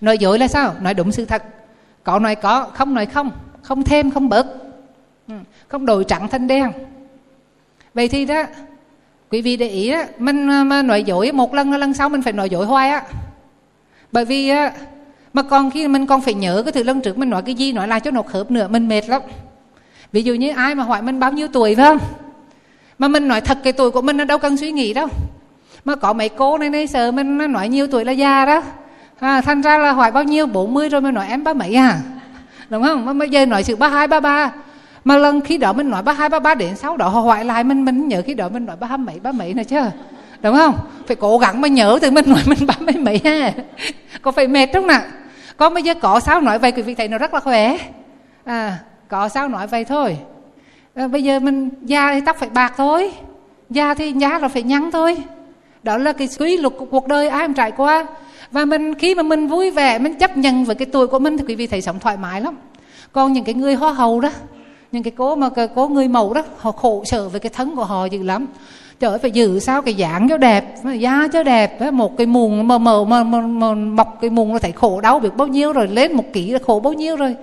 Nói 0.01 0.17
dối 0.17 0.39
là 0.39 0.47
sao? 0.47 0.73
Nói 0.81 0.93
đúng 0.93 1.11
sự 1.11 1.25
thật. 1.25 1.43
Có 2.03 2.19
nói 2.19 2.35
có, 2.35 2.67
không 2.73 2.93
nói 2.93 3.05
không. 3.05 3.31
Không 3.61 3.83
thêm, 3.83 4.11
không 4.11 4.29
bớt. 4.29 4.47
Ừ, 5.27 5.33
không 5.67 5.85
đổi 5.85 6.03
trắng 6.03 6.27
thành 6.27 6.47
đen. 6.47 6.71
Vậy 7.93 8.07
thì 8.07 8.25
đó, 8.25 8.43
quý 9.31 9.41
vị 9.41 9.57
để 9.57 9.67
ý 9.67 9.91
đó, 9.91 10.03
mình 10.17 10.49
à, 10.49 10.63
mà 10.63 10.81
nói 10.81 11.03
dối 11.03 11.31
một 11.31 11.53
lần 11.53 11.71
là 11.71 11.77
lần 11.77 11.93
sau 11.93 12.09
mình 12.09 12.21
phải 12.21 12.33
nói 12.33 12.49
dối 12.49 12.65
hoài 12.65 12.89
á. 12.89 13.03
Bởi 14.11 14.25
vì 14.25 14.51
mà 15.33 15.43
còn 15.43 15.71
khi 15.71 15.87
mình 15.87 16.05
còn 16.05 16.21
phải 16.21 16.33
nhớ 16.33 16.61
cái 16.65 16.71
thứ 16.71 16.83
lần 16.83 17.01
trước 17.01 17.17
mình 17.17 17.29
nói 17.29 17.41
cái 17.41 17.55
gì 17.55 17.73
nói 17.73 17.87
lại 17.87 17.99
cho 17.99 18.11
nó 18.11 18.21
khớp 18.21 18.51
nữa, 18.51 18.67
mình 18.67 18.87
mệt 18.87 19.09
lắm 19.09 19.21
ví 20.13 20.23
dụ 20.23 20.33
như 20.33 20.49
ai 20.49 20.75
mà 20.75 20.83
hỏi 20.83 21.01
mình 21.01 21.19
bao 21.19 21.31
nhiêu 21.31 21.47
tuổi 21.47 21.75
phải 21.75 21.85
không? 21.85 21.97
Mà 22.99 23.07
mình 23.07 23.27
nói 23.27 23.41
thật 23.41 23.57
cái 23.63 23.73
tuổi 23.73 23.91
của 23.91 24.01
mình 24.01 24.17
nó 24.17 24.23
đâu 24.25 24.37
cần 24.37 24.57
suy 24.57 24.71
nghĩ 24.71 24.93
đâu. 24.93 25.07
Mà 25.85 25.95
có 25.95 26.13
mấy 26.13 26.29
cô 26.29 26.57
này 26.57 26.69
này 26.69 26.87
sợ 26.87 27.11
mình 27.11 27.37
nó 27.37 27.47
nói 27.47 27.69
nhiều 27.69 27.87
tuổi 27.87 28.05
là 28.05 28.11
già 28.11 28.45
đó. 28.45 28.61
À, 29.19 29.41
thành 29.41 29.61
ra 29.61 29.77
là 29.77 29.91
hỏi 29.91 30.11
bao 30.11 30.23
nhiêu? 30.23 30.47
40 30.47 30.89
rồi 30.89 31.01
mình 31.01 31.13
nói 31.13 31.27
em 31.29 31.43
ba 31.43 31.53
mấy 31.53 31.75
à? 31.75 31.99
Đúng 32.69 32.83
không? 32.83 33.05
Mà 33.05 33.13
bây 33.13 33.29
giờ 33.29 33.45
nói 33.45 33.63
sự 33.63 33.75
ba 33.75 33.87
hai 33.87 34.07
ba 34.07 34.19
ba. 34.19 34.51
Mà 35.03 35.17
lần 35.17 35.41
khi 35.41 35.57
đó 35.57 35.73
mình 35.73 35.89
nói 35.89 36.03
ba 36.03 36.13
hai 36.13 36.29
ba 36.29 36.39
ba 36.39 36.55
đến 36.55 36.75
sau 36.75 36.97
đó 36.97 37.07
họ 37.07 37.21
hỏi 37.21 37.45
lại 37.45 37.63
mình 37.63 37.85
mình 37.85 38.07
nhớ 38.07 38.21
khi 38.25 38.33
đó 38.33 38.49
mình 38.49 38.65
nói 38.65 38.75
ba 38.79 38.87
hai 38.87 38.97
mấy 38.97 39.19
ba 39.19 39.31
mấy 39.31 39.53
này 39.53 39.65
chứ. 39.65 39.81
Đúng 40.41 40.55
không? 40.55 40.75
Phải 41.07 41.15
cố 41.15 41.37
gắng 41.37 41.61
mà 41.61 41.67
nhớ 41.67 41.99
từ 42.01 42.11
mình 42.11 42.25
nói 42.29 42.41
mình 42.45 42.67
ba 42.67 42.73
mấy 42.79 42.97
mấy 42.97 43.21
ha. 43.23 43.53
Có 44.21 44.31
phải 44.31 44.47
mệt 44.47 44.69
không 44.73 44.87
nè 44.87 45.01
Có 45.57 45.69
bây 45.69 45.83
giờ 45.83 45.93
có 45.93 46.19
sao 46.19 46.41
nói 46.41 46.59
vậy 46.59 46.71
quý 46.71 46.81
vị 46.81 46.95
thấy 46.95 47.07
nó 47.07 47.17
rất 47.17 47.33
là 47.33 47.39
khỏe. 47.39 47.77
À 48.45 48.77
có 49.07 49.29
sao 49.29 49.49
nói 49.49 49.67
vậy 49.67 49.85
thôi. 49.85 50.17
À, 50.95 51.07
bây 51.07 51.23
giờ 51.23 51.39
mình 51.39 51.69
da 51.81 52.13
thì 52.13 52.21
tóc 52.25 52.35
phải 52.39 52.49
bạc 52.49 52.73
thôi. 52.77 53.11
Da 53.69 53.93
thì 53.93 54.11
nhá 54.11 54.39
là 54.41 54.47
phải 54.47 54.63
nhăn 54.63 54.91
thôi. 54.91 55.17
Đó 55.83 55.97
là 55.97 56.13
cái 56.13 56.29
quy 56.39 56.57
luật 56.57 56.73
của 56.77 56.85
cuộc 56.85 57.07
đời 57.07 57.29
ai 57.29 57.47
cũng 57.47 57.53
trải 57.53 57.71
qua. 57.71 58.05
Và 58.51 58.65
mình 58.65 58.93
khi 58.93 59.15
mà 59.15 59.23
mình 59.23 59.47
vui 59.47 59.71
vẻ 59.71 59.99
mình 59.99 60.13
chấp 60.13 60.37
nhận 60.37 60.65
với 60.65 60.75
cái 60.75 60.85
tuổi 60.85 61.07
của 61.07 61.19
mình 61.19 61.37
thì 61.37 61.43
quý 61.47 61.55
vị 61.55 61.67
thấy 61.67 61.81
sống 61.81 61.99
thoải 61.99 62.17
mái 62.17 62.41
lắm. 62.41 62.57
Còn 63.11 63.33
những 63.33 63.43
cái 63.43 63.55
người 63.55 63.75
hoa 63.75 63.93
hầu 63.93 64.19
đó 64.19 64.29
những 64.91 65.03
cái 65.03 65.11
cố 65.11 65.35
mà 65.35 65.49
cái 65.49 65.67
cố 65.67 65.87
người 65.87 66.07
mẫu 66.07 66.33
đó 66.33 66.43
họ 66.57 66.71
khổ 66.71 67.03
sở 67.05 67.29
với 67.29 67.39
cái 67.39 67.49
thân 67.49 67.75
của 67.75 67.83
họ 67.83 68.05
dữ 68.05 68.23
lắm. 68.23 68.47
Trời 68.99 69.17
phải 69.17 69.31
giữ 69.31 69.59
sao 69.59 69.81
cái 69.81 69.95
dạng 69.99 70.29
cho 70.29 70.37
đẹp 70.37 70.75
da 70.99 71.27
cho 71.33 71.43
đẹp 71.43 71.91
một 71.91 72.17
cái 72.17 72.27
mùng 72.27 72.67
mờ 72.67 72.77
mờ 72.77 73.03
mà, 73.03 73.23
mà, 73.23 73.41
mà 73.41 73.73
mọc 73.73 74.17
cái 74.21 74.29
mùng 74.29 74.53
nó 74.53 74.59
thấy 74.59 74.71
khổ 74.71 75.01
đau 75.01 75.19
biết 75.19 75.29
bao 75.37 75.47
nhiêu 75.47 75.73
rồi 75.73 75.87
lên 75.87 76.13
một 76.13 76.23
kỹ 76.33 76.51
là 76.51 76.59
khổ 76.67 76.79
bao 76.79 76.93
nhiêu 76.93 77.15
rồi 77.15 77.35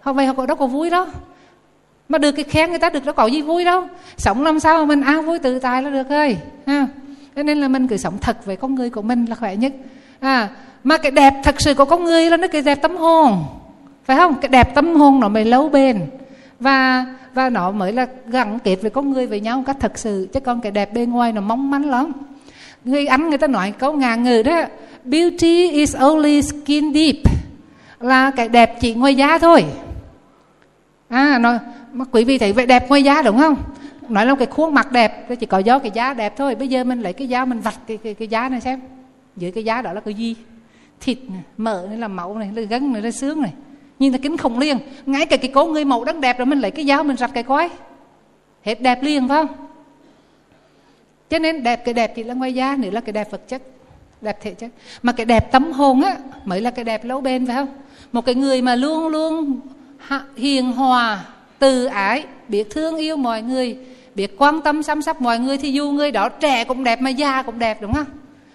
họ 0.00 0.12
vậy 0.12 0.26
họ 0.26 0.46
đâu 0.46 0.56
có 0.56 0.66
vui 0.66 0.90
đó. 0.90 1.06
Mà 2.08 2.18
được 2.18 2.32
cái 2.32 2.44
khen 2.44 2.70
người 2.70 2.78
ta 2.78 2.90
được 2.90 3.06
nó 3.06 3.12
có 3.12 3.26
gì 3.26 3.42
vui 3.42 3.64
đâu. 3.64 3.86
Sống 4.16 4.42
làm 4.42 4.60
sao 4.60 4.78
mà 4.78 4.84
mình 4.84 5.00
ăn 5.00 5.26
vui 5.26 5.38
tự 5.38 5.58
tại 5.58 5.82
là 5.82 5.90
được 5.90 6.08
rồi, 6.08 6.36
ha. 6.66 6.86
Cho 7.36 7.42
nên 7.42 7.60
là 7.60 7.68
mình 7.68 7.88
cứ 7.88 7.96
sống 7.96 8.18
thật 8.20 8.46
với 8.46 8.56
con 8.56 8.74
người 8.74 8.90
của 8.90 9.02
mình 9.02 9.24
là 9.24 9.34
khỏe 9.34 9.56
nhất. 9.56 9.72
À 10.20 10.48
mà 10.84 10.96
cái 10.96 11.10
đẹp 11.10 11.34
thật 11.44 11.60
sự 11.60 11.74
của 11.74 11.84
con 11.84 12.04
người 12.04 12.30
là 12.30 12.36
nó 12.36 12.46
cái 12.48 12.62
đẹp 12.62 12.82
tâm 12.82 12.96
hồn. 12.96 13.44
Phải 14.04 14.16
không? 14.16 14.34
Cái 14.40 14.48
đẹp 14.48 14.74
tâm 14.74 14.94
hồn 14.94 15.20
nó 15.20 15.28
mới 15.28 15.44
lâu 15.44 15.68
bền. 15.68 16.06
Và 16.60 17.06
và 17.34 17.50
nó 17.50 17.70
mới 17.70 17.92
là 17.92 18.06
gắn 18.26 18.58
kết 18.58 18.76
với 18.82 18.90
con 18.90 19.12
người 19.12 19.26
với 19.26 19.40
nhau 19.40 19.56
một 19.56 19.62
cách 19.66 19.76
thật 19.80 19.98
sự. 19.98 20.28
Chứ 20.32 20.40
còn 20.40 20.60
cái 20.60 20.72
đẹp 20.72 20.92
bên 20.94 21.10
ngoài 21.10 21.32
nó 21.32 21.40
mong 21.40 21.70
manh 21.70 21.90
lắm. 21.90 22.12
Người 22.84 23.06
anh 23.06 23.28
người 23.28 23.38
ta 23.38 23.46
nói 23.46 23.72
câu 23.78 23.92
ngàn 23.92 24.24
ngữ 24.24 24.42
đó, 24.42 24.62
beauty 25.04 25.70
is 25.70 25.96
only 25.96 26.42
skin 26.42 26.94
deep 26.94 27.16
là 28.00 28.30
cái 28.30 28.48
đẹp 28.48 28.80
chỉ 28.80 28.94
ngoài 28.94 29.14
da 29.14 29.38
thôi. 29.38 29.64
À 31.08 31.38
nó 31.38 31.54
mà 31.92 32.04
quý 32.10 32.24
vị 32.24 32.38
thấy 32.38 32.52
vậy 32.52 32.66
đẹp 32.66 32.88
ngoài 32.88 33.04
da 33.04 33.22
đúng 33.22 33.38
không? 33.38 33.56
Nói 34.08 34.26
là 34.26 34.34
cái 34.34 34.46
khuôn 34.46 34.74
mặt 34.74 34.92
đẹp 34.92 35.28
chỉ 35.40 35.46
có 35.46 35.58
do 35.58 35.78
cái 35.78 35.90
da 35.94 36.14
đẹp 36.14 36.36
thôi. 36.36 36.54
Bây 36.54 36.68
giờ 36.68 36.84
mình 36.84 37.00
lấy 37.00 37.12
cái 37.12 37.28
da 37.28 37.44
mình 37.44 37.60
vạch 37.60 37.78
cái 37.86 37.96
cái, 37.96 38.14
cái 38.14 38.28
da 38.28 38.48
này 38.48 38.60
xem. 38.60 38.80
Dưới 39.36 39.50
cái 39.50 39.64
da 39.64 39.82
đó 39.82 39.92
là 39.92 40.00
cái 40.00 40.14
gì? 40.14 40.36
Thịt 41.00 41.18
này, 41.28 41.40
mỡ 41.56 41.86
này 41.88 41.98
là 41.98 42.08
máu 42.08 42.38
này 42.38 42.50
là 42.54 42.62
gân 42.62 42.92
này 42.92 43.02
là 43.02 43.10
xương 43.10 43.42
này. 43.42 43.52
Nhìn 43.98 44.12
là 44.12 44.18
kính 44.18 44.36
khủng 44.36 44.58
liền. 44.58 44.78
Ngay 45.06 45.26
cả 45.26 45.36
cái 45.36 45.50
cố 45.54 45.66
người 45.66 45.84
mẫu 45.84 46.04
đang 46.04 46.20
đẹp 46.20 46.38
rồi 46.38 46.46
mình 46.46 46.60
lấy 46.60 46.70
cái 46.70 46.86
dao 46.86 47.04
mình 47.04 47.16
rạch 47.16 47.34
cái 47.34 47.42
coi. 47.42 47.68
Hết 48.62 48.82
đẹp 48.82 49.02
liền 49.02 49.28
phải 49.28 49.46
không? 49.46 49.56
Cho 51.30 51.38
nên 51.38 51.62
đẹp 51.62 51.84
cái 51.84 51.94
đẹp 51.94 52.12
chỉ 52.16 52.24
là 52.24 52.34
ngoài 52.34 52.54
da 52.54 52.76
nữa 52.76 52.90
là 52.90 53.00
cái 53.00 53.12
đẹp 53.12 53.30
vật 53.30 53.48
chất 53.48 53.62
đẹp 54.20 54.38
thể 54.42 54.54
chất. 54.54 54.70
Mà 55.02 55.12
cái 55.12 55.26
đẹp 55.26 55.52
tâm 55.52 55.72
hồn 55.72 56.02
á 56.02 56.16
mới 56.44 56.60
là 56.60 56.70
cái 56.70 56.84
đẹp 56.84 57.04
lâu 57.04 57.20
bền 57.20 57.46
phải 57.46 57.56
không? 57.56 57.68
Một 58.12 58.24
cái 58.24 58.34
người 58.34 58.62
mà 58.62 58.74
luôn 58.74 59.08
luôn 59.08 59.60
hiền 60.36 60.72
hòa, 60.72 61.24
từ 61.58 61.84
ái, 61.84 62.24
biết 62.48 62.70
thương 62.70 62.96
yêu 62.96 63.16
mọi 63.16 63.42
người, 63.42 63.78
biết 64.14 64.34
quan 64.38 64.60
tâm, 64.60 64.82
chăm 64.82 65.02
sóc 65.02 65.20
mọi 65.20 65.38
người, 65.38 65.58
thì 65.58 65.72
dù 65.72 65.90
người 65.90 66.12
đó 66.12 66.28
trẻ 66.28 66.64
cũng 66.64 66.84
đẹp 66.84 67.00
mà 67.00 67.10
già 67.10 67.42
cũng 67.42 67.58
đẹp, 67.58 67.82
đúng 67.82 67.92
không? 67.92 68.06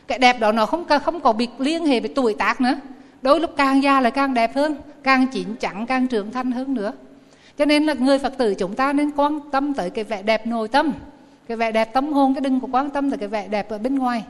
Cái 0.08 0.20
đẹp 0.20 0.39
đó 0.39 0.51
nó 0.51 0.66
không 0.66 0.86
không 1.03 1.20
có 1.20 1.34
bị 1.34 1.47
liên 1.60 1.86
hệ 1.86 1.99
với 1.99 2.12
tuổi 2.16 2.34
tác 2.34 2.62
nữa. 2.62 2.76
Đôi 3.22 3.39
lúc 3.39 3.51
càng 3.58 3.84
già 3.84 4.01
lại 4.01 4.12
càng 4.12 4.34
đẹp 4.34 4.56
hơn, 4.56 4.76
càng 5.03 5.28
chín 5.28 5.56
chắn, 5.56 5.86
càng 5.86 6.08
trưởng 6.08 6.32
thành 6.32 6.51
hơn 6.51 6.74
nữa. 6.74 6.91
Cho 7.58 7.66
nên 7.66 7.86
là 7.86 7.93
người 7.93 8.20
phật 8.20 8.38
tử 8.38 8.53
chúng 8.53 8.76
ta 8.76 8.93
nên 8.93 9.12
quan 9.12 9.39
tâm 9.51 9.74
tới 9.74 9.89
cái 9.89 10.03
vẻ 10.03 10.22
đẹp 10.22 10.47
nội 10.47 10.68
tâm. 10.68 10.91
Cái 11.47 11.58
vẻ 11.58 11.72
đẹp 11.72 11.93
tâm 11.93 12.14
hồn, 12.14 12.34
cái 12.34 12.41
đừng 12.41 12.60
có 12.60 12.68
quan 12.72 12.89
tâm 12.89 13.10
tới 13.10 13.18
cái 13.18 13.28
vẻ 13.28 13.47
đẹp 13.47 13.70
ở 13.70 13.78
bên 13.78 13.95
ngoài. 13.95 14.24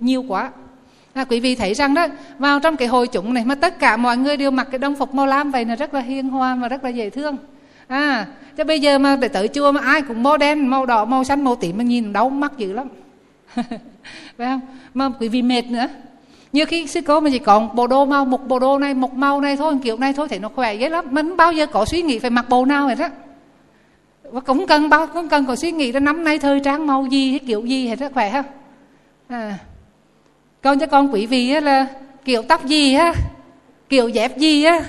Nhiều 0.00 0.24
quá 0.28 0.50
à, 1.12 1.24
quý 1.24 1.40
vị 1.40 1.54
thấy 1.54 1.74
rằng 1.74 1.94
đó 1.94 2.06
vào 2.38 2.60
trong 2.60 2.76
cái 2.76 2.88
hội 2.88 3.08
chúng 3.08 3.34
này 3.34 3.44
mà 3.44 3.54
tất 3.54 3.78
cả 3.78 3.96
mọi 3.96 4.16
người 4.16 4.36
đều 4.36 4.50
mặc 4.50 4.68
cái 4.70 4.78
đồng 4.78 4.94
phục 4.94 5.14
màu 5.14 5.26
lam 5.26 5.50
vậy 5.50 5.64
là 5.64 5.76
rất 5.76 5.94
là 5.94 6.00
hiền 6.00 6.28
hòa 6.28 6.54
và 6.54 6.68
rất 6.68 6.84
là 6.84 6.90
dễ 6.90 7.10
thương. 7.10 7.36
À 7.86 8.26
chứ 8.56 8.64
bây 8.64 8.80
giờ 8.80 8.98
mà 8.98 9.16
để 9.16 9.28
tới 9.28 9.48
chùa 9.48 9.72
mà 9.72 9.80
ai 9.80 10.02
cũng 10.02 10.22
màu 10.22 10.36
đen 10.36 10.66
màu 10.66 10.86
đỏ 10.86 11.04
màu 11.04 11.24
xanh 11.24 11.44
màu 11.44 11.56
tím 11.56 11.78
mà 11.78 11.84
nhìn 11.84 12.12
đau 12.12 12.30
mắt 12.30 12.52
dữ 12.58 12.72
lắm. 12.72 12.88
Phải 14.36 14.46
không? 14.46 14.60
Mà 14.94 15.10
quý 15.20 15.28
vị 15.28 15.42
mệt 15.42 15.62
nữa. 15.66 15.86
Như 16.52 16.64
khi 16.64 16.86
sư 16.86 17.00
cô 17.06 17.20
mà 17.20 17.30
chỉ 17.32 17.38
còn 17.38 17.76
bộ 17.76 17.86
đồ 17.86 18.04
màu 18.04 18.24
một 18.24 18.48
bộ 18.48 18.58
đồ 18.58 18.78
này 18.78 18.94
một 18.94 19.14
màu 19.14 19.40
này 19.40 19.56
thôi 19.56 19.74
kiểu 19.82 19.96
này 19.96 20.12
thôi 20.12 20.26
thì 20.30 20.38
nó 20.38 20.48
khỏe 20.48 20.74
dễ 20.74 20.88
lắm. 20.88 21.04
Mình 21.10 21.36
bao 21.36 21.52
giờ 21.52 21.66
có 21.66 21.84
suy 21.84 22.02
nghĩ 22.02 22.18
phải 22.18 22.30
mặc 22.30 22.48
bộ 22.48 22.64
nào 22.64 22.86
vậy 22.86 22.94
đó? 22.94 23.08
Và 24.22 24.40
cũng 24.40 24.66
cần 24.66 24.88
bao 24.88 25.06
cũng 25.06 25.28
cần 25.28 25.46
có 25.46 25.56
suy 25.56 25.72
nghĩ 25.72 25.92
là 25.92 26.00
năm 26.00 26.24
nay 26.24 26.38
thời 26.38 26.60
trang 26.60 26.86
màu 26.86 27.06
gì 27.06 27.30
hay 27.30 27.38
kiểu 27.38 27.64
gì 27.64 27.88
thì 27.88 27.96
rất 27.96 28.12
khỏe 28.14 28.32
không. 28.32 28.46
à 29.28 29.58
con 30.62 30.78
cho 30.78 30.86
con 30.86 31.12
quý 31.12 31.26
vị 31.26 31.50
á 31.50 31.60
là 31.60 31.86
kiểu 32.24 32.42
tóc 32.42 32.66
gì 32.66 32.94
á 32.94 33.14
kiểu 33.88 34.08
dép 34.08 34.38
gì 34.38 34.64
á 34.64 34.80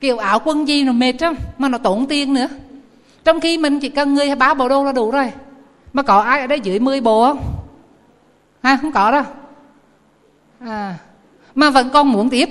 kiểu 0.00 0.18
áo 0.18 0.40
quân 0.44 0.68
gì 0.68 0.84
nó 0.84 0.92
mệt 0.92 1.22
lắm 1.22 1.34
mà 1.58 1.68
nó 1.68 1.78
tốn 1.78 2.06
tiền 2.06 2.34
nữa. 2.34 2.48
Trong 3.24 3.40
khi 3.40 3.58
mình 3.58 3.80
chỉ 3.80 3.88
cần 3.88 4.14
người 4.14 4.34
ba 4.34 4.54
bộ 4.54 4.68
đồ 4.68 4.84
là 4.84 4.92
đủ 4.92 5.10
rồi. 5.10 5.32
Mà 5.92 6.02
có 6.02 6.18
ai 6.18 6.40
ở 6.40 6.46
đây 6.46 6.60
dưới 6.60 6.78
10 6.78 7.00
bộ 7.00 7.26
không? 7.26 7.38
Ha 8.62 8.76
không 8.82 8.92
có 8.92 9.10
đâu. 9.10 9.22
À, 10.60 10.94
mà 11.54 11.70
vẫn 11.70 11.90
còn 11.90 12.12
muốn 12.12 12.30
tiếp. 12.30 12.48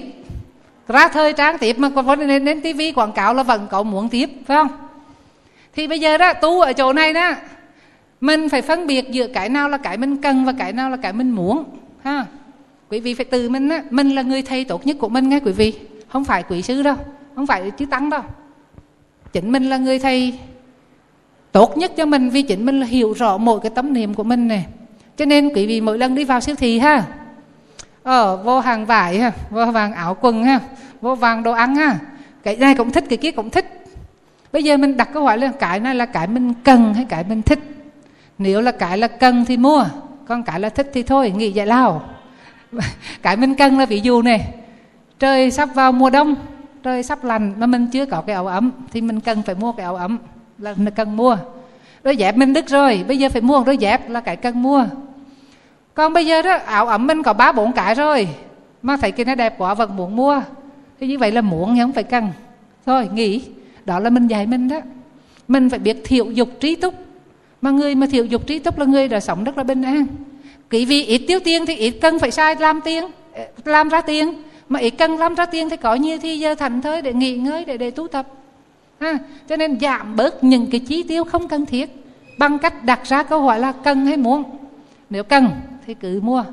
Ra 0.87 1.07
thời 1.07 1.33
trang 1.33 1.57
tiếp 1.57 1.79
mà 1.79 1.89
còn 1.95 2.19
đến, 2.19 2.45
đến 2.45 2.61
tivi 2.61 2.91
quảng 2.91 3.11
cáo 3.11 3.33
là 3.33 3.43
vẫn 3.43 3.67
còn 3.71 3.91
muốn 3.91 4.09
tiếp 4.09 4.29
phải 4.45 4.57
không? 4.57 4.67
Thì 5.75 5.87
bây 5.87 5.99
giờ 5.99 6.17
đó 6.17 6.33
tu 6.33 6.61
ở 6.61 6.73
chỗ 6.73 6.93
này 6.93 7.13
đó 7.13 7.31
mình 8.21 8.49
phải 8.49 8.61
phân 8.61 8.87
biệt 8.87 9.11
giữa 9.11 9.27
cái 9.27 9.49
nào 9.49 9.69
là 9.69 9.77
cái 9.77 9.97
mình 9.97 10.21
cần 10.21 10.45
và 10.45 10.53
cái 10.59 10.73
nào 10.73 10.89
là 10.89 10.97
cái 10.97 11.13
mình 11.13 11.31
muốn 11.31 11.63
ha? 12.03 12.25
Quý 12.89 12.99
vị 12.99 13.13
phải 13.13 13.25
từ 13.25 13.49
mình 13.49 13.69
á. 13.69 13.83
Mình 13.89 14.09
là 14.09 14.21
người 14.21 14.41
thầy 14.41 14.65
tốt 14.65 14.87
nhất 14.87 14.97
của 14.99 15.09
mình 15.09 15.29
nghe 15.29 15.39
quý 15.39 15.51
vị. 15.51 15.73
Không 16.07 16.25
phải 16.25 16.43
quỷ 16.43 16.61
sư 16.61 16.83
đâu. 16.83 16.95
Không 17.35 17.47
phải 17.47 17.71
chứ 17.71 17.85
tăng 17.85 18.09
đâu. 18.09 18.21
Chính 19.33 19.51
mình 19.51 19.69
là 19.69 19.77
người 19.77 19.99
thầy 19.99 20.39
tốt 21.51 21.77
nhất 21.77 21.91
cho 21.97 22.05
mình 22.05 22.29
vì 22.29 22.41
chính 22.41 22.65
mình 22.65 22.79
là 22.79 22.85
hiểu 22.85 23.13
rõ 23.13 23.37
mỗi 23.37 23.59
cái 23.59 23.71
tấm 23.75 23.93
niệm 23.93 24.13
của 24.13 24.23
mình 24.23 24.47
này 24.47 24.65
cho 25.17 25.25
nên 25.25 25.49
quý 25.55 25.65
vị 25.65 25.81
mỗi 25.81 25.97
lần 25.97 26.15
đi 26.15 26.23
vào 26.23 26.39
siêu 26.39 26.55
thị 26.55 26.79
ha 26.79 27.03
ờ 28.03 28.37
vô 28.37 28.59
hàng 28.59 28.85
vải 28.85 29.19
ha, 29.19 29.31
vô 29.49 29.65
vàng 29.65 29.93
áo 29.93 30.17
quần 30.21 30.43
ha, 30.43 30.59
vô 31.01 31.15
vàng 31.15 31.43
đồ 31.43 31.51
ăn 31.51 31.75
ha, 31.75 31.99
cái 32.43 32.55
này 32.55 32.75
cũng 32.75 32.91
thích, 32.91 33.03
cái 33.09 33.17
kia 33.17 33.31
cũng 33.31 33.49
thích. 33.49 33.83
Bây 34.51 34.63
giờ 34.63 34.77
mình 34.77 34.97
đặt 34.97 35.09
câu 35.13 35.23
hỏi 35.23 35.37
là 35.37 35.51
cái 35.59 35.79
này 35.79 35.95
là 35.95 36.05
cái 36.05 36.27
mình 36.27 36.53
cần 36.63 36.93
hay 36.93 37.05
cái 37.09 37.23
mình 37.29 37.41
thích? 37.41 37.59
Nếu 38.37 38.61
là 38.61 38.71
cái 38.71 38.97
là 38.97 39.07
cần 39.07 39.45
thì 39.45 39.57
mua 39.57 39.85
con 40.27 40.43
cái 40.43 40.59
là 40.59 40.69
thích 40.69 40.89
thì 40.93 41.03
thôi, 41.03 41.33
nghỉ 41.35 41.51
giải 41.51 41.67
lao. 41.67 42.01
Cái 43.21 43.37
mình 43.37 43.55
cần 43.55 43.79
là 43.79 43.85
ví 43.85 43.99
dụ 43.99 44.21
này, 44.21 44.53
trời 45.19 45.51
sắp 45.51 45.69
vào 45.75 45.91
mùa 45.91 46.09
đông, 46.09 46.35
trời 46.83 47.03
sắp 47.03 47.23
lành 47.23 47.53
mà 47.57 47.67
mình 47.67 47.87
chưa 47.87 48.05
có 48.05 48.21
cái 48.21 48.33
áo 48.33 48.47
ấm 48.47 48.71
thì 48.91 49.01
mình 49.01 49.19
cần 49.19 49.41
phải 49.41 49.55
mua 49.55 49.71
cái 49.71 49.83
áo 49.83 49.95
ấm 49.95 50.17
là 50.57 50.75
cần 50.95 51.17
mua. 51.17 51.37
Đôi 52.03 52.17
dép 52.17 52.37
mình 52.37 52.53
đứt 52.53 52.69
rồi, 52.69 53.05
bây 53.07 53.17
giờ 53.17 53.29
phải 53.29 53.41
mua 53.41 53.63
đôi 53.63 53.77
dép 53.77 54.09
là 54.09 54.19
cái 54.19 54.35
cần 54.35 54.61
mua. 54.61 54.85
Còn 55.93 56.13
bây 56.13 56.25
giờ 56.25 56.41
đó, 56.41 56.57
áo 56.65 56.87
ấm 56.87 57.07
mình 57.07 57.23
có 57.23 57.33
ba 57.33 57.51
bốn 57.51 57.71
cái 57.71 57.95
rồi, 57.95 58.27
mà 58.81 58.97
thấy 58.97 59.11
cái 59.11 59.25
nó 59.25 59.35
đẹp 59.35 59.55
quá, 59.57 59.73
vẫn 59.73 59.95
muốn 59.95 60.15
mua. 60.15 60.41
Thì 60.99 61.07
như 61.07 61.17
vậy 61.17 61.31
là 61.31 61.41
muốn 61.41 61.73
nhưng 61.73 61.87
không 61.87 61.93
phải 61.93 62.03
cần. 62.03 62.29
Thôi, 62.85 63.09
nghỉ. 63.13 63.41
Đó 63.85 63.99
là 63.99 64.09
mình 64.09 64.27
dạy 64.27 64.45
mình 64.45 64.67
đó. 64.67 64.79
Mình 65.47 65.69
phải 65.69 65.79
biết 65.79 65.97
thiệu 66.03 66.31
dục, 66.31 66.49
trí 66.59 66.75
túc 66.75 66.93
mà 67.63 67.71
người 67.71 67.95
mà 67.95 68.07
thiểu 68.07 68.25
dục 68.25 68.47
trí 68.47 68.59
túc 68.59 68.77
là 68.77 68.85
người 68.85 69.07
đã 69.07 69.19
sống 69.19 69.43
rất 69.43 69.57
là 69.57 69.63
bình 69.63 69.81
an. 69.81 70.05
Quý 70.71 70.85
vị 70.85 71.03
ít 71.05 71.21
tiêu 71.27 71.39
tiền 71.43 71.65
thì 71.65 71.75
ít 71.75 71.91
cần 72.01 72.19
phải 72.19 72.31
sai 72.31 72.55
làm 72.59 72.81
tiền 72.81 73.03
ờ, 73.33 73.43
làm 73.65 73.89
ra 73.89 74.01
tiền. 74.01 74.33
Mà 74.69 74.79
ít 74.79 74.89
cần 74.89 75.17
làm 75.17 75.35
ra 75.35 75.45
tiền 75.45 75.69
thì 75.69 75.77
có 75.77 75.95
nhiều 75.95 76.17
thì 76.21 76.39
giờ 76.39 76.55
thành 76.55 76.81
thơi 76.81 77.01
để 77.01 77.13
nghỉ 77.13 77.37
ngơi, 77.37 77.65
để 77.65 77.77
để 77.77 77.91
tu 77.91 78.07
tập. 78.07 78.27
Ha, 78.99 79.17
cho 79.49 79.55
nên 79.55 79.79
giảm 79.79 80.15
bớt 80.15 80.43
những 80.43 80.67
cái 80.71 80.79
chi 80.79 81.03
tiêu 81.03 81.23
không 81.23 81.47
cần 81.47 81.65
thiết. 81.65 81.89
Bằng 82.37 82.59
cách 82.59 82.83
đặt 82.83 82.99
ra 83.03 83.23
câu 83.23 83.41
hỏi 83.41 83.59
là 83.59 83.71
cần 83.71 84.05
hay 84.05 84.17
muốn? 84.17 84.43
Nếu 85.09 85.23
cần 85.23 85.49
thì 85.87 85.93
cứ 85.93 86.19
mua. 86.23 86.43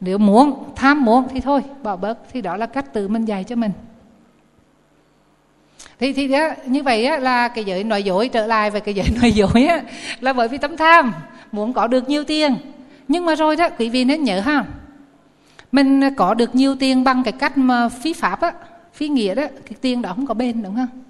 Nếu 0.00 0.18
muốn, 0.18 0.64
tham 0.76 1.04
muốn 1.04 1.24
thì 1.30 1.40
thôi, 1.40 1.62
bỏ 1.82 1.96
bớt. 1.96 2.18
Thì 2.32 2.40
đó 2.40 2.56
là 2.56 2.66
cách 2.66 2.92
tự 2.92 3.08
mình 3.08 3.24
dạy 3.24 3.44
cho 3.44 3.56
mình 3.56 3.70
thì 6.02 6.12
thì 6.12 6.28
đó, 6.28 6.48
như 6.66 6.82
vậy 6.82 7.04
á, 7.04 7.18
là 7.18 7.48
cái 7.48 7.64
giới 7.64 7.84
nói 7.84 8.02
dối 8.02 8.28
trở 8.28 8.46
lại 8.46 8.70
về 8.70 8.80
cái 8.80 8.94
giới 8.94 9.06
nói 9.20 9.32
dối 9.32 9.66
á, 9.66 9.82
là 10.20 10.32
bởi 10.32 10.48
vì 10.48 10.58
tấm 10.58 10.76
tham 10.76 11.12
muốn 11.52 11.72
có 11.72 11.86
được 11.86 12.08
nhiều 12.08 12.24
tiền. 12.24 12.56
Nhưng 13.08 13.24
mà 13.24 13.34
rồi 13.34 13.56
đó 13.56 13.68
quý 13.78 13.88
vị 13.88 14.04
nên 14.04 14.24
nhớ 14.24 14.40
ha 14.40 14.64
mình 15.72 16.00
có 16.16 16.34
được 16.34 16.54
nhiều 16.54 16.76
tiền 16.76 17.04
bằng 17.04 17.22
cái 17.24 17.32
cách 17.32 17.58
mà 17.58 17.88
phí 17.88 18.12
pháp 18.12 18.40
á 18.40 18.52
phí 18.92 19.08
nghĩa 19.08 19.34
đó 19.34 19.42
cái 19.66 19.76
tiền 19.80 20.02
đó 20.02 20.12
không 20.16 20.26
có 20.26 20.34
bên 20.34 20.62
đúng 20.62 20.76
không? 20.76 21.02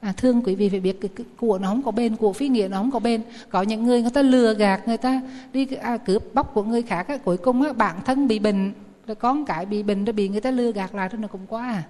À, 0.00 0.12
thương 0.16 0.42
quý 0.44 0.54
vị 0.54 0.68
phải 0.68 0.80
biết 0.80 1.00
cái, 1.00 1.10
cái 1.16 1.26
của 1.36 1.58
nó 1.58 1.68
không 1.68 1.82
có 1.82 1.90
bên 1.90 2.16
của 2.16 2.32
phí 2.32 2.48
nghĩa 2.48 2.68
nó 2.68 2.76
không 2.76 2.90
có 2.90 2.98
bên 2.98 3.22
có 3.50 3.62
những 3.62 3.84
người 3.84 4.02
người 4.02 4.10
ta 4.10 4.22
lừa 4.22 4.54
gạt 4.54 4.88
người 4.88 4.96
ta 4.96 5.20
đi 5.52 5.66
à, 5.82 5.96
cướp 5.96 6.22
bóc 6.34 6.50
của 6.54 6.62
người 6.62 6.82
khác 6.82 7.08
á, 7.08 7.16
cuối 7.16 7.36
cùng 7.36 7.62
á, 7.62 7.72
bản 7.72 7.96
thân 8.04 8.28
bị 8.28 8.38
bệnh 8.38 8.72
rồi 9.06 9.14
con 9.14 9.44
cái 9.44 9.66
bị 9.66 9.82
bệnh 9.82 10.04
rồi 10.04 10.12
bị 10.12 10.28
người 10.28 10.40
ta 10.40 10.50
lừa 10.50 10.72
gạt 10.72 10.94
lại 10.94 11.08
rồi 11.08 11.20
nó 11.20 11.28
cũng 11.28 11.46
quá 11.48 11.62
à 11.66 11.82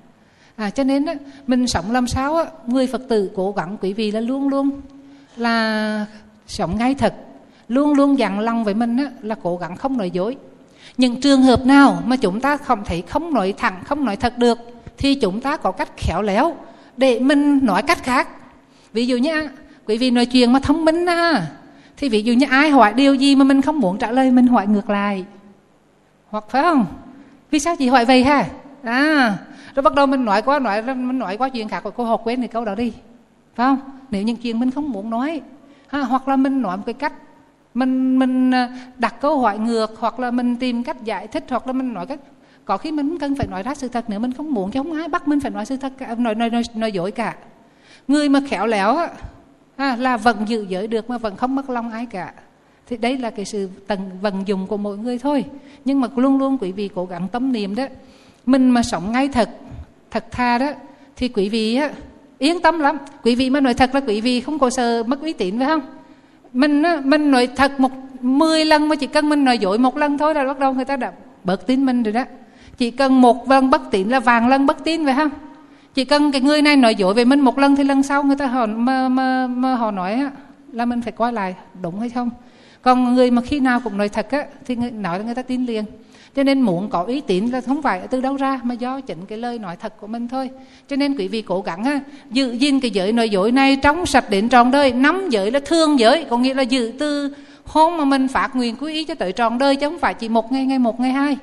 à, 0.56 0.70
cho 0.70 0.84
nên 0.84 1.06
á, 1.06 1.14
mình 1.46 1.66
sống 1.66 1.92
làm 1.92 2.06
sao 2.06 2.36
á, 2.36 2.44
người 2.66 2.86
phật 2.86 3.02
tử 3.08 3.30
cố 3.36 3.52
gắng 3.52 3.76
quý 3.80 3.92
vị 3.92 4.10
là 4.10 4.20
luôn 4.20 4.48
luôn 4.48 4.80
là 5.36 6.06
sống 6.46 6.78
ngay 6.78 6.94
thật 6.94 7.14
luôn 7.68 7.94
luôn 7.94 8.18
dặn 8.18 8.40
lòng 8.40 8.64
với 8.64 8.74
mình 8.74 8.96
á, 8.96 9.10
là 9.22 9.34
cố 9.42 9.56
gắng 9.56 9.76
không 9.76 9.98
nói 9.98 10.10
dối. 10.10 10.36
Những 10.96 11.20
trường 11.20 11.42
hợp 11.42 11.66
nào 11.66 12.02
mà 12.06 12.16
chúng 12.16 12.40
ta 12.40 12.56
không 12.56 12.84
thấy 12.84 13.02
không 13.02 13.34
nói 13.34 13.54
thẳng 13.58 13.82
không 13.84 14.04
nói 14.04 14.16
thật 14.16 14.38
được 14.38 14.58
thì 14.98 15.14
chúng 15.14 15.40
ta 15.40 15.56
có 15.56 15.72
cách 15.72 15.88
khéo 15.96 16.22
léo 16.22 16.56
để 16.96 17.20
mình 17.20 17.60
nói 17.62 17.82
cách 17.82 18.04
khác. 18.04 18.28
Ví 18.92 19.06
dụ 19.06 19.16
như 19.16 19.48
quý 19.86 19.98
vị 19.98 20.10
nói 20.10 20.26
chuyện 20.26 20.52
mà 20.52 20.60
thông 20.60 20.84
minh 20.84 21.06
á 21.06 21.46
thì 21.96 22.08
ví 22.08 22.22
dụ 22.22 22.32
như 22.32 22.46
ai 22.50 22.70
hỏi 22.70 22.92
điều 22.92 23.14
gì 23.14 23.36
mà 23.36 23.44
mình 23.44 23.62
không 23.62 23.80
muốn 23.80 23.98
trả 23.98 24.10
lời 24.10 24.30
mình 24.30 24.46
hỏi 24.46 24.66
ngược 24.66 24.90
lại. 24.90 25.24
Hoặc 26.30 26.44
phải 26.48 26.62
không? 26.62 26.86
Vì 27.50 27.58
sao 27.58 27.76
chị 27.76 27.88
hỏi 27.88 28.04
vậy 28.04 28.24
ha? 28.24 28.48
À 28.82 29.38
rồi 29.74 29.82
bắt 29.82 29.94
đầu 29.94 30.06
mình 30.06 30.24
nói 30.24 30.42
quá 30.42 30.58
nói 30.58 30.82
mình 30.82 31.18
nói 31.18 31.36
quá 31.36 31.48
chuyện 31.48 31.68
khác 31.68 31.84
rồi 31.84 31.92
cô 31.96 32.04
học 32.04 32.20
quên 32.24 32.40
thì 32.40 32.48
câu 32.48 32.64
đó 32.64 32.74
đi. 32.74 32.92
Phải 33.54 33.66
không? 33.66 33.80
Nếu 34.10 34.22
những 34.22 34.36
chuyện 34.36 34.60
mình 34.60 34.70
không 34.70 34.90
muốn 34.90 35.10
nói 35.10 35.40
ha, 35.86 36.00
hoặc 36.00 36.28
là 36.28 36.36
mình 36.36 36.62
nói 36.62 36.76
một 36.76 36.82
cái 36.86 36.94
cách 36.94 37.12
mình 37.74 38.18
mình 38.18 38.50
à, 38.50 38.68
đặt 38.98 39.20
câu 39.20 39.40
hỏi 39.40 39.58
ngược 39.58 39.98
hoặc 39.98 40.20
là 40.20 40.30
mình 40.30 40.56
tìm 40.56 40.84
cách 40.84 41.04
giải 41.04 41.26
thích 41.26 41.44
hoặc 41.48 41.66
là 41.66 41.72
mình 41.72 41.92
nói 41.92 42.06
cách 42.06 42.20
có 42.64 42.76
khi 42.76 42.92
mình 42.92 43.18
cần 43.18 43.34
phải 43.34 43.46
nói 43.46 43.62
ra 43.62 43.74
sự 43.74 43.88
thật 43.88 44.10
nữa 44.10 44.18
mình 44.18 44.32
không 44.32 44.54
muốn 44.54 44.70
chứ 44.70 44.80
không 44.80 44.92
ai 44.92 45.08
bắt 45.08 45.28
mình 45.28 45.40
phải 45.40 45.50
nói 45.50 45.66
sự 45.66 45.76
thật 45.76 45.92
cả, 45.98 46.14
nói 46.18 46.34
nói 46.34 46.50
nói, 46.50 46.62
nói 46.74 46.92
dối 46.92 47.10
cả. 47.10 47.36
Người 48.08 48.28
mà 48.28 48.40
khéo 48.48 48.66
léo 48.66 48.96
á 48.96 49.08
à, 49.76 49.96
là 49.96 50.16
vẫn 50.16 50.48
giữ 50.48 50.66
giới 50.68 50.86
được 50.86 51.10
mà 51.10 51.18
vẫn 51.18 51.36
không 51.36 51.54
mất 51.54 51.70
lòng 51.70 51.90
ai 51.90 52.06
cả. 52.06 52.32
Thì 52.86 52.96
đấy 52.96 53.18
là 53.18 53.30
cái 53.30 53.44
sự 53.44 53.68
tận 53.86 54.10
vận 54.20 54.48
dụng 54.48 54.66
của 54.66 54.76
mỗi 54.76 54.98
người 54.98 55.18
thôi. 55.18 55.44
Nhưng 55.84 56.00
mà 56.00 56.08
luôn 56.16 56.38
luôn 56.38 56.58
quý 56.60 56.72
vị 56.72 56.90
cố 56.94 57.06
gắng 57.06 57.28
tâm 57.28 57.52
niệm 57.52 57.74
đó 57.74 57.86
mình 58.46 58.70
mà 58.70 58.82
sống 58.82 59.12
ngay 59.12 59.28
thật 59.28 59.50
thật 60.10 60.24
tha 60.30 60.58
đó 60.58 60.70
thì 61.16 61.28
quý 61.28 61.48
vị 61.48 61.76
á, 61.76 61.90
yên 62.38 62.60
tâm 62.60 62.78
lắm. 62.78 62.98
Quý 63.22 63.34
vị 63.34 63.50
mà 63.50 63.60
nói 63.60 63.74
thật 63.74 63.94
là 63.94 64.00
quý 64.00 64.20
vị 64.20 64.40
không 64.40 64.58
có 64.58 64.70
sợ 64.70 65.02
mất 65.06 65.20
uy 65.20 65.32
tín 65.32 65.58
phải 65.58 65.66
không? 65.66 65.80
Mình 66.52 66.82
á, 66.82 67.00
mình 67.04 67.30
nói 67.30 67.48
thật 67.56 67.80
một 67.80 67.90
10 68.20 68.64
lần 68.64 68.88
mà 68.88 68.96
chỉ 68.96 69.06
cần 69.06 69.28
mình 69.28 69.44
nói 69.44 69.58
dối 69.58 69.78
một 69.78 69.96
lần 69.96 70.18
thôi 70.18 70.34
là 70.34 70.44
bắt 70.44 70.58
đầu 70.58 70.72
người 70.72 70.84
ta 70.84 70.96
đã 70.96 71.12
bớt 71.44 71.66
tin 71.66 71.86
mình 71.86 72.02
rồi 72.02 72.12
đó. 72.12 72.24
Chỉ 72.76 72.90
cần 72.90 73.20
một 73.20 73.50
lần 73.50 73.70
bất 73.70 73.90
tín 73.90 74.08
là 74.08 74.20
vàng 74.20 74.48
lần 74.48 74.66
bất 74.66 74.84
tín 74.84 75.04
phải 75.04 75.14
không? 75.14 75.30
Chỉ 75.94 76.04
cần 76.04 76.32
cái 76.32 76.40
người 76.40 76.62
này 76.62 76.76
nói 76.76 76.94
dối 76.94 77.14
về 77.14 77.24
mình 77.24 77.40
một 77.40 77.58
lần 77.58 77.76
thì 77.76 77.84
lần 77.84 78.02
sau 78.02 78.22
người 78.22 78.36
ta 78.36 78.46
họ 78.46 78.66
mà, 78.66 79.08
mà, 79.08 79.46
mà 79.46 79.74
họ 79.74 79.90
nói 79.90 80.22
là 80.72 80.84
mình 80.84 81.02
phải 81.02 81.12
coi 81.12 81.32
lại 81.32 81.54
đúng 81.82 82.00
hay 82.00 82.08
không? 82.08 82.30
Còn 82.82 83.14
người 83.14 83.30
mà 83.30 83.42
khi 83.42 83.60
nào 83.60 83.80
cũng 83.80 83.96
nói 83.96 84.08
thật 84.08 84.30
á 84.30 84.44
thì 84.66 84.76
người, 84.76 84.90
nói 84.90 85.18
là 85.18 85.24
người 85.24 85.34
ta 85.34 85.42
tin 85.42 85.66
liền 85.66 85.84
cho 86.36 86.42
nên 86.42 86.60
muốn 86.60 86.88
có 86.88 87.02
uy 87.02 87.20
tín 87.20 87.46
là 87.46 87.60
không 87.60 87.82
phải 87.82 88.00
từ 88.10 88.20
đâu 88.20 88.36
ra 88.36 88.60
mà 88.64 88.74
do 88.74 89.00
chính 89.00 89.18
cái 89.28 89.38
lời 89.38 89.58
nói 89.58 89.76
thật 89.76 90.00
của 90.00 90.06
mình 90.06 90.28
thôi. 90.28 90.50
Cho 90.88 90.96
nên 90.96 91.16
quý 91.16 91.28
vị 91.28 91.42
cố 91.42 91.60
gắng 91.60 91.84
ha, 91.84 92.00
giữ 92.30 92.52
gìn 92.52 92.80
cái 92.80 92.90
giới 92.90 93.12
nói 93.12 93.28
dối 93.28 93.52
này 93.52 93.76
trong 93.76 94.06
sạch 94.06 94.30
đến 94.30 94.48
tròn 94.48 94.70
đời. 94.70 94.92
Nắm 94.92 95.28
giới 95.30 95.50
là 95.50 95.60
thương 95.64 95.98
giới 95.98 96.24
có 96.24 96.38
nghĩa 96.38 96.54
là 96.54 96.62
giữ 96.62 96.92
từ 96.98 97.34
hôm 97.64 97.96
mà 97.96 98.04
mình 98.04 98.28
phát 98.28 98.56
nguyện 98.56 98.76
quý 98.80 98.92
ý 98.92 99.04
cho 99.04 99.14
tới 99.14 99.32
tròn 99.32 99.58
đời 99.58 99.76
chứ 99.76 99.88
không 99.88 99.98
phải 99.98 100.14
chỉ 100.14 100.28
một 100.28 100.52
ngày 100.52 100.66
ngày 100.66 100.78
một 100.78 101.00
ngày 101.00 101.10
hai. 101.10 101.36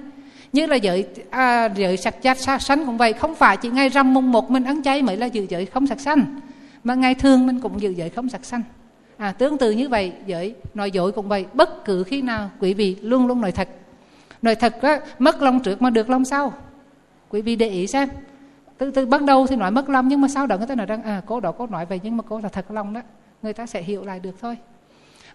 Như 0.53 0.65
là 0.65 0.75
giới 0.75 1.05
à, 1.29 1.69
giới 1.75 1.97
sạch 1.97 2.15
chát 2.23 2.39
sát 2.39 2.61
sanh 2.61 2.85
cũng 2.85 2.97
vậy 2.97 3.13
không 3.13 3.35
phải 3.35 3.57
chỉ 3.57 3.69
ngày 3.69 3.89
rằm 3.89 4.13
mùng 4.13 4.31
một 4.31 4.51
mình 4.51 4.63
ăn 4.63 4.83
chay 4.83 5.01
mới 5.01 5.17
là 5.17 5.25
giữ 5.25 5.45
giới 5.49 5.65
không 5.65 5.87
sạch 5.87 5.99
sanh 5.99 6.39
mà 6.83 6.95
ngày 6.95 7.15
thường 7.15 7.47
mình 7.47 7.59
cũng 7.59 7.81
giữ 7.81 7.89
giới 7.89 8.09
không 8.09 8.29
sạch 8.29 8.45
sanh. 8.45 8.61
À, 9.17 9.31
tương 9.31 9.57
tự 9.57 9.71
như 9.71 9.89
vậy 9.89 10.11
giới 10.25 10.55
nói 10.73 10.91
dối 10.91 11.11
cũng 11.11 11.27
vậy. 11.27 11.45
Bất 11.53 11.85
cứ 11.85 12.03
khi 12.03 12.21
nào 12.21 12.49
quý 12.59 12.73
vị 12.73 12.95
luôn 13.01 13.27
luôn 13.27 13.41
nói 13.41 13.51
thật 13.51 13.69
nói 14.41 14.55
thật 14.55 14.81
á, 14.81 14.99
mất 15.19 15.41
lòng 15.41 15.59
trước 15.59 15.81
mà 15.81 15.89
được 15.89 16.09
lòng 16.09 16.25
sau. 16.25 16.53
Quý 17.29 17.41
vị 17.41 17.55
để 17.55 17.67
ý 17.67 17.87
xem. 17.87 18.09
Từ 18.77 18.91
từ 18.91 19.05
bắt 19.05 19.21
đầu 19.21 19.47
thì 19.47 19.55
nói 19.55 19.71
mất 19.71 19.89
lòng, 19.89 20.07
nhưng 20.07 20.21
mà 20.21 20.27
sau 20.27 20.47
đó 20.47 20.57
người 20.57 20.67
ta 20.67 20.75
nói 20.75 20.85
rằng 20.85 21.03
à 21.03 21.21
cô 21.25 21.39
đó 21.39 21.51
cô 21.51 21.67
nói 21.67 21.85
vậy 21.85 21.99
nhưng 22.03 22.17
mà 22.17 22.23
cô 22.29 22.39
là 22.39 22.49
thật 22.49 22.71
lòng 22.71 22.93
đó. 22.93 23.01
Người 23.41 23.53
ta 23.53 23.65
sẽ 23.65 23.81
hiểu 23.81 24.03
lại 24.03 24.19
được 24.19 24.35
thôi. 24.41 24.57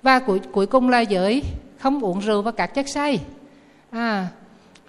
Và 0.03 0.19
cuối 0.19 0.41
cuối 0.53 0.67
cùng 0.67 0.89
là 0.89 1.01
giới, 1.01 1.43
không 1.79 2.05
uống 2.05 2.21
rượu 2.21 2.43
và 2.43 2.51
các 2.51 2.67
chất 2.67 2.89
say. 2.89 3.21
À 3.91 4.29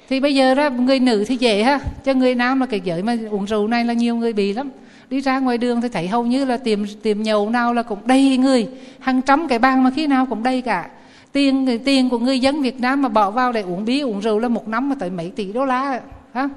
thì 0.09 0.20
bây 0.20 0.36
giờ 0.36 0.55
đó 0.55 0.70
người 0.70 0.99
nữ 0.99 1.24
thì 1.28 1.36
dễ 1.38 1.63
ha. 1.63 1.80
Cho 2.03 2.13
người 2.13 2.36
nam 2.36 2.59
là 2.59 2.66
cái 2.66 2.82
giới 2.84 3.03
mà 3.03 3.18
uống 3.32 3.45
rượu 3.45 3.68
này 3.68 3.86
là 3.86 3.93
nhiều 3.93 4.16
người 4.16 4.34
bị 4.34 4.53
lắm. 4.53 4.72
Đi 5.09 5.22
ra 5.22 5.39
ngoài 5.39 5.57
đường 5.57 5.82
thì 5.82 5.89
thấy 5.89 6.07
hầu 6.07 6.26
như 6.26 6.45
là 6.45 6.57
tìm 6.57 6.86
tìm 7.03 7.24
nhậu 7.24 7.49
nào 7.49 7.74
là 7.74 7.84
cũng 7.84 7.99
đầy 8.05 8.38
người. 8.38 8.68
Hàng 8.99 9.22
trăm 9.22 9.47
cái 9.47 9.59
bàn 9.59 9.84
mà 9.84 9.91
khi 9.95 10.07
nào 10.07 10.26
cũng 10.26 10.43
đầy 10.43 10.61
cả 10.61 10.89
tiền 11.36 11.79
tiền 11.86 12.09
của 12.09 12.19
người 12.19 12.39
dân 12.39 12.61
Việt 12.61 12.81
Nam 12.81 13.01
mà 13.01 13.09
bỏ 13.09 13.31
vào 13.31 13.51
để 13.51 13.61
uống 13.61 13.86
bia 13.86 14.01
uống 14.01 14.19
rượu 14.19 14.39
là 14.39 14.47
một 14.47 14.67
năm 14.67 14.89
mà 14.89 14.95
tới 14.99 15.09
mấy 15.09 15.31
tỷ 15.36 15.53
đô 15.53 15.65
la 15.65 16.01
ha 16.33 16.49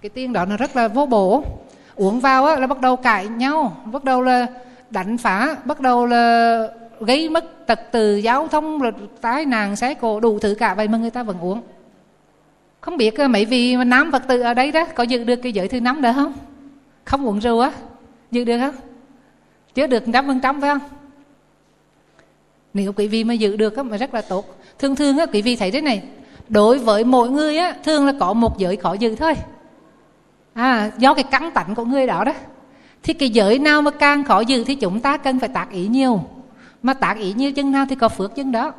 cái 0.00 0.10
tiền 0.10 0.32
đó 0.32 0.44
nó 0.44 0.56
rất 0.56 0.76
là 0.76 0.88
vô 0.88 1.06
bổ. 1.06 1.44
Uống 1.94 2.20
vào 2.20 2.44
á, 2.44 2.56
là 2.56 2.66
bắt 2.66 2.80
đầu 2.80 2.96
cãi 2.96 3.28
nhau 3.28 3.76
bắt 3.92 4.04
đầu 4.04 4.22
là 4.22 4.46
đánh 4.90 5.18
phá 5.18 5.56
bắt 5.64 5.80
đầu 5.80 6.06
là 6.06 6.68
gây 7.00 7.28
mất 7.28 7.66
tật 7.66 7.80
từ 7.92 8.16
giao 8.16 8.48
thông 8.48 8.78
rồi 8.78 8.92
tái 9.20 9.44
nạn 9.44 9.76
xe 9.76 9.94
cộ 9.94 10.20
đủ 10.20 10.38
thứ 10.38 10.54
cả 10.58 10.74
vậy 10.74 10.88
mà 10.88 10.98
người 10.98 11.10
ta 11.10 11.22
vẫn 11.22 11.40
uống. 11.40 11.62
Không 12.80 12.96
biết 12.96 13.14
mấy 13.30 13.44
vị 13.44 13.76
nam 13.76 14.12
phật 14.12 14.22
tử 14.28 14.40
ở 14.40 14.54
đây 14.54 14.72
đó 14.72 14.84
có 14.94 15.02
giữ 15.02 15.24
được 15.24 15.36
cái 15.36 15.52
giới 15.52 15.68
thứ 15.68 15.80
năm 15.80 16.02
đó 16.02 16.12
không? 16.12 16.32
Không 17.04 17.26
uống 17.26 17.40
rượu 17.40 17.60
á 17.60 17.72
giữ 18.30 18.44
được 18.44 18.58
không? 18.58 18.74
Chứa 19.74 19.86
được 19.86 20.02
trăm 20.12 20.26
phần 20.26 20.40
trăm 20.40 20.60
phải 20.60 20.70
không? 20.70 21.05
Nếu 22.76 22.92
quý 22.92 23.08
vị 23.08 23.24
mà 23.24 23.34
giữ 23.34 23.56
được 23.56 23.76
á 23.76 23.82
mà 23.82 23.96
rất 23.96 24.14
là 24.14 24.20
tốt. 24.20 24.58
Thường 24.78 24.96
thường 24.96 25.18
á 25.18 25.26
quý 25.26 25.42
vị 25.42 25.56
thấy 25.56 25.70
thế 25.70 25.80
này. 25.80 26.02
Đối 26.48 26.78
với 26.78 27.04
mỗi 27.04 27.30
người 27.30 27.56
á 27.58 27.76
thường 27.84 28.06
là 28.06 28.12
có 28.20 28.32
một 28.32 28.58
giới 28.58 28.76
khó 28.76 28.92
giữ 28.92 29.14
thôi. 29.14 29.34
À 30.54 30.90
do 30.98 31.14
cái 31.14 31.24
căng 31.24 31.50
tạnh 31.50 31.74
của 31.74 31.84
người 31.84 32.06
đó 32.06 32.24
đó 32.24 32.32
thì 33.02 33.12
cái 33.12 33.30
giới 33.30 33.58
nào 33.58 33.82
mà 33.82 33.90
càng 33.90 34.24
khó 34.24 34.40
giữ 34.40 34.64
thì 34.64 34.74
chúng 34.74 35.00
ta 35.00 35.16
cần 35.16 35.38
phải 35.38 35.48
tác 35.48 35.70
ý 35.70 35.86
nhiều. 35.86 36.20
Mà 36.82 36.94
tác 36.94 37.18
ý 37.18 37.32
nhiều 37.32 37.52
chân 37.52 37.72
nào 37.72 37.86
thì 37.88 37.96
có 37.96 38.08
phước 38.08 38.34
chân 38.34 38.52
đó. 38.52 38.72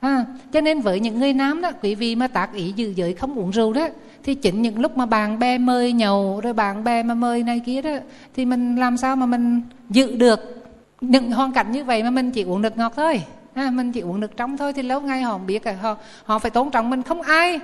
À, 0.00 0.24
cho 0.52 0.60
nên 0.60 0.80
với 0.80 1.00
những 1.00 1.18
người 1.18 1.32
nam 1.32 1.60
đó 1.60 1.70
quý 1.82 1.94
vị 1.94 2.16
mà 2.16 2.28
tác 2.28 2.54
ý 2.54 2.72
giữ 2.76 2.92
giới 2.96 3.12
không 3.14 3.38
uống 3.38 3.50
rượu 3.50 3.72
đó 3.72 3.88
thì 4.22 4.34
chính 4.34 4.62
những 4.62 4.80
lúc 4.80 4.96
mà 4.96 5.06
bạn 5.06 5.38
bè 5.38 5.58
mời 5.58 5.92
nhậu 5.92 6.40
rồi 6.40 6.52
bạn 6.52 6.84
bè 6.84 7.02
mà 7.02 7.14
mời 7.14 7.42
này 7.42 7.60
kia 7.66 7.82
đó 7.82 7.90
thì 8.36 8.44
mình 8.44 8.76
làm 8.76 8.96
sao 8.96 9.16
mà 9.16 9.26
mình 9.26 9.62
giữ 9.90 10.16
được 10.16 10.63
những 11.10 11.32
hoàn 11.32 11.52
cảnh 11.52 11.72
như 11.72 11.84
vậy 11.84 12.02
mà 12.02 12.10
mình 12.10 12.30
chỉ 12.30 12.42
uống 12.42 12.62
được 12.62 12.76
ngọt 12.76 12.92
thôi. 12.96 13.22
À, 13.54 13.70
mình 13.70 13.92
chỉ 13.92 14.00
uống 14.00 14.20
được 14.20 14.36
trong 14.36 14.56
thôi 14.56 14.72
thì 14.72 14.82
lâu 14.82 15.00
ngày 15.00 15.22
họ 15.22 15.32
không 15.32 15.46
biết 15.46 15.62
họ 15.82 15.96
họ 16.24 16.38
phải 16.38 16.50
tôn 16.50 16.70
trọng 16.70 16.90
mình. 16.90 17.02
Không 17.02 17.22
ai 17.22 17.60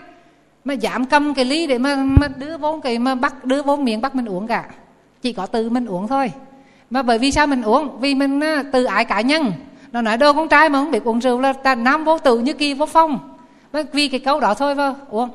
mà 0.65 0.75
giảm 0.83 1.07
cầm 1.07 1.35
cái 1.35 1.45
ly 1.45 1.67
để 1.67 1.79
mà, 1.79 1.97
mà 1.97 2.29
đưa 2.37 2.57
vô 2.59 2.81
cái 2.83 2.99
mà 2.99 3.15
bắt 3.15 3.45
đưa 3.45 3.63
vô 3.63 3.77
miệng 3.77 4.01
bắt 4.01 4.15
mình 4.15 4.27
uống 4.27 4.47
cả. 4.47 4.65
Chỉ 5.23 5.33
có 5.33 5.47
từ 5.47 5.71
mình 5.71 5.87
uống 5.87 6.09
thôi. 6.09 6.33
Mà 6.91 7.03
bởi 7.03 7.19
vì 7.19 7.33
sao 7.33 7.47
mình 7.47 7.63
uống? 7.63 8.01
Vì 8.01 8.15
mình 8.15 8.41
à, 8.41 8.63
từ 8.73 8.85
ái 8.85 9.05
cá 9.05 9.21
nhân. 9.21 9.53
Nó 9.93 10.03
nói 10.03 10.17
đâu 10.17 10.35
con 10.35 10.49
trai 10.49 10.69
mà 10.69 10.79
không 10.79 10.91
biết 10.91 11.05
uống 11.05 11.19
rượu 11.19 11.41
là 11.41 11.53
ta 11.53 11.75
nam 11.75 12.05
vô 12.05 12.19
tự 12.19 12.39
như 12.39 12.53
kỳ 12.53 12.75
vô 12.75 12.87
phong. 12.87 13.19
Vì 13.93 14.09
cái 14.09 14.21
câu 14.21 14.41
đó 14.41 14.55
thôi 14.55 14.75
mà 14.75 14.95
uống. 15.11 15.29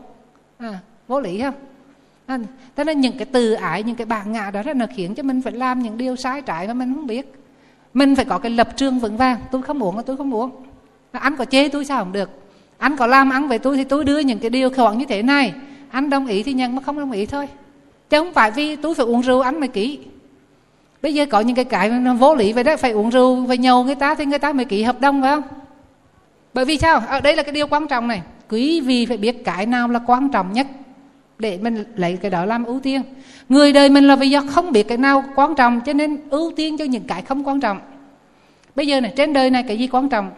À, 0.58 0.80
vô 1.08 1.20
lý 1.20 1.42
không? 1.42 1.54
À, 2.26 2.40
thế 2.76 2.84
nên 2.84 3.02
những 3.02 3.18
cái 3.18 3.26
từ 3.32 3.54
ái 3.54 3.84
những 3.84 3.96
cái 3.96 4.06
bản 4.06 4.32
ngã 4.32 4.52
đó 4.52 4.74
nó 4.76 4.86
khiến 4.96 5.16
cho 5.16 5.24
mình 5.24 5.42
phải 5.42 5.54
làm 5.54 5.80
những 5.80 5.98
điều 5.98 6.16
sai 6.16 6.42
trái 6.42 6.68
mà 6.68 6.74
mình 6.74 6.94
không 6.94 7.08
biết 7.08 7.34
mình 7.96 8.16
phải 8.16 8.26
có 8.26 8.38
cái 8.38 8.52
lập 8.52 8.78
trường 8.78 9.00
vững 9.00 9.18
vàng. 9.18 9.38
Tôi 9.52 9.62
không 9.62 9.80
muốn, 9.80 9.96
là 9.96 10.04
tôi 10.06 10.18
không 10.18 10.30
muốn. 10.30 10.52
anh 11.12 11.36
có 11.38 11.46
chê 11.46 11.70
tôi 11.70 11.86
sao 11.86 12.04
không 12.04 12.14
được. 12.14 12.30
Anh 12.78 12.98
có 12.98 13.08
làm 13.08 13.30
ăn 13.30 13.48
về 13.48 13.58
tôi 13.58 13.78
thì 13.78 13.84
tôi 13.84 14.04
đưa 14.04 14.20
những 14.20 14.40
cái 14.40 14.50
điều 14.50 14.70
khoản 14.70 14.98
như 14.98 15.06
thế 15.06 15.22
này. 15.22 15.54
Anh 15.90 16.10
đồng 16.10 16.28
ý 16.28 16.44
thì 16.44 16.54
nhận 16.54 16.76
mà 16.76 16.82
không 16.82 17.00
đồng 17.00 17.12
ý 17.12 17.26
thôi. 17.26 17.48
Chứ 18.10 18.20
không 18.20 18.34
phải 18.34 18.52
vì 18.52 18.76
tôi 18.76 18.96
phải 18.96 19.06
uống 19.06 19.22
rượu 19.22 19.42
anh 19.42 19.60
mới 19.60 19.68
ký 19.68 20.00
bây 21.06 21.14
giờ 21.14 21.26
có 21.26 21.40
những 21.40 21.56
cái 21.56 21.66
cái 21.66 21.90
nó 21.90 22.14
vô 22.14 22.36
lý 22.36 22.54
vậy 22.54 22.64
đó. 22.64 22.78
Phải 22.78 22.92
uống 22.92 23.10
rượu 23.10 23.46
phải 23.48 23.58
nhậu 23.58 23.84
người 23.84 23.96
ta 23.96 24.16
thì 24.16 24.26
người 24.26 24.40
ta 24.40 24.54
mới 24.54 24.66
ký 24.66 24.84
hợp 24.84 25.02
đồng 25.02 25.22
phải 25.22 25.36
không? 25.36 25.44
Bởi 26.54 26.66
vì 26.66 26.78
sao? 26.78 27.04
Ở 27.08 27.22
đây 27.22 27.36
là 27.36 27.44
cái 27.44 27.52
điều 27.52 27.68
quan 27.68 27.88
trọng 27.88 28.08
này. 28.08 28.22
Quý 28.50 28.82
vị 28.82 29.06
phải 29.06 29.18
biết 29.18 29.46
cái 29.46 29.66
nào 29.66 29.88
là 29.88 30.00
quan 30.08 30.30
trọng 30.30 30.54
nhất 30.54 30.68
để 31.40 31.58
mình 31.58 31.84
lấy 31.96 32.18
cái 32.18 32.32
đó 32.32 32.46
làm 32.46 32.66
ưu 32.66 32.80
tiên. 32.80 33.02
Người 33.50 33.74
đời 33.74 33.90
mình 33.90 34.08
là 34.08 34.16
vì 34.16 34.30
do 34.30 34.42
không 34.50 34.72
biết 34.72 34.88
cái 34.88 34.98
nào 34.98 35.24
quan 35.36 35.56
trọng, 35.56 35.82
cho 35.86 35.94
nên 35.94 36.30
ưu 36.30 36.54
tiên 36.56 36.78
cho 36.78 36.86
những 36.86 37.04
cái 37.04 37.22
không 37.22 37.48
quan 37.48 37.60
trọng. 37.60 37.80
Bây 38.76 38.88
giờ 38.88 39.02
này, 39.02 39.14
trên 39.16 39.34
đời 39.34 39.50
này 39.50 39.64
cái 39.64 39.78
gì 39.78 39.88
quan 39.88 40.10
trọng? 40.10 40.32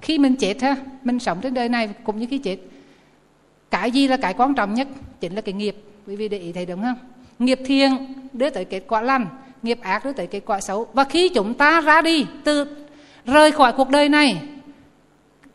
Khi 0.00 0.18
mình 0.18 0.36
chết 0.36 0.62
ha, 0.62 0.76
mình 1.04 1.18
sống 1.18 1.40
trên 1.40 1.54
đời 1.54 1.68
này 1.68 1.88
cũng 2.04 2.18
như 2.18 2.26
khi 2.30 2.38
chết. 2.38 2.56
Cái 3.70 3.90
gì 3.90 4.08
là 4.08 4.16
cái 4.16 4.34
quan 4.34 4.54
trọng 4.54 4.74
nhất? 4.74 4.88
Chính 5.20 5.34
là 5.34 5.40
cái 5.40 5.52
nghiệp. 5.52 5.76
Quý 6.06 6.16
vị 6.16 6.28
để 6.28 6.38
ý 6.38 6.52
thấy 6.52 6.66
đúng 6.66 6.82
không? 6.82 6.96
Nghiệp 7.38 7.60
thiện 7.66 7.96
đưa 8.32 8.50
tới 8.50 8.64
kết 8.64 8.82
quả 8.88 9.02
lành, 9.02 9.26
nghiệp 9.62 9.78
ác 9.82 10.04
đưa 10.04 10.12
tới 10.12 10.26
kết 10.26 10.40
quả 10.46 10.60
xấu. 10.60 10.86
Và 10.92 11.04
khi 11.04 11.28
chúng 11.28 11.54
ta 11.54 11.80
ra 11.80 12.02
đi, 12.02 12.26
từ 12.44 12.66
rời 13.26 13.52
khỏi 13.52 13.72
cuộc 13.72 13.88
đời 13.88 14.08
này, 14.08 14.42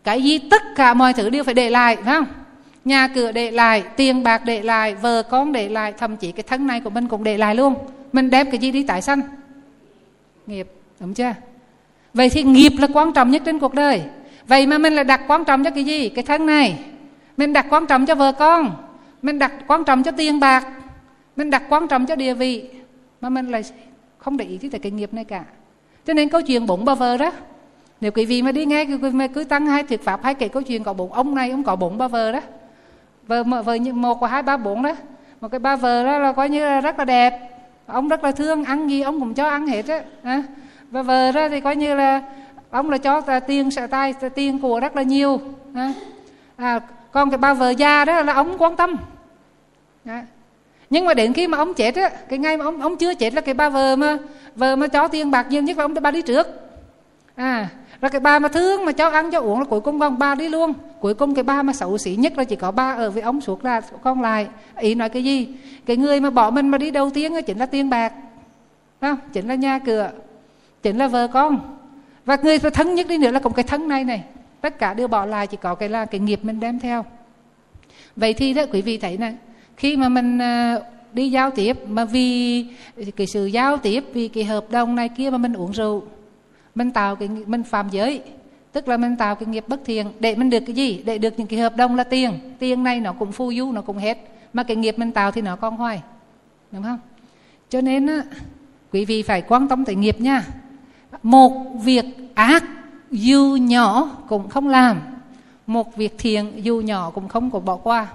cái 0.04 0.24
gì 0.24 0.38
tất 0.38 0.62
cả 0.76 0.94
mọi 0.94 1.14
thứ 1.14 1.30
đều 1.30 1.44
phải 1.44 1.54
để 1.54 1.70
lại, 1.70 1.96
phải 1.96 2.16
không? 2.16 2.26
Nhà 2.86 3.08
cửa 3.08 3.32
để 3.32 3.52
lại, 3.52 3.84
tiền 3.96 4.24
bạc 4.24 4.42
để 4.46 4.62
lại, 4.62 4.96
vợ 4.96 5.24
con 5.24 5.52
để 5.52 5.70
lại, 5.70 5.94
thậm 5.98 6.18
chí 6.18 6.32
cái 6.32 6.44
thân 6.44 6.68
này 6.68 6.80
của 6.80 6.90
mình 6.90 7.08
cũng 7.08 7.24
để 7.24 7.38
lại 7.38 7.56
luôn. 7.56 7.76
Mình 8.14 8.30
đem 8.30 8.52
cái 8.52 8.60
gì 8.60 8.72
đi 8.72 8.84
tái 8.84 9.02
sanh? 9.02 9.22
Nghiệp, 10.48 10.68
đúng 11.00 11.14
chưa? 11.14 11.34
Vậy 12.14 12.30
thì 12.30 12.44
nghiệp 12.44 12.72
là 12.80 12.88
quan 12.94 13.14
trọng 13.14 13.32
nhất 13.32 13.42
trên 13.46 13.60
cuộc 13.60 13.74
đời. 13.74 14.02
Vậy 14.48 14.68
mà 14.68 14.78
mình 14.78 14.94
lại 14.94 15.04
đặt 15.04 15.22
quan 15.28 15.46
trọng 15.46 15.64
cho 15.64 15.70
cái 15.70 15.84
gì? 15.84 16.10
Cái 16.10 16.24
thân 16.24 16.46
này. 16.46 16.80
Mình 17.38 17.54
đặt 17.54 17.66
quan 17.70 17.86
trọng 17.88 18.06
cho 18.06 18.16
vợ 18.16 18.32
con. 18.32 18.72
Mình 19.22 19.40
đặt 19.40 19.52
quan 19.68 19.84
trọng 19.84 20.04
cho 20.04 20.12
tiền 20.12 20.40
bạc. 20.40 20.68
Mình 21.36 21.50
đặt 21.50 21.64
quan 21.70 21.88
trọng 21.88 22.06
cho 22.06 22.16
địa 22.16 22.34
vị. 22.34 22.70
Mà 23.22 23.30
mình 23.30 23.52
lại 23.52 23.64
không 24.18 24.38
để 24.38 24.46
ý 24.46 24.70
tới 24.70 24.80
cái 24.80 24.92
nghiệp 24.92 25.14
này 25.14 25.24
cả. 25.24 25.44
Cho 26.06 26.14
nên 26.14 26.30
câu 26.30 26.42
chuyện 26.42 26.66
bụng 26.66 26.86
bà 26.86 26.96
vợ 26.96 27.18
đó, 27.18 27.32
nếu 28.02 28.12
quý 28.12 28.26
vị 28.26 28.42
mà 28.42 28.52
đi 28.52 28.66
nghe 28.66 28.86
mà 29.12 29.28
cứ 29.28 29.44
tăng 29.44 29.66
hai 29.66 29.84
thuyết 29.84 30.04
pháp 30.04 30.24
hay 30.24 30.34
kể 30.34 30.48
câu 30.48 30.64
chuyện 30.64 30.84
có 30.84 30.94
bụng, 30.94 31.14
ông 31.14 31.36
này, 31.36 31.52
ông 31.52 31.64
có 31.64 31.76
bụng 31.76 31.98
bà 31.98 32.08
vợ 32.08 32.32
đó 32.32 32.40
vợ 33.30 33.44
vợ 33.44 33.78
một 33.94 34.20
và 34.20 34.28
hai 34.28 34.42
ba 34.42 34.58
bốn 34.58 34.84
đó 34.84 34.92
một 35.42 35.48
cái 35.52 35.60
ba 35.60 35.76
vợ 35.76 36.04
đó 36.04 36.20
là 36.20 36.34
coi 36.34 36.50
như 36.50 36.66
là 36.66 36.82
rất 36.82 37.00
là 37.00 37.06
đẹp 37.06 37.50
ông 37.86 38.08
rất 38.08 38.24
là 38.24 38.32
thương 38.32 38.64
ăn 38.64 38.90
gì 38.90 39.02
ông 39.02 39.20
cũng 39.20 39.34
cho 39.34 39.48
ăn 39.48 39.68
hết 39.68 39.88
á 39.88 40.02
à. 40.24 40.44
và 40.92 41.02
vợ 41.02 41.32
đó 41.32 41.50
thì 41.50 41.62
coi 41.62 41.76
như 41.76 41.96
là 41.96 42.22
ông 42.70 42.90
là 42.90 42.98
cho 42.98 43.22
là 43.28 43.40
tiền 43.40 43.72
sợ 43.72 43.88
tay 43.88 44.14
tiền 44.36 44.60
của 44.60 44.80
rất 44.80 44.96
là 44.96 45.02
nhiều 45.02 45.42
à. 45.74 45.94
À, 46.56 46.80
còn 47.12 47.30
cái 47.30 47.38
ba 47.38 47.54
vợ 47.54 47.70
già 47.70 48.06
đó 48.06 48.22
là 48.22 48.34
ông 48.34 48.58
quan 48.58 48.76
tâm 48.76 48.96
à. 50.06 50.26
nhưng 50.90 51.06
mà 51.06 51.14
đến 51.14 51.34
khi 51.34 51.48
mà 51.48 51.58
ông 51.58 51.74
chết 51.74 51.96
á 51.96 52.10
cái 52.30 52.40
ngày 52.40 52.58
mà 52.58 52.66
ông 52.66 52.82
ông 52.82 52.98
chưa 52.98 53.14
chết 53.14 53.34
là 53.34 53.42
cái 53.42 53.54
ba 53.54 53.70
vợ 53.70 53.96
mà 53.96 54.18
vợ 54.56 54.76
mà 54.76 54.88
cho 54.88 55.08
tiền 55.08 55.32
bạc 55.32 55.48
nhiều 55.50 55.62
nhất 55.62 55.78
là 55.78 55.84
ông 55.84 55.94
đã 55.94 56.02
ba 56.02 56.12
đi 56.12 56.22
trước 56.22 56.48
à 57.36 57.70
rồi 58.02 58.10
cái 58.10 58.20
bà 58.20 58.40
mà 58.40 58.50
thương 58.50 58.86
mà 58.86 58.92
cho 58.92 59.10
ăn, 59.10 59.32
cho 59.32 59.40
uống 59.40 59.60
là 59.60 59.66
cuối 59.66 59.82
cùng 59.82 60.00
con 60.00 60.20
ba 60.20 60.36
đi 60.36 60.50
luôn. 60.50 60.74
Cuối 61.00 61.14
cùng 61.14 61.36
cái 61.36 61.44
ba 61.44 61.64
mà 61.64 61.74
xấu 61.74 61.98
xí 61.98 62.16
nhất 62.16 62.38
là 62.38 62.44
chỉ 62.44 62.56
có 62.56 62.72
ba 62.72 62.94
ở 62.94 63.12
với 63.12 63.22
ông 63.22 63.42
suốt 63.42 63.66
là 63.66 63.82
con 64.04 64.22
lại. 64.22 64.48
Ý 64.80 64.96
nói 64.96 65.10
cái 65.10 65.24
gì? 65.24 65.48
Cái 65.86 65.98
người 65.98 66.20
mà 66.20 66.30
bỏ 66.30 66.50
mình 66.50 66.70
mà 66.70 66.78
đi 66.78 66.92
đầu 66.92 67.10
tiên 67.10 67.34
chính 67.48 67.58
là 67.58 67.66
tiền 67.66 67.90
bạc. 67.90 68.14
Không 69.02 69.18
chính 69.34 69.48
là 69.48 69.56
nhà 69.56 69.80
cửa. 69.80 70.12
Chính 70.84 70.98
là 70.98 71.08
vợ 71.08 71.28
con. 71.28 71.78
Và 72.26 72.38
người 72.42 72.60
thân 72.60 72.96
nhất 72.96 73.08
đi 73.08 73.18
nữa 73.18 73.32
là 73.32 73.40
cũng 73.40 73.54
cái 73.54 73.64
thân 73.64 73.88
này 73.88 74.04
này. 74.04 74.24
Tất 74.62 74.80
cả 74.80 74.94
đều 74.94 75.08
bỏ 75.08 75.26
lại, 75.26 75.48
chỉ 75.48 75.58
có 75.62 75.76
cái 75.76 75.90
là 75.90 76.06
cái 76.06 76.20
nghiệp 76.20 76.40
mình 76.44 76.60
đem 76.60 76.80
theo. 76.80 77.06
Vậy 78.16 78.34
thì 78.34 78.54
đó, 78.54 78.64
quý 78.72 78.82
vị 78.82 78.98
thấy 78.98 79.18
này 79.18 79.36
khi 79.78 79.98
mà 79.98 80.10
mình 80.10 80.40
ờ, 80.40 80.84
đi 81.14 81.32
giao 81.32 81.52
tiếp, 81.52 81.78
mà 81.88 82.06
vì 82.06 82.66
cái 83.16 83.28
sự 83.28 83.46
giao 83.46 83.78
tiếp, 83.78 84.04
vì 84.14 84.28
cái 84.28 84.44
hợp 84.44 84.66
đồng 84.70 84.96
này 84.96 85.10
kia 85.10 85.30
mà 85.30 85.38
mình 85.38 85.54
uống 85.54 85.72
rượu 85.72 86.04
mình 86.76 86.92
tạo 86.92 87.16
cái 87.16 87.30
mình 87.46 87.64
phạm 87.64 87.90
giới. 87.90 88.22
Tức 88.72 88.88
là 88.88 88.98
mình 88.98 89.16
tạo 89.16 89.36
cái 89.36 89.46
nghiệp 89.46 89.66
bất 89.68 89.80
thiện 89.86 90.08
để 90.20 90.36
mình 90.36 90.50
được 90.50 90.60
cái 90.66 90.76
gì? 90.76 91.04
Để 91.06 91.18
được 91.18 91.34
những 91.38 91.48
cái 91.48 91.60
hợp 91.60 91.76
đồng 91.76 91.96
là 91.96 92.04
tiền. 92.04 92.40
Tiền 92.60 92.84
này 92.84 93.00
nó 93.00 93.14
cũng 93.14 93.32
phu 93.32 93.54
du 93.54 93.72
nó 93.72 93.82
cũng 93.82 93.98
hết. 93.98 94.18
Mà 94.54 94.64
cái 94.64 94.78
nghiệp 94.78 95.00
mình 95.00 95.12
tạo 95.12 95.32
thì 95.32 95.42
nó 95.42 95.56
còn 95.56 95.78
hoài. 95.78 96.02
Đúng 96.72 96.84
không? 96.84 97.00
Cho 97.70 97.82
nên 97.82 98.08
á, 98.08 98.24
quý 98.94 99.06
vị 99.06 99.22
phải 99.22 99.42
quan 99.42 99.68
tâm 99.68 99.86
tới 99.86 99.96
nghiệp 99.96 100.22
nha. 100.22 100.44
Một 101.24 101.52
việc 101.84 102.06
ác 102.36 102.64
dù 103.12 103.58
nhỏ 103.62 104.18
cũng 104.28 104.50
không 104.50 104.68
làm. 104.68 105.02
Một 105.68 105.96
việc 105.96 106.16
thiện 106.18 106.52
dù 106.64 106.82
nhỏ 106.82 107.10
cũng 107.10 107.28
không 107.28 107.52
có 107.52 107.60
bỏ 107.60 107.76
qua. 107.76 108.08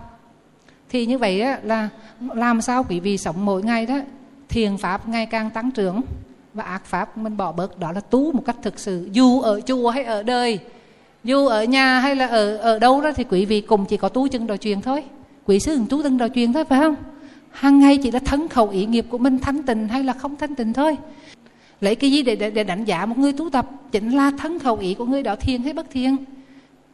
Thì 0.89 1.07
như 1.07 1.19
vậy 1.19 1.41
á, 1.41 1.59
là 1.63 1.89
làm 2.21 2.61
sao 2.61 2.85
quý 2.89 3.01
vị 3.01 3.19
sống 3.19 3.45
mỗi 3.45 3.63
ngày 3.63 3.87
đó? 3.87 3.99
Thiền 4.49 4.77
pháp 4.77 5.09
ngày 5.09 5.27
càng 5.27 5.51
tăng 5.51 5.71
trưởng 5.71 6.01
và 6.55 6.65
ác 6.65 6.85
pháp 6.85 7.19
mình 7.19 7.37
bỏ 7.37 7.53
bớt 7.53 7.79
đó 7.79 7.93
là 7.93 8.01
tu 8.01 8.33
một 8.33 8.43
cách 8.47 8.57
thực 8.63 8.79
sự. 8.79 9.09
Dù 9.13 9.41
ở 9.41 9.61
chùa 9.61 9.91
hay 9.91 10.05
ở 10.05 10.23
đời 10.23 10.59
dù 11.25 11.47
ở 11.47 11.65
nhà 11.65 12.01
hay 12.01 12.17
là 12.17 12.27
ở 12.27 12.57
ở 12.57 12.79
đâu 12.79 13.01
đó 13.01 13.13
thì 13.13 13.25
quý 13.31 13.45
vị 13.45 13.61
cùng 13.61 13.85
chỉ 13.85 13.97
có 13.97 14.09
tu 14.09 14.29
chân 14.29 14.47
đạo 14.47 14.57
truyền 14.57 14.81
thôi. 14.81 15.05
Quý 15.47 15.61
sư 15.61 15.79
tu 15.91 16.03
chân 16.03 16.19
đạo 16.19 16.29
truyền 16.35 16.53
thôi 16.53 16.65
phải 16.65 16.81
không? 16.81 16.97
Hàng 17.51 17.81
ngày 17.81 17.99
chỉ 18.03 18.11
là 18.11 18.19
thân 18.19 18.49
khẩu 18.49 18.69
ý 18.69 18.87
nghiệp 18.87 19.07
của 19.09 19.19
mình 19.19 19.39
thanh 19.39 19.63
tịnh 19.63 19.89
hay 19.89 20.05
là 20.05 20.13
không 20.13 20.37
thanh 20.37 20.55
tịnh 20.55 20.73
thôi. 20.73 20.97
Lấy 21.81 21.95
cái 21.95 22.11
gì 22.11 22.23
để, 22.23 22.37
để, 22.37 22.51
để 22.51 22.65
đánh 22.65 22.85
giá 22.85 23.07
một 23.07 23.19
người 23.19 23.33
tu 23.33 23.51
tập? 23.51 23.71
Chính 23.93 24.11
là 24.11 24.31
thân 24.39 24.59
khẩu 24.59 24.77
ý 24.77 24.95
của 24.95 25.05
người 25.05 25.23
đó 25.23 25.37
thiền 25.37 25.63
hay 25.63 25.73
bất 25.73 25.91
thiền? 25.91 26.17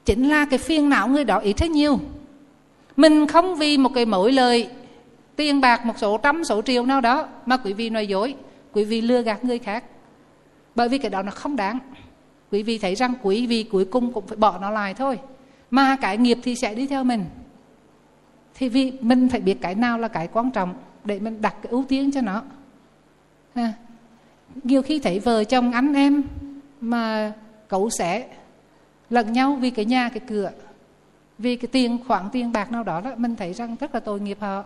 Chính 0.05 0.29
là 0.29 0.45
cái 0.45 0.59
phiền 0.59 0.89
não 0.89 1.09
người 1.09 1.25
đó 1.25 1.39
ý 1.39 1.53
thế 1.53 1.69
nhiều? 1.69 2.01
Mình 2.97 3.27
không 3.27 3.57
vì 3.57 3.79
một 3.79 3.91
cái 3.95 4.07
mỗi 4.07 4.33
lời 4.33 4.69
tiền 5.37 5.61
bạc 5.61 5.87
một 5.87 5.99
số 5.99 6.19
trăm 6.19 6.45
số 6.45 6.63
triệu 6.63 6.87
nào 6.87 7.01
đó 7.01 7.27
mà 7.47 7.57
quý 7.57 7.73
vị 7.73 7.91
nói 7.91 8.07
dối 8.07 8.35
quý 8.73 8.85
vị 8.85 9.01
lừa 9.01 9.23
gạt 9.23 9.45
người 9.45 9.59
khác. 9.59 9.85
Bởi 10.75 10.89
vì 10.89 10.99
cái 10.99 11.11
đó 11.11 11.23
nó 11.23 11.31
không 11.31 11.57
đáng. 11.57 11.79
Quý 12.51 12.63
vị 12.63 12.79
thấy 12.79 12.95
rằng 12.95 13.15
quý 13.23 13.47
vị 13.47 13.63
cuối 13.63 13.85
cùng 13.85 14.13
cũng 14.13 14.27
phải 14.27 14.37
bỏ 14.37 14.59
nó 14.59 14.71
lại 14.71 14.95
thôi. 14.95 15.19
Mà 15.71 15.97
cái 16.01 16.17
nghiệp 16.17 16.39
thì 16.43 16.55
sẽ 16.55 16.75
đi 16.75 16.87
theo 16.87 17.05
mình. 17.05 17.25
Thì 18.55 18.69
vì 18.69 18.93
mình 19.01 19.29
phải 19.29 19.41
biết 19.41 19.57
cái 19.61 19.75
nào 19.75 19.99
là 19.99 20.09
cái 20.09 20.29
quan 20.33 20.51
trọng 20.51 20.75
để 21.05 21.19
mình 21.19 21.41
đặt 21.41 21.55
cái 21.63 21.71
ưu 21.71 21.85
tiên 21.89 22.13
cho 22.13 22.21
nó. 22.21 22.43
À, 23.55 23.73
nhiều 24.65 24.83
khi 24.83 24.99
thấy 24.99 25.19
vợ 25.19 25.45
chồng 25.45 25.73
anh 25.73 25.95
em 25.95 26.23
mà 26.81 27.33
cậu 27.69 27.91
sẽ 27.91 28.29
lẫn 29.11 29.33
nhau 29.33 29.59
vì 29.61 29.71
cái 29.71 29.85
nhà 29.85 30.09
cái 30.09 30.21
cửa 30.29 30.51
vì 31.39 31.57
cái 31.57 31.69
tiền 31.73 31.99
khoản 32.09 32.25
tiền 32.33 32.53
bạc 32.53 32.73
nào 32.73 32.83
đó 32.83 33.01
đó 33.01 33.11
mình 33.17 33.37
thấy 33.37 33.53
rằng 33.53 33.77
rất 33.81 33.95
là 33.95 34.01
tội 34.01 34.21
nghiệp 34.21 34.39
họ 34.41 34.65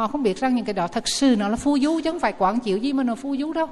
họ 0.00 0.08
không 0.08 0.22
biết 0.22 0.40
rằng 0.40 0.54
những 0.54 0.64
cái 0.64 0.74
đó 0.74 0.88
thật 0.88 1.08
sự 1.08 1.36
nó 1.38 1.48
là 1.48 1.56
phu 1.56 1.78
du 1.78 2.00
chứ 2.04 2.10
không 2.10 2.20
phải 2.20 2.34
quản 2.38 2.60
chịu 2.60 2.78
gì 2.78 2.92
mà 2.92 3.02
nó 3.02 3.14
phu 3.14 3.36
du 3.36 3.52
đâu. 3.52 3.68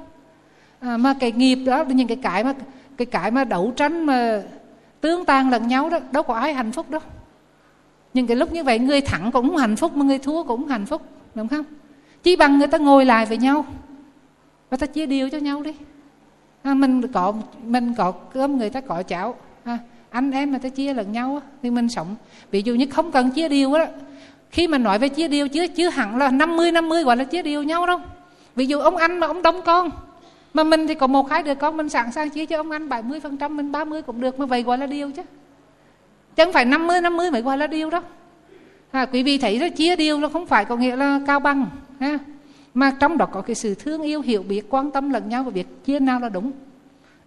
À, 0.79 0.97
mà 0.97 1.13
cái 1.19 1.31
nghiệp 1.31 1.55
đó 1.55 1.83
những 1.83 2.07
cái 2.07 2.17
cái 2.17 2.43
mà 2.43 2.53
cái 2.97 3.05
cái 3.05 3.31
mà 3.31 3.43
đấu 3.43 3.73
tranh 3.75 4.05
mà 4.05 4.41
tương 5.01 5.25
tan 5.25 5.49
lẫn 5.49 5.67
nhau 5.67 5.89
đó 5.89 5.99
đâu 6.11 6.23
có 6.23 6.33
ai 6.33 6.53
hạnh 6.53 6.71
phúc 6.71 6.89
đâu. 6.89 7.01
Nhưng 8.13 8.27
cái 8.27 8.37
lúc 8.37 8.53
như 8.53 8.63
vậy 8.63 8.79
người 8.79 9.01
thắng 9.01 9.31
cũng 9.31 9.57
hạnh 9.57 9.75
phúc 9.75 9.95
mà 9.97 10.05
người 10.05 10.19
thua 10.19 10.43
cũng 10.43 10.67
hạnh 10.67 10.85
phúc 10.85 11.01
đúng 11.35 11.47
không? 11.47 11.65
Chỉ 12.23 12.35
bằng 12.35 12.59
người 12.59 12.67
ta 12.67 12.77
ngồi 12.77 13.05
lại 13.05 13.25
với 13.25 13.37
nhau 13.37 13.65
và 14.69 14.77
ta 14.77 14.87
chia 14.87 15.05
điều 15.05 15.29
cho 15.29 15.37
nhau 15.37 15.63
đi. 15.63 15.73
À, 16.63 16.73
mình 16.73 17.07
có 17.07 17.33
mình 17.63 17.93
có 17.97 18.11
cơm 18.11 18.57
người 18.57 18.69
ta 18.69 18.81
có 18.81 19.03
cháo. 19.03 19.35
À, 19.63 19.77
anh 20.09 20.31
em 20.31 20.51
mà 20.51 20.57
ta 20.57 20.69
chia 20.69 20.93
lẫn 20.93 21.11
nhau 21.11 21.41
thì 21.63 21.69
mình 21.69 21.89
sống. 21.89 22.15
Ví 22.51 22.61
dụ 22.61 22.75
như 22.75 22.85
không 22.87 23.11
cần 23.11 23.31
chia 23.31 23.49
điều 23.49 23.73
đó 23.73 23.85
khi 24.51 24.67
mà 24.67 24.77
nói 24.77 24.99
về 24.99 25.09
chia 25.09 25.27
điều 25.27 25.47
chứ 25.47 25.67
chứ 25.67 25.89
hẳn 25.89 26.17
là 26.17 26.31
50 26.31 26.71
50 26.71 27.03
gọi 27.03 27.17
là 27.17 27.23
chia 27.23 27.41
điều 27.41 27.63
nhau 27.63 27.85
đâu. 27.85 27.99
Ví 28.55 28.65
dụ 28.65 28.79
ông 28.79 28.97
anh 28.97 29.19
mà 29.19 29.27
ông 29.27 29.41
đông 29.41 29.61
con 29.65 29.89
mà 30.53 30.63
mình 30.63 30.87
thì 30.87 30.95
có 30.95 31.07
một 31.07 31.29
hai 31.29 31.43
đứa 31.43 31.55
con 31.55 31.77
mình 31.77 31.89
sẵn 31.89 32.11
sàng 32.11 32.29
chia 32.29 32.45
cho 32.45 32.57
ông 32.57 32.71
anh 32.71 32.89
70 32.89 33.19
phần 33.19 33.37
trăm 33.37 33.57
mình 33.57 33.71
30 33.71 34.01
cũng 34.01 34.21
được 34.21 34.39
mà 34.39 34.45
vậy 34.45 34.63
gọi 34.63 34.77
là 34.77 34.85
điều 34.85 35.11
chứ. 35.11 35.21
Chẳng 36.35 36.53
phải 36.53 36.65
50 36.65 37.01
50 37.01 37.31
mới 37.31 37.41
gọi 37.41 37.57
là 37.57 37.67
điều 37.67 37.89
đâu. 37.89 38.01
À, 38.91 39.05
quý 39.05 39.23
vị 39.23 39.37
thấy 39.37 39.59
đó 39.59 39.67
chia 39.69 39.95
điều 39.95 40.19
nó 40.19 40.29
không 40.29 40.45
phải 40.45 40.65
có 40.65 40.75
nghĩa 40.75 40.95
là 40.95 41.19
cao 41.27 41.39
bằng 41.39 41.65
ha. 41.99 42.17
Mà 42.73 42.91
trong 42.99 43.17
đó 43.17 43.25
có 43.25 43.41
cái 43.41 43.55
sự 43.55 43.75
thương 43.75 44.01
yêu 44.01 44.21
hiểu 44.21 44.43
biết 44.43 44.61
quan 44.69 44.91
tâm 44.91 45.09
lẫn 45.09 45.29
nhau 45.29 45.43
và 45.43 45.49
việc 45.49 45.85
chia 45.85 45.99
nào 45.99 46.19
là 46.19 46.29
đúng. 46.29 46.51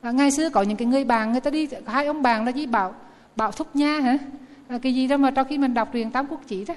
À, 0.02 0.10
ngày 0.10 0.30
xưa 0.30 0.48
có 0.50 0.62
những 0.62 0.76
cái 0.76 0.86
người 0.86 1.04
bạn 1.04 1.32
người 1.32 1.40
ta 1.40 1.50
đi 1.50 1.68
hai 1.86 2.06
ông 2.06 2.22
bạn 2.22 2.44
là 2.44 2.50
gì? 2.50 2.66
Bảo 2.66 2.94
bảo 3.36 3.52
thúc 3.52 3.76
nha 3.76 4.00
hả? 4.00 4.18
À, 4.68 4.78
cái 4.82 4.94
gì 4.94 5.06
đó 5.06 5.16
mà 5.16 5.30
trong 5.30 5.46
khi 5.48 5.58
mình 5.58 5.74
đọc 5.74 5.88
truyền 5.92 6.10
tam 6.10 6.26
quốc 6.26 6.40
chỉ 6.46 6.64
đó 6.64 6.74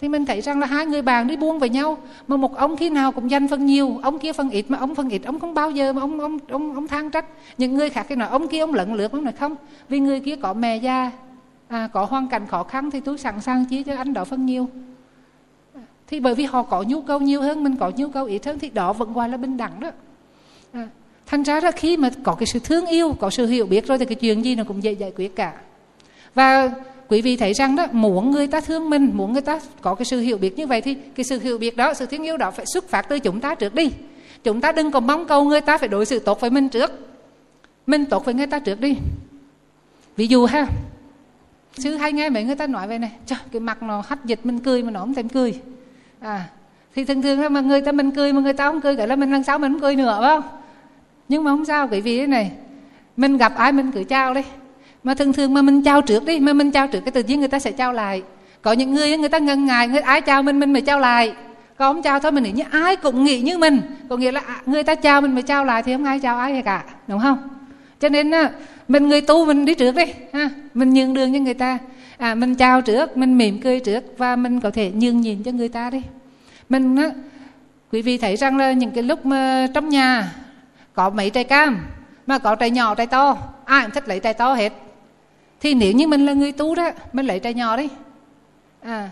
thì 0.00 0.08
mình 0.08 0.26
thấy 0.26 0.40
rằng 0.40 0.60
là 0.60 0.66
hai 0.66 0.86
người 0.86 1.02
bạn 1.02 1.26
đi 1.26 1.36
buông 1.36 1.58
với 1.58 1.68
nhau 1.68 1.98
mà 2.28 2.36
một 2.36 2.56
ông 2.56 2.76
khi 2.76 2.90
nào 2.90 3.12
cũng 3.12 3.30
dành 3.30 3.48
phần 3.48 3.66
nhiều 3.66 4.00
ông 4.02 4.18
kia 4.18 4.32
phần 4.32 4.50
ít 4.50 4.64
mà 4.68 4.78
ông 4.78 4.94
phần 4.94 5.08
ít 5.08 5.22
ông 5.24 5.40
không 5.40 5.54
bao 5.54 5.70
giờ 5.70 5.92
mà 5.92 6.02
ông 6.02 6.20
ông 6.20 6.38
ông 6.48 6.74
ông 6.74 6.88
than 6.88 7.10
trách. 7.10 7.24
Những 7.58 7.74
người 7.74 7.90
khác 7.90 8.06
cái 8.08 8.16
nói 8.16 8.28
ông 8.28 8.48
kia 8.48 8.60
ông 8.60 8.74
lận 8.74 8.94
lượt 8.94 9.12
ông 9.12 9.24
nói 9.24 9.32
không 9.32 9.56
vì 9.88 10.00
người 10.00 10.20
kia 10.20 10.36
có 10.36 10.52
mẹ 10.52 10.76
già 10.76 11.10
à, 11.68 11.88
có 11.92 12.04
hoàn 12.04 12.28
cảnh 12.28 12.46
khó 12.46 12.62
khăn 12.62 12.90
thì 12.90 13.00
tôi 13.00 13.18
sẵn 13.18 13.40
sàng 13.40 13.64
chia 13.64 13.82
cho 13.82 13.96
anh 13.96 14.12
đó 14.12 14.24
phần 14.24 14.46
nhiều. 14.46 14.68
Thì 16.06 16.20
bởi 16.20 16.34
vì 16.34 16.44
họ 16.44 16.62
có 16.62 16.82
nhu 16.82 17.00
cầu 17.00 17.20
nhiều 17.20 17.42
hơn 17.42 17.64
mình 17.64 17.76
có 17.76 17.92
nhu 17.96 18.08
cầu 18.08 18.24
ít 18.24 18.46
hơn 18.46 18.58
thì 18.58 18.70
đó 18.70 18.92
vẫn 18.92 19.12
gọi 19.12 19.28
là 19.28 19.36
bình 19.36 19.56
đẳng 19.56 19.80
đó. 19.80 19.90
À, 20.72 20.88
thành 21.26 21.42
ra 21.42 21.60
là 21.60 21.70
khi 21.70 21.96
mà 21.96 22.10
có 22.22 22.34
cái 22.34 22.46
sự 22.46 22.58
thương 22.58 22.86
yêu 22.86 23.16
có 23.20 23.30
sự 23.30 23.46
hiểu 23.46 23.66
biết 23.66 23.86
rồi 23.86 23.98
thì 23.98 24.04
cái 24.04 24.14
chuyện 24.14 24.44
gì 24.44 24.54
nó 24.54 24.64
cũng 24.64 24.82
dễ 24.82 24.92
giải 24.92 25.12
quyết 25.16 25.36
cả. 25.36 25.52
Và 26.34 26.70
quý 27.08 27.22
vị 27.22 27.36
thấy 27.36 27.52
rằng 27.54 27.76
đó, 27.76 27.86
muốn 27.92 28.30
người 28.30 28.46
ta 28.46 28.60
thương 28.60 28.90
mình, 28.90 29.10
muốn 29.14 29.32
người 29.32 29.42
ta 29.42 29.60
có 29.80 29.94
cái 29.94 30.04
sự 30.04 30.20
hiểu 30.20 30.38
biết 30.38 30.58
như 30.58 30.66
vậy 30.66 30.80
thì 30.80 30.94
cái 30.94 31.24
sự 31.24 31.40
hiểu 31.40 31.58
biết 31.58 31.76
đó, 31.76 31.94
sự 31.94 32.06
thương 32.06 32.22
yêu 32.22 32.36
đó 32.36 32.50
phải 32.50 32.66
xuất 32.66 32.88
phát 32.88 33.08
từ 33.08 33.18
chúng 33.18 33.40
ta 33.40 33.54
trước 33.54 33.74
đi. 33.74 33.90
Chúng 34.44 34.60
ta 34.60 34.72
đừng 34.72 34.90
có 34.90 35.00
mong 35.00 35.24
cầu 35.24 35.44
người 35.44 35.60
ta 35.60 35.78
phải 35.78 35.88
đối 35.88 36.06
xử 36.06 36.18
tốt 36.18 36.40
với 36.40 36.50
mình 36.50 36.68
trước. 36.68 37.08
Mình 37.86 38.04
tốt 38.06 38.24
với 38.24 38.34
người 38.34 38.46
ta 38.46 38.58
trước 38.58 38.80
đi. 38.80 38.96
Ví 40.16 40.26
dụ 40.26 40.46
ha, 40.46 40.66
sư 41.78 41.96
hay 41.96 42.12
nghe 42.12 42.30
mấy 42.30 42.44
người 42.44 42.56
ta 42.56 42.66
nói 42.66 42.88
về 42.88 42.98
này 42.98 43.12
trời 43.26 43.38
cái 43.52 43.60
mặt 43.60 43.82
nó 43.82 44.02
hắt 44.08 44.24
dịch, 44.24 44.40
mình 44.44 44.58
cười 44.58 44.82
mà 44.82 44.90
nó 44.90 45.00
không 45.00 45.14
thèm 45.14 45.28
cười. 45.28 45.60
À 46.20 46.48
thì 46.94 47.04
thường 47.04 47.22
thường 47.22 47.40
là 47.40 47.48
mà 47.48 47.60
người 47.60 47.80
ta 47.80 47.92
mình 47.92 48.10
cười 48.10 48.32
mà 48.32 48.40
người 48.40 48.52
ta 48.52 48.70
không 48.70 48.80
cười 48.80 48.96
cả 48.96 49.06
là 49.06 49.16
mình 49.16 49.32
lần 49.32 49.44
sau 49.44 49.58
mình 49.58 49.72
không 49.72 49.80
cười 49.80 49.96
nữa, 49.96 50.16
phải 50.20 50.28
không? 50.28 50.50
Nhưng 51.28 51.44
mà 51.44 51.50
không 51.50 51.64
sao, 51.64 51.88
quý 51.90 52.00
vị 52.00 52.18
thế 52.18 52.26
này, 52.26 52.52
mình 53.16 53.36
gặp 53.36 53.52
ai 53.56 53.72
mình 53.72 53.92
cứ 53.92 54.04
chào 54.04 54.34
đi 54.34 54.42
mà 55.02 55.14
thường 55.14 55.32
thường 55.32 55.54
mà 55.54 55.62
mình 55.62 55.82
chào 55.82 56.02
trước 56.02 56.24
đi 56.24 56.40
mà 56.40 56.52
mình 56.52 56.70
chào 56.70 56.88
trước 56.88 57.00
cái 57.00 57.12
tự 57.12 57.22
nhiên 57.22 57.38
người 57.38 57.48
ta 57.48 57.58
sẽ 57.58 57.72
chào 57.72 57.92
lại. 57.92 58.22
Có 58.62 58.72
những 58.72 58.94
người 58.94 59.16
người 59.16 59.28
ta 59.28 59.38
ngần 59.38 59.66
ngại 59.66 59.88
người 59.88 60.00
ai 60.00 60.20
chào 60.20 60.42
mình 60.42 60.60
mình 60.60 60.72
mới 60.72 60.82
chào 60.82 61.00
lại. 61.00 61.32
Còn 61.76 61.94
không 61.94 62.02
chào 62.02 62.20
thôi 62.20 62.32
mình 62.32 62.44
nghĩ 62.44 62.52
như 62.52 62.64
ai 62.70 62.96
cũng 62.96 63.24
nghĩ 63.24 63.40
như 63.40 63.58
mình 63.58 63.80
có 64.08 64.16
nghĩa 64.16 64.32
là 64.32 64.40
à, 64.46 64.62
người 64.66 64.82
ta 64.82 64.94
chào 64.94 65.20
mình 65.20 65.34
mới 65.34 65.42
chào 65.42 65.64
lại 65.64 65.82
thì 65.82 65.92
không 65.92 66.04
ai 66.04 66.20
chào 66.20 66.38
ai 66.38 66.62
cả 66.62 66.84
đúng 67.06 67.20
không? 67.20 67.48
Cho 68.00 68.08
nên 68.08 68.30
mình 68.88 69.08
người 69.08 69.20
tu 69.20 69.44
mình 69.44 69.64
đi 69.64 69.74
trước 69.74 69.96
đi 69.96 70.04
ha 70.32 70.50
mình 70.74 70.94
nhường 70.94 71.14
đường 71.14 71.32
cho 71.32 71.38
người 71.38 71.54
ta. 71.54 71.78
À, 72.18 72.34
mình 72.34 72.54
chào 72.54 72.82
trước 72.82 73.16
mình 73.16 73.38
mỉm 73.38 73.60
cười 73.60 73.80
trước 73.80 74.04
và 74.18 74.36
mình 74.36 74.60
có 74.60 74.70
thể 74.70 74.90
nhường 74.90 75.20
nhìn 75.20 75.42
cho 75.42 75.52
người 75.52 75.68
ta 75.68 75.90
đi. 75.90 76.02
Mình 76.68 76.96
á, 76.96 77.10
quý 77.92 78.02
vị 78.02 78.18
thấy 78.18 78.36
rằng 78.36 78.56
là 78.56 78.72
những 78.72 78.90
cái 78.90 79.02
lúc 79.02 79.26
mà 79.26 79.66
trong 79.74 79.88
nhà 79.88 80.32
có 80.94 81.10
mấy 81.10 81.30
trái 81.30 81.44
cam 81.44 81.78
mà 82.26 82.38
có 82.38 82.54
trái 82.54 82.70
nhỏ 82.70 82.94
trái 82.94 83.06
to 83.06 83.36
ai 83.64 83.82
cũng 83.82 83.90
thích 83.90 84.08
lấy 84.08 84.20
trái 84.20 84.34
to 84.34 84.54
hết 84.54 84.72
thì 85.60 85.74
nếu 85.74 85.92
như 85.92 86.06
mình 86.06 86.26
là 86.26 86.32
người 86.32 86.52
tu 86.52 86.74
đó 86.74 86.90
mình 87.12 87.26
lấy 87.26 87.40
trái 87.40 87.54
nhỏ 87.54 87.76
đi. 87.76 87.88
À 88.82 89.10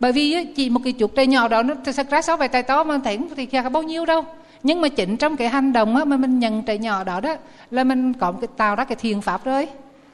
bởi 0.00 0.12
vì 0.12 0.46
chỉ 0.56 0.70
một 0.70 0.80
cái 0.84 0.94
chuột 0.98 1.14
trái 1.14 1.26
nhỏ 1.26 1.48
đó 1.48 1.62
nó 1.62 1.74
thật 1.96 2.10
ra 2.10 2.22
so 2.22 2.36
vài 2.36 2.48
trái 2.48 2.62
to 2.62 2.84
mà 2.84 2.98
thấy 3.04 3.18
thì 3.36 3.46
kia 3.46 3.62
bao 3.72 3.82
nhiêu 3.82 4.04
đâu. 4.06 4.24
Nhưng 4.62 4.80
mà 4.80 4.88
chính 4.88 5.16
trong 5.16 5.36
cái 5.36 5.48
hành 5.48 5.72
động 5.72 5.96
á, 5.96 6.04
mà 6.04 6.16
mình 6.16 6.38
nhận 6.38 6.62
trái 6.62 6.78
nhỏ 6.78 7.04
đó 7.04 7.20
đó 7.20 7.36
là 7.70 7.84
mình 7.84 8.12
có 8.12 8.32
một 8.32 8.38
cái 8.40 8.48
tạo 8.56 8.76
ra 8.76 8.84
cái 8.84 8.96
thiền 8.96 9.20
pháp 9.20 9.44
rồi. 9.44 9.68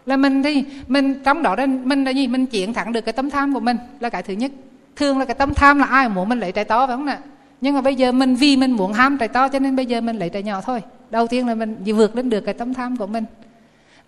Là 0.06 0.16
mình 0.16 0.42
thì 0.42 0.64
mình 0.88 1.20
trong 1.24 1.42
đó 1.42 1.56
đó 1.56 1.66
mình 1.66 2.04
là 2.04 2.10
gì? 2.10 2.26
Mình 2.26 2.46
chuyển 2.46 2.74
thẳng 2.74 2.92
được 2.92 3.00
cái 3.00 3.12
tâm 3.12 3.30
tham 3.30 3.54
của 3.54 3.60
mình 3.60 3.76
là 4.00 4.08
cái 4.08 4.22
thứ 4.22 4.34
nhất. 4.34 4.52
Thường 4.96 5.18
là 5.18 5.24
cái 5.24 5.34
tâm 5.34 5.54
tham 5.54 5.78
là 5.78 5.86
ai 5.86 6.08
muốn 6.08 6.28
mình 6.28 6.40
lấy 6.40 6.52
trái 6.52 6.64
to 6.64 6.86
phải 6.86 6.96
không 6.96 7.06
nè? 7.06 7.18
Nhưng 7.60 7.74
mà 7.74 7.80
bây 7.80 7.94
giờ 7.94 8.12
mình 8.12 8.34
vì 8.34 8.56
mình 8.56 8.72
muốn 8.72 8.92
ham 8.92 9.18
trái 9.18 9.28
to 9.28 9.48
cho 9.48 9.58
nên 9.58 9.76
bây 9.76 9.86
giờ 9.86 10.00
mình 10.00 10.18
lấy 10.18 10.28
trái 10.28 10.42
nhỏ 10.42 10.60
thôi. 10.60 10.82
Đầu 11.10 11.26
tiên 11.26 11.46
là 11.46 11.54
mình 11.54 11.76
vượt 11.86 12.16
lên 12.16 12.30
được 12.30 12.40
cái 12.40 12.54
tâm 12.54 12.74
tham 12.74 12.96
của 12.96 13.06
mình 13.06 13.24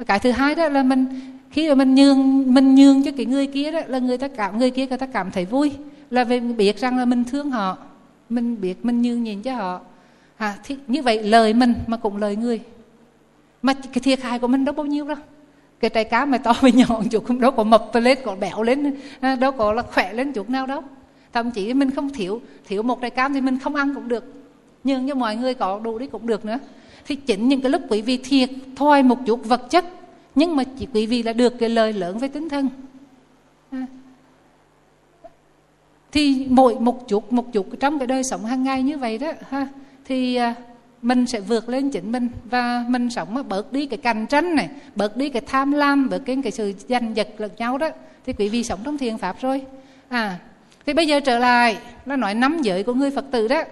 cái 0.05 0.19
thứ 0.19 0.31
hai 0.31 0.55
đó 0.55 0.69
là 0.69 0.83
mình 0.83 1.07
khi 1.51 1.69
mà 1.69 1.75
mình 1.75 1.95
nhường 1.95 2.55
mình 2.55 2.75
nhường 2.75 3.03
cho 3.03 3.11
cái 3.17 3.27
người 3.27 3.47
kia 3.47 3.71
đó 3.71 3.81
là 3.87 3.99
người 3.99 4.19
ta 4.19 4.29
cảm 4.29 4.59
người 4.59 4.71
kia 4.71 4.87
người 4.87 4.99
ta 4.99 5.07
cảm 5.07 5.31
thấy 5.31 5.45
vui. 5.45 5.73
Là 6.11 6.25
vì 6.25 6.41
biết 6.41 6.79
rằng 6.79 6.99
là 6.99 7.05
mình 7.05 7.25
thương 7.25 7.51
họ 7.51 7.79
mình 8.29 8.61
biết 8.61 8.85
mình 8.85 9.03
nhường 9.03 9.23
nhìn 9.23 9.43
cho 9.43 9.55
họ. 9.55 9.81
À, 10.37 10.57
thì 10.65 10.77
như 10.87 11.03
vậy 11.03 11.23
lời 11.23 11.55
mình 11.55 11.75
mà 11.87 11.97
cũng 11.97 12.17
lời 12.17 12.37
người. 12.37 12.61
Mà 13.63 13.73
cái 13.73 14.01
thiệt 14.03 14.23
hại 14.23 14.39
của 14.39 14.47
mình 14.47 14.65
đâu 14.65 14.75
bao 14.75 14.87
nhiêu 14.87 15.09
đâu. 15.09 15.17
Cái 15.81 15.91
trái 15.91 16.05
cá 16.05 16.25
mà 16.25 16.39
to 16.39 16.53
với 16.61 16.73
nhỏ 16.89 17.03
chút 17.11 17.25
không 17.25 17.41
đâu 17.41 17.51
có 17.51 17.65
mập 17.65 17.91
lên 17.95 18.19
có 18.25 18.37
béo 18.37 18.63
lên 18.63 18.95
à, 19.21 19.35
đâu 19.37 19.53
có 19.53 19.73
là 19.73 19.83
khỏe 19.83 20.13
lên 20.13 20.33
chút 20.33 20.51
nào 20.51 20.67
đâu. 20.67 20.83
Thậm 21.33 21.51
chí 21.51 21.75
mình 21.75 21.91
không 21.91 22.11
thiếu 22.11 22.41
thiếu 22.65 22.83
một 22.83 23.01
trái 23.01 23.11
cam 23.11 23.35
thì 23.35 23.41
mình 23.41 23.59
không 23.59 23.75
ăn 23.75 23.95
cũng 23.95 24.09
được. 24.09 24.25
Nhưng 24.85 25.09
cho 25.09 25.15
mọi 25.15 25.37
người 25.37 25.55
có 25.55 25.81
đủ 25.85 25.99
đi 25.99 26.07
cũng 26.07 26.27
được 26.27 26.45
nữa 26.45 26.59
thì 27.07 27.15
chính 27.17 27.49
những 27.49 27.61
cái 27.61 27.71
lúc 27.71 27.83
quý 27.89 28.03
vị 28.03 28.17
thiệt 28.17 28.51
thôi 28.77 29.03
một 29.03 29.19
chút 29.27 29.45
vật 29.45 29.71
chất, 29.71 29.85
nhưng 30.35 30.57
mà 30.57 30.65
chỉ 30.79 30.87
quý 30.95 31.07
vị 31.07 31.23
là 31.23 31.33
được 31.33 31.59
cái 31.59 31.69
lời 31.69 31.93
lớn 31.93 32.19
với 32.19 32.29
tinh 32.29 32.49
thần. 32.49 32.69
À. 33.71 33.87
thì 36.13 36.47
mỗi 36.51 36.75
một 36.75 37.09
chút 37.09 37.33
một 37.33 37.53
chút 37.53 37.67
trong 37.81 37.99
cái 37.99 38.07
đời 38.07 38.25
sống 38.25 38.45
hàng 38.45 38.63
ngày 38.63 38.83
như 38.83 38.99
vậy 38.99 39.19
đó, 39.19 39.33
ha, 39.49 39.69
thì 40.05 40.35
à, 40.35 40.55
mình 41.03 41.27
sẽ 41.27 41.41
vượt 41.41 41.69
lên 41.69 41.91
chính 41.91 42.13
mình 42.13 42.29
và 42.45 42.85
mình 42.89 43.11
sống 43.11 43.35
mà 43.35 43.43
bớt 43.43 43.73
đi 43.73 43.87
cái 43.87 43.99
cạnh 43.99 44.27
tranh 44.27 44.55
này, 44.55 44.69
bớt 44.95 45.17
đi 45.17 45.29
cái 45.29 45.43
tham 45.47 45.73
lam, 45.73 46.09
bớt 46.09 46.25
đi 46.25 46.37
cái 46.43 46.53
sự 46.53 46.73
giành 46.89 47.17
giật 47.17 47.29
lẫn 47.39 47.51
nhau 47.57 47.79
đó, 47.79 47.89
thì 48.27 48.33
quý 48.33 48.49
vị 48.49 48.65
sống 48.65 48.81
trong 48.85 48.99
thiền 48.99 49.19
pháp 49.19 49.37
rồi. 49.41 49.63
À 50.09 50.39
thì 50.87 50.93
bây 50.93 51.07
giờ 51.07 51.21
trở 51.21 51.39
lại 51.39 51.79
là 52.07 52.17
nói 52.17 52.35
năm 52.35 52.63
giới 52.63 52.83
của 52.83 52.95
người 52.95 53.11
phật 53.11 53.25
tử 53.31 53.49
đó. 53.49 53.63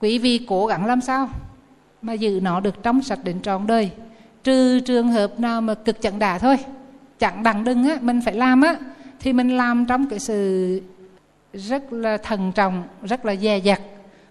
Quý 0.00 0.18
vị 0.18 0.46
cố 0.48 0.66
gắng 0.66 0.86
làm 0.86 1.00
sao? 1.00 1.28
Mà 2.04 2.12
giữ 2.12 2.40
nó 2.42 2.60
được 2.60 2.82
trong 2.82 3.02
sạch 3.02 3.18
đến 3.24 3.40
trọn 3.42 3.66
đời. 3.66 3.90
Trừ 4.44 4.80
trường 4.80 5.08
hợp 5.08 5.40
nào 5.40 5.60
mà 5.60 5.74
cực 5.74 6.02
chẳng 6.02 6.18
đả 6.18 6.38
thôi 6.38 6.56
chẳng 7.18 7.42
đằng 7.42 7.64
đừng 7.64 7.88
á 7.88 7.98
mình 8.00 8.20
phải 8.24 8.34
làm 8.34 8.60
á 8.60 8.76
thì 9.20 9.32
mình 9.32 9.56
làm 9.56 9.84
trong 9.86 10.06
cái 10.08 10.18
sự 10.18 10.80
rất 11.52 11.92
là 11.92 12.16
thần 12.16 12.52
trọng 12.54 12.82
rất 13.02 13.24
là 13.24 13.36
dè 13.36 13.58
dặt. 13.58 13.80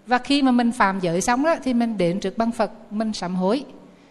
Và 0.06 0.18
khi 0.18 0.42
mà 0.42 0.50
mình 0.50 0.72
phạm 0.72 1.00
giới 1.00 1.20
xong 1.20 1.42
đó 1.42 1.56
thì 1.62 1.74
mình 1.74 1.98
đến 1.98 2.20
trước 2.20 2.38
băng 2.38 2.52
phật 2.52 2.70
mình 2.90 3.12
sám 3.12 3.34
hối. 3.34 3.64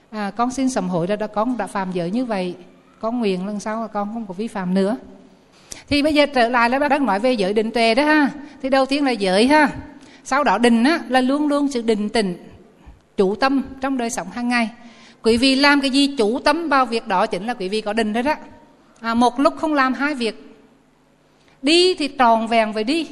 À, 0.09 0.31
con 0.35 0.51
xin 0.51 0.69
sám 0.69 0.89
hối 0.89 1.07
đó, 1.07 1.15
đã 1.15 1.27
con 1.27 1.57
đã 1.57 1.67
phạm 1.67 1.91
giới 1.91 2.11
như 2.11 2.25
vậy 2.25 2.55
con 2.99 3.19
nguyện 3.19 3.45
lần 3.47 3.59
sau 3.59 3.81
là 3.81 3.87
con 3.87 4.13
không 4.13 4.25
có 4.25 4.33
vi 4.33 4.47
phạm 4.47 4.73
nữa. 4.73 4.97
Thì 5.87 6.03
bây 6.03 6.13
giờ 6.13 6.25
trở 6.25 6.49
lại 6.49 6.69
là 6.69 6.79
bác 6.79 7.01
nói 7.01 7.19
về 7.19 7.33
giới 7.33 7.53
định 7.53 7.71
tuệ 7.71 7.95
đó 7.95 8.03
ha. 8.03 8.29
Thì 8.61 8.69
đầu 8.69 8.85
tiên 8.85 9.05
là 9.05 9.11
giới 9.11 9.47
ha. 9.47 9.69
Sau 10.23 10.43
đó 10.43 10.57
định 10.57 10.83
á, 10.83 10.99
là 11.09 11.21
luôn 11.21 11.47
luôn 11.47 11.71
sự 11.71 11.81
định 11.81 12.09
tĩnh 12.09 12.35
chủ 13.17 13.35
tâm 13.35 13.63
trong 13.81 13.97
đời 13.97 14.09
sống 14.09 14.27
hàng 14.31 14.49
ngày. 14.49 14.69
Quý 15.21 15.37
vị 15.37 15.55
làm 15.55 15.81
cái 15.81 15.89
gì 15.89 16.15
chủ 16.17 16.39
tâm 16.39 16.69
vào 16.69 16.85
việc 16.85 17.07
đó 17.07 17.25
chính 17.25 17.47
là 17.47 17.53
quý 17.53 17.69
vị 17.69 17.81
có 17.81 17.93
định 17.93 18.13
đấy 18.13 18.23
đó. 18.23 18.35
À, 18.99 19.13
một 19.13 19.39
lúc 19.39 19.53
không 19.57 19.73
làm 19.73 19.93
hai 19.93 20.15
việc. 20.15 20.55
Đi 21.61 21.93
thì 21.93 22.07
tròn 22.07 22.47
vẹn 22.47 22.73
về 22.73 22.83
đi 22.83 23.07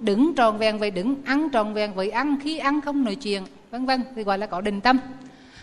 đứng 0.00 0.34
tròn 0.34 0.58
vẹn 0.58 0.78
về 0.78 0.90
đứng 0.90 1.14
ăn 1.24 1.48
tròn 1.50 1.74
vẹn 1.74 1.94
với 1.94 2.10
ăn 2.10 2.36
khi 2.42 2.58
ăn 2.58 2.80
không 2.80 3.04
nói 3.04 3.14
chuyện 3.14 3.42
vân 3.70 3.86
vân 3.86 4.02
thì 4.16 4.22
gọi 4.22 4.38
là 4.38 4.46
có 4.46 4.60
định 4.60 4.80
tâm. 4.80 4.98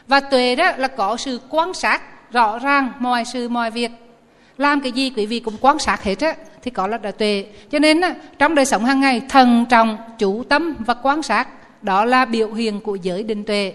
Và 0.07 0.19
tuệ 0.19 0.55
đó 0.55 0.71
là 0.77 0.87
có 0.87 1.17
sự 1.17 1.39
quan 1.49 1.73
sát 1.73 2.31
rõ 2.31 2.59
ràng 2.59 2.91
mọi 2.99 3.25
sự 3.25 3.49
mọi 3.49 3.71
việc. 3.71 3.91
Làm 4.57 4.81
cái 4.81 4.91
gì 4.91 5.09
quý 5.15 5.25
vị 5.25 5.39
cũng 5.39 5.57
quan 5.61 5.79
sát 5.79 6.03
hết 6.03 6.19
á 6.19 6.35
thì 6.61 6.71
có 6.71 6.87
là 6.87 6.97
đã 6.97 7.11
tuệ. 7.11 7.45
Cho 7.71 7.79
nên 7.79 8.01
á, 8.01 8.15
trong 8.39 8.55
đời 8.55 8.65
sống 8.65 8.85
hàng 8.85 8.99
ngày 8.99 9.21
thần 9.29 9.65
trọng 9.69 9.97
chủ 10.17 10.43
tâm 10.43 10.75
và 10.79 10.93
quan 10.93 11.23
sát 11.23 11.47
đó 11.87 12.05
là 12.05 12.25
biểu 12.25 12.53
hiện 12.53 12.79
của 12.79 12.95
giới 12.95 13.23
định 13.23 13.43
tuệ. 13.43 13.73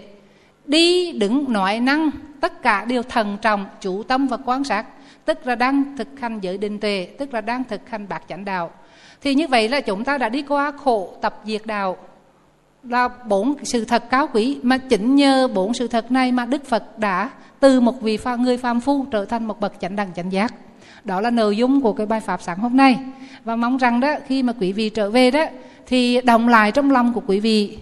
Đi 0.65 1.11
đứng 1.11 1.53
nói 1.53 1.79
năng, 1.79 2.09
tất 2.39 2.61
cả 2.61 2.85
đều 2.85 3.03
thần 3.03 3.37
trọng 3.41 3.65
chủ 3.81 4.03
tâm 4.03 4.27
và 4.27 4.37
quan 4.45 4.63
sát, 4.63 4.85
tức 5.25 5.47
là 5.47 5.55
đang 5.55 5.97
thực 5.97 6.07
hành 6.19 6.39
giới 6.41 6.57
định 6.57 6.79
tuệ, 6.79 7.07
tức 7.17 7.33
là 7.33 7.41
đang 7.41 7.63
thực 7.63 7.89
hành 7.89 8.07
bạc 8.09 8.23
chánh 8.29 8.45
đạo. 8.45 8.71
Thì 9.21 9.35
như 9.35 9.47
vậy 9.47 9.69
là 9.69 9.81
chúng 9.81 10.03
ta 10.03 10.17
đã 10.17 10.29
đi 10.29 10.41
qua 10.41 10.71
khổ 10.71 11.13
tập 11.21 11.41
diệt 11.45 11.61
đạo. 11.65 11.97
Là 12.83 13.07
bốn 13.07 13.55
sự 13.63 13.85
thật 13.85 14.09
cao 14.09 14.27
quý 14.33 14.57
mà 14.61 14.77
chính 14.77 15.15
nhờ 15.15 15.47
bốn 15.47 15.73
sự 15.73 15.87
thật 15.87 16.11
này 16.11 16.31
mà 16.31 16.45
Đức 16.45 16.65
Phật 16.65 16.99
đã 16.99 17.29
từ 17.59 17.79
một 17.79 18.01
vị 18.01 18.17
pha, 18.17 18.35
người 18.35 18.57
phàm 18.57 18.81
phu 18.81 19.05
trở 19.11 19.25
thành 19.25 19.45
một 19.45 19.59
bậc 19.59 19.73
chánh 19.79 19.95
đẳng 19.95 20.09
chánh 20.15 20.31
giác. 20.31 20.53
Đó 21.03 21.21
là 21.21 21.29
nội 21.29 21.57
dung 21.57 21.81
của 21.81 21.93
cái 21.93 22.05
bài 22.05 22.19
pháp 22.19 22.41
sáng 22.41 22.59
hôm 22.59 22.77
nay. 22.77 22.97
Và 23.43 23.55
mong 23.55 23.77
rằng 23.77 23.99
đó, 23.99 24.15
khi 24.27 24.43
mà 24.43 24.53
quý 24.59 24.71
vị 24.71 24.89
trở 24.89 25.09
về 25.09 25.31
đó, 25.31 25.45
thì 25.87 26.21
đồng 26.21 26.47
lại 26.47 26.71
trong 26.71 26.91
lòng 26.91 27.13
của 27.13 27.21
quý 27.27 27.39
vị 27.39 27.77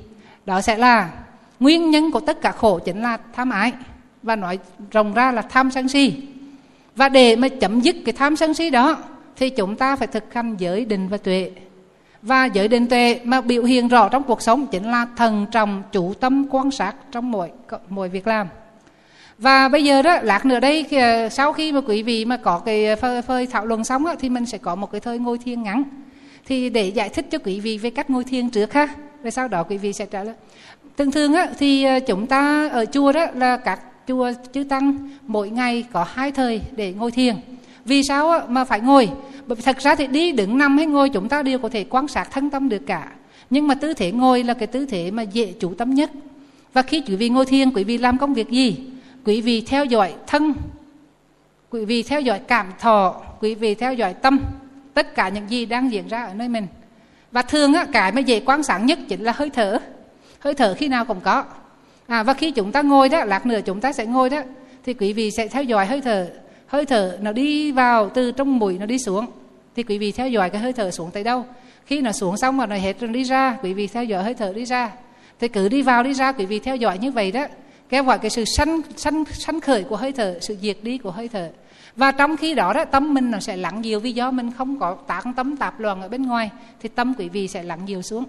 đó 0.45 0.61
sẽ 0.61 0.77
là 0.77 1.09
nguyên 1.59 1.91
nhân 1.91 2.11
của 2.11 2.19
tất 2.19 2.41
cả 2.41 2.51
khổ 2.51 2.79
chính 2.79 3.01
là 3.01 3.17
tham 3.33 3.49
ái 3.49 3.73
và 4.23 4.35
nói 4.35 4.59
rộng 4.91 5.13
ra 5.13 5.31
là 5.31 5.41
tham 5.41 5.71
sân 5.71 5.89
si. 5.89 6.13
Và 6.95 7.09
để 7.09 7.35
mà 7.35 7.47
chấm 7.47 7.79
dứt 7.79 7.95
cái 8.05 8.13
tham 8.13 8.35
sân 8.35 8.53
si 8.53 8.69
đó 8.69 8.97
thì 9.35 9.49
chúng 9.49 9.75
ta 9.75 9.95
phải 9.95 10.07
thực 10.07 10.33
hành 10.33 10.55
giới 10.57 10.85
định 10.85 11.07
và 11.07 11.17
tuệ. 11.17 11.51
Và 12.21 12.45
giới 12.45 12.67
định 12.67 12.87
tuệ 12.87 13.19
mà 13.23 13.41
biểu 13.41 13.63
hiện 13.63 13.87
rõ 13.87 14.09
trong 14.09 14.23
cuộc 14.23 14.41
sống 14.41 14.67
chính 14.67 14.91
là 14.91 15.07
thần 15.17 15.45
trọng 15.51 15.83
chủ 15.91 16.13
tâm 16.13 16.45
quan 16.49 16.71
sát 16.71 16.95
trong 17.11 17.31
mọi 17.31 17.49
mọi 17.89 18.09
việc 18.09 18.27
làm. 18.27 18.47
Và 19.37 19.69
bây 19.69 19.83
giờ 19.83 20.01
đó 20.01 20.17
lát 20.21 20.45
nữa 20.45 20.59
đây 20.59 20.85
sau 21.31 21.53
khi 21.53 21.71
mà 21.71 21.81
quý 21.87 22.03
vị 22.03 22.25
mà 22.25 22.37
có 22.37 22.59
cái 22.59 22.95
phơi, 22.95 23.21
phơi 23.21 23.47
thảo 23.47 23.65
luận 23.65 23.83
xong 23.83 24.05
đó, 24.05 24.15
thì 24.19 24.29
mình 24.29 24.45
sẽ 24.45 24.57
có 24.57 24.75
một 24.75 24.91
cái 24.91 25.01
thời 25.01 25.19
ngồi 25.19 25.37
thiền 25.37 25.63
ngắn. 25.63 25.83
Thì 26.45 26.69
để 26.69 26.87
giải 26.87 27.09
thích 27.09 27.27
cho 27.31 27.37
quý 27.43 27.59
vị 27.59 27.77
về 27.77 27.89
cách 27.89 28.09
ngồi 28.09 28.23
thiền 28.23 28.49
trước 28.49 28.73
ha 28.73 28.87
rồi 29.23 29.31
sau 29.31 29.47
đó 29.47 29.63
quý 29.63 29.77
vị 29.77 29.93
sẽ 29.93 30.05
trả 30.05 30.23
lời. 30.23 30.35
Thường 30.97 31.11
thường 31.11 31.33
á, 31.33 31.47
thì 31.59 31.83
ờ, 31.83 31.99
chúng 31.99 32.27
ta 32.27 32.69
ở 32.71 32.85
chùa 32.85 33.11
đó 33.11 33.25
là 33.35 33.57
các 33.57 33.79
chùa 34.07 34.31
chư 34.53 34.63
tăng 34.63 35.09
mỗi 35.27 35.49
ngày 35.49 35.83
có 35.93 36.05
hai 36.09 36.31
thời 36.31 36.61
để 36.75 36.93
ngồi 36.93 37.11
thiền. 37.11 37.35
Vì 37.85 38.03
sao 38.03 38.29
á 38.29 38.39
mà 38.47 38.65
phải 38.65 38.79
ngồi? 38.79 39.09
Bởi 39.47 39.55
vì 39.55 39.61
thật 39.61 39.77
ra 39.79 39.95
thì 39.95 40.07
đi 40.07 40.31
đứng 40.31 40.57
nằm 40.57 40.77
hay 40.77 40.85
ngồi 40.85 41.09
chúng 41.09 41.29
ta 41.29 41.41
đều 41.41 41.59
có 41.59 41.69
thể 41.69 41.85
quan 41.89 42.07
sát 42.07 42.31
thân 42.31 42.49
tâm 42.49 42.69
được 42.69 42.81
cả. 42.87 43.11
Nhưng 43.49 43.67
mà 43.67 43.75
tư 43.75 43.93
thế 43.93 44.11
ngồi 44.11 44.43
là 44.43 44.53
cái 44.53 44.67
tư 44.67 44.85
thế 44.85 45.11
mà 45.11 45.23
dễ 45.23 45.53
chủ 45.59 45.73
tâm 45.73 45.93
nhất. 45.93 46.11
Và 46.73 46.81
khi 46.81 47.03
quý 47.07 47.15
vị 47.15 47.29
ngồi 47.29 47.45
thiền 47.45 47.71
quý 47.71 47.83
vị 47.83 47.97
làm 47.97 48.17
công 48.17 48.33
việc 48.33 48.49
gì? 48.49 48.77
Quý 49.25 49.41
vị 49.41 49.61
theo 49.67 49.85
dõi 49.85 50.13
thân 50.27 50.53
quý 51.69 51.85
vị 51.85 52.03
theo 52.03 52.21
dõi 52.21 52.39
cảm 52.39 52.67
thọ 52.79 53.21
quý 53.39 53.55
vị 53.55 53.75
theo 53.75 53.93
dõi 53.93 54.13
tâm. 54.13 54.39
Tất 54.93 55.15
cả 55.15 55.29
những 55.29 55.49
gì 55.49 55.65
đang 55.65 55.91
diễn 55.91 56.07
ra 56.07 56.25
ở 56.25 56.33
nơi 56.33 56.49
mình 56.49 56.67
và 57.31 57.41
thường 57.41 57.73
á, 57.73 57.85
cái 57.91 58.11
mà 58.11 58.21
dễ 58.21 58.39
quan 58.45 58.63
sát 58.63 58.77
nhất 58.77 58.99
chính 59.07 59.23
là 59.23 59.31
hơi 59.35 59.49
thở. 59.49 59.79
Hơi 60.39 60.53
thở 60.53 60.75
khi 60.77 60.87
nào 60.87 61.05
cũng 61.05 61.19
có. 61.21 61.43
À, 62.07 62.23
và 62.23 62.33
khi 62.33 62.51
chúng 62.51 62.71
ta 62.71 62.81
ngồi 62.81 63.09
đó 63.09 63.25
lát 63.25 63.45
nữa 63.45 63.59
chúng 63.65 63.81
ta 63.81 63.93
sẽ 63.93 64.05
ngồi 64.05 64.29
đó 64.29 64.41
thì 64.85 64.93
quý 64.93 65.13
vị 65.13 65.31
sẽ 65.31 65.47
theo 65.47 65.63
dõi 65.63 65.85
hơi 65.85 66.01
thở. 66.01 66.29
Hơi 66.67 66.85
thở 66.85 67.17
nó 67.21 67.31
đi 67.31 67.71
vào 67.71 68.09
từ 68.09 68.31
trong 68.31 68.59
mũi 68.59 68.77
nó 68.79 68.85
đi 68.85 68.99
xuống 68.99 69.25
thì 69.75 69.83
quý 69.83 69.97
vị 69.97 70.11
theo 70.11 70.29
dõi 70.29 70.49
cái 70.49 70.61
hơi 70.61 70.73
thở 70.73 70.91
xuống 70.91 71.11
tới 71.11 71.23
đâu. 71.23 71.45
Khi 71.85 72.01
nó 72.01 72.11
xuống 72.11 72.37
xong 72.37 72.57
mà 72.57 72.65
nó 72.65 72.75
hết 72.75 72.99
rồi 72.99 73.09
đi 73.09 73.23
ra 73.23 73.57
quý 73.63 73.73
vị 73.73 73.87
theo 73.87 74.03
dõi 74.03 74.23
hơi 74.23 74.33
thở 74.33 74.53
đi 74.53 74.65
ra. 74.65 74.91
Thì 75.39 75.47
cứ 75.47 75.69
đi 75.69 75.81
vào 75.81 76.03
đi 76.03 76.13
ra 76.13 76.31
quý 76.31 76.45
vị 76.45 76.59
theo 76.59 76.75
dõi 76.75 76.97
như 76.97 77.11
vậy 77.11 77.31
đó 77.31 77.45
kêu 77.89 78.03
gọi 78.03 78.19
cái 78.19 78.29
sự 78.29 78.45
sanh 78.45 78.81
sanh 78.95 79.23
sanh 79.25 79.61
khởi 79.61 79.83
của 79.83 79.95
hơi 79.95 80.11
thở 80.11 80.37
sự 80.41 80.55
diệt 80.61 80.77
đi 80.81 80.97
của 80.97 81.11
hơi 81.11 81.27
thở 81.27 81.49
và 81.95 82.11
trong 82.11 82.37
khi 82.37 82.55
đó 82.55 82.73
đó 82.73 82.85
tâm 82.85 83.13
mình 83.13 83.31
nó 83.31 83.39
sẽ 83.39 83.57
lặng 83.57 83.81
nhiều 83.81 83.99
vì 83.99 84.11
do 84.11 84.31
mình 84.31 84.51
không 84.57 84.79
có 84.79 84.95
tán 85.07 85.33
tâm 85.35 85.57
tạp 85.57 85.79
loạn 85.79 86.01
ở 86.01 86.09
bên 86.09 86.23
ngoài 86.23 86.49
thì 86.81 86.89
tâm 86.89 87.13
quý 87.17 87.29
vị 87.29 87.47
sẽ 87.47 87.63
lặng 87.63 87.79
nhiều 87.85 88.01
xuống. 88.01 88.23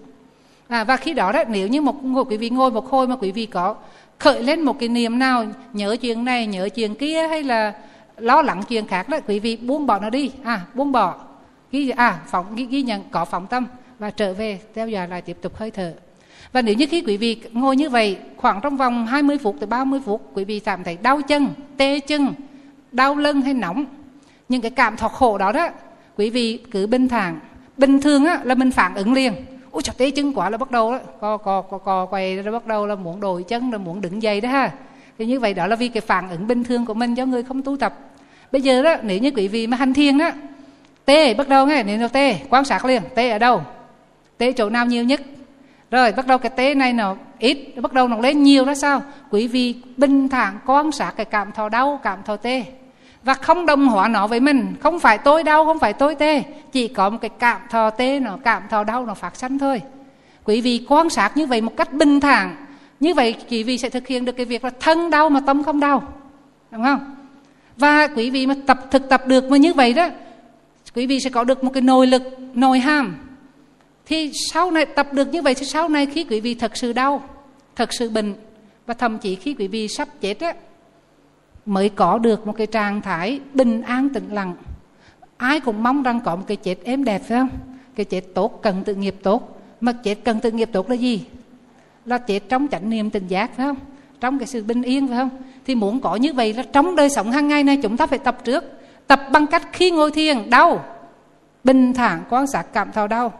À, 0.67 0.83
và 0.83 0.97
khi 0.97 1.13
đó 1.13 1.31
đó 1.31 1.43
nếu 1.47 1.67
như 1.67 1.81
một 1.81 2.05
ngồi 2.05 2.25
quý 2.25 2.37
vị 2.37 2.49
ngồi 2.49 2.71
một 2.71 2.89
hồi 2.89 3.07
mà 3.07 3.15
quý 3.15 3.31
vị 3.31 3.45
có 3.45 3.75
khởi 4.19 4.43
lên 4.43 4.61
một 4.61 4.79
cái 4.79 4.89
niềm 4.89 5.19
nào 5.19 5.45
nhớ 5.73 5.95
chuyện 6.01 6.25
này 6.25 6.47
nhớ 6.47 6.69
chuyện 6.75 6.95
kia 6.95 7.27
hay 7.27 7.43
là 7.43 7.73
lo 8.17 8.41
lắng 8.41 8.63
chuyện 8.69 8.87
khác 8.87 9.09
đó 9.09 9.17
quý 9.27 9.39
vị 9.39 9.57
buông 9.57 9.87
bỏ 9.87 9.99
nó 9.99 10.09
đi. 10.09 10.31
À 10.43 10.61
buông 10.73 10.91
bỏ. 10.91 11.15
Ghi 11.71 11.89
à 11.89 12.19
phóng 12.27 12.55
ghi, 12.55 12.65
ghi 12.65 12.81
nhận 12.81 13.01
có 13.11 13.25
phóng 13.25 13.47
tâm 13.47 13.65
và 13.99 14.09
trở 14.09 14.33
về 14.33 14.59
theo 14.75 14.87
dõi 14.87 15.07
lại 15.07 15.21
tiếp 15.21 15.37
tục 15.41 15.55
hơi 15.55 15.71
thở. 15.71 15.93
Và 16.51 16.61
nếu 16.61 16.75
như 16.75 16.85
khi 16.89 17.03
quý 17.07 17.17
vị 17.17 17.41
ngồi 17.51 17.75
như 17.75 17.89
vậy 17.89 18.17
khoảng 18.37 18.59
trong 18.61 18.77
vòng 18.77 19.05
20 19.07 19.37
phút 19.37 19.55
tới 19.59 19.67
30 19.67 19.99
phút 20.05 20.31
quý 20.33 20.43
vị 20.43 20.59
cảm 20.59 20.83
thấy 20.83 20.97
đau 21.01 21.21
chân, 21.21 21.49
tê 21.77 21.99
chân, 21.99 22.33
đau 22.93 23.15
lưng 23.15 23.41
hay 23.41 23.53
nóng. 23.53 23.85
Những 24.49 24.61
cái 24.61 24.71
cảm 24.71 24.97
thọ 24.97 25.07
khổ 25.07 25.37
đó 25.37 25.51
đó 25.51 25.69
quý 26.17 26.29
vị 26.29 26.59
cứ 26.71 26.87
bình 26.87 27.07
thản. 27.07 27.39
Bình 27.77 28.01
thường 28.01 28.25
á, 28.25 28.39
là 28.43 28.55
mình 28.55 28.71
phản 28.71 28.95
ứng 28.95 29.13
liền. 29.13 29.33
Ôi 29.71 29.81
trời 29.81 29.95
tê 29.97 30.11
chân 30.11 30.33
quá 30.33 30.49
là 30.49 30.57
bắt 30.57 30.71
đầu 30.71 30.91
đó 30.91 30.99
co 31.19 31.37
co 31.37 31.61
co 31.61 31.77
co 31.77 32.05
quay 32.05 32.35
ra 32.35 32.51
bắt 32.51 32.67
đầu 32.67 32.87
là 32.87 32.95
muốn 32.95 33.19
đổi 33.19 33.43
chân 33.43 33.71
là 33.71 33.77
muốn 33.77 34.01
đứng 34.01 34.21
dậy 34.21 34.41
đó 34.41 34.49
ha. 34.49 34.71
Thì 35.17 35.25
như 35.25 35.39
vậy 35.39 35.53
đó 35.53 35.67
là 35.67 35.75
vì 35.75 35.87
cái 35.87 36.01
phản 36.01 36.29
ứng 36.29 36.47
bình 36.47 36.63
thường 36.63 36.85
của 36.85 36.93
mình 36.93 37.15
cho 37.15 37.25
người 37.25 37.43
không 37.43 37.61
tu 37.61 37.77
tập. 37.77 37.99
Bây 38.51 38.61
giờ 38.61 38.83
đó 38.83 38.95
nếu 39.03 39.17
như 39.17 39.31
quý 39.31 39.47
vị 39.47 39.67
mà 39.67 39.77
hành 39.77 39.93
thiền 39.93 40.17
đó 40.17 40.31
tê 41.05 41.33
bắt 41.33 41.47
đầu 41.47 41.67
nghe 41.67 41.83
nếu 41.83 41.97
nó 41.97 42.07
tê 42.07 42.35
quan 42.49 42.65
sát 42.65 42.85
liền 42.85 43.01
tê 43.15 43.29
ở 43.29 43.39
đâu? 43.39 43.61
Tê 44.37 44.51
chỗ 44.51 44.69
nào 44.69 44.85
nhiều 44.85 45.03
nhất? 45.03 45.21
Rồi 45.91 46.11
bắt 46.11 46.27
đầu 46.27 46.37
cái 46.37 46.51
tê 46.55 46.75
này 46.75 46.93
nó 46.93 47.15
ít 47.39 47.73
bắt 47.81 47.93
đầu 47.93 48.07
nó 48.07 48.17
lên 48.17 48.43
nhiều 48.43 48.65
đó 48.65 48.73
sao? 48.73 49.01
Quý 49.29 49.47
vị 49.47 49.75
bình 49.97 50.29
thản 50.29 50.59
quan 50.65 50.91
sát 50.91 51.13
cái 51.15 51.25
cảm 51.25 51.51
thọ 51.51 51.69
đau 51.69 51.99
cảm 52.03 52.23
thọ 52.23 52.35
tê 52.35 52.63
và 53.23 53.33
không 53.33 53.65
đồng 53.65 53.87
hóa 53.87 54.07
nó 54.07 54.27
với 54.27 54.39
mình. 54.39 54.73
Không 54.79 54.99
phải 54.99 55.17
tôi 55.17 55.43
đau, 55.43 55.65
không 55.65 55.79
phải 55.79 55.93
tôi 55.93 56.15
tê. 56.15 56.43
Chỉ 56.71 56.87
có 56.87 57.09
một 57.09 57.17
cái 57.21 57.29
cảm 57.39 57.61
thọ 57.69 57.89
tê 57.89 58.19
nó, 58.19 58.37
cảm 58.43 58.63
thọ 58.69 58.83
đau 58.83 59.05
nó 59.05 59.13
phát 59.13 59.35
sanh 59.35 59.59
thôi. 59.59 59.81
Quý 60.43 60.61
vị 60.61 60.85
quan 60.89 61.09
sát 61.09 61.37
như 61.37 61.45
vậy 61.45 61.61
một 61.61 61.77
cách 61.77 61.93
bình 61.93 62.19
thản. 62.19 62.55
Như 62.99 63.13
vậy 63.13 63.35
quý 63.49 63.63
vị 63.63 63.77
sẽ 63.77 63.89
thực 63.89 64.07
hiện 64.07 64.25
được 64.25 64.37
cái 64.37 64.45
việc 64.45 64.63
là 64.63 64.69
thân 64.79 65.09
đau 65.09 65.29
mà 65.29 65.39
tâm 65.39 65.63
không 65.63 65.79
đau. 65.79 66.03
Đúng 66.71 66.83
không? 66.83 67.15
Và 67.77 68.07
quý 68.07 68.29
vị 68.29 68.47
mà 68.47 68.55
tập, 68.65 68.77
thực 68.91 69.09
tập 69.09 69.27
được 69.27 69.49
mà 69.49 69.57
như 69.57 69.73
vậy 69.73 69.93
đó, 69.93 70.09
quý 70.95 71.05
vị 71.05 71.19
sẽ 71.19 71.29
có 71.29 71.43
được 71.43 71.63
một 71.63 71.71
cái 71.73 71.81
nội 71.81 72.07
lực, 72.07 72.23
nội 72.53 72.79
hàm. 72.79 73.15
Thì 74.05 74.31
sau 74.51 74.71
này 74.71 74.85
tập 74.85 75.13
được 75.13 75.33
như 75.33 75.41
vậy 75.41 75.53
thì 75.53 75.65
sau 75.65 75.89
này 75.89 76.05
khi 76.05 76.25
quý 76.29 76.39
vị 76.39 76.55
thật 76.55 76.77
sự 76.77 76.93
đau, 76.93 77.23
thật 77.75 77.93
sự 77.93 78.09
bệnh, 78.09 78.33
và 78.85 78.93
thậm 78.93 79.17
chí 79.17 79.35
khi 79.35 79.53
quý 79.53 79.67
vị 79.67 79.87
sắp 79.87 80.07
chết 80.21 80.39
á 80.39 80.53
mới 81.65 81.89
có 81.89 82.17
được 82.17 82.47
một 82.47 82.53
cái 82.57 82.67
trạng 82.67 83.01
thái 83.01 83.39
bình 83.53 83.81
an 83.81 84.09
tĩnh 84.09 84.31
lặng. 84.31 84.55
Ai 85.37 85.59
cũng 85.59 85.83
mong 85.83 86.03
rằng 86.03 86.19
có 86.25 86.35
một 86.35 86.43
cái 86.47 86.57
chết 86.57 86.75
êm 86.83 87.03
đẹp, 87.03 87.21
phải 87.27 87.37
không? 87.37 87.49
Cái 87.95 88.05
chết 88.05 88.21
tốt, 88.33 88.59
cần 88.61 88.83
tự 88.83 88.95
nghiệp 88.95 89.15
tốt. 89.23 89.61
Mà 89.81 89.91
chết 89.91 90.15
cần 90.23 90.39
tự 90.39 90.51
nghiệp 90.51 90.69
tốt 90.71 90.89
là 90.89 90.95
gì? 90.95 91.25
Là 92.05 92.17
chết 92.17 92.39
trong 92.49 92.67
chánh 92.67 92.89
niệm 92.89 93.09
tình 93.09 93.27
giác, 93.27 93.55
phải 93.55 93.65
không? 93.65 93.77
Trong 94.19 94.39
cái 94.39 94.47
sự 94.47 94.63
bình 94.63 94.83
yên, 94.83 95.07
phải 95.07 95.17
không? 95.17 95.29
Thì 95.65 95.75
muốn 95.75 95.99
có 95.99 96.15
như 96.15 96.33
vậy 96.33 96.53
là 96.53 96.63
trong 96.73 96.95
đời 96.95 97.09
sống 97.09 97.31
hàng 97.31 97.47
ngày 97.47 97.63
này 97.63 97.79
chúng 97.83 97.97
ta 97.97 98.07
phải 98.07 98.19
tập 98.19 98.37
trước. 98.43 98.63
Tập 99.07 99.21
bằng 99.31 99.47
cách 99.47 99.69
khi 99.71 99.91
ngồi 99.91 100.11
thiền, 100.11 100.49
đau. 100.49 100.85
Bình 101.63 101.93
thản 101.93 102.23
quan 102.29 102.47
sát 102.47 102.73
cảm 102.73 102.91
thọ 102.91 103.07
đau 103.07 103.33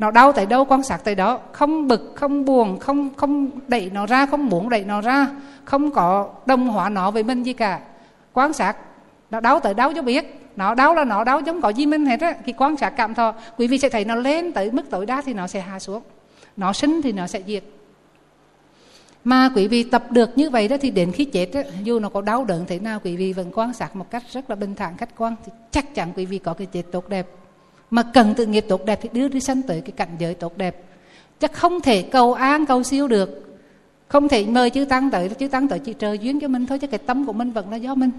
nó 0.00 0.10
đau 0.10 0.32
tại 0.32 0.46
đâu 0.46 0.64
quan 0.64 0.82
sát 0.82 1.00
tại 1.04 1.14
đó. 1.14 1.40
Không 1.52 1.88
bực 1.88 2.12
không 2.14 2.44
buồn 2.44 2.78
không 2.78 3.10
không 3.16 3.50
đẩy 3.68 3.90
nó 3.94 4.06
ra 4.06 4.26
không 4.26 4.46
muốn 4.46 4.68
đẩy 4.68 4.84
nó 4.84 5.00
ra. 5.00 5.26
Không 5.64 5.90
có 5.90 6.28
đồng 6.46 6.68
hóa 6.68 6.88
nó 6.88 7.10
với 7.10 7.22
mình 7.22 7.42
gì 7.42 7.52
cả. 7.52 7.80
Quan 8.32 8.52
sát 8.52 8.76
nó 9.30 9.40
đau 9.40 9.60
tại 9.60 9.74
đâu 9.74 9.92
cho 9.92 10.02
biết. 10.02 10.40
Nó 10.56 10.74
đau 10.74 10.94
là 10.94 11.04
nó 11.04 11.24
đau 11.24 11.40
giống 11.40 11.60
có 11.60 11.68
gì 11.68 11.86
mình 11.86 12.06
hết 12.06 12.20
á. 12.20 12.34
Khi 12.44 12.52
quan 12.52 12.76
sát 12.76 12.90
cảm 12.90 13.14
thọ 13.14 13.34
quý 13.56 13.66
vị 13.66 13.78
sẽ 13.78 13.88
thấy 13.88 14.04
nó 14.04 14.14
lên 14.14 14.52
tới 14.52 14.70
mức 14.70 14.90
tối 14.90 15.06
đa 15.06 15.22
thì 15.22 15.34
nó 15.34 15.46
sẽ 15.46 15.60
hạ 15.60 15.78
xuống. 15.78 16.02
Nó 16.56 16.72
sinh 16.72 17.02
thì 17.02 17.12
nó 17.12 17.26
sẽ 17.26 17.42
diệt. 17.46 17.64
Mà 19.24 19.50
quý 19.54 19.68
vị 19.68 19.82
tập 19.82 20.04
được 20.10 20.38
như 20.38 20.50
vậy 20.50 20.68
đó 20.68 20.76
thì 20.80 20.90
đến 20.90 21.12
khi 21.12 21.24
chết 21.24 21.50
đó, 21.54 21.60
dù 21.82 21.98
nó 21.98 22.08
có 22.08 22.20
đau 22.20 22.44
đớn 22.44 22.64
thế 22.68 22.78
nào 22.78 23.00
quý 23.04 23.16
vị 23.16 23.32
vẫn 23.32 23.50
quan 23.54 23.72
sát 23.72 23.96
một 23.96 24.10
cách 24.10 24.22
rất 24.32 24.50
là 24.50 24.56
bình 24.56 24.74
thản 24.74 24.96
khách 24.96 25.10
quan 25.18 25.36
thì 25.46 25.52
chắc 25.70 25.94
chắn 25.94 26.12
quý 26.16 26.26
vị 26.26 26.38
có 26.38 26.54
cái 26.54 26.66
chết 26.66 26.82
tốt 26.92 27.08
đẹp 27.08 27.26
mà 27.90 28.02
cần 28.02 28.34
tự 28.34 28.46
nghiệp 28.46 28.64
tốt 28.68 28.84
đẹp 28.84 28.98
thì 29.02 29.08
đưa 29.12 29.28
đi 29.28 29.40
sanh 29.40 29.62
tới 29.62 29.80
cái 29.80 29.92
cảnh 29.92 30.08
giới 30.18 30.34
tốt 30.34 30.56
đẹp. 30.56 30.82
Chắc 31.40 31.52
không 31.52 31.80
thể 31.80 32.02
cầu 32.02 32.34
an 32.34 32.66
cầu 32.66 32.82
siêu 32.82 33.08
được. 33.08 33.58
Không 34.08 34.28
thể 34.28 34.46
mời 34.46 34.70
chư 34.70 34.84
tăng 34.84 35.10
tới 35.10 35.30
chư 35.38 35.48
tăng 35.48 35.68
tới 35.68 35.78
chỉ 35.78 35.92
trời 35.92 36.18
duyên 36.18 36.40
cho 36.40 36.48
mình 36.48 36.66
thôi 36.66 36.78
chứ 36.78 36.86
cái 36.86 36.98
tâm 36.98 37.26
của 37.26 37.32
mình 37.32 37.50
vẫn 37.50 37.70
là 37.70 37.76
do 37.76 37.94
mình. 37.94 38.10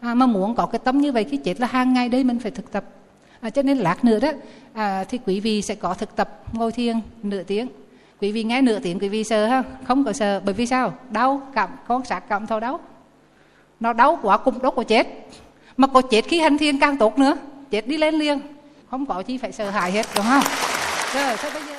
À, 0.00 0.14
mà 0.14 0.26
muốn 0.26 0.54
có 0.54 0.66
cái 0.66 0.78
tâm 0.78 0.98
như 0.98 1.12
vậy 1.12 1.24
khi 1.24 1.36
chết 1.36 1.60
là 1.60 1.66
hàng 1.66 1.92
ngày 1.92 2.08
đây 2.08 2.24
mình 2.24 2.38
phải 2.38 2.50
thực 2.50 2.72
tập. 2.72 2.84
À, 3.40 3.50
cho 3.50 3.62
nên 3.62 3.78
lát 3.78 4.04
nữa 4.04 4.20
đó 4.20 4.28
à, 4.72 5.04
thì 5.04 5.18
quý 5.26 5.40
vị 5.40 5.62
sẽ 5.62 5.74
có 5.74 5.94
thực 5.94 6.16
tập 6.16 6.42
ngồi 6.52 6.72
thiền 6.72 7.00
nửa 7.22 7.42
tiếng. 7.42 7.68
Quý 8.20 8.32
vị 8.32 8.44
nghe 8.44 8.62
nửa 8.62 8.78
tiếng 8.78 8.98
quý 8.98 9.08
vị 9.08 9.24
sợ 9.24 9.46
ha? 9.46 9.62
Không 9.84 10.04
có 10.04 10.12
sợ 10.12 10.40
bởi 10.44 10.54
vì 10.54 10.66
sao? 10.66 10.94
Đau 11.10 11.42
cảm 11.54 11.70
con 11.88 12.04
sạc 12.04 12.28
cảm 12.28 12.46
thôi 12.46 12.60
đau. 12.60 12.80
Nó 13.80 13.92
đau 13.92 14.18
quá 14.22 14.36
cùng 14.36 14.62
đốt 14.62 14.74
của 14.74 14.82
chết. 14.82 15.06
Mà 15.76 15.86
có 15.86 16.00
chết 16.00 16.24
khi 16.24 16.40
hành 16.40 16.58
thiền 16.58 16.78
càng 16.78 16.96
tốt 16.96 17.18
nữa. 17.18 17.36
Chết 17.70 17.88
đi 17.88 17.96
lên 17.96 18.14
liền 18.14 18.40
không 18.94 19.06
có 19.06 19.22
chi 19.22 19.38
phải 19.38 19.52
sợ 19.52 19.70
hãi 19.70 19.92
hết 19.92 20.06
đúng 20.16 20.24
không? 20.24 20.44
Rồi 21.14 21.36
thế 21.36 21.50
bây 21.54 21.62
giờ 21.62 21.73